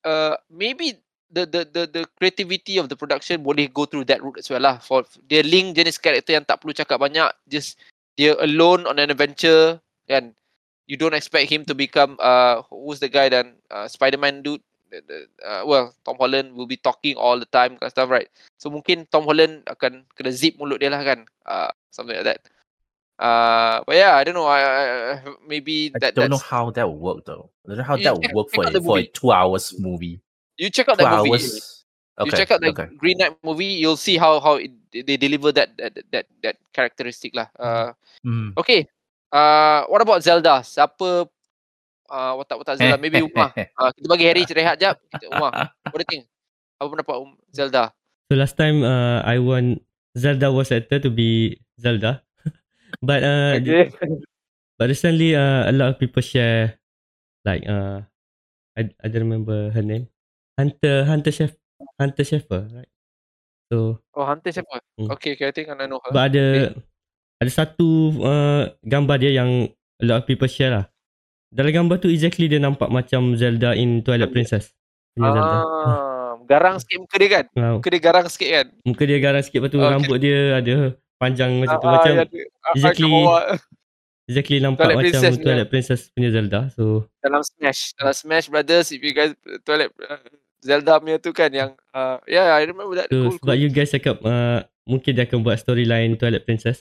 uh, 0.01 0.35
maybe 0.49 0.97
the, 1.29 1.45
the 1.45 1.69
the 1.69 1.83
the 1.93 2.03
creativity 2.17 2.81
of 2.81 2.89
the 2.89 2.97
production 2.97 3.45
boleh 3.45 3.69
go 3.69 3.85
through 3.85 4.09
that 4.09 4.25
route 4.25 4.41
as 4.41 4.49
well 4.49 4.65
lah. 4.65 4.81
For 4.81 5.05
dia 5.29 5.45
link 5.45 5.77
jenis 5.77 6.01
karakter 6.01 6.41
yang 6.41 6.49
tak 6.49 6.65
perlu 6.65 6.73
cakap 6.73 7.05
banyak, 7.05 7.29
just 7.53 7.77
dia 8.17 8.33
alone 8.41 8.89
on 8.89 8.97
an 8.97 9.13
adventure, 9.13 9.77
kan? 10.09 10.33
You 10.87 10.97
don't 10.99 11.15
expect 11.15 11.49
him 11.51 11.65
to 11.71 11.75
become 11.75 12.19
uh 12.19 12.63
who's 12.69 12.99
the 12.99 13.09
guy 13.09 13.29
then 13.31 13.57
uh, 13.71 13.87
Spider-Man 13.87 14.43
dude. 14.43 14.63
Uh, 14.93 15.65
well, 15.65 15.95
Tom 16.05 16.21
Holland 16.21 16.53
will 16.53 16.69
be 16.69 16.77
talking 16.77 17.17
all 17.17 17.41
the 17.41 17.49
time 17.49 17.81
kind 17.81 17.89
of 17.89 17.97
stuff, 17.97 18.13
right? 18.13 18.29
So 18.61 18.69
mungkin 18.69 19.09
Tom 19.09 19.25
Holland 19.25 19.65
akan 19.65 20.05
kena 20.13 20.29
zip 20.29 20.61
mulut 20.61 20.85
dia 20.85 20.93
lah 20.93 21.01
kan. 21.01 21.25
Uh, 21.49 21.73
something 21.89 22.13
like 22.13 22.29
that. 22.29 22.41
Uh, 23.17 23.81
but 23.87 23.97
yeah, 23.97 24.19
I 24.19 24.25
don't 24.27 24.37
know. 24.37 24.45
I, 24.45 24.61
I 24.61 25.23
maybe 25.47 25.95
I 25.95 25.99
that 26.03 26.13
don't 26.13 26.29
know 26.29 26.43
how 26.43 26.69
that 26.77 26.85
would 26.85 27.01
work 27.01 27.25
though. 27.25 27.49
I 27.65 27.73
don't 27.73 27.79
know 27.81 27.89
how 27.89 27.97
You 27.97 28.05
that 28.05 28.17
would 28.19 28.33
work 28.37 28.49
for 28.53 28.69
a, 28.69 28.81
for 28.83 28.99
a 28.99 29.07
two 29.07 29.33
hours 29.33 29.73
movie. 29.79 30.21
you 30.59 30.69
check 30.69 30.89
out 30.89 30.99
Two 30.99 31.09
that 31.09 31.25
movie. 31.25 31.41
hours. 31.41 31.85
You 32.21 32.31
check 32.33 32.51
out 32.51 32.61
the 32.61 32.71
okay. 32.77 32.93
Green 33.01 33.17
Knight 33.17 33.39
movie. 33.41 33.81
You'll 33.81 33.97
see 33.97 34.19
how 34.21 34.41
how 34.41 34.61
it, 34.61 34.71
they 34.93 35.17
deliver 35.17 35.53
that 35.57 35.73
that 35.81 35.97
that 36.13 36.27
that 36.43 36.57
characteristic 36.75 37.33
lah. 37.33 37.49
Uh, 37.57 37.93
Mm. 38.23 38.55
okay. 38.55 38.87
Uh, 39.33 39.89
what 39.89 40.05
about 40.05 40.21
Zelda? 40.21 40.61
Siapa 40.61 41.25
uh, 42.13 42.33
watak-watak 42.37 42.77
Zelda? 42.77 43.01
Maybe 43.01 43.25
Umar. 43.25 43.57
Uh, 43.57 43.89
kita 43.97 44.07
bagi 44.07 44.29
Harry 44.29 44.45
rehat 44.45 44.77
jap. 44.77 45.01
Kita 45.09 45.33
Umar. 45.33 45.73
What 45.89 45.97
do 45.97 46.05
you 46.05 46.11
think? 46.13 46.25
Apa 46.77 46.87
pendapat 46.93 47.17
um, 47.17 47.33
Zelda? 47.49 47.97
So 48.29 48.37
last 48.37 48.61
time 48.61 48.85
uh, 48.85 49.25
I 49.25 49.41
want 49.41 49.81
Zelda 50.13 50.53
was 50.53 50.69
actor 50.69 51.01
to 51.01 51.09
be 51.09 51.57
Zelda. 51.81 52.21
but 53.07 53.25
uh 53.25 53.57
but 54.77 54.87
recently 54.93 55.33
uh, 55.33 55.65
a 55.65 55.73
lot 55.73 55.97
of 55.97 55.97
people 55.97 56.21
share 56.21 56.77
like 57.49 57.65
uh 57.65 58.05
I 58.77 58.93
I 59.01 59.07
don't 59.09 59.25
remember 59.25 59.73
her 59.73 59.85
name. 59.85 60.13
Hunter 60.61 61.09
Hunter 61.09 61.33
Chef 61.33 61.57
Hunter 61.97 62.25
Sheffer, 62.25 62.69
right? 62.69 62.93
So 63.73 64.05
Oh, 64.13 64.29
Hunter 64.29 64.53
siapa? 64.53 64.85
Hmm. 65.01 65.09
Okay, 65.17 65.33
okay. 65.33 65.49
I 65.49 65.55
think 65.57 65.73
I 65.73 65.89
know 65.89 66.01
her. 66.05 66.13
but 66.13 66.29
ada 66.29 66.77
ada 67.43 67.51
satu 67.51 67.89
uh, 68.19 68.63
gambar 68.83 69.17
dia 69.19 69.35
yang 69.35 69.67
a 69.99 70.05
lot 70.05 70.23
of 70.23 70.25
people 70.25 70.47
share 70.47 70.71
lah. 70.71 70.85
Dalam 71.51 71.75
gambar 71.75 71.99
tu 71.99 72.09
exactly 72.09 72.47
dia 72.47 72.57
nampak 72.57 72.87
macam 72.87 73.35
Zelda 73.35 73.75
in 73.75 74.01
Twilight 74.01 74.31
Princess. 74.31 74.71
Punya 75.13 75.35
Zelda. 75.35 75.57
Ah, 75.59 76.33
garang 76.47 76.79
sikit 76.79 76.99
muka 76.99 77.17
dia 77.19 77.29
kan? 77.31 77.45
Wow. 77.53 77.75
Muka 77.77 77.89
dia 77.91 78.01
garang 78.01 78.27
sikit 78.27 78.49
kan? 78.49 78.67
Muka 78.83 79.03
dia 79.05 79.19
garang 79.19 79.43
sikit 79.43 79.59
lepas 79.59 79.69
tu 79.69 79.77
Okay. 79.77 79.91
rambut 79.91 80.17
dia 80.17 80.39
ada 80.57 80.75
panjang 81.19 81.51
macam 81.59 81.77
tu 81.77 81.85
Ah, 81.85 81.93
macam 81.93 82.13
ah, 82.15 82.25
dia- 82.25 82.49
ah, 82.59 82.73
exactly- 82.73 83.27
exactly 84.25 84.57
nampak 84.59 84.81
Twilight 84.81 84.97
macam 84.97 85.05
Princess 85.13 85.33
punya. 85.35 85.45
Twilight 85.45 85.69
Princess 85.69 86.01
punya 86.09 86.29
Zelda. 86.31 86.61
So 86.73 86.83
dalam 87.21 87.43
Smash 87.43 87.81
dalam 87.95 88.15
Smash 88.15 88.47
Brothers 88.49 88.87
if 88.89 89.01
you 89.03 89.13
guys 89.13 89.33
Twilight 89.63 89.93
uh, 90.01 90.23
Zelda 90.63 90.97
punya 90.97 91.19
tu 91.19 91.31
kan 91.31 91.51
yang 91.51 91.71
uh, 91.93 92.17
yeah 92.25 92.55
I 92.55 92.65
remember 92.65 92.97
that 92.97 93.11
So 93.11 93.29
cool, 93.29 93.37
sebab 93.37 93.45
cool. 93.51 93.61
you 93.61 93.69
guys 93.69 93.91
cakap 93.91 94.23
uh, 94.23 94.63
mungkin 94.83 95.13
dia 95.13 95.27
akan 95.27 95.43
buat 95.43 95.59
storyline 95.59 96.17
Twilight 96.17 96.43
Princess. 96.43 96.81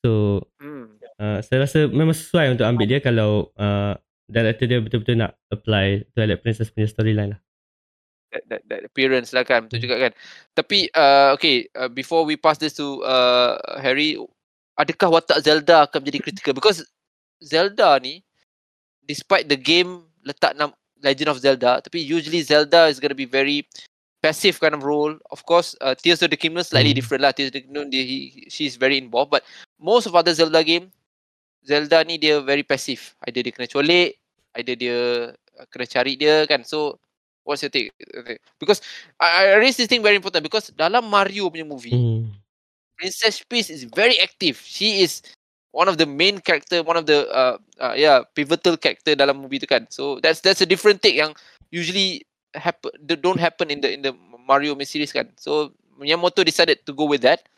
So 0.00 0.44
Hmm. 0.60 0.96
uh, 1.20 1.44
saya 1.44 1.64
rasa 1.68 1.88
memang 1.88 2.16
sesuai 2.16 2.56
untuk 2.56 2.64
ambil 2.64 2.86
dia 2.88 3.00
kalau 3.00 3.52
uh, 3.56 3.96
director 4.30 4.64
dia 4.64 4.80
betul-betul 4.80 5.20
nak 5.20 5.36
apply 5.52 6.06
Twilight 6.16 6.40
Princess 6.40 6.72
punya 6.72 6.88
storyline 6.88 7.36
lah. 7.36 7.40
that, 8.30 8.46
that, 8.46 8.62
that 8.70 8.82
appearance 8.86 9.34
lah 9.34 9.42
kan 9.42 9.66
Hmm. 9.66 9.68
betul 9.68 9.90
juga 9.90 9.96
kan 10.08 10.12
tapi 10.54 10.86
uh, 10.94 11.34
okay 11.34 11.66
uh, 11.74 11.90
before 11.90 12.22
we 12.22 12.38
pass 12.38 12.56
this 12.62 12.78
to 12.78 13.02
uh, 13.02 13.58
Harry 13.82 14.14
adakah 14.78 15.18
watak 15.18 15.42
Zelda 15.42 15.84
akan 15.90 16.00
menjadi 16.00 16.30
critical 16.30 16.54
because 16.54 16.86
Zelda 17.42 17.98
ni 17.98 18.22
despite 19.04 19.50
the 19.50 19.58
game 19.58 20.06
letak 20.22 20.54
nam 20.54 20.70
Legend 21.02 21.34
of 21.34 21.42
Zelda 21.42 21.82
tapi 21.82 21.98
usually 22.00 22.44
Zelda 22.44 22.86
is 22.86 23.02
going 23.02 23.10
to 23.10 23.18
be 23.18 23.26
very 23.26 23.66
passive 24.22 24.60
kind 24.62 24.76
of 24.76 24.84
role 24.86 25.16
of 25.34 25.42
course 25.42 25.74
uh, 25.82 25.96
Tears 25.98 26.22
of 26.22 26.30
the 26.30 26.38
Kingdom 26.38 26.62
slightly 26.62 26.94
Hmm. 26.94 27.02
different 27.02 27.26
lah 27.26 27.34
Tears 27.34 27.50
of 27.50 27.58
the 27.58 27.64
Kingdom 27.66 27.90
dia, 27.90 28.04
he, 28.06 28.46
she's 28.46 28.78
very 28.78 28.94
involved 29.00 29.34
but 29.34 29.42
most 29.80 30.04
of 30.04 30.14
other 30.14 30.36
Zelda 30.36 30.60
game 30.60 30.92
Zelda 31.64 32.04
ni 32.04 32.20
dia 32.20 32.38
very 32.44 32.62
passive 32.62 33.16
either 33.24 33.40
dia 33.40 33.52
kena 33.52 33.68
colik 33.68 34.20
either 34.60 34.76
dia 34.76 34.96
uh, 35.56 35.66
kena 35.72 35.88
cari 35.88 36.14
dia 36.20 36.44
kan 36.44 36.60
so 36.62 37.00
what's 37.42 37.64
your 37.64 37.72
take 37.72 37.88
because 38.60 38.84
I, 39.16 39.56
I 39.56 39.58
raise 39.58 39.80
this 39.80 39.88
thing 39.88 40.04
very 40.04 40.20
important 40.20 40.44
because 40.44 40.68
dalam 40.76 41.08
Mario 41.08 41.48
punya 41.48 41.64
movie 41.64 41.96
Hmm. 41.96 42.40
Princess 43.00 43.40
Peach 43.48 43.72
is 43.72 43.88
very 43.88 44.20
active. 44.20 44.60
She 44.60 45.00
is 45.00 45.24
one 45.72 45.88
of 45.88 45.96
the 45.96 46.04
main 46.04 46.36
character, 46.36 46.84
one 46.84 47.00
of 47.00 47.08
the 47.08 47.24
uh, 47.32 47.56
uh 47.80 47.96
yeah 47.96 48.28
pivotal 48.36 48.76
character 48.76 49.16
dalam 49.16 49.40
movie 49.40 49.56
tu 49.56 49.64
kan. 49.64 49.88
So 49.88 50.20
that's 50.20 50.44
that's 50.44 50.60
a 50.60 50.68
different 50.68 51.00
take 51.00 51.16
yang 51.16 51.32
usually 51.72 52.28
happen 52.52 52.92
don't 53.24 53.40
happen 53.40 53.72
in 53.72 53.80
the 53.80 53.88
in 53.88 54.04
the 54.04 54.12
Mario 54.44 54.76
series 54.84 55.16
kan. 55.16 55.32
So 55.40 55.72
Miyamoto 55.96 56.44
decided 56.44 56.84
to 56.84 56.92
go 56.92 57.08
with 57.08 57.24
that. 57.24 57.48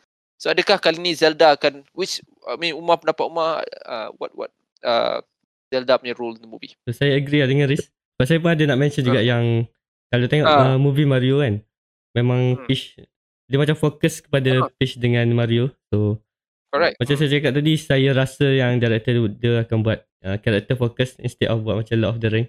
So 0.43 0.51
adakah 0.51 0.75
kali 0.75 0.99
ni 0.99 1.15
Zelda 1.15 1.55
akan 1.55 1.87
which 1.95 2.19
I 2.43 2.59
mean 2.59 2.75
Umar 2.75 2.99
pendapat 2.99 3.31
Umar 3.31 3.63
uh, 3.87 4.11
what 4.19 4.35
what 4.35 4.51
uh 4.83 5.23
Zelda 5.71 5.95
punya 5.95 6.19
role 6.19 6.35
in 6.35 6.43
the 6.43 6.51
movie. 6.51 6.75
So 6.83 6.91
saya 6.91 7.15
agree 7.15 7.39
lah 7.39 7.47
dengan 7.47 7.71
Riz. 7.71 7.87
Sebab 7.87 8.25
saya 8.27 8.43
pun 8.43 8.51
ada 8.51 8.63
nak 8.67 8.75
mention 8.75 9.07
juga 9.07 9.23
yang 9.23 9.63
kalau 10.11 10.27
tengok 10.27 10.43
Ah. 10.43 10.75
uh, 10.75 10.77
movie 10.77 11.07
Mario 11.07 11.39
kan 11.39 11.63
memang 12.11 12.59
Hmm. 12.59 12.67
Peach 12.67 12.99
dia 13.47 13.55
macam 13.55 13.79
fokus 13.79 14.19
kepada 14.19 14.67
Ah. 14.67 14.69
Peach 14.75 14.99
dengan 14.99 15.23
Mario. 15.31 15.71
So 15.87 16.19
Correct. 16.75 16.97
Macam 16.99 17.15
saya 17.15 17.29
cakap 17.29 17.51
tadi, 17.53 17.73
saya 17.77 18.09
rasa 18.17 18.45
yang 18.49 18.81
director 18.81 19.13
dia 19.37 19.61
akan 19.61 19.77
buat 19.85 20.03
uh, 20.25 20.41
character 20.41 20.73
focus 20.73 21.15
instead 21.23 21.53
of 21.53 21.61
buat 21.63 21.79
macam 21.79 21.95
Lord 22.01 22.17
of 22.17 22.19
the 22.19 22.27
Ring. 22.33 22.47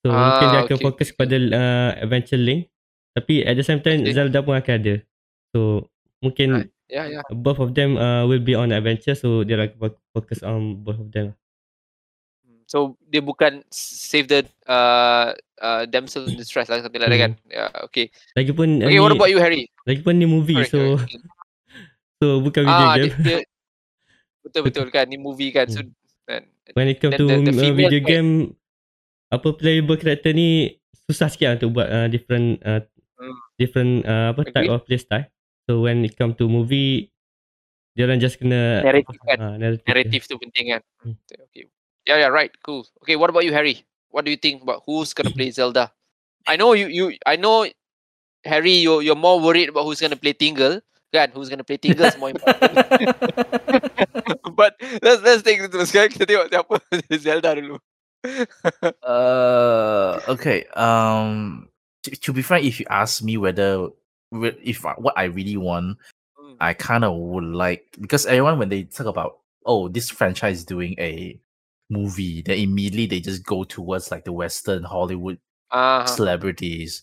So 0.00 0.14
Ah, 0.14 0.16
mungkin 0.16 0.46
dia 0.48 0.60
akan 0.64 0.76
okay, 0.80 0.86
fokus 0.88 1.08
kepada 1.12 1.36
uh, 1.36 1.90
Adventure 2.06 2.40
Link. 2.40 2.72
Tapi 3.12 3.44
at 3.44 3.58
the 3.60 3.66
same 3.66 3.84
time, 3.84 4.00
Okay. 4.00 4.16
Zelda 4.16 4.40
pun 4.40 4.56
akan 4.56 4.74
ada. 4.80 4.94
So 5.52 5.90
mungkin 6.22 6.72
Yeah, 6.86 7.06
yeah. 7.08 7.24
both 7.30 7.58
of 7.58 7.72
them 7.72 7.96
uh, 7.96 8.26
will 8.26 8.42
be 8.42 8.52
on 8.54 8.70
adventure. 8.70 9.14
So 9.14 9.42
dia 9.42 9.56
akan 9.56 9.76
fo- 9.78 10.00
fokus 10.12 10.42
on 10.42 10.82
both 10.82 10.98
of 10.98 11.08
them. 11.10 11.32
So 12.66 12.96
dia 13.04 13.20
bukan 13.20 13.64
save 13.72 14.28
the 14.28 14.40
uh, 14.64 15.32
uh, 15.60 15.82
damsel 15.88 16.24
in 16.24 16.36
distress 16.36 16.68
lah 16.68 16.80
something 16.80 17.00
like 17.00 17.12
that 17.12 17.20
kan. 17.20 17.32
Yeah, 17.48 17.68
okay. 17.84 18.08
Lagipun 18.32 18.80
Okay, 18.80 18.96
ni, 18.96 19.02
what 19.02 19.12
about 19.12 19.28
you 19.28 19.40
Harry? 19.40 19.68
lagipun 19.84 20.16
ni 20.16 20.24
movie. 20.24 20.62
Sorry, 20.64 20.72
so 20.72 20.80
sorry. 20.96 21.20
so 22.20 22.26
bukan 22.40 22.62
video 22.64 22.86
Ah, 22.86 22.94
game. 22.96 23.12
dia, 23.12 23.16
dia, 23.20 23.38
betul 24.44 24.62
betul 24.68 24.86
kan 24.88 25.04
ni 25.08 25.16
movie 25.16 25.52
kan. 25.52 25.68
So 25.68 25.80
Hmm. 25.80 25.92
dan 26.24 26.42
When 26.72 26.86
it 26.88 27.02
come 27.02 27.12
then 27.12 27.20
to 27.20 27.26
the- 27.28 27.52
the 27.52 27.68
uh, 27.68 27.74
video 27.74 28.00
character- 28.00 28.08
game, 28.08 28.30
apa 29.28 29.48
playable 29.52 29.98
character 29.98 30.32
ni 30.32 30.76
susah 31.04 31.28
sikit 31.28 31.46
lah 31.48 31.54
untuk 31.58 31.70
buat 31.76 31.88
uh, 31.88 32.06
different 32.08 32.60
uh, 32.62 32.80
Hmm. 33.18 33.36
different 33.54 33.92
uh, 34.02 34.32
apa 34.32 34.42
type 34.48 34.66
Agreed. 34.66 34.72
of 34.72 34.80
playstyle. 34.82 35.26
So 35.68 35.80
when 35.82 36.04
it 36.04 36.18
come 36.18 36.34
to 36.42 36.48
movie, 36.50 37.12
dia 37.94 38.08
orang 38.08 38.18
just 38.18 38.40
kena 38.40 38.82
Narrative 38.82 39.20
kan. 39.22 39.38
uh, 39.38 39.54
narrative. 39.60 39.86
narrative 39.86 40.22
tu 40.26 40.36
penting 40.40 40.74
kan. 40.74 40.82
Hmm. 41.04 41.16
Okay. 41.50 41.68
Yeah, 42.02 42.18
yeah, 42.26 42.30
right. 42.34 42.50
Cool. 42.66 42.82
Okay, 43.06 43.14
what 43.14 43.30
about 43.30 43.46
you 43.46 43.54
Harry? 43.54 43.86
What 44.10 44.26
do 44.26 44.30
you 44.34 44.40
think 44.40 44.62
about 44.62 44.82
who's 44.84 45.14
gonna 45.14 45.30
play 45.38 45.54
Zelda? 45.54 45.94
I 46.48 46.58
know 46.58 46.74
you 46.74 46.90
you 46.90 47.04
I 47.22 47.38
know 47.38 47.68
Harry 48.42 48.82
you 48.82 48.98
you're 48.98 49.18
more 49.18 49.38
worried 49.38 49.70
about 49.70 49.86
who's 49.86 50.02
gonna 50.02 50.18
play 50.18 50.34
Tingle. 50.34 50.82
Kan, 51.12 51.30
who's 51.30 51.52
gonna 51.52 51.62
play 51.62 51.76
Tingle 51.76 52.08
is 52.08 52.16
more 52.18 52.32
important. 52.32 52.80
But 54.56 54.76
let's 55.02 55.22
let's 55.22 55.42
take 55.42 55.60
it 55.60 55.70
to 55.72 55.84
sekarang 55.86 56.10
kita 56.14 56.24
tengok 56.26 56.48
siapa 56.50 56.74
Zelda 57.24 57.50
dulu. 57.56 57.76
Uh, 59.02 60.20
okay. 60.28 60.64
Um, 60.74 61.66
to, 62.04 62.10
to 62.16 62.30
be 62.32 62.42
frank, 62.42 62.64
if 62.64 62.78
you 62.80 62.86
ask 62.88 63.22
me 63.22 63.36
whether 63.36 63.90
whe- 63.90 63.94
if 64.32 64.84
I, 64.86 64.92
what 64.94 65.16
I 65.16 65.24
really 65.24 65.56
want, 65.56 65.98
Hmm. 66.38 66.54
I 66.60 66.74
kind 66.74 67.04
of 67.04 67.16
would 67.16 67.44
like 67.44 67.84
because 68.00 68.26
everyone 68.26 68.58
when 68.58 68.68
they 68.68 68.84
talk 68.84 69.06
about 69.06 69.38
oh, 69.66 69.88
this 69.88 70.10
franchise 70.10 70.58
is 70.58 70.64
doing 70.64 70.94
a 70.98 71.38
movie, 71.90 72.42
then 72.42 72.58
immediately 72.58 73.06
they 73.06 73.20
just 73.20 73.44
go 73.46 73.64
towards 73.64 74.10
like 74.10 74.24
the 74.24 74.32
Western 74.32 74.82
Hollywood 74.82 75.38
Ah, 75.70 76.04
celebrities. 76.06 77.02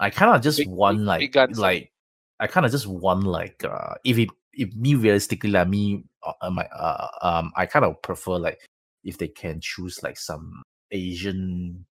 I 0.00 0.10
kind 0.10 0.34
of 0.34 0.42
just 0.42 0.58
Big- 0.58 0.68
want 0.68 0.98
big- 0.98 1.06
like 1.06 1.20
big 1.20 1.32
guns. 1.32 1.58
like 1.58 1.92
I 2.40 2.46
kind 2.48 2.66
of 2.66 2.72
just 2.72 2.86
want 2.86 3.24
like 3.24 3.62
uh 3.64 3.94
if 4.04 4.18
it 4.18 4.30
if 4.52 4.74
me 4.74 4.94
realistically 4.94 5.50
like 5.50 5.68
me 5.68 6.04
uh, 6.24 6.32
uh, 6.40 6.50
my 6.50 6.64
uh 6.66 7.08
um 7.22 7.52
I 7.56 7.66
kind 7.66 7.84
of 7.84 8.00
prefer 8.02 8.38
like 8.38 8.58
if 9.04 9.18
they 9.18 9.28
can 9.28 9.60
choose 9.60 10.02
like 10.02 10.16
some 10.18 10.62
Asian 10.90 11.84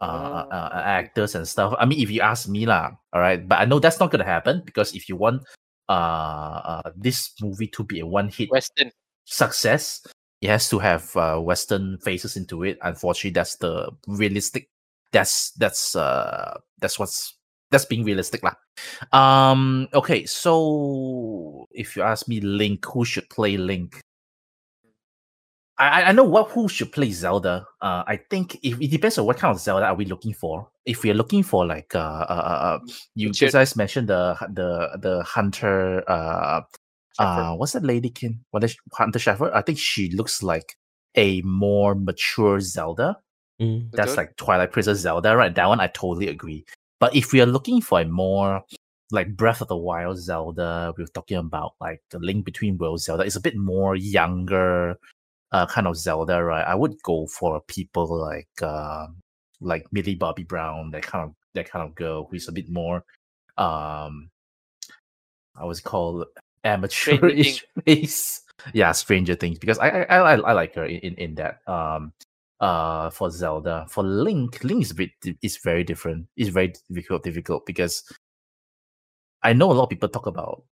uh, 0.00 0.48
uh, 0.50 0.70
uh, 0.72 0.82
Ah. 0.82 0.98
actors 1.04 1.34
and 1.34 1.46
stuff. 1.46 1.74
I 1.78 1.84
mean, 1.84 2.00
if 2.00 2.10
you 2.10 2.20
ask 2.20 2.48
me 2.48 2.66
lah, 2.66 2.90
all 3.12 3.20
right. 3.20 3.46
But 3.46 3.60
I 3.60 3.64
know 3.64 3.78
that's 3.78 4.00
not 4.00 4.10
gonna 4.10 4.24
happen 4.24 4.62
because 4.64 4.94
if 4.94 5.08
you 5.08 5.16
want 5.16 5.42
uh, 5.88 6.82
uh 6.82 6.90
this 6.96 7.32
movie 7.40 7.68
to 7.68 7.84
be 7.84 8.00
a 8.00 8.06
one 8.06 8.28
hit 8.28 8.50
Western. 8.50 8.92
success, 9.24 10.06
it 10.40 10.48
has 10.48 10.68
to 10.70 10.78
have 10.78 11.14
uh, 11.16 11.38
Western 11.38 11.98
faces 11.98 12.36
into 12.36 12.64
it. 12.64 12.78
Unfortunately, 12.82 13.32
that's 13.32 13.56
the 13.56 13.90
realistic. 14.08 14.70
That's 15.12 15.52
that's 15.58 15.96
uh 15.96 16.58
that's 16.80 16.98
what's 16.98 17.36
that's 17.70 17.84
being 17.84 18.04
realistic 18.04 18.42
lah. 18.42 18.54
Um. 19.12 19.88
Okay. 19.94 20.24
So 20.26 21.66
if 21.72 21.96
you 21.96 22.02
ask 22.02 22.28
me, 22.28 22.40
Link, 22.40 22.86
who 22.86 23.04
should 23.04 23.28
play 23.28 23.56
Link? 23.56 24.00
I 25.80 25.86
I- 26.02 26.04
I 26.08 26.12
know 26.12 26.24
what 26.24 26.50
who 26.50 26.68
should 26.68 26.92
play 26.92 27.10
Zelda. 27.10 27.66
Uh, 27.80 28.02
I 28.06 28.16
think 28.30 28.58
if 28.62 28.80
it 28.80 28.90
depends 28.90 29.18
on 29.18 29.24
what 29.26 29.38
kind 29.38 29.52
of 29.54 29.60
Zelda 29.60 29.86
are 29.86 29.94
we 29.96 30.04
looking 30.04 30.34
for. 30.34 30.68
If 30.84 31.02
we 31.02 31.10
are 31.10 31.14
looking 31.14 31.42
for 31.42 31.66
like 31.66 31.94
uh 31.94 31.98
uh, 32.34 32.44
uh, 32.52 32.58
uh 32.68 32.78
you 33.14 33.28
Richard. 33.28 33.52
guys 33.52 33.76
mentioned 33.76 34.08
the 34.08 34.36
the 34.58 34.98
the 35.00 35.22
hunter 35.24 36.04
uh 36.08 36.60
Shepard. 37.18 37.46
uh 37.46 37.52
what's 37.56 37.72
that 37.72 37.84
lady 37.84 38.10
kin 38.10 38.40
what 38.52 38.62
is 38.64 38.76
hunter 38.92 39.18
Shepard? 39.18 39.52
I 39.54 39.62
think 39.62 39.78
she 39.78 40.10
looks 40.12 40.42
like 40.42 40.76
a 41.16 41.40
more 41.42 41.94
mature 41.94 42.60
Zelda. 42.60 43.18
Mm. 43.60 43.90
That's 43.92 44.12
Betul? 44.12 44.16
like 44.16 44.36
Twilight 44.36 44.72
Princess 44.72 44.98
Zelda, 45.00 45.36
right? 45.36 45.54
That 45.54 45.68
one 45.68 45.80
I 45.80 45.88
totally 45.88 46.28
agree. 46.28 46.64
But 47.00 47.16
if 47.16 47.32
we 47.32 47.40
are 47.40 47.46
looking 47.46 47.80
for 47.80 48.00
a 48.00 48.04
more 48.04 48.62
like 49.12 49.36
Breath 49.36 49.60
of 49.60 49.68
the 49.68 49.76
Wild 49.76 50.18
Zelda, 50.18 50.92
we're 50.96 51.06
talking 51.08 51.38
about 51.38 51.72
like 51.80 52.00
the 52.10 52.18
Link 52.20 52.44
Between 52.44 52.78
Worlds 52.78 53.04
Zelda. 53.04 53.24
It's 53.24 53.36
a 53.36 53.40
bit 53.40 53.56
more 53.56 53.96
younger, 53.96 54.96
uh, 55.52 55.66
kind 55.66 55.86
of 55.86 55.96
Zelda, 55.96 56.42
right? 56.42 56.66
I 56.66 56.74
would 56.74 57.02
go 57.02 57.26
for 57.26 57.60
people 57.62 58.06
like 58.18 58.48
uh, 58.62 59.06
like 59.60 59.86
Millie 59.92 60.14
Bobby 60.14 60.44
Brown, 60.44 60.90
that 60.92 61.02
kind 61.02 61.24
of 61.24 61.34
that 61.54 61.70
kind 61.70 61.86
of 61.86 61.94
girl 61.94 62.28
who's 62.30 62.48
a 62.48 62.52
bit 62.52 62.68
more 62.70 63.04
um, 63.60 64.30
I 65.56 65.64
was 65.64 65.80
called 65.80 66.26
amateurish 66.64 67.64
face. 67.84 68.42
Yeah, 68.74 68.92
Stranger 68.92 69.34
Things 69.34 69.58
because 69.58 69.78
I 69.78 69.88
I, 69.88 70.16
I, 70.16 70.34
I 70.34 70.52
like 70.52 70.74
her 70.74 70.84
in, 70.84 71.00
in 71.00 71.14
in 71.14 71.34
that 71.36 71.66
um 71.68 72.12
uh 72.60 73.08
for 73.10 73.30
Zelda 73.30 73.86
for 73.88 74.04
Link 74.04 74.62
Link 74.64 74.82
is 74.82 74.90
a 74.90 74.94
bit 74.94 75.10
is 75.42 75.58
very 75.58 75.84
different. 75.84 76.26
It's 76.36 76.50
very 76.50 76.72
difficult 76.88 77.22
difficult 77.22 77.66
because 77.66 78.02
I 79.42 79.52
know 79.52 79.70
a 79.70 79.74
lot 79.74 79.84
of 79.84 79.90
people 79.90 80.08
talk 80.08 80.26
about 80.26 80.64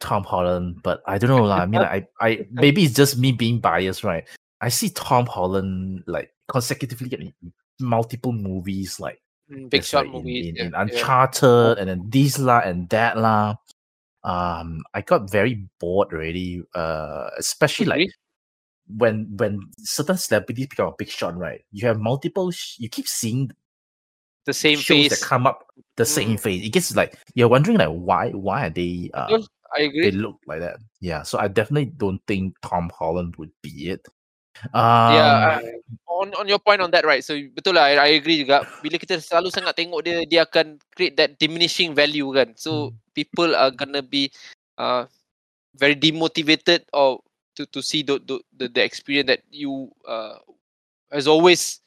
Tom 0.00 0.24
Holland, 0.24 0.82
but 0.82 1.02
I 1.06 1.18
don't 1.18 1.30
know 1.30 1.44
lah. 1.44 1.62
I 1.62 1.66
mean, 1.66 1.80
I 1.80 2.06
I 2.20 2.46
maybe 2.50 2.84
it's 2.84 2.94
just 2.94 3.18
me 3.18 3.32
being 3.32 3.60
biased, 3.60 4.04
right? 4.04 4.24
I 4.60 4.68
see 4.68 4.90
Tom 4.90 5.26
Holland 5.26 6.04
like 6.06 6.32
consecutively 6.48 7.08
getting 7.08 7.32
multiple 7.80 8.32
movies, 8.32 9.00
like 9.00 9.20
Mm, 9.50 9.70
Big 9.70 9.84
shot 9.84 10.06
like, 10.06 10.12
movies. 10.12 10.48
in, 10.48 10.56
yeah, 10.56 10.64
in 10.64 10.72
yeah. 10.72 10.80
Uncharted, 10.82 11.78
and 11.78 11.88
then 11.88 12.02
this 12.10 12.38
la 12.38 12.58
and 12.60 12.88
that 12.90 13.16
la. 13.16 13.54
Um, 14.24 14.82
I 14.92 15.02
got 15.02 15.30
very 15.30 15.68
bored 15.78 16.12
already. 16.12 16.62
Uh, 16.74 17.30
especially 17.38 17.86
like 17.86 18.10
when 18.88 19.28
when 19.38 19.60
certain 19.78 20.16
celebrities 20.16 20.66
become 20.66 20.88
a 20.88 20.94
big 20.98 21.08
shot, 21.08 21.36
right? 21.38 21.62
You 21.70 21.86
have 21.86 22.00
multiple. 22.00 22.50
Sh- 22.50 22.78
you 22.78 22.88
keep 22.88 23.06
seeing 23.06 23.52
the 24.46 24.52
same 24.52 24.78
shows 24.78 25.06
face. 25.08 25.20
that 25.20 25.24
come 25.26 25.46
up 25.46 25.66
the 25.96 26.04
same 26.04 26.36
Mm. 26.36 26.40
face. 26.40 26.66
It 26.66 26.70
gets 26.70 26.96
like 26.96 27.16
you're 27.34 27.48
wondering 27.48 27.78
like 27.78 27.90
why 27.94 28.30
why 28.30 28.66
are 28.66 28.70
they 28.70 29.10
uh, 29.14 29.42
I 29.74 29.82
they 29.82 29.88
agree. 29.88 30.10
look 30.10 30.38
like 30.46 30.60
that? 30.60 30.78
Yeah, 31.00 31.22
so 31.22 31.38
I 31.38 31.48
definitely 31.48 31.92
don't 31.96 32.20
think 32.26 32.56
Tom 32.62 32.90
Holland 32.94 33.36
would 33.36 33.52
be 33.62 33.90
it. 33.90 34.06
Um, 34.72 35.12
yeah, 35.12 35.60
on 36.08 36.32
on 36.34 36.48
your 36.48 36.58
point 36.58 36.80
on 36.80 36.90
that 36.90 37.04
right. 37.04 37.20
So 37.24 37.36
betul 37.36 37.76
lah, 37.76 37.92
I, 37.92 37.94
I 38.00 38.10
agree 38.16 38.40
juga. 38.40 38.64
Bila 38.80 38.96
kita 38.96 39.20
selalu 39.20 39.52
sangat 39.52 39.76
tengok 39.76 40.00
dia, 40.00 40.24
dia 40.24 40.42
akan 40.48 40.80
create 40.96 41.16
that 41.20 41.36
diminishing 41.36 41.92
value 41.92 42.26
kan. 42.32 42.56
So 42.56 42.90
Hmm. 42.90 42.96
people 43.12 43.52
are 43.52 43.70
gonna 43.70 44.00
be 44.02 44.32
uh 44.80 45.04
very 45.76 45.96
demotivated 45.96 46.88
or 46.96 47.20
to 47.56 47.68
to 47.68 47.84
see 47.84 48.00
the 48.00 48.16
the 48.24 48.40
the, 48.56 48.66
the 48.72 48.82
experience 48.82 49.28
that 49.28 49.42
you 49.52 49.92
uh 50.08 50.40
has 51.12 51.28
always 51.28 51.80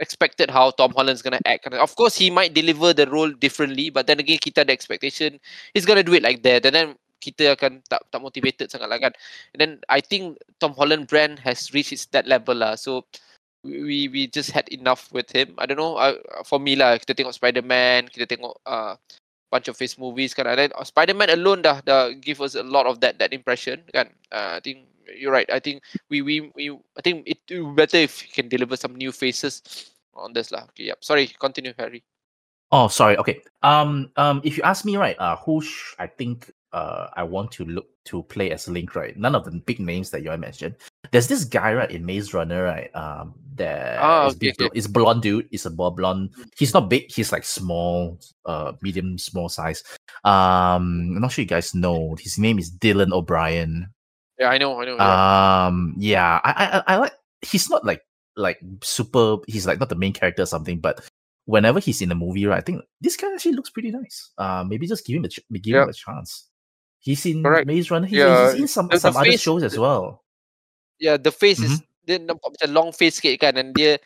expected 0.00 0.48
how 0.48 0.72
Tom 0.72 0.92
Holland's 0.96 1.24
gonna 1.24 1.40
act. 1.44 1.68
Of 1.68 1.96
course, 1.96 2.16
he 2.16 2.28
might 2.32 2.52
deliver 2.52 2.92
the 2.92 3.08
role 3.08 3.32
differently, 3.32 3.88
but 3.88 4.08
then 4.08 4.20
again, 4.20 4.40
kita 4.40 4.64
the 4.64 4.72
expectation 4.72 5.40
he's 5.72 5.88
gonna 5.88 6.04
do 6.04 6.16
it 6.16 6.24
like 6.24 6.44
that, 6.44 6.64
and 6.68 6.74
then 6.76 6.88
kita 7.20 7.54
akan 7.54 7.84
tak 7.86 8.00
tak 8.08 8.20
motivated 8.24 8.72
sangat 8.72 8.88
lah 8.88 8.98
kan. 8.98 9.12
And 9.54 9.60
then 9.60 9.72
I 9.92 10.00
think 10.00 10.40
Tom 10.58 10.72
Holland 10.72 11.06
brand 11.06 11.38
has 11.44 11.70
reached 11.76 11.92
its 11.92 12.08
that 12.16 12.24
level 12.24 12.56
lah. 12.56 12.74
So 12.80 13.04
we 13.64 14.08
we 14.08 14.26
just 14.26 14.50
had 14.50 14.68
enough 14.72 15.12
with 15.12 15.28
him. 15.28 15.54
I 15.60 15.68
don't 15.68 15.76
know. 15.76 16.00
Uh, 16.00 16.16
for 16.48 16.56
me 16.56 16.76
lah, 16.76 16.96
kita 16.96 17.12
tengok 17.12 17.36
Spider-Man, 17.36 18.08
kita 18.08 18.24
tengok 18.24 18.56
uh, 18.64 18.96
bunch 19.52 19.68
of 19.68 19.76
his 19.76 20.00
movies 20.00 20.32
kan. 20.32 20.48
And 20.48 20.58
then 20.58 20.72
uh, 20.72 20.86
Spider-Man 20.86 21.30
alone 21.30 21.60
dah 21.60 21.84
dah 21.84 22.16
give 22.16 22.40
us 22.40 22.56
a 22.56 22.64
lot 22.64 22.88
of 22.88 23.04
that 23.04 23.20
that 23.20 23.36
impression 23.36 23.84
kan. 23.92 24.08
Uh, 24.32 24.56
I 24.56 24.60
think 24.64 24.88
you're 25.12 25.34
right. 25.34 25.48
I 25.52 25.60
think 25.60 25.84
we 26.08 26.22
we 26.22 26.48
we 26.56 26.72
I 26.96 27.02
think 27.04 27.28
it 27.28 27.44
better 27.76 28.00
if 28.00 28.24
he 28.24 28.32
can 28.32 28.48
deliver 28.48 28.80
some 28.80 28.96
new 28.96 29.12
faces 29.12 29.60
on 30.16 30.32
this 30.32 30.48
lah. 30.48 30.64
Okay, 30.72 30.88
yep. 30.88 31.04
Sorry, 31.04 31.28
continue, 31.36 31.76
Harry. 31.76 32.00
Oh, 32.70 32.86
sorry. 32.86 33.18
Okay. 33.18 33.42
Um. 33.66 34.14
Um. 34.16 34.40
If 34.46 34.56
you 34.56 34.62
ask 34.62 34.86
me, 34.86 34.96
right, 34.96 35.18
uh, 35.18 35.36
who 35.36 35.60
sh- 35.60 35.98
I 35.98 36.06
think 36.06 36.54
uh 36.72 37.08
I 37.16 37.22
want 37.24 37.50
to 37.52 37.64
look 37.64 37.86
to 38.06 38.22
play 38.24 38.50
as 38.52 38.68
Link, 38.68 38.94
right? 38.94 39.16
None 39.16 39.34
of 39.34 39.44
the 39.44 39.50
big 39.52 39.80
names 39.80 40.10
that 40.10 40.22
you 40.22 40.34
mentioned. 40.36 40.76
There's 41.12 41.26
this 41.28 41.44
guy, 41.44 41.74
right, 41.74 41.90
in 41.90 42.06
Maze 42.06 42.32
Runner, 42.34 42.62
right? 42.64 42.94
Um. 42.94 43.34
That 43.56 43.98
Ah, 44.00 44.26
is 44.28 44.36
okay, 44.36 44.52
blo- 44.56 44.70
is 44.74 44.86
blonde 44.88 45.20
dude. 45.22 45.48
Is 45.52 45.66
a 45.66 45.70
bl- 45.70 45.90
blonde. 45.90 46.30
He's 46.56 46.72
not 46.72 46.88
big. 46.88 47.10
He's 47.12 47.30
like 47.32 47.44
small, 47.44 48.18
uh, 48.46 48.72
medium, 48.80 49.18
small 49.18 49.48
size. 49.50 49.82
Um. 50.24 51.12
I'm 51.16 51.20
not 51.20 51.32
sure 51.32 51.42
you 51.42 51.48
guys 51.48 51.74
know. 51.74 52.14
His 52.18 52.38
name 52.38 52.58
is 52.58 52.70
Dylan 52.70 53.12
O'Brien. 53.12 53.88
Yeah, 54.38 54.48
I 54.48 54.56
know, 54.58 54.80
I 54.80 54.84
know. 54.86 54.96
yeah. 54.96 55.66
Um, 55.66 55.94
yeah, 55.98 56.40
I, 56.42 56.50
I, 56.52 56.78
I- 56.78 56.84
I 56.94 56.96
like. 56.96 57.12
He's 57.42 57.68
not 57.68 57.84
like 57.84 58.00
like 58.36 58.58
super. 58.82 59.36
He's 59.46 59.66
like 59.66 59.80
not 59.80 59.88
the 59.90 59.96
main 59.96 60.12
character 60.14 60.42
or 60.42 60.46
something, 60.46 60.78
but 60.80 61.04
whenever 61.44 61.80
he's 61.80 62.00
in 62.00 62.12
a 62.12 62.14
movie, 62.14 62.46
right, 62.46 62.58
I 62.58 62.60
think 62.62 62.80
this 63.00 63.16
guy 63.16 63.32
actually 63.34 63.52
looks 63.52 63.70
pretty 63.70 63.90
nice. 63.90 64.30
Uh, 64.38 64.64
maybe 64.66 64.86
just 64.86 65.04
give 65.04 65.16
him 65.16 65.24
a 65.24 65.28
ch- 65.28 65.40
give 65.52 65.74
Yeah. 65.74 65.82
him 65.82 65.88
a 65.90 65.92
chance. 65.92 66.48
He's 67.00 67.24
in 67.24 67.42
Correct. 67.42 67.66
Maze 67.66 67.90
Runner. 67.90 68.06
He's, 68.06 68.18
Yeah, 68.20 68.52
he's 68.52 68.60
in 68.60 68.68
some 68.68 68.88
the- 68.88 68.96
the 68.96 69.00
some 69.00 69.16
other 69.16 69.32
face- 69.32 69.40
shows 69.40 69.64
as 69.64 69.76
well. 69.80 70.20
yeah, 71.00 71.16
the 71.16 71.32
face 71.32 71.58
is 71.64 71.80
Mm-hmm. 71.80 72.04
dia 72.04 72.16
nampak 72.20 72.48
macam 72.56 72.68
long 72.76 72.90
face 72.92 73.16
sikit 73.20 73.40
kan 73.40 73.56
and 73.56 73.72
dia 73.72 73.96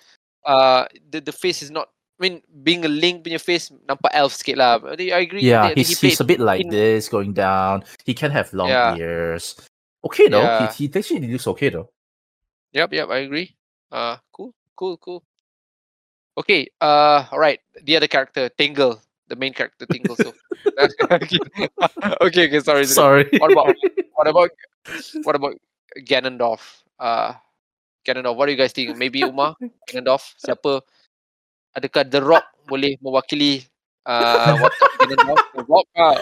uh 0.46 0.86
the 1.10 1.18
the 1.22 1.34
face 1.34 1.58
is 1.62 1.70
not 1.74 1.90
I 2.18 2.30
mean 2.30 2.34
being 2.62 2.86
a 2.86 2.90
link 2.92 3.26
punya 3.26 3.42
face 3.42 3.74
nampak 3.90 4.14
elf 4.14 4.30
sikit 4.38 4.54
lah. 4.62 4.78
I 4.94 5.26
agree. 5.26 5.42
Yeah, 5.42 5.74
he's 5.74 5.98
he 5.98 6.14
he's 6.14 6.22
a 6.22 6.26
bit 6.26 6.38
like 6.38 6.62
in- 6.62 6.70
this 6.70 7.10
going 7.10 7.34
down. 7.34 7.82
He 8.06 8.14
can 8.14 8.30
have 8.30 8.54
long 8.54 8.70
Yeah. 8.70 8.94
ears. 8.94 9.58
Okay 10.06 10.30
though, 10.30 10.44
Yeah. 10.46 10.70
he, 10.70 10.86
he 10.86 10.92
actually 10.94 11.26
looks 11.26 11.50
okay 11.50 11.74
though. 11.74 11.90
Yep, 12.76 12.94
yep, 12.94 13.08
I 13.10 13.26
agree. 13.26 13.58
Uh 13.90 14.22
cool, 14.30 14.54
cool, 14.78 14.94
cool. 15.02 15.20
Okay, 16.38 16.70
uh 16.78 17.26
all 17.30 17.38
right. 17.42 17.58
The 17.82 17.98
other 17.98 18.06
character, 18.10 18.50
Tingle, 18.54 18.98
the 19.28 19.36
main 19.36 19.52
character 19.52 19.86
Tingle. 19.86 20.16
So 20.16 20.32
okay, 22.20 22.48
okay, 22.48 22.60
sorry. 22.60 22.84
sorry. 22.86 22.86
Sorry. 22.86 23.24
What 23.38 23.52
about 23.52 23.74
what 24.14 24.26
about 24.28 24.50
what 25.24 25.36
about 25.36 25.54
Ganondorf? 26.04 26.82
Uh 26.98 27.34
Ganondorf, 28.06 28.36
what 28.36 28.46
do 28.46 28.52
you 28.52 28.58
guys 28.58 28.72
think? 28.72 28.96
Maybe 28.96 29.22
Umar, 29.24 29.56
Ganondorf, 29.88 30.36
siapa? 30.36 30.82
Adakah 31.76 32.04
The 32.10 32.20
Rock 32.20 32.44
boleh 32.68 33.00
mewakili 33.00 33.64
uh 34.04 34.56
watak 34.62 34.90
Ganondorf? 35.00 35.42
The 35.54 35.64
Rock 35.64 35.88
ah. 35.96 36.18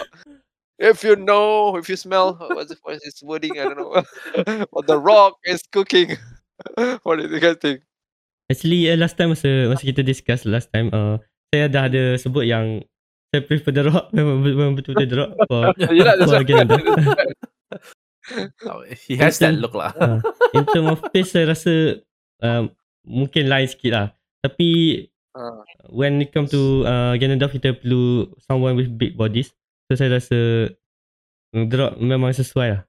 If 0.81 1.05
you 1.05 1.15
know, 1.15 1.77
if 1.77 1.87
you 1.87 1.95
smell, 1.95 2.33
what's, 2.33 2.73
the, 2.73 2.77
what's 2.81 3.05
his 3.05 3.21
wording? 3.21 3.55
I 3.61 3.71
don't 3.71 3.77
know. 3.77 4.03
what 4.73 4.89
The 4.89 4.97
Rock 4.97 5.37
is 5.45 5.61
cooking. 5.71 6.17
what 7.03 7.21
do 7.21 7.29
you 7.29 7.39
guys 7.39 7.61
think? 7.61 7.85
Actually 8.51 8.91
uh, 8.91 8.97
last 8.99 9.15
time 9.15 9.31
masa 9.31 9.71
masa 9.71 9.83
kita 9.87 10.03
discuss 10.03 10.43
last 10.43 10.67
time 10.73 10.91
uh, 10.91 11.15
saya 11.53 11.69
dah 11.71 11.87
ada 11.87 12.19
sebut 12.19 12.43
yang 12.49 12.83
saya 13.33 13.41
prefer 13.41 13.73
The 13.73 13.83
Rock 13.89 14.13
memang, 14.13 14.37
memang 14.45 14.69
betul-betul 14.77 15.09
The 15.09 15.17
Rock 15.17 15.31
for, 15.49 15.61
Yelah, 15.97 16.13
that's 16.21 16.29
for. 16.29 16.45
Oh, 18.69 18.85
he 18.87 19.17
has 19.17 19.41
that 19.41 19.57
look 19.57 19.73
lah. 19.73 19.91
uh, 19.97 20.21
in 20.53 20.63
term 20.69 20.87
of 20.87 21.01
face 21.11 21.33
saya 21.33 21.51
rasa 21.51 21.99
uh, 22.39 22.69
mungkin 23.03 23.49
lain 23.49 23.67
sikit 23.67 23.91
lah. 23.91 24.07
Tapi 24.39 24.69
Ah. 25.33 25.65
when 25.89 26.21
it 26.21 26.29
come 26.29 26.45
to 26.45 26.85
uh, 26.85 27.17
Ganondorf 27.17 27.57
kita 27.57 27.73
perlu 27.73 28.29
someone 28.37 28.77
with 28.77 28.93
big 28.93 29.17
bodies. 29.17 29.49
So 29.89 29.97
saya 29.97 30.21
rasa 30.21 30.69
uh, 31.57 31.65
The 31.65 31.73
Rock 31.73 31.93
memang 31.97 32.37
sesuai 32.37 32.67
lah 32.69 32.81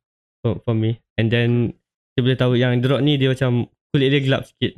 for, 0.45 0.61
for 0.61 0.77
me. 0.77 1.01
And 1.17 1.33
then 1.33 1.73
kita 2.13 2.21
boleh 2.21 2.37
tahu 2.37 2.53
yang 2.61 2.77
The 2.85 2.89
Rock 2.93 3.01
ni 3.01 3.17
dia 3.17 3.33
macam 3.33 3.65
kulit 3.91 4.13
dia 4.13 4.21
gelap 4.21 4.45
sikit. 4.45 4.77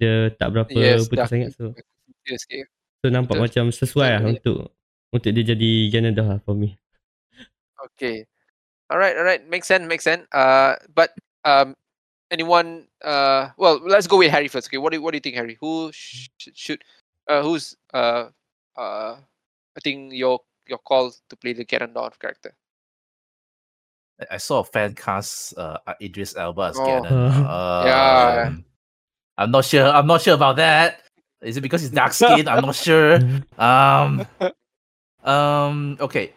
Dia 0.00 0.32
tak 0.40 0.56
berapa 0.56 0.72
Yes, 0.72 1.04
putih 1.04 1.28
sangat 1.28 1.52
so 1.52 1.76
Yes, 2.24 2.48
okay. 2.48 2.64
so 3.04 3.12
nampak 3.12 3.36
Betul. 3.36 3.44
macam 3.44 3.64
sesuai 3.70 4.08
lah 4.16 4.20
Betul. 4.24 4.32
untuk 4.32 4.58
untuk 5.16 5.32
dia 5.32 5.56
jadi 5.56 5.70
Ganondorf 5.92 6.28
lah 6.28 6.38
for 6.44 6.54
me. 6.54 6.76
Okay. 7.92 8.24
All 8.90 8.98
right, 8.98 9.16
all 9.18 9.26
right. 9.26 9.42
Makes 9.48 9.66
sense, 9.66 9.82
makes 9.88 10.04
sense. 10.06 10.28
Uh, 10.30 10.78
but 10.94 11.10
um, 11.42 11.74
anyone? 12.30 12.86
Uh, 13.02 13.50
well, 13.58 13.80
let's 13.82 14.06
go 14.06 14.18
with 14.18 14.30
Harry 14.30 14.46
first. 14.46 14.68
Okay, 14.70 14.78
what 14.78 14.92
do 14.94 15.02
what 15.02 15.10
do 15.10 15.18
you 15.18 15.24
think, 15.24 15.34
Harry? 15.34 15.58
Who 15.58 15.90
sh- 15.90 16.30
sh- 16.38 16.54
should? 16.54 16.80
Uh, 17.26 17.42
who's? 17.42 17.74
Uh, 17.90 18.30
uh, 18.78 19.18
I 19.74 19.80
think 19.82 20.14
your 20.14 20.38
your 20.70 20.78
call 20.78 21.10
to 21.10 21.34
play 21.36 21.52
the 21.52 21.66
Ganondorf 21.66 22.18
character. 22.22 22.54
I- 24.22 24.36
I 24.36 24.38
saw 24.38 24.60
a 24.62 24.64
fan 24.64 24.94
cast 24.94 25.58
uh, 25.58 25.78
uh, 25.86 25.94
Idris 26.00 26.36
Elba 26.38 26.70
as 26.72 26.78
Oh. 26.78 26.86
Ganon. 26.86 27.10
Yeah. 27.90 28.46
Um, 28.48 28.64
I'm 29.36 29.50
not 29.50 29.64
sure. 29.66 29.84
I'm 29.90 30.06
not 30.06 30.22
sure 30.22 30.34
about 30.34 30.56
that. 30.62 31.02
Is 31.42 31.58
it 31.58 31.60
because 31.60 31.82
he's 31.82 31.90
dark 31.92 32.12
skinned? 32.16 32.48
I'm 32.48 32.64
not 32.64 32.78
sure. 32.78 33.18
Um, 33.58 34.24
um, 35.26 35.96
okay. 36.00 36.32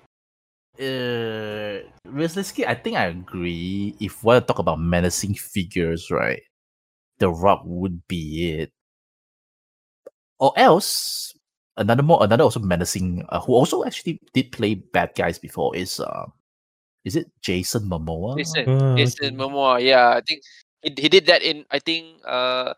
Uh, 0.79 1.83
realistically, 2.07 2.65
I 2.65 2.75
think 2.75 2.95
I 2.97 3.05
agree. 3.11 3.95
If 3.99 4.23
we 4.23 4.27
want 4.27 4.47
to 4.47 4.47
talk 4.47 4.59
about 4.59 4.79
menacing 4.79 5.35
figures, 5.35 6.09
right, 6.09 6.41
The 7.19 7.29
Rock 7.29 7.63
would 7.65 8.07
be 8.07 8.51
it. 8.59 8.71
Or 10.39 10.53
else, 10.55 11.33
another 11.75 12.01
more, 12.03 12.23
another 12.23 12.43
also 12.45 12.61
menacing, 12.61 13.25
uh, 13.27 13.41
who 13.41 13.53
also 13.53 13.83
actually 13.83 14.21
did 14.33 14.53
play 14.53 14.75
bad 14.75 15.11
guys 15.15 15.37
before 15.37 15.75
is 15.75 15.99
uh, 15.99 16.27
is 17.03 17.17
it 17.17 17.27
Jason 17.41 17.89
Momoa? 17.89 18.37
Jason, 18.37 18.63
Ah, 18.69 18.95
Jason. 18.95 19.35
Momoa. 19.35 19.83
Yeah, 19.83 20.15
I 20.15 20.21
think 20.21 20.43
he, 20.81 20.95
he 20.97 21.09
did 21.09 21.25
that 21.27 21.43
in. 21.43 21.65
I 21.71 21.79
think. 21.79 22.23
Uh, 22.23 22.73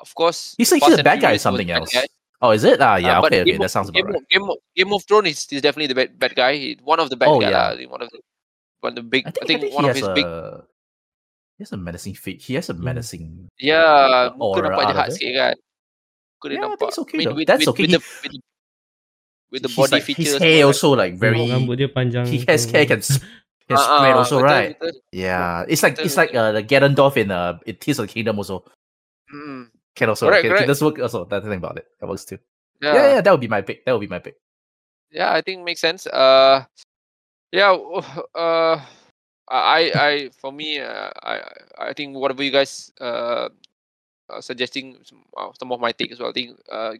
of 0.00 0.14
course. 0.16 0.56
He's 0.58 0.72
like 0.72 0.82
he's 0.82 0.98
a 0.98 1.04
bad 1.04 1.22
guy, 1.22 1.38
Furious 1.38 1.38
was 1.38 1.42
something 1.42 1.68
bad 1.68 1.82
else. 1.82 1.92
guy. 1.94 2.06
Oh, 2.42 2.50
is 2.50 2.66
it? 2.66 2.82
Ah, 2.82 2.98
yeah. 2.98 3.22
Uh, 3.22 3.26
okay, 3.30 3.46
okay, 3.46 3.54
Game 3.54 3.62
that 3.62 3.70
sounds 3.70 3.88
about 3.88 4.02
Game 4.02 4.10
right. 4.10 4.18
of, 4.18 4.28
Game 4.28 4.46
of, 4.50 4.56
Game 4.74 4.90
of 4.92 5.02
Thrones 5.06 5.28
is, 5.30 5.46
is 5.54 5.62
definitely 5.62 5.86
the 5.86 5.94
bad, 5.94 6.18
bad 6.18 6.34
guy. 6.34 6.54
He, 6.58 6.78
one 6.82 6.98
of 6.98 7.06
the 7.08 7.14
bad 7.14 7.30
Oh, 7.30 7.38
guy 7.38 7.54
yeah. 7.54 7.70
lah. 7.70 7.86
One 7.86 8.02
of 8.02 8.10
the 8.10 8.18
one 8.82 8.90
of 8.92 8.96
the 8.98 9.06
big. 9.06 9.22
I 9.26 9.30
think, 9.30 9.42
I 9.42 9.46
think, 9.46 9.58
I 9.58 9.70
think 9.70 9.74
one 9.78 9.84
of 9.86 9.94
his 9.94 10.02
a 10.02 10.14
big. 10.18 10.26
he 11.54 11.62
has 11.62 11.70
a 11.72 11.76
menacing 11.78 12.14
fit. 12.18 12.42
He 12.42 12.54
has 12.58 12.66
a 12.68 12.74
menacing. 12.74 13.46
Yeah, 13.62 13.78
uh, 13.86 14.34
muka 14.34 14.58
aura 14.58 14.74
nampak 14.74 14.82
out 14.82 14.90
jahat 14.90 15.06
of 15.06 15.14
it. 15.14 15.18
sikit 15.22 15.32
kan. 15.38 15.54
Muka 16.34 16.44
dia 16.50 16.54
Yeah, 16.58 16.58
I 16.58 16.66
nampak. 16.66 16.78
think 16.82 16.90
it's 16.90 16.98
okay 17.06 17.14
I 17.14 17.20
mean, 17.22 17.30
with, 17.38 17.46
That's 17.46 17.60
with, 17.62 17.70
okay. 17.70 17.82
With 17.86 17.90
He- 17.94 17.94
the, 17.94 18.02
with, 18.02 18.32
the, 18.34 18.40
with 19.54 19.62
the 19.62 19.72
body 19.78 19.92
like, 19.94 20.02
features. 20.02 20.34
his 20.34 20.42
hair 20.42 20.58
kan. 20.58 20.66
also 20.66 20.88
like 20.98 21.14
very. 21.14 21.38
rambut 21.38 21.78
dia 21.78 21.90
panjang. 21.94 22.26
He 22.26 22.42
has 22.50 22.66
hair 22.66 22.90
can 22.90 22.98
s- 22.98 23.22
can 23.70 23.78
Ah, 23.78 23.86
spread 23.86 24.18
ah, 24.18 24.18
also, 24.18 24.42
betul, 24.42 24.50
right? 24.50 24.74
betul. 24.74 24.92
Yeah, 25.14 25.62
it's 25.70 25.86
like 25.86 25.94
it's 26.02 26.18
like 26.18 26.34
uh, 26.34 26.50
the 26.58 26.66
Ganondorf 26.66 27.14
in 27.14 27.30
uh, 27.30 27.62
in 27.62 27.78
Tears 27.78 28.02
of 28.02 28.10
the 28.10 28.12
Kingdom 28.18 28.42
also. 28.42 28.66
Mm, 29.32 29.71
Can 29.94 30.08
also 30.08 30.26
Correct, 30.28 30.42
can, 30.42 30.50
correct. 30.52 30.78
can 30.78 30.86
work 30.86 30.98
also. 30.98 31.24
That's 31.24 31.44
the 31.44 31.50
thing 31.50 31.58
about 31.58 31.76
it. 31.76 31.86
That 32.00 32.08
works 32.08 32.24
too. 32.24 32.38
yeah. 32.80 32.94
Yeah, 32.94 33.06
yeah, 33.14 33.20
that 33.20 33.30
would 33.30 33.40
be 33.40 33.48
my 33.48 33.60
pick. 33.60 33.84
That 33.84 33.92
would 33.92 34.00
be 34.00 34.08
my 34.08 34.18
pick. 34.18 34.36
Yeah, 35.10 35.32
I 35.32 35.42
think 35.42 35.64
makes 35.64 35.80
sense. 35.80 36.06
Uh, 36.06 36.64
yeah. 37.52 37.76
Uh, 38.34 38.80
I, 39.52 39.92
I, 39.94 40.30
for 40.40 40.50
me, 40.50 40.80
uh, 40.80 41.10
I, 41.22 41.40
I 41.76 41.92
think 41.92 42.16
whatever 42.16 42.42
you 42.42 42.50
guys 42.50 42.90
uh, 43.00 43.50
are 44.30 44.40
suggesting, 44.40 44.96
some, 45.04 45.24
uh, 45.36 45.50
some 45.58 45.70
of 45.72 45.80
my 45.80 45.92
take 45.92 46.10
as 46.10 46.20
well. 46.20 46.30
I 46.30 46.32
think 46.32 46.58
uh, 46.70 46.94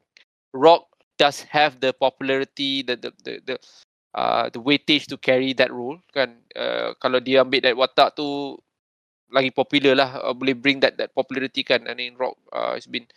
Rock 0.53 0.85
does 1.19 1.41
have 1.49 1.81
the 1.81 1.93
popularity, 1.95 2.83
the 2.83 2.97
the 2.97 3.13
the, 3.25 3.41
the 3.47 3.57
uh, 4.15 4.51
the 4.51 4.61
weightage 4.61 5.07
to 5.07 5.17
carry 5.17 5.53
that 5.55 5.73
role 5.73 5.99
kan. 6.13 6.37
Uh, 6.53 6.93
kalau 7.01 7.21
dia 7.25 7.41
ambil 7.41 7.65
that 7.65 7.77
watak 7.77 8.13
tu 8.17 8.59
lagi 9.33 9.51
popular 9.51 9.97
lah, 9.97 10.21
uh, 10.21 10.37
boleh 10.37 10.53
bring 10.53 10.79
that 10.85 11.01
that 11.01 11.17
popularity 11.17 11.65
kan. 11.65 11.89
I 11.89 11.97
mean, 11.97 12.15
Rock 12.21 12.37
uh, 12.53 12.77
has 12.77 12.85
been 12.85 13.09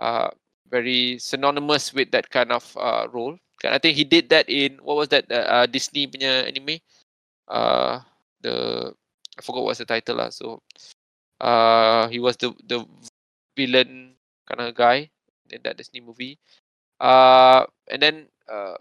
uh, 0.00 0.32
very 0.66 1.20
synonymous 1.20 1.92
with 1.92 2.10
that 2.16 2.32
kind 2.32 2.50
of 2.50 2.64
uh, 2.80 3.06
role. 3.12 3.36
Kan, 3.60 3.76
I 3.76 3.78
think 3.78 3.94
he 4.00 4.08
did 4.08 4.32
that 4.32 4.48
in 4.48 4.80
what 4.80 4.96
was 4.96 5.12
that 5.12 5.28
uh, 5.28 5.62
uh, 5.62 5.66
Disney 5.68 6.08
punya 6.08 6.48
anime? 6.48 6.80
Uh, 7.44 8.00
the 8.40 8.88
I 9.36 9.40
forgot 9.44 9.64
what's 9.68 9.84
the 9.84 9.88
title 9.88 10.16
lah. 10.16 10.32
So, 10.32 10.64
uh, 11.40 12.08
he 12.08 12.18
was 12.18 12.40
the 12.40 12.56
the 12.64 12.82
villain 13.52 14.16
kind 14.48 14.60
of 14.64 14.72
guy 14.72 15.12
in 15.52 15.60
that 15.62 15.76
Disney 15.76 16.00
movie. 16.00 16.40
Uh, 17.00 17.64
and 17.88 18.00
then 18.00 18.16
uh, 18.48 18.76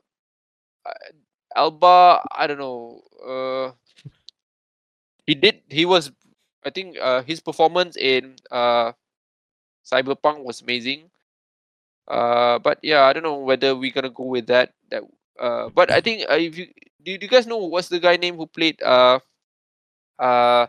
uh, 0.85 1.09
Alba, 1.55 2.23
I 2.31 2.47
don't 2.47 2.59
know. 2.61 3.01
Uh, 3.19 3.67
he 5.25 5.35
did. 5.35 5.61
He 5.67 5.85
was. 5.85 6.11
I 6.65 6.69
think 6.69 6.97
uh, 6.99 7.23
his 7.23 7.39
performance 7.39 7.95
in 7.95 8.35
uh, 8.51 8.91
Cyberpunk 9.85 10.43
was 10.43 10.61
amazing. 10.61 11.09
Uh, 12.07 12.59
but 12.59 12.79
yeah, 12.81 13.03
I 13.05 13.13
don't 13.13 13.23
know 13.23 13.39
whether 13.39 13.75
we're 13.75 13.93
gonna 13.93 14.09
go 14.09 14.23
with 14.25 14.47
that. 14.47 14.73
That. 14.89 15.03
Uh, 15.39 15.69
but 15.69 15.91
I 15.91 16.01
think 16.01 16.25
uh, 16.29 16.35
if 16.35 16.57
you 16.57 16.67
do, 17.03 17.17
do 17.17 17.25
you 17.25 17.31
guys 17.31 17.47
know 17.47 17.57
what's 17.57 17.87
the 17.87 17.99
guy 17.99 18.17
name 18.17 18.35
who 18.35 18.45
played 18.47 18.81
uh, 18.81 19.19
uh, 20.17 20.67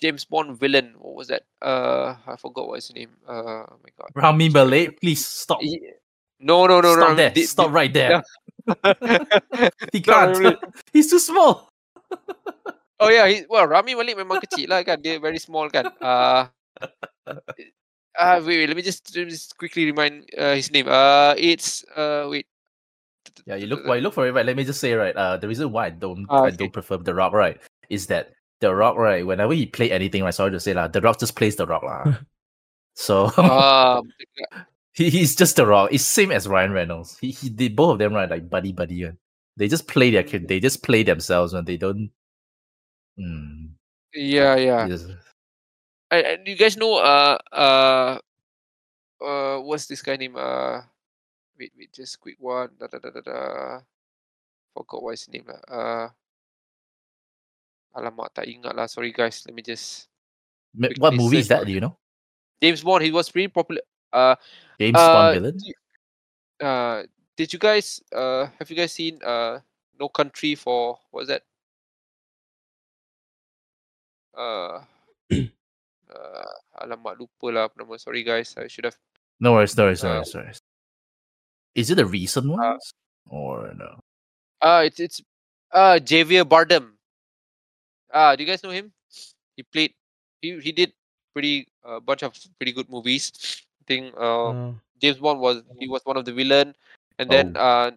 James 0.00 0.24
Bond 0.24 0.58
villain? 0.58 0.94
What 0.98 1.14
was 1.14 1.28
that? 1.28 1.44
Uh, 1.60 2.16
I 2.26 2.36
forgot 2.36 2.66
what 2.68 2.76
his 2.76 2.92
name. 2.94 3.10
Uh, 3.28 3.68
oh 3.68 3.78
my 3.84 3.90
god. 3.98 4.10
Rami 4.14 4.48
Malek, 4.48 5.00
please 5.00 5.24
stop. 5.24 5.62
Ye- 5.62 5.94
No, 6.40 6.66
no, 6.66 6.80
no, 6.80 6.94
stop 6.96 7.10
no. 7.10 7.14
there. 7.14 7.34
Stop 7.46 7.70
right 7.70 7.92
there. 7.92 8.22
he 9.92 10.00
can't. 10.00 10.36
really. 10.38 10.56
He's 10.92 11.08
too 11.08 11.20
small. 11.20 11.70
Oh 13.02 13.10
yeah, 13.10 13.26
he, 13.26 13.42
well 13.50 13.66
Rami 13.66 13.98
Malik 13.98 14.14
memang 14.14 14.38
kecil 14.38 14.70
lah 14.70 14.86
kan. 14.86 15.02
Dia 15.02 15.18
very 15.18 15.42
small 15.42 15.66
kan. 15.66 15.90
Uh, 15.98 16.46
uh 18.18 18.38
wait, 18.46 18.62
wait, 18.62 18.68
let 18.70 18.76
me 18.78 18.82
just, 18.86 19.10
let 19.16 19.26
me 19.26 19.34
just 19.34 19.58
quickly 19.58 19.90
remind 19.90 20.30
uh, 20.38 20.54
his 20.54 20.70
name. 20.70 20.86
Uh, 20.86 21.34
it's 21.36 21.82
uh 21.98 22.30
wait. 22.30 22.46
Yeah, 23.46 23.56
you 23.56 23.66
look. 23.66 23.84
While 23.86 23.96
you 23.96 24.02
look 24.02 24.14
for 24.14 24.26
it, 24.26 24.32
right? 24.32 24.46
Let 24.46 24.56
me 24.56 24.64
just 24.64 24.80
say, 24.80 24.94
right. 24.94 25.14
Uh, 25.16 25.36
the 25.36 25.48
reason 25.48 25.72
why 25.72 25.86
I 25.86 25.90
don't, 25.90 26.26
Ah, 26.30 26.44
I 26.44 26.48
okay. 26.48 26.56
don't 26.56 26.72
prefer 26.72 26.98
the 26.98 27.14
Rock, 27.14 27.32
right, 27.32 27.58
is 27.88 28.06
that 28.06 28.34
the 28.60 28.74
Rock, 28.74 28.96
right. 28.96 29.26
Whenever 29.26 29.54
he 29.54 29.66
play 29.66 29.90
anything, 29.90 30.22
right. 30.22 30.34
Sorry 30.34 30.50
to 30.50 30.60
say, 30.60 30.74
lah, 30.74 30.88
the 30.88 31.00
Rock 31.00 31.18
just 31.18 31.34
plays 31.34 31.56
the 31.56 31.66
Rock, 31.66 31.82
lah. 31.82 32.18
so 32.94 33.32
he, 34.92 35.10
he's 35.10 35.34
just 35.34 35.56
the 35.56 35.66
Rock. 35.66 35.90
It's 35.92 36.04
same 36.04 36.30
as 36.30 36.46
Ryan 36.46 36.72
Reynolds. 36.72 37.18
He, 37.18 37.30
he 37.30 37.48
did 37.48 37.74
both 37.74 37.94
of 37.94 37.98
them, 37.98 38.14
right? 38.14 38.30
Like 38.30 38.48
buddy, 38.48 38.72
buddy. 38.72 39.04
one. 39.04 39.18
They 39.56 39.68
just 39.68 39.88
play 39.88 40.10
their 40.10 40.22
kid. 40.22 40.48
They 40.48 40.60
just 40.60 40.82
play 40.82 41.02
themselves 41.02 41.52
when 41.52 41.64
they 41.64 41.76
don't. 41.76 42.10
Mm, 43.18 43.76
yeah, 44.14 44.56
yeah. 44.56 44.88
just- 44.88 45.10
I, 46.12 46.18
I, 46.22 46.32
you 46.44 46.56
guys 46.56 46.76
know 46.76 47.00
uh 47.00 47.38
uh 47.52 48.20
uh 49.20 49.56
what's 49.64 49.86
this 49.88 50.02
guy 50.04 50.16
name? 50.16 50.36
Uh, 50.36 50.84
wait, 51.56 51.72
wait, 51.76 51.92
just 51.92 52.20
quick 52.20 52.36
one. 52.36 52.68
Da, 52.76 52.84
da, 52.86 52.98
da, 53.00 53.08
da, 53.10 53.20
da. 53.24 53.38
Forgot 54.76 55.02
what 55.02 55.16
his 55.16 55.28
name 55.32 55.48
lah. 55.48 55.60
Uh, 55.68 56.06
alamak 57.96 58.32
tak 58.32 58.44
ingat 58.48 58.72
lah. 58.76 58.88
Sorry 58.88 59.12
guys. 59.12 59.40
Let 59.48 59.56
me 59.56 59.62
just. 59.64 60.08
What 61.00 61.12
movie 61.16 61.40
is 61.44 61.48
that? 61.52 61.64
Do 61.64 61.72
you 61.72 61.80
know? 61.80 61.96
James 62.60 62.80
Bond. 62.84 63.04
He 63.04 63.12
was 63.12 63.28
pretty 63.28 63.48
popular. 63.52 63.84
Uh, 64.12 64.36
James 64.80 64.96
Uh, 64.96 65.12
Bond 65.12 65.28
villain. 65.40 65.56
uh, 66.60 66.98
did 67.36 67.48
you 67.52 67.58
guys 67.60 68.00
uh 68.12 68.48
have 68.60 68.68
you 68.68 68.76
guys 68.76 68.92
seen 68.92 69.16
uh 69.24 69.60
No 69.96 70.08
Country 70.08 70.54
for 70.56 71.00
what 71.12 71.24
was 71.24 71.28
that? 71.28 71.44
Uh, 74.32 74.80
uh 76.10 76.52
alamak 76.82 77.20
lupa 77.20 77.46
lah 77.52 77.62
apa 77.68 77.76
nama. 77.80 77.98
Sorry 78.00 78.24
guys, 78.24 78.56
I 78.56 78.68
should 78.68 78.84
have. 78.84 78.96
No 79.40 79.54
worries, 79.54 79.76
no 79.76 79.90
worries, 79.90 80.02
no 80.02 80.10
uh, 80.10 80.14
worries, 80.20 80.34
no 80.34 80.40
worries. 80.40 80.60
Is 81.74 81.88
it 81.90 81.98
a 81.98 82.06
recent 82.06 82.48
one 82.48 82.60
uh, 82.60 82.78
or 83.28 83.72
no? 83.76 84.00
Uh 84.60 84.84
it's 84.86 85.00
it's 85.00 85.18
uh 85.72 85.98
Javier 85.98 86.44
Bardem. 86.44 86.94
Ah, 88.12 88.36
do 88.36 88.44
you 88.44 88.48
guys 88.48 88.62
know 88.62 88.70
him? 88.70 88.92
He 89.56 89.64
played. 89.64 89.96
He 90.40 90.60
he 90.60 90.70
did 90.72 90.92
pretty 91.32 91.66
a 91.82 92.00
bunch 92.00 92.22
of 92.22 92.36
pretty 92.60 92.72
good 92.72 92.88
movies. 92.92 93.32
I 93.80 93.84
think 93.88 94.14
uh 94.14 94.52
Ah, 94.52 94.72
James 95.00 95.18
Bond 95.18 95.40
was 95.40 95.64
he 95.80 95.88
was 95.88 96.04
one 96.04 96.16
of 96.20 96.24
the 96.28 96.32
villain, 96.32 96.76
and 97.18 97.26
then 97.26 97.56
Oh. 97.56 97.60
uh 97.60 97.88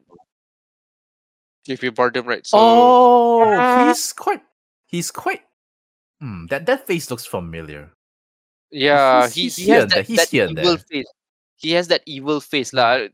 Javier 1.68 1.92
Bardem 1.92 2.26
right. 2.26 2.46
So 2.46 2.58
oh, 2.58 3.44
Ah. 3.44 3.86
he's 3.92 4.14
quite. 4.14 4.42
He's 4.88 5.12
quite. 5.12 5.44
Hmm, 6.22 6.48
that 6.48 6.66
that 6.66 6.88
face 6.88 7.12
looks 7.12 7.26
familiar. 7.26 7.92
Yeah, 8.72 9.28
He's- 9.28 9.34
he, 9.36 9.42
he's 9.42 9.56
he 9.56 9.64
here 9.66 9.76
has 9.82 9.86
that, 9.92 10.08
that 10.08 10.34
evil 10.34 10.56
there. 10.56 10.78
face. 10.78 11.12
He 11.58 11.72
has 11.72 11.88
that 11.88 12.04
evil 12.06 12.40
face 12.42 12.74
lah. 12.74 13.08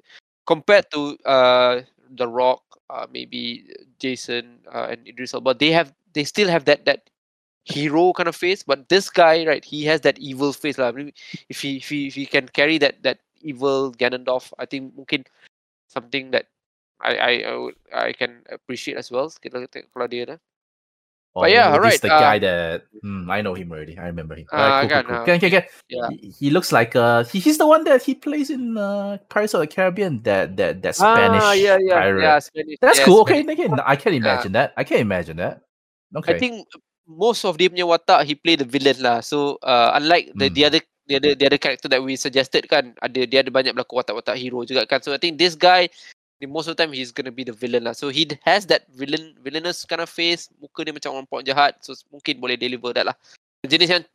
Compared 0.46 0.90
to 0.92 1.18
uh 1.26 1.82
The 2.12 2.28
Rock, 2.28 2.64
uh 2.90 3.08
maybe 3.08 3.72
Jason 4.00 4.60
uh, 4.68 4.92
and 4.92 5.08
Idris 5.08 5.34
Elba, 5.34 5.54
they 5.56 5.72
have 5.72 5.94
they 6.14 6.24
still 6.26 6.50
have 6.50 6.66
that 6.66 6.84
that 6.86 7.10
hero 7.64 8.12
kind 8.14 8.28
of 8.28 8.36
face. 8.36 8.64
But 8.64 8.90
this 8.90 9.10
guy, 9.10 9.46
right, 9.46 9.64
he 9.64 9.86
has 9.86 10.02
that 10.02 10.18
evil 10.20 10.52
face 10.54 10.78
lah. 10.78 10.92
Maybe 10.92 11.14
If 11.48 11.62
he 11.62 11.78
if 11.78 11.88
he 11.90 12.08
if 12.08 12.16
he 12.18 12.26
can 12.26 12.50
carry 12.50 12.78
that 12.82 13.02
that 13.06 13.20
evil 13.42 13.94
Ganondorf, 13.94 14.52
I 14.60 14.66
think 14.66 14.98
mungkin 14.98 15.24
something 15.88 16.32
that 16.32 16.50
I 17.00 17.16
I 17.16 17.32
I, 17.48 17.54
would, 17.56 17.78
I 17.94 18.10
can 18.14 18.44
appreciate 18.50 18.98
as 18.98 19.10
well. 19.14 19.30
Kita 19.30 19.66
kalau 19.94 20.08
dia 20.10 20.38
dah. 21.36 21.42
Oh, 21.42 21.46
yeah, 21.48 21.72
this 21.72 21.76
alright, 21.80 22.02
the 22.02 22.12
uh, 22.12 22.20
guy 22.20 22.38
that 22.40 22.84
hmm, 23.02 23.32
I 23.32 23.40
know 23.42 23.56
him 23.56 23.72
already. 23.72 23.96
I 23.98 24.12
remember 24.12 24.36
him. 24.36 24.48
Ah, 24.52 24.84
Alright, 24.84 24.92
cool, 24.92 25.00
cool, 25.00 25.04
cool. 25.08 25.16
ah. 25.16 25.26
Can, 25.26 25.40
can, 25.40 25.50
can. 25.50 25.64
Yeah. 25.88 26.08
He, 26.12 26.16
he 26.30 26.48
looks 26.52 26.72
like 26.76 26.92
uh 26.96 27.24
he, 27.24 27.40
he's 27.40 27.56
the 27.58 27.68
one 27.68 27.88
that 27.88 28.04
he 28.04 28.16
plays 28.16 28.52
in 28.52 28.76
uh 28.76 29.16
Pirates 29.32 29.56
of 29.56 29.64
the 29.64 29.68
Caribbean. 29.72 30.20
That 30.28 30.60
that 30.60 30.84
that 30.84 30.96
Spanish 31.00 31.40
ah, 31.40 31.56
yeah, 31.56 31.80
yeah, 31.80 31.96
pirate. 32.04 32.24
yeah, 32.24 32.38
Spanish. 32.44 32.78
That's 32.84 33.00
yeah, 33.00 33.08
cool. 33.08 33.24
Spanish. 33.24 33.48
Okay, 33.48 33.66
okay. 33.72 33.84
I 33.88 33.96
can 33.96 34.12
Yeah. 34.12 34.20
imagine 34.20 34.52
that. 34.60 34.74
I 34.76 34.84
can't 34.84 35.02
imagine 35.02 35.38
that. 35.40 35.64
Okay. 36.20 36.36
I 36.36 36.40
think 36.40 36.68
most 37.08 37.48
of 37.48 37.56
dia 37.56 37.72
punya 37.72 37.88
watak 37.88 38.28
he 38.28 38.36
play 38.36 38.60
the 38.60 38.68
villain 38.68 39.00
lah. 39.00 39.24
So 39.24 39.56
uh, 39.64 39.96
unlike 39.96 40.36
the 40.36 40.52
the 40.52 40.68
Hmm. 40.68 40.76
other 40.76 40.82
the 41.08 41.16
other 41.20 41.32
the 41.36 41.46
other 41.48 41.60
character 41.60 41.88
that 41.88 42.04
we 42.04 42.20
suggested 42.20 42.68
kan, 42.68 42.92
ada 43.00 43.24
dia 43.24 43.40
ada 43.40 43.52
banyak 43.52 43.72
berlaku 43.72 44.04
watak-watak 44.04 44.36
hero 44.36 44.68
juga 44.68 44.84
kan. 44.84 45.00
So 45.00 45.16
I 45.16 45.20
think 45.20 45.40
this 45.40 45.56
guy 45.56 45.88
most 46.50 46.66
of 46.70 46.78
the 46.78 46.82
time 46.82 46.94
he's 46.94 47.12
gonna 47.14 47.34
be 47.34 47.46
the 47.46 47.54
villain 47.54 47.86
lah. 47.86 47.94
So 47.94 48.10
he 48.10 48.26
has 48.46 48.66
that 48.72 48.90
villain 48.94 49.38
villainous 49.42 49.86
kind 49.86 50.02
of 50.02 50.10
face, 50.10 50.50
muka 50.58 50.82
dia 50.82 50.94
macam 50.96 51.14
orang 51.14 51.28
pok 51.30 51.46
jahat. 51.46 51.78
So 51.86 51.94
mungkin 52.10 52.42
boleh 52.42 52.58
deliver 52.58 52.94
that 52.94 53.06
lah. 53.12 53.18
Jenis 53.66 53.92
yang 53.94 54.06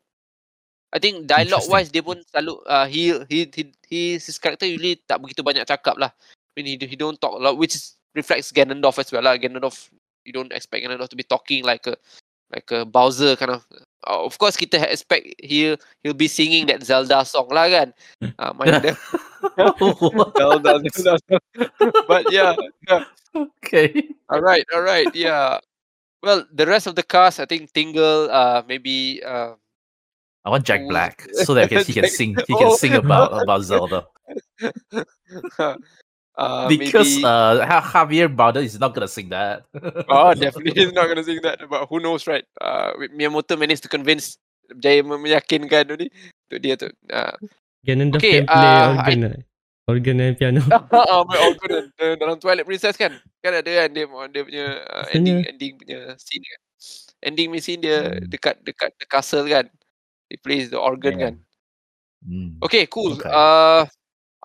I 0.95 0.99
think 0.99 1.27
dialogue 1.27 1.67
wise 1.69 1.91
dia 1.91 2.01
pun 2.01 2.23
selalu 2.31 2.57
uh, 2.67 2.87
he, 2.87 3.13
he 3.29 3.39
he 3.51 3.63
he 3.87 4.01
his 4.17 4.39
character 4.41 4.65
usually 4.65 4.99
tak 5.05 5.21
begitu 5.21 5.43
banyak 5.43 5.67
cakap 5.67 5.99
lah. 5.99 6.11
I 6.11 6.53
mean 6.57 6.67
he, 6.67 6.75
he 6.81 6.97
don't 6.97 7.19
talk 7.21 7.37
a 7.37 7.43
lot 7.43 7.59
which 7.59 7.77
is, 7.77 7.99
reflects 8.17 8.51
Ganondorf 8.55 8.97
as 8.97 9.13
well 9.13 9.23
lah. 9.23 9.37
Ganondorf 9.37 9.93
you 10.25 10.33
don't 10.33 10.51
expect 10.51 10.83
Ganondorf 10.83 11.13
to 11.13 11.19
be 11.19 11.27
talking 11.27 11.63
like 11.63 11.85
a 11.87 11.95
like 12.53 12.71
a 12.71 12.85
Bowser 12.85 13.37
kind 13.37 13.53
of. 13.53 13.65
Uh, 14.07 14.23
of 14.23 14.39
course 14.39 14.55
kita 14.55 14.79
expect 14.87 15.27
he'll 15.43 15.75
he'll 16.05 16.15
be 16.15 16.29
singing 16.31 16.67
that 16.71 16.79
Zelda 16.87 17.25
song 17.27 17.51
lah 17.51 17.67
kan. 17.67 17.89
Uh, 18.39 18.53
main 18.55 18.79
the 18.79 18.95
Zelda, 20.39 20.79
Zelda. 20.95 21.39
But 22.07 22.31
yeah, 22.31 22.55
yeah. 22.87 23.05
okay. 23.35 23.91
All 24.31 24.39
right, 24.41 24.63
all 24.75 24.83
right, 24.87 25.11
yeah. 25.11 25.59
Well, 26.23 26.47
the 26.55 26.67
rest 26.67 26.87
of 26.87 26.95
the 26.95 27.03
cast, 27.03 27.39
I 27.41 27.47
think 27.47 27.73
Tingle, 27.75 28.31
uh, 28.31 28.63
maybe 28.67 29.23
uh, 29.27 29.55
I 30.47 30.51
want 30.51 30.63
Jack 30.65 30.87
Black 30.87 31.27
so 31.43 31.55
that 31.55 31.71
he 31.71 31.83
can 31.83 32.07
Jack- 32.07 32.15
sing. 32.19 32.37
He 32.47 32.55
can 32.55 32.71
Oh. 32.71 32.77
sing 32.79 32.95
about 32.95 33.35
about 33.43 33.63
Zelda 33.67 34.07
uh, 36.37 36.69
because 36.69 37.17
maybe, 37.17 37.25
uh 37.25 37.65
Ja- 37.65 37.83
Javier 37.83 38.29
Bardem 38.29 38.65
is 38.65 38.79
not 38.79 38.95
gonna 38.95 39.09
sing 39.09 39.29
that. 39.29 39.65
oh, 40.09 40.33
definitely 40.35 40.77
he's 40.77 40.93
not 40.93 41.09
gonna 41.09 41.25
sing 41.25 41.41
that. 41.43 41.61
But 41.69 41.89
who 41.89 42.01
knows, 42.01 42.27
right? 42.27 42.45
Uh, 42.61 42.93
Miyamoto 43.13 43.59
managed 43.59 43.83
to 43.85 43.91
convince 43.91 44.39
Jaya 44.79 45.03
meyakinkan 45.03 45.87
tu 45.87 45.95
ni 45.95 46.11
untuk 46.51 46.59
dia 46.63 46.75
tu. 46.75 46.91
Uh, 47.11 47.35
Okay, 47.87 48.43
play 48.43 48.75
uh, 48.83 48.99
organ 48.99 49.19
lah. 49.23 49.35
Organ 49.87 50.19
dan 50.19 50.35
piano. 50.35 50.59
ah, 50.91 51.23
main 51.23 51.39
organ 51.47 51.87
dalam 52.19 52.35
Twilight 52.43 52.67
Princess 52.67 52.99
kan? 52.99 53.15
Kan 53.39 53.55
ada 53.55 53.71
kan 53.71 53.89
dia 53.95 54.11
dia 54.11 54.43
punya 54.43 54.67
uh, 54.91 55.07
ending 55.15 55.47
ending 55.47 55.79
punya 55.79 56.19
scene 56.19 56.43
kan. 56.43 56.61
Ending 57.23 57.47
punya 57.55 57.63
scene 57.63 57.81
dia 57.87 58.11
Hmm. 58.11 58.27
dekat 58.27 58.59
dekat 58.67 58.91
the 58.99 59.07
castle 59.07 59.47
kan. 59.47 59.71
He 60.27 60.35
plays 60.35 60.75
the 60.75 60.83
organ 60.83 61.15
Yeah. 61.15 61.23
kan. 61.31 61.35
Mm. 62.27 62.59
Okay, 62.67 62.91
cool. 62.91 63.15
Okay. 63.15 63.31
Uh, 63.31 63.87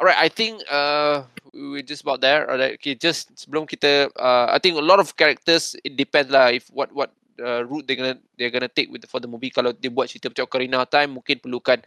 alright, 0.01 0.17
I 0.17 0.27
think 0.33 0.65
uh 0.65 1.29
we're 1.53 1.85
just 1.85 2.01
about 2.01 2.25
there. 2.25 2.49
Alright, 2.49 2.81
okay, 2.81 2.97
just 2.97 3.29
sebelum 3.37 3.69
kita 3.69 4.09
uh, 4.17 4.49
I 4.49 4.57
think 4.57 4.75
a 4.75 4.83
lot 4.83 4.97
of 4.97 5.13
characters 5.13 5.77
it 5.85 5.93
depends 5.93 6.33
lah 6.33 6.49
if 6.49 6.65
what 6.73 6.89
what 6.89 7.13
uh, 7.37 7.61
route 7.69 7.85
they're 7.85 7.99
gonna 7.99 8.17
they're 8.35 8.51
gonna 8.51 8.71
take 8.71 8.89
with 8.89 9.05
for 9.05 9.21
the 9.21 9.29
movie. 9.29 9.53
Kalau 9.53 9.71
dia 9.71 9.93
buat 9.93 10.09
cerita 10.09 10.33
macam 10.33 10.49
Ocarina 10.49 10.81
of 10.81 10.89
Time, 10.89 11.21
mungkin 11.21 11.37
perlukan 11.37 11.79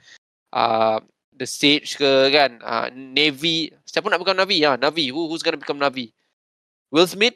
uh, 0.54 1.02
the 1.34 1.46
Sage 1.46 1.98
ke 1.98 2.30
kan, 2.30 2.62
uh, 2.62 2.86
Navy. 2.94 3.74
Siapa 3.82 4.06
nak 4.06 4.22
become 4.22 4.38
Navi? 4.38 4.62
Ya, 4.62 4.78
Navi. 4.78 5.10
Who 5.10 5.26
who's 5.26 5.42
gonna 5.42 5.58
become 5.58 5.82
Navi? 5.82 6.14
Will 6.94 7.10
Smith? 7.10 7.34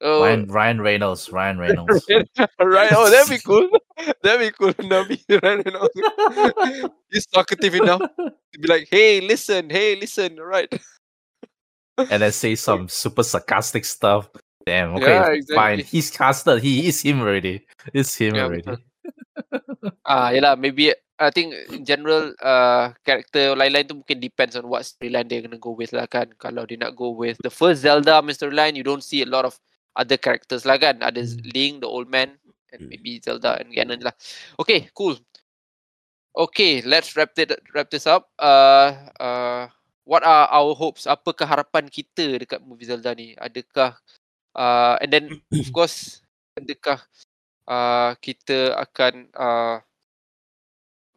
Oh, 0.00 0.22
Ryan 0.22 0.46
Ryan 0.48 0.80
Reynolds. 0.80 1.30
Ryan 1.30 1.58
Reynolds. 1.58 2.06
right. 2.60 2.92
Oh, 2.96 3.10
that'd 3.10 3.28
be 3.28 3.38
cool. 3.38 3.68
that'd 4.22 4.40
be 4.40 4.50
cool. 4.52 4.72
Right? 5.42 5.60
You 5.66 5.72
know, 5.72 6.90
he's 7.10 7.26
talkative 7.26 7.74
enough 7.74 8.00
to 8.16 8.56
be 8.58 8.68
like, 8.68 8.88
"Hey, 8.90 9.20
listen. 9.20 9.68
Hey, 9.68 9.96
listen. 9.96 10.40
Right." 10.40 10.72
and 11.98 12.22
then 12.22 12.32
say 12.32 12.54
some 12.54 12.88
super 12.88 13.22
sarcastic 13.22 13.84
stuff. 13.84 14.30
Damn. 14.64 14.94
Okay. 14.96 15.40
Yeah, 15.48 15.54
Fine. 15.54 15.80
He's 15.80 16.10
casted. 16.10 16.62
He 16.62 16.88
is 16.88 17.00
him 17.00 17.20
already. 17.20 17.66
It's 17.92 18.16
him 18.16 18.34
Yeah, 18.36 18.44
already. 18.44 18.64
Ah, 20.04 20.30
yalah. 20.32 20.56
Maybe 20.56 20.92
I 21.20 21.28
think 21.28 21.52
in 21.72 21.84
general, 21.84 22.32
uh, 22.40 22.92
character 23.04 23.52
lain-lain 23.52 23.88
tu 23.88 23.94
mungkin 24.00 24.20
depends 24.20 24.56
on 24.56 24.64
what 24.64 24.88
storyline 24.88 25.28
they're 25.28 25.44
gonna 25.44 25.60
go 25.60 25.76
with 25.76 25.92
lah 25.92 26.08
kan. 26.08 26.32
Kalau 26.40 26.64
dia 26.64 26.80
nak 26.80 26.96
go 26.96 27.12
with 27.12 27.36
the 27.44 27.52
first 27.52 27.84
Zelda 27.84 28.24
main 28.24 28.32
storyline, 28.32 28.72
you 28.76 28.84
don't 28.84 29.04
see 29.04 29.20
a 29.20 29.28
lot 29.28 29.44
of 29.44 29.56
other 29.96 30.16
characters 30.16 30.66
lah 30.66 30.78
kan. 30.78 31.02
Ada 31.02 31.22
Hmm. 31.24 31.42
Link, 31.54 31.74
the 31.82 31.90
old 31.90 32.10
man, 32.10 32.38
and 32.72 32.86
maybe 32.86 33.18
Zelda 33.22 33.58
and 33.58 33.74
Ganon 33.74 34.02
lah. 34.02 34.14
Okay, 34.58 34.88
cool. 34.94 35.18
Okay, 36.30 36.80
let's 36.86 37.18
wrap 37.18 37.34
it 37.38 37.50
wrap 37.74 37.90
this 37.90 38.06
up. 38.06 38.30
Uh, 38.38 38.94
uh, 39.18 39.66
what 40.06 40.22
are 40.22 40.46
our 40.50 40.72
hopes? 40.78 41.10
Apakah 41.10 41.46
harapan 41.46 41.90
kita 41.90 42.38
dekat 42.38 42.62
movie 42.62 42.86
Zelda 42.86 43.10
ni? 43.18 43.34
Adakah 43.34 43.98
uh, 44.54 44.94
and 45.02 45.10
then 45.10 45.24
of 45.50 45.68
course 45.76 46.22
adakah 46.54 47.02
uh, 47.66 48.14
kita 48.22 48.78
akan 48.78 49.26
uh, 49.34 49.82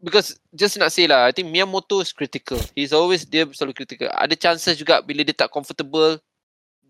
because 0.04 0.36
just 0.52 0.76
nak 0.76 0.92
say 0.92 1.08
lah, 1.08 1.30
I 1.30 1.32
think 1.32 1.50
Miyamoto 1.50 2.04
is 2.04 2.12
critical. 2.12 2.60
He's 2.76 2.92
always 2.92 3.24
dia 3.24 3.48
selalu 3.48 3.74
critical. 3.74 4.12
Ada 4.12 4.36
chances 4.36 4.76
juga 4.76 5.00
bila 5.00 5.24
dia 5.24 5.34
tak 5.34 5.54
comfortable, 5.54 6.20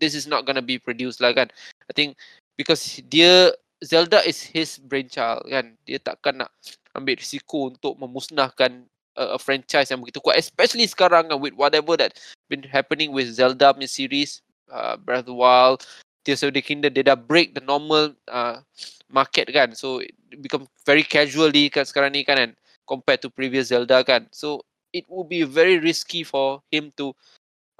this 0.02 0.18
is 0.18 0.26
not 0.26 0.42
gonna 0.42 0.64
be 0.64 0.76
produced 0.76 1.22
lah 1.22 1.30
kan. 1.30 1.48
I 1.88 1.92
think 1.92 2.16
because 2.56 3.00
dia 3.08 3.52
Zelda 3.84 4.24
is 4.24 4.40
his 4.40 4.80
brainchild 4.80 5.44
kan. 5.48 5.76
Dia 5.84 6.00
takkan 6.00 6.44
nak 6.44 6.50
ambil 6.96 7.20
risiko 7.20 7.68
untuk 7.68 7.98
memusnahkan 8.00 8.86
a, 9.18 9.36
a 9.36 9.38
franchise 9.38 9.92
yang 9.92 10.00
begitu 10.00 10.24
kuat. 10.24 10.40
Especially 10.40 10.88
sekarang 10.88 11.28
kan 11.28 11.38
with 11.38 11.52
whatever 11.54 11.94
that 12.00 12.16
been 12.48 12.64
happening 12.64 13.12
with 13.12 13.28
Zelda 13.28 13.74
punya 13.76 13.90
series, 13.90 14.40
uh, 14.72 14.96
Breath 14.96 15.26
of 15.26 15.34
the 15.34 15.36
Wild, 15.36 15.84
Tears 16.24 16.40
of 16.46 16.56
the 16.56 16.64
Kingdom, 16.64 16.96
dia 16.96 17.04
dah 17.04 17.18
break 17.18 17.52
the 17.52 17.64
normal 17.64 18.16
uh, 18.32 18.64
market 19.12 19.50
kan. 19.52 19.76
So 19.76 20.00
it 20.00 20.16
become 20.40 20.64
very 20.88 21.04
casually 21.04 21.68
kan 21.68 21.84
sekarang 21.84 22.16
ni 22.16 22.24
kan, 22.24 22.40
kan 22.40 22.52
compared 22.88 23.20
to 23.20 23.28
previous 23.28 23.68
Zelda 23.68 24.00
kan. 24.00 24.30
So 24.32 24.64
it 24.94 25.04
will 25.10 25.26
be 25.26 25.42
very 25.44 25.82
risky 25.82 26.22
for 26.22 26.62
him 26.70 26.94
to 26.96 27.12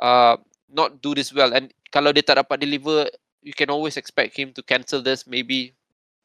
uh, 0.03 0.37
not 0.69 1.01
do 1.01 1.15
this 1.15 1.31
well. 1.33 1.55
And 1.55 1.71
kalau 1.95 2.11
dia 2.11 2.27
tak 2.27 2.43
dapat 2.43 2.61
deliver, 2.61 3.07
you 3.45 3.53
can 3.53 3.69
always 3.69 4.01
expect 4.01 4.33
him 4.35 4.57
to 4.57 4.65
cancel 4.65 5.05
this. 5.05 5.29
Maybe 5.29 5.77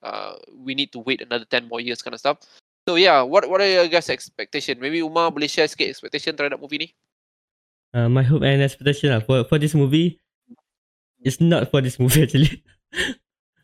uh, 0.01 0.39
we 0.55 0.73
need 0.73 0.95
to 0.95 1.03
wait 1.03 1.19
another 1.21 1.45
10 1.45 1.67
more 1.67 1.83
years 1.83 2.01
kind 2.01 2.15
of 2.15 2.23
stuff. 2.23 2.39
So 2.87 2.95
yeah, 2.95 3.21
what 3.21 3.45
what 3.51 3.61
are 3.61 3.69
your 3.69 3.85
guys' 3.91 4.09
expectation? 4.09 4.79
Maybe 4.79 5.03
Umar 5.03 5.29
boleh 5.29 5.51
share 5.51 5.67
sikit 5.69 5.91
expectation 5.91 6.33
terhadap 6.33 6.57
movie 6.57 6.87
ni? 6.87 6.89
Uh, 7.93 8.09
my 8.09 8.23
hope 8.25 8.41
and 8.41 8.63
expectation 8.63 9.13
lah 9.13 9.21
for 9.21 9.45
for 9.45 9.61
this 9.61 9.75
movie. 9.77 10.17
It's 11.21 11.43
not 11.43 11.69
for 11.69 11.83
this 11.83 11.99
movie 11.99 12.23
actually. 12.25 12.63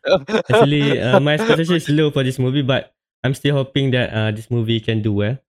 actually, 0.51 1.01
uh, 1.01 1.17
my 1.23 1.39
expectation 1.39 1.79
is 1.79 1.89
low 1.89 2.11
for 2.11 2.21
this 2.21 2.37
movie, 2.37 2.61
but 2.61 2.93
I'm 3.25 3.33
still 3.33 3.57
hoping 3.57 3.89
that 3.97 4.13
uh, 4.13 4.29
this 4.29 4.51
movie 4.51 4.77
can 4.77 5.01
do 5.01 5.15
well. 5.15 5.39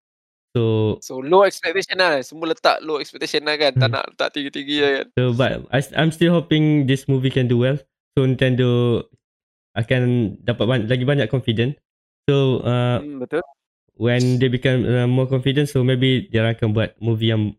So 0.56 0.96
So 1.04 1.20
low 1.20 1.44
expectation 1.44 2.00
lah. 2.00 2.24
Semua 2.24 2.56
letak 2.56 2.80
low 2.80 2.96
expectation 2.96 3.44
lah 3.44 3.60
kan. 3.60 3.76
Tak 3.76 3.92
Hmm. 3.92 3.96
nak 4.00 4.04
letak 4.16 4.28
tinggi-tinggi 4.32 4.76
lah 4.80 4.90
kan. 4.96 5.06
So, 5.12 5.22
but 5.36 5.50
I, 5.68 5.84
I'm 6.00 6.08
still 6.08 6.32
hoping 6.32 6.88
this 6.88 7.04
movie 7.04 7.28
can 7.28 7.44
do 7.44 7.60
well. 7.60 7.76
So, 8.16 8.24
Nintendo 8.24 9.04
akan 9.76 10.00
dapat 10.40 10.64
ban- 10.64 10.88
lagi 10.88 11.04
banyak 11.04 11.28
confident. 11.28 11.76
So, 12.24 12.64
uh, 12.64 13.04
Hmm, 13.04 13.20
betul. 13.20 13.44
when 14.00 14.40
they 14.40 14.48
become 14.48 14.88
uh, 14.88 15.04
more 15.04 15.28
confident, 15.28 15.68
so 15.68 15.84
maybe 15.84 16.28
dia 16.32 16.48
akan 16.48 16.72
buat 16.72 16.96
movie 16.96 17.28
yang 17.32 17.52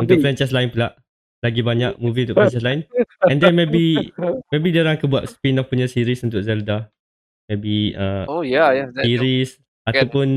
untuk 0.00 0.24
franchise 0.24 0.52
lain 0.52 0.72
pula. 0.72 0.96
Lagi 1.44 1.60
banyak 1.60 2.00
movie 2.00 2.24
untuk 2.24 2.40
franchise 2.40 2.64
lain. 2.64 2.88
And 3.30 3.36
then 3.38 3.52
maybe 3.52 4.12
maybe 4.48 4.72
dia 4.72 4.88
akan 4.88 5.08
buat 5.12 5.28
spin-off 5.28 5.68
punya 5.68 5.86
series 5.92 6.24
untuk 6.24 6.40
Zelda. 6.40 6.88
Maybe 7.52 7.92
uh, 7.92 8.24
Oh 8.32 8.40
yeah, 8.40 8.72
yeah. 8.72 8.88
That, 8.96 9.04
series 9.04 9.60
ataupun 9.84 10.28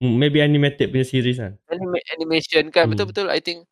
mm, 0.00 0.14
maybe 0.16 0.40
animated 0.40 0.88
punya 0.88 1.04
series 1.04 1.36
kan. 1.36 1.60
anima- 1.68 2.04
animation 2.16 2.72
kan. 2.72 2.88
Hmm. 2.88 2.96
Betul-betul. 2.96 3.28
I 3.28 3.44
think. 3.44 3.68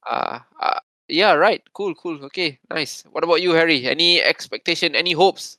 Uh, 0.00 0.40
uh, 0.56 0.80
yeah, 1.10 1.32
right. 1.34 1.62
Cool, 1.74 1.94
cool. 1.94 2.22
Okay, 2.30 2.58
nice. 2.70 3.04
What 3.10 3.24
about 3.24 3.42
you, 3.42 3.52
Harry? 3.52 3.86
Any 3.86 4.22
expectation? 4.22 4.94
Any 4.94 5.12
hopes? 5.12 5.58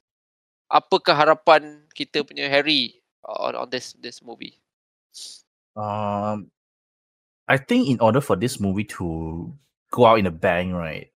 Apakah 0.72 1.14
harapan 1.19 1.84
kita 1.91 2.23
punya 2.23 2.48
Harry 2.48 3.03
on 3.28 3.56
on 3.60 3.68
this 3.69 3.94
this 3.99 4.23
movie? 4.23 4.56
Um, 5.76 6.48
I 7.48 7.57
think 7.60 7.88
in 7.91 7.99
order 7.99 8.22
for 8.23 8.36
this 8.36 8.60
movie 8.60 8.88
to 8.95 9.52
go 9.91 10.06
out 10.07 10.19
in 10.19 10.28
a 10.28 10.34
bang, 10.34 10.72
right, 10.72 11.11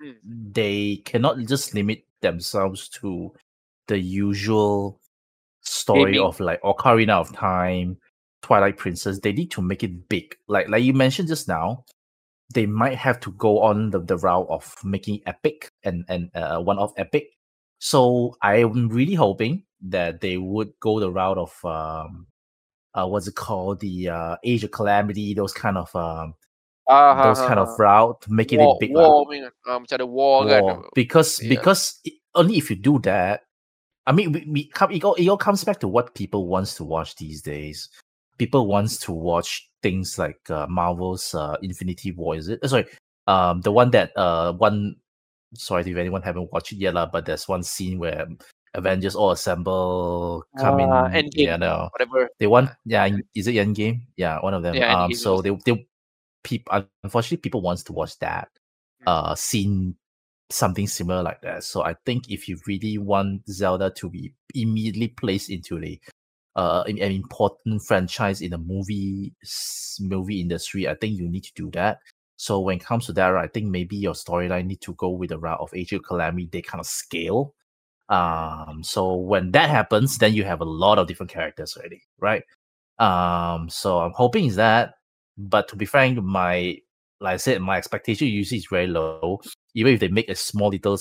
Hmm. 0.00 0.16
they 0.24 1.00
cannot 1.04 1.36
just 1.44 1.72
limit 1.76 2.04
themselves 2.24 2.88
to 3.00 3.32
the 3.88 4.00
usual 4.00 5.00
story 5.60 6.16
Gaming. 6.16 6.24
of 6.24 6.40
like 6.40 6.60
Ocarina 6.64 7.20
of 7.20 7.32
Time, 7.36 7.96
Twilight 8.40 8.76
Princess. 8.80 9.20
They 9.20 9.32
need 9.32 9.50
to 9.52 9.60
make 9.60 9.84
it 9.84 10.08
big. 10.08 10.36
Like 10.48 10.68
like 10.68 10.84
you 10.84 10.92
mentioned 10.96 11.28
just 11.28 11.48
now, 11.48 11.84
they 12.52 12.66
might 12.66 12.96
have 12.98 13.20
to 13.20 13.30
go 13.32 13.60
on 13.60 13.90
the, 13.90 14.00
the 14.00 14.16
route 14.16 14.46
of 14.48 14.74
making 14.84 15.20
epic 15.26 15.70
and 15.84 16.04
and 16.08 16.30
uh, 16.34 16.58
one 16.60 16.78
off 16.78 16.92
epic. 16.96 17.30
So 17.78 18.36
I'm 18.42 18.88
really 18.88 19.14
hoping 19.14 19.64
that 19.88 20.20
they 20.20 20.36
would 20.36 20.72
go 20.80 21.00
the 21.00 21.10
route 21.10 21.38
of 21.38 21.52
um, 21.64 22.26
uh, 22.94 23.06
what's 23.06 23.26
it 23.28 23.34
called, 23.36 23.80
the 23.80 24.08
uh, 24.10 24.36
Age 24.44 24.64
of 24.64 24.70
Calamity, 24.72 25.32
those 25.34 25.52
kind 25.52 25.78
of 25.78 25.94
um, 25.96 26.34
Ah, 26.90 27.22
those 27.22 27.38
kind 27.46 27.60
of 27.60 27.70
route, 27.78 28.26
making 28.28 28.58
war, 28.58 28.74
it 28.74 28.80
big. 28.80 28.90
war, 28.90 29.22
punya, 29.22 29.50
ah, 29.70 29.78
macam 29.78 29.94
ada 29.94 30.06
war, 30.06 30.42
kan. 30.42 30.82
war. 30.82 30.90
because 30.98 31.38
Yeah. 31.38 31.54
because 31.54 32.02
i- 32.02 32.18
only 32.34 32.58
if 32.58 32.66
you 32.66 32.74
do 32.74 32.98
that 33.06 33.46
i 34.06 34.12
mean 34.12 34.32
we, 34.34 34.42
we 34.50 34.60
come 34.74 34.90
it 34.90 35.04
all, 35.06 35.14
it 35.14 35.30
all 35.30 35.38
comes 35.38 35.62
back 35.62 35.78
to 35.78 35.86
what 35.86 36.14
people 36.18 36.50
wants 36.50 36.74
to 36.74 36.82
watch 36.82 37.14
these 37.14 37.42
days 37.42 37.86
people 38.42 38.66
wants 38.66 38.98
to 38.98 39.14
watch 39.14 39.69
things 39.82 40.18
like 40.18 40.38
uh, 40.50 40.66
marvel's 40.68 41.34
uh, 41.34 41.56
infinity 41.62 42.12
war 42.12 42.36
is 42.36 42.48
it 42.48 42.58
Uh, 42.62 42.68
sorry 42.68 42.86
um 43.26 43.60
the 43.62 43.72
one 43.72 43.90
that 43.90 44.10
uh 44.16 44.52
one 44.52 44.96
sorry 45.54 45.82
if 45.82 45.96
anyone 45.96 46.22
haven't 46.22 46.52
watched 46.52 46.72
it 46.72 46.76
yet 46.78 46.94
lah, 46.94 47.06
but 47.06 47.26
there's 47.26 47.48
one 47.48 47.62
scene 47.62 47.98
where 47.98 48.26
avengers 48.74 49.16
all 49.16 49.32
assemble 49.32 50.44
come 50.56 50.78
Ah, 50.78 51.06
in 51.10 51.24
Endgame. 51.26 51.46
yeah 51.46 51.56
no 51.56 51.88
Whatever. 51.92 52.28
they 52.38 52.46
want 52.46 52.70
yeah 52.84 53.08
is 53.34 53.46
it 53.48 53.54
Endgame? 53.54 54.02
yeah 54.16 54.38
one 54.40 54.54
of 54.54 54.62
them 54.62 54.76
Yeah, 54.76 54.94
um 55.04 55.12
so 55.12 55.42
they 55.42 55.50
they 55.66 55.86
people 56.44 56.84
unfortunately 57.02 57.36
people 57.38 57.60
wants 57.60 57.82
to 57.84 57.92
watch 57.92 58.18
that 58.20 58.48
uh 59.06 59.34
scene 59.34 59.96
something 60.50 60.86
similar 60.86 61.22
like 61.22 61.40
that 61.42 61.62
so 61.64 61.82
i 61.82 61.94
think 62.06 62.30
if 62.30 62.48
you 62.48 62.58
really 62.66 62.98
want 62.98 63.42
zelda 63.48 63.90
to 63.90 64.10
be 64.10 64.34
immediately 64.54 65.08
placed 65.08 65.50
into 65.50 65.78
the 65.78 65.98
uh 66.56 66.82
an 66.86 66.98
an 66.98 67.12
important 67.12 67.82
franchise 67.82 68.40
in 68.40 68.50
the 68.50 68.58
movie 68.58 69.32
movie 70.00 70.40
industry 70.40 70.88
i 70.88 70.94
think 70.94 71.16
you 71.16 71.28
need 71.28 71.44
to 71.44 71.52
do 71.54 71.70
that. 71.70 71.98
So 72.36 72.58
when 72.60 72.78
it 72.78 72.84
comes 72.84 73.06
to 73.06 73.12
that 73.14 73.36
i 73.36 73.46
think 73.46 73.66
maybe 73.66 73.96
your 73.96 74.14
storyline 74.14 74.66
need 74.66 74.80
to 74.82 74.94
go 74.94 75.10
with 75.10 75.30
the 75.30 75.38
route 75.38 75.60
of 75.60 75.72
age 75.74 75.92
of 75.92 76.02
calamity 76.02 76.48
they 76.50 76.62
kind 76.62 76.80
of 76.80 76.86
scale. 76.86 77.54
Um 78.08 78.82
so 78.82 79.14
when 79.14 79.52
that 79.52 79.70
happens 79.70 80.18
then 80.18 80.34
you 80.34 80.44
have 80.44 80.60
a 80.60 80.64
lot 80.64 80.98
of 80.98 81.06
different 81.06 81.30
characters 81.30 81.76
already 81.76 82.02
right? 82.18 82.42
Um 82.98 83.68
so 83.70 84.00
i'm 84.00 84.12
hoping 84.12 84.46
is 84.46 84.56
that 84.56 84.94
but 85.38 85.68
to 85.68 85.76
be 85.76 85.86
frank 85.86 86.22
my 86.22 86.76
like 87.20 87.34
i 87.34 87.36
said 87.36 87.60
my 87.62 87.76
expectation 87.78 88.26
usually 88.28 88.58
is 88.58 88.66
very 88.70 88.86
low. 88.86 89.40
Even 89.74 89.94
if 89.94 90.00
they 90.00 90.08
make 90.08 90.28
a 90.28 90.34
small 90.34 90.70
little 90.70 90.98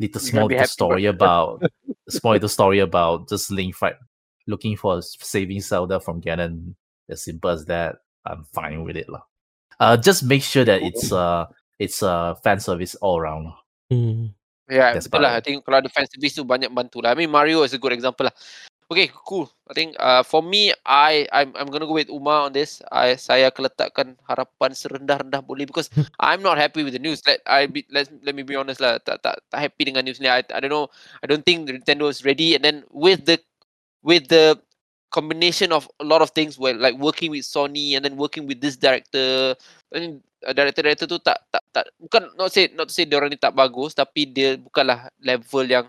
little 0.00 0.20
You're 0.20 0.20
small 0.20 0.46
little 0.46 0.66
story 0.66 1.06
about 1.06 1.62
a 1.62 2.10
small 2.10 2.34
little 2.34 2.48
story 2.48 2.78
about 2.78 3.28
just 3.28 3.50
link 3.50 3.74
fight 3.74 3.96
looking 4.48 4.74
for 4.74 4.98
s- 4.98 5.14
saving 5.20 5.60
zelda 5.60 6.00
from 6.00 6.18
ganon 6.18 6.72
as 7.12 7.20
simple 7.20 7.52
as 7.52 7.68
that 7.68 8.00
i'm 8.24 8.42
fine 8.50 8.82
with 8.82 8.96
it 8.96 9.06
lah. 9.06 9.22
uh 9.78 9.94
just 9.94 10.24
make 10.24 10.42
sure 10.42 10.64
that 10.64 10.82
it's 10.82 11.12
uh 11.12 11.46
it's 11.78 12.02
uh 12.02 12.34
fan 12.42 12.58
service 12.58 12.98
all 12.98 13.20
around 13.20 13.54
lah. 13.54 13.58
Hmm. 13.92 14.34
Yeah, 14.68 14.92
That's 14.92 15.08
betul 15.08 15.24
lah. 15.24 15.38
I 15.38 15.40
think 15.40 15.64
kalau 15.64 15.80
ada 15.80 15.88
fan 15.88 16.04
service 16.12 16.36
tu 16.36 16.44
banyak 16.44 16.68
bantu 16.68 17.00
lah. 17.00 17.14
I 17.14 17.16
mean 17.16 17.32
Mario 17.32 17.64
is 17.64 17.72
a 17.72 17.80
good 17.80 17.94
example 17.96 18.28
lah. 18.28 18.34
Okay, 18.88 19.12
cool. 19.12 19.44
I 19.68 19.76
think 19.76 19.96
uh, 20.00 20.24
for 20.24 20.40
me, 20.40 20.72
I 20.84 21.28
I'm 21.28 21.52
I'm 21.56 21.68
gonna 21.68 21.84
go 21.84 21.92
with 21.92 22.08
Umar 22.08 22.48
on 22.48 22.56
this. 22.56 22.80
I 22.88 23.20
saya 23.20 23.52
akan 23.52 23.68
letakkan 23.68 24.08
harapan 24.24 24.72
serendah-rendah 24.72 25.44
boleh 25.44 25.68
because 25.68 25.92
I'm 26.20 26.40
not 26.40 26.56
happy 26.56 26.84
with 26.84 26.96
the 26.96 27.00
news. 27.00 27.20
Let 27.28 27.44
I 27.44 27.68
be 27.68 27.84
let 27.92 28.08
let 28.24 28.32
me 28.32 28.44
be 28.48 28.56
honest 28.56 28.80
lah. 28.80 28.96
Tak 29.00 29.20
tak 29.20 29.44
tak 29.52 29.60
happy 29.60 29.92
dengan 29.92 30.08
news 30.08 30.20
ni. 30.20 30.28
I 30.28 30.40
I 30.40 30.58
don't 30.60 30.72
know. 30.72 30.88
I 31.20 31.28
don't 31.28 31.44
think 31.44 31.68
Nintendo 31.68 32.08
is 32.08 32.24
ready. 32.24 32.56
And 32.56 32.64
then 32.64 32.88
with 32.88 33.28
the 33.28 33.40
with 34.02 34.28
the 34.28 34.58
combination 35.10 35.72
of 35.72 35.88
a 36.00 36.04
lot 36.04 36.20
of 36.20 36.30
things 36.30 36.58
where 36.58 36.74
like 36.76 36.96
working 37.00 37.30
with 37.32 37.44
Sony 37.44 37.96
and 37.96 38.04
then 38.04 38.16
working 38.16 38.46
with 38.46 38.60
this 38.60 38.76
director 38.76 39.56
mean, 39.94 40.20
uh, 40.44 40.52
director-director 40.52 41.08
tu 41.08 41.18
tak 41.18 41.40
tak 41.48 41.64
tak 41.72 41.84
bukan 41.96 42.28
not 42.36 42.52
say 42.52 42.68
not 42.76 42.86
to 42.86 42.94
say 42.94 43.08
dia 43.08 43.16
orang 43.16 43.32
ni 43.32 43.40
tak 43.40 43.56
bagus 43.56 43.96
tapi 43.96 44.28
dia 44.28 44.60
bukanlah 44.60 45.08
level 45.24 45.64
yang 45.64 45.86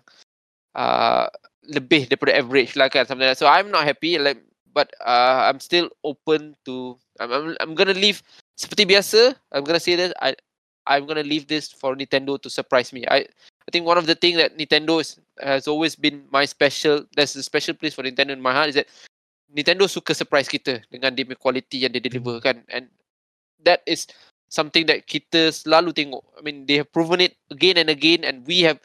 uh, 0.73 1.27
lebih 1.67 2.07
daripada 2.07 2.33
average 2.33 2.73
lah 2.79 2.87
kan 2.87 3.05
that. 3.05 3.37
So 3.37 3.45
I'm 3.45 3.69
not 3.69 3.85
happy 3.85 4.17
like 4.17 4.39
but 4.71 4.89
uh, 5.03 5.51
I'm 5.51 5.59
still 5.59 5.91
open 6.07 6.55
to 6.65 6.95
I'm, 7.19 7.29
I'm 7.29 7.45
I'm 7.59 7.73
gonna 7.75 7.97
leave 7.97 8.23
seperti 8.55 8.87
biasa 8.87 9.35
I'm 9.51 9.67
gonna 9.67 9.83
say 9.83 9.99
that 9.99 10.15
I 10.23 10.33
I'm 10.87 11.05
gonna 11.05 11.25
leave 11.25 11.45
this 11.45 11.69
for 11.69 11.93
Nintendo 11.93 12.39
to 12.41 12.49
surprise 12.49 12.89
me. 12.95 13.05
I 13.05 13.27
I 13.69 13.71
think 13.71 13.85
one 13.85 14.01
of 14.01 14.09
the 14.09 14.17
thing 14.17 14.33
that 14.41 14.57
Nintendo 14.57 14.97
is, 14.97 15.21
has 15.37 15.69
always 15.69 15.93
been 15.93 16.25
my 16.33 16.49
special 16.49 17.05
there's 17.13 17.37
a 17.37 17.45
special 17.45 17.77
place 17.77 17.93
for 17.93 18.01
Nintendo 18.01 18.33
in 18.33 18.41
my 18.41 18.49
heart 18.49 18.73
is 18.73 18.81
that 18.81 18.89
Nintendo 19.45 19.85
suka 19.85 20.17
surprise 20.17 20.49
kita 20.49 20.81
dengan 20.89 21.13
dia 21.13 21.21
punya 21.21 21.37
quality 21.37 21.85
yang 21.85 21.93
dia 21.93 22.01
deliver 22.01 22.41
kan 22.41 22.65
and 22.73 22.89
that 23.61 23.85
is 23.85 24.09
something 24.49 24.89
that 24.89 25.05
kita 25.05 25.53
selalu 25.53 25.93
tengok. 25.93 26.25
I 26.33 26.41
mean 26.41 26.65
they 26.65 26.81
have 26.81 26.89
proven 26.89 27.21
it 27.21 27.37
again 27.53 27.77
and 27.77 27.93
again 27.93 28.25
and 28.25 28.41
we 28.49 28.65
have 28.65 28.81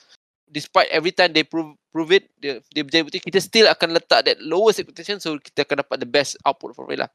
despite 0.52 0.93
every 0.93 1.16
time 1.16 1.32
they 1.32 1.48
prove 1.48 1.73
prove 1.89 2.12
it 2.12 2.28
dia 2.36 2.61
dia 2.77 2.85
berjaya 2.85 3.09
bukti 3.09 3.24
kita 3.24 3.40
still 3.40 3.65
akan 3.73 3.97
letak 3.97 4.28
that 4.28 4.36
lowest 4.44 4.85
expectation 4.85 5.16
so 5.16 5.40
kita 5.40 5.65
akan 5.65 5.81
dapat 5.81 5.97
the 5.97 6.09
best 6.09 6.36
output 6.44 6.77
from 6.77 6.93
it 6.93 7.01
lah. 7.01 7.09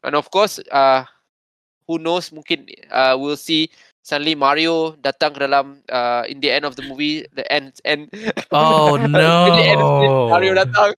And 0.00 0.16
of 0.16 0.32
course 0.32 0.56
uh, 0.72 1.04
who 1.84 2.00
knows 2.00 2.32
mungkin 2.32 2.64
uh, 2.88 3.12
we'll 3.20 3.36
see 3.36 3.68
suddenly 4.00 4.34
Mario 4.34 4.96
datang 4.98 5.36
ke 5.36 5.44
dalam 5.44 5.80
uh, 5.92 6.24
in 6.26 6.40
the 6.40 6.50
end 6.50 6.64
of 6.64 6.74
the 6.76 6.84
movie 6.84 7.24
the 7.36 7.44
end 7.52 7.72
end 7.84 8.08
Oh 8.50 8.96
in 9.00 9.12
the 9.12 9.64
end 9.64 9.80
no! 9.80 10.28
Mario 10.32 10.56
datang 10.56 10.96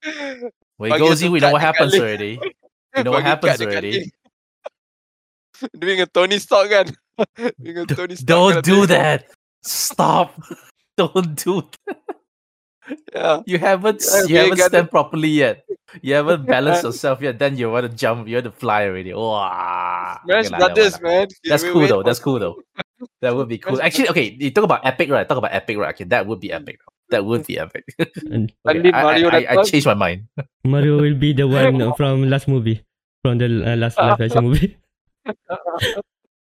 When 0.83 0.91
it 0.91 0.99
Bagi 0.99 1.05
goes 1.07 1.23
in, 1.23 1.31
we 1.31 1.39
know 1.39 1.53
what 1.53 1.63
happens 1.63 1.93
link. 1.93 2.03
already. 2.03 2.33
you 2.97 3.05
know 3.05 3.13
what 3.13 3.23
happens 3.23 3.61
already. 3.63 4.11
doing 5.79 6.01
a 6.05 6.07
Tony 6.11 6.43
Stark 6.43 6.75
kan 6.75 6.87
dengan 7.63 7.87
Tony 7.87 8.19
Stark 8.19 8.27
Don't 8.27 8.59
do 8.67 8.83
that. 8.91 9.31
Stop. 9.63 10.35
Don't 10.99 11.39
do 11.39 11.63
that. 11.87 12.03
yeah. 13.15 13.37
You 13.47 13.63
haven't 13.63 14.03
Yeah, 14.03 14.27
you 14.27 14.37
haven't 14.43 14.59
stand 14.59 14.91
properly 14.91 15.31
yet. 15.39 15.63
You 16.03 16.19
haven't 16.19 16.51
balanced 16.51 16.83
yourself 16.83 17.23
yet. 17.23 17.39
Then 17.39 17.55
you 17.55 17.71
want 17.71 17.87
to 17.87 17.93
jump. 17.95 18.27
You 18.27 18.43
want 18.43 18.51
to 18.51 18.57
fly 18.59 18.91
already. 18.91 19.15
Wow. 19.15 20.19
Smash 20.27 20.51
Okay 20.51 20.59
Brothers 20.59 20.99
man 20.99 21.31
That's 21.47 21.63
cool 21.63 21.87
though. 21.87 22.03
That's 22.03 22.19
cool 22.19 22.43
though. 22.43 22.59
That 23.21 23.35
would 23.35 23.49
be 23.49 23.59
cool. 23.59 23.81
Actually, 23.81 24.09
okay. 24.11 24.37
You 24.39 24.51
talk 24.51 24.65
about 24.65 24.85
epic, 24.85 25.11
right? 25.11 25.29
Talk 25.29 25.39
about 25.39 25.53
epic, 25.53 25.79
right? 25.79 25.95
Okay, 25.95 26.05
that 26.05 26.27
would 26.27 26.41
be 26.41 26.53
epic. 26.53 26.81
That 27.11 27.25
would 27.25 27.47
be 27.47 27.59
epic. 27.59 27.85
And 28.31 28.53
Okay, 28.67 28.91
I, 28.91 29.03
Mario 29.03 29.29
I, 29.29 29.39
I, 29.45 29.61
I 29.61 29.63
changed 29.65 29.87
my 29.87 29.95
mind. 29.95 30.29
Mario 30.65 31.01
will 31.01 31.15
be 31.15 31.33
the 31.33 31.47
one 31.47 31.93
from 31.97 32.29
last 32.29 32.49
movie. 32.49 32.83
From 33.23 33.39
the 33.39 33.47
uh, 33.47 33.77
last 33.77 33.99
live 33.99 34.21
action 34.21 34.45
movie. 34.45 34.77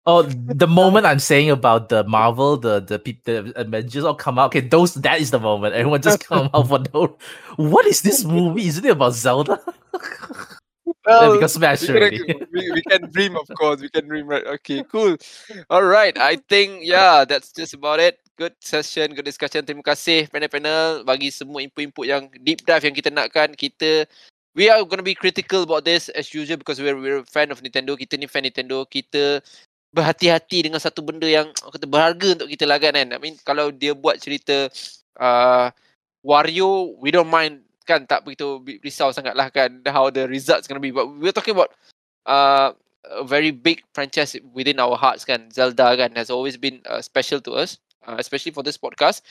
Oh, 0.05 0.23
the 0.23 0.67
moment 0.67 1.05
I'm 1.05 1.19
saying 1.19 1.51
about 1.51 1.89
the 1.89 2.03
Marvel, 2.05 2.57
the 2.57 2.79
the 2.79 2.97
peop- 2.97 3.23
the 3.23 3.53
Avengers 3.59 4.03
all 4.03 4.15
come 4.15 4.39
out. 4.39 4.47
Okay, 4.47 4.61
those 4.61 4.95
that 4.95 5.21
is 5.21 5.29
the 5.29 5.39
moment. 5.39 5.75
Everyone 5.75 6.01
just 6.01 6.25
come 6.25 6.49
out 6.53 6.67
for 6.67 6.81
no. 6.93 7.17
What 7.57 7.85
is 7.85 8.01
this 8.01 8.23
movie? 8.23 8.65
Isn't 8.65 8.85
it 8.85 8.97
about 8.97 9.13
Zelda? 9.13 9.61
Yeah, 11.07 11.19
Well, 11.19 11.33
because 11.35 11.53
Smash 11.53 11.81
we, 11.81 11.87
can, 11.87 11.97
already. 11.97 12.19
we, 12.53 12.61
we 12.71 12.81
can 12.83 13.09
dream 13.15 13.35
of 13.35 13.47
course. 13.57 13.81
We 13.81 13.89
can 13.89 14.07
dream 14.07 14.27
right? 14.27 14.45
Okay 14.59 14.83
cool. 14.89 15.17
All 15.69 15.85
right 15.85 16.17
I 16.17 16.37
think 16.49 16.83
yeah 16.83 17.25
that's 17.25 17.51
just 17.51 17.73
about 17.73 17.99
it. 17.99 18.19
Good 18.37 18.53
session 18.61 19.13
good 19.13 19.25
discussion. 19.25 19.65
Terima 19.65 19.85
kasih 19.85 20.29
panel-panel 20.29 21.05
bagi 21.05 21.29
semua 21.33 21.61
input-input 21.61 22.05
yang 22.05 22.29
deep 22.41 22.65
dive 22.65 22.85
yang 22.85 22.95
kita 22.95 23.09
nakkan. 23.13 23.53
Kita 23.53 24.05
we 24.55 24.67
are 24.67 24.83
going 24.83 24.99
to 24.99 25.05
be 25.05 25.15
critical 25.15 25.63
about 25.63 25.87
this 25.87 26.09
as 26.11 26.33
usual 26.35 26.59
because 26.59 26.81
we're 26.81 26.97
we're 26.97 27.23
a 27.23 27.27
fan 27.27 27.49
of 27.49 27.61
Nintendo. 27.63 27.95
Kita 27.95 28.19
ni 28.19 28.27
fan 28.27 28.43
Nintendo. 28.43 28.83
Kita 28.83 29.39
berhati-hati 29.91 30.71
dengan 30.71 30.79
satu 30.79 31.03
benda 31.03 31.27
yang 31.27 31.51
kata 31.75 31.85
berharga 31.87 32.39
untuk 32.39 32.49
kita 32.49 32.65
lah 32.67 32.79
kan 32.79 32.95
kan? 32.95 33.09
I 33.11 33.19
mean 33.19 33.35
kalau 33.43 33.69
dia 33.71 33.91
buat 33.91 34.19
cerita 34.19 34.71
uh, 35.19 35.67
Wario 36.23 36.95
we 37.01 37.11
don't 37.11 37.29
mind 37.29 37.65
kan 37.91 38.07
tak 38.07 38.23
begitu 38.23 38.63
risau 38.80 39.11
sangat 39.11 39.35
lah 39.35 39.51
kan 39.51 39.84
how 39.91 40.07
the 40.07 40.23
results 40.31 40.65
gonna 40.65 40.80
be. 40.80 40.95
But 40.95 41.11
we're 41.19 41.35
talking 41.35 41.51
about 41.51 41.76
uh, 42.23 42.72
a 43.03 43.27
very 43.27 43.51
big 43.51 43.84
franchise 43.91 44.39
within 44.55 44.80
our 44.80 44.95
hearts 44.95 45.27
kan. 45.27 45.51
Zelda 45.51 45.91
kan 45.99 46.15
has 46.15 46.31
always 46.31 46.55
been 46.55 46.80
uh, 46.88 47.03
special 47.03 47.43
to 47.43 47.59
us 47.59 47.84
uh, 48.07 48.15
especially 48.18 48.55
for 48.55 48.63
this 48.63 48.80
podcast 48.80 49.22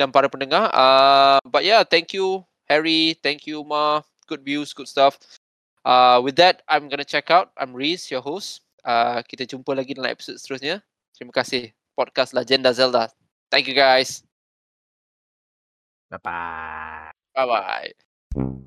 dan 0.00 0.08
para 0.08 0.32
pendengar. 0.32 0.72
Uh, 0.72 1.38
but 1.44 1.62
yeah 1.62 1.84
thank 1.84 2.16
you 2.16 2.40
Harry. 2.66 3.14
Thank 3.20 3.44
you 3.44 3.60
Ma. 3.62 4.00
Good 4.26 4.42
views 4.42 4.72
good 4.72 4.88
stuff. 4.88 5.20
Uh, 5.84 6.18
with 6.24 6.34
that 6.40 6.64
I'm 6.66 6.88
gonna 6.88 7.06
check 7.06 7.28
out. 7.28 7.52
I'm 7.60 7.76
Reese 7.76 8.08
your 8.08 8.24
host. 8.24 8.64
Uh, 8.86 9.20
kita 9.28 9.44
jumpa 9.44 9.76
lagi 9.76 9.92
dalam 9.92 10.10
episod 10.10 10.40
seterusnya. 10.40 10.80
Terima 11.14 11.30
kasih. 11.34 11.74
Podcast 11.92 12.32
Legenda 12.32 12.72
Zelda. 12.72 13.12
Thank 13.52 13.70
you 13.70 13.76
guys. 13.76 14.24
Bye 16.10 16.22
bye. 16.22 17.16
bye 17.36 17.46
bye 17.46 18.05
Thank 18.36 18.66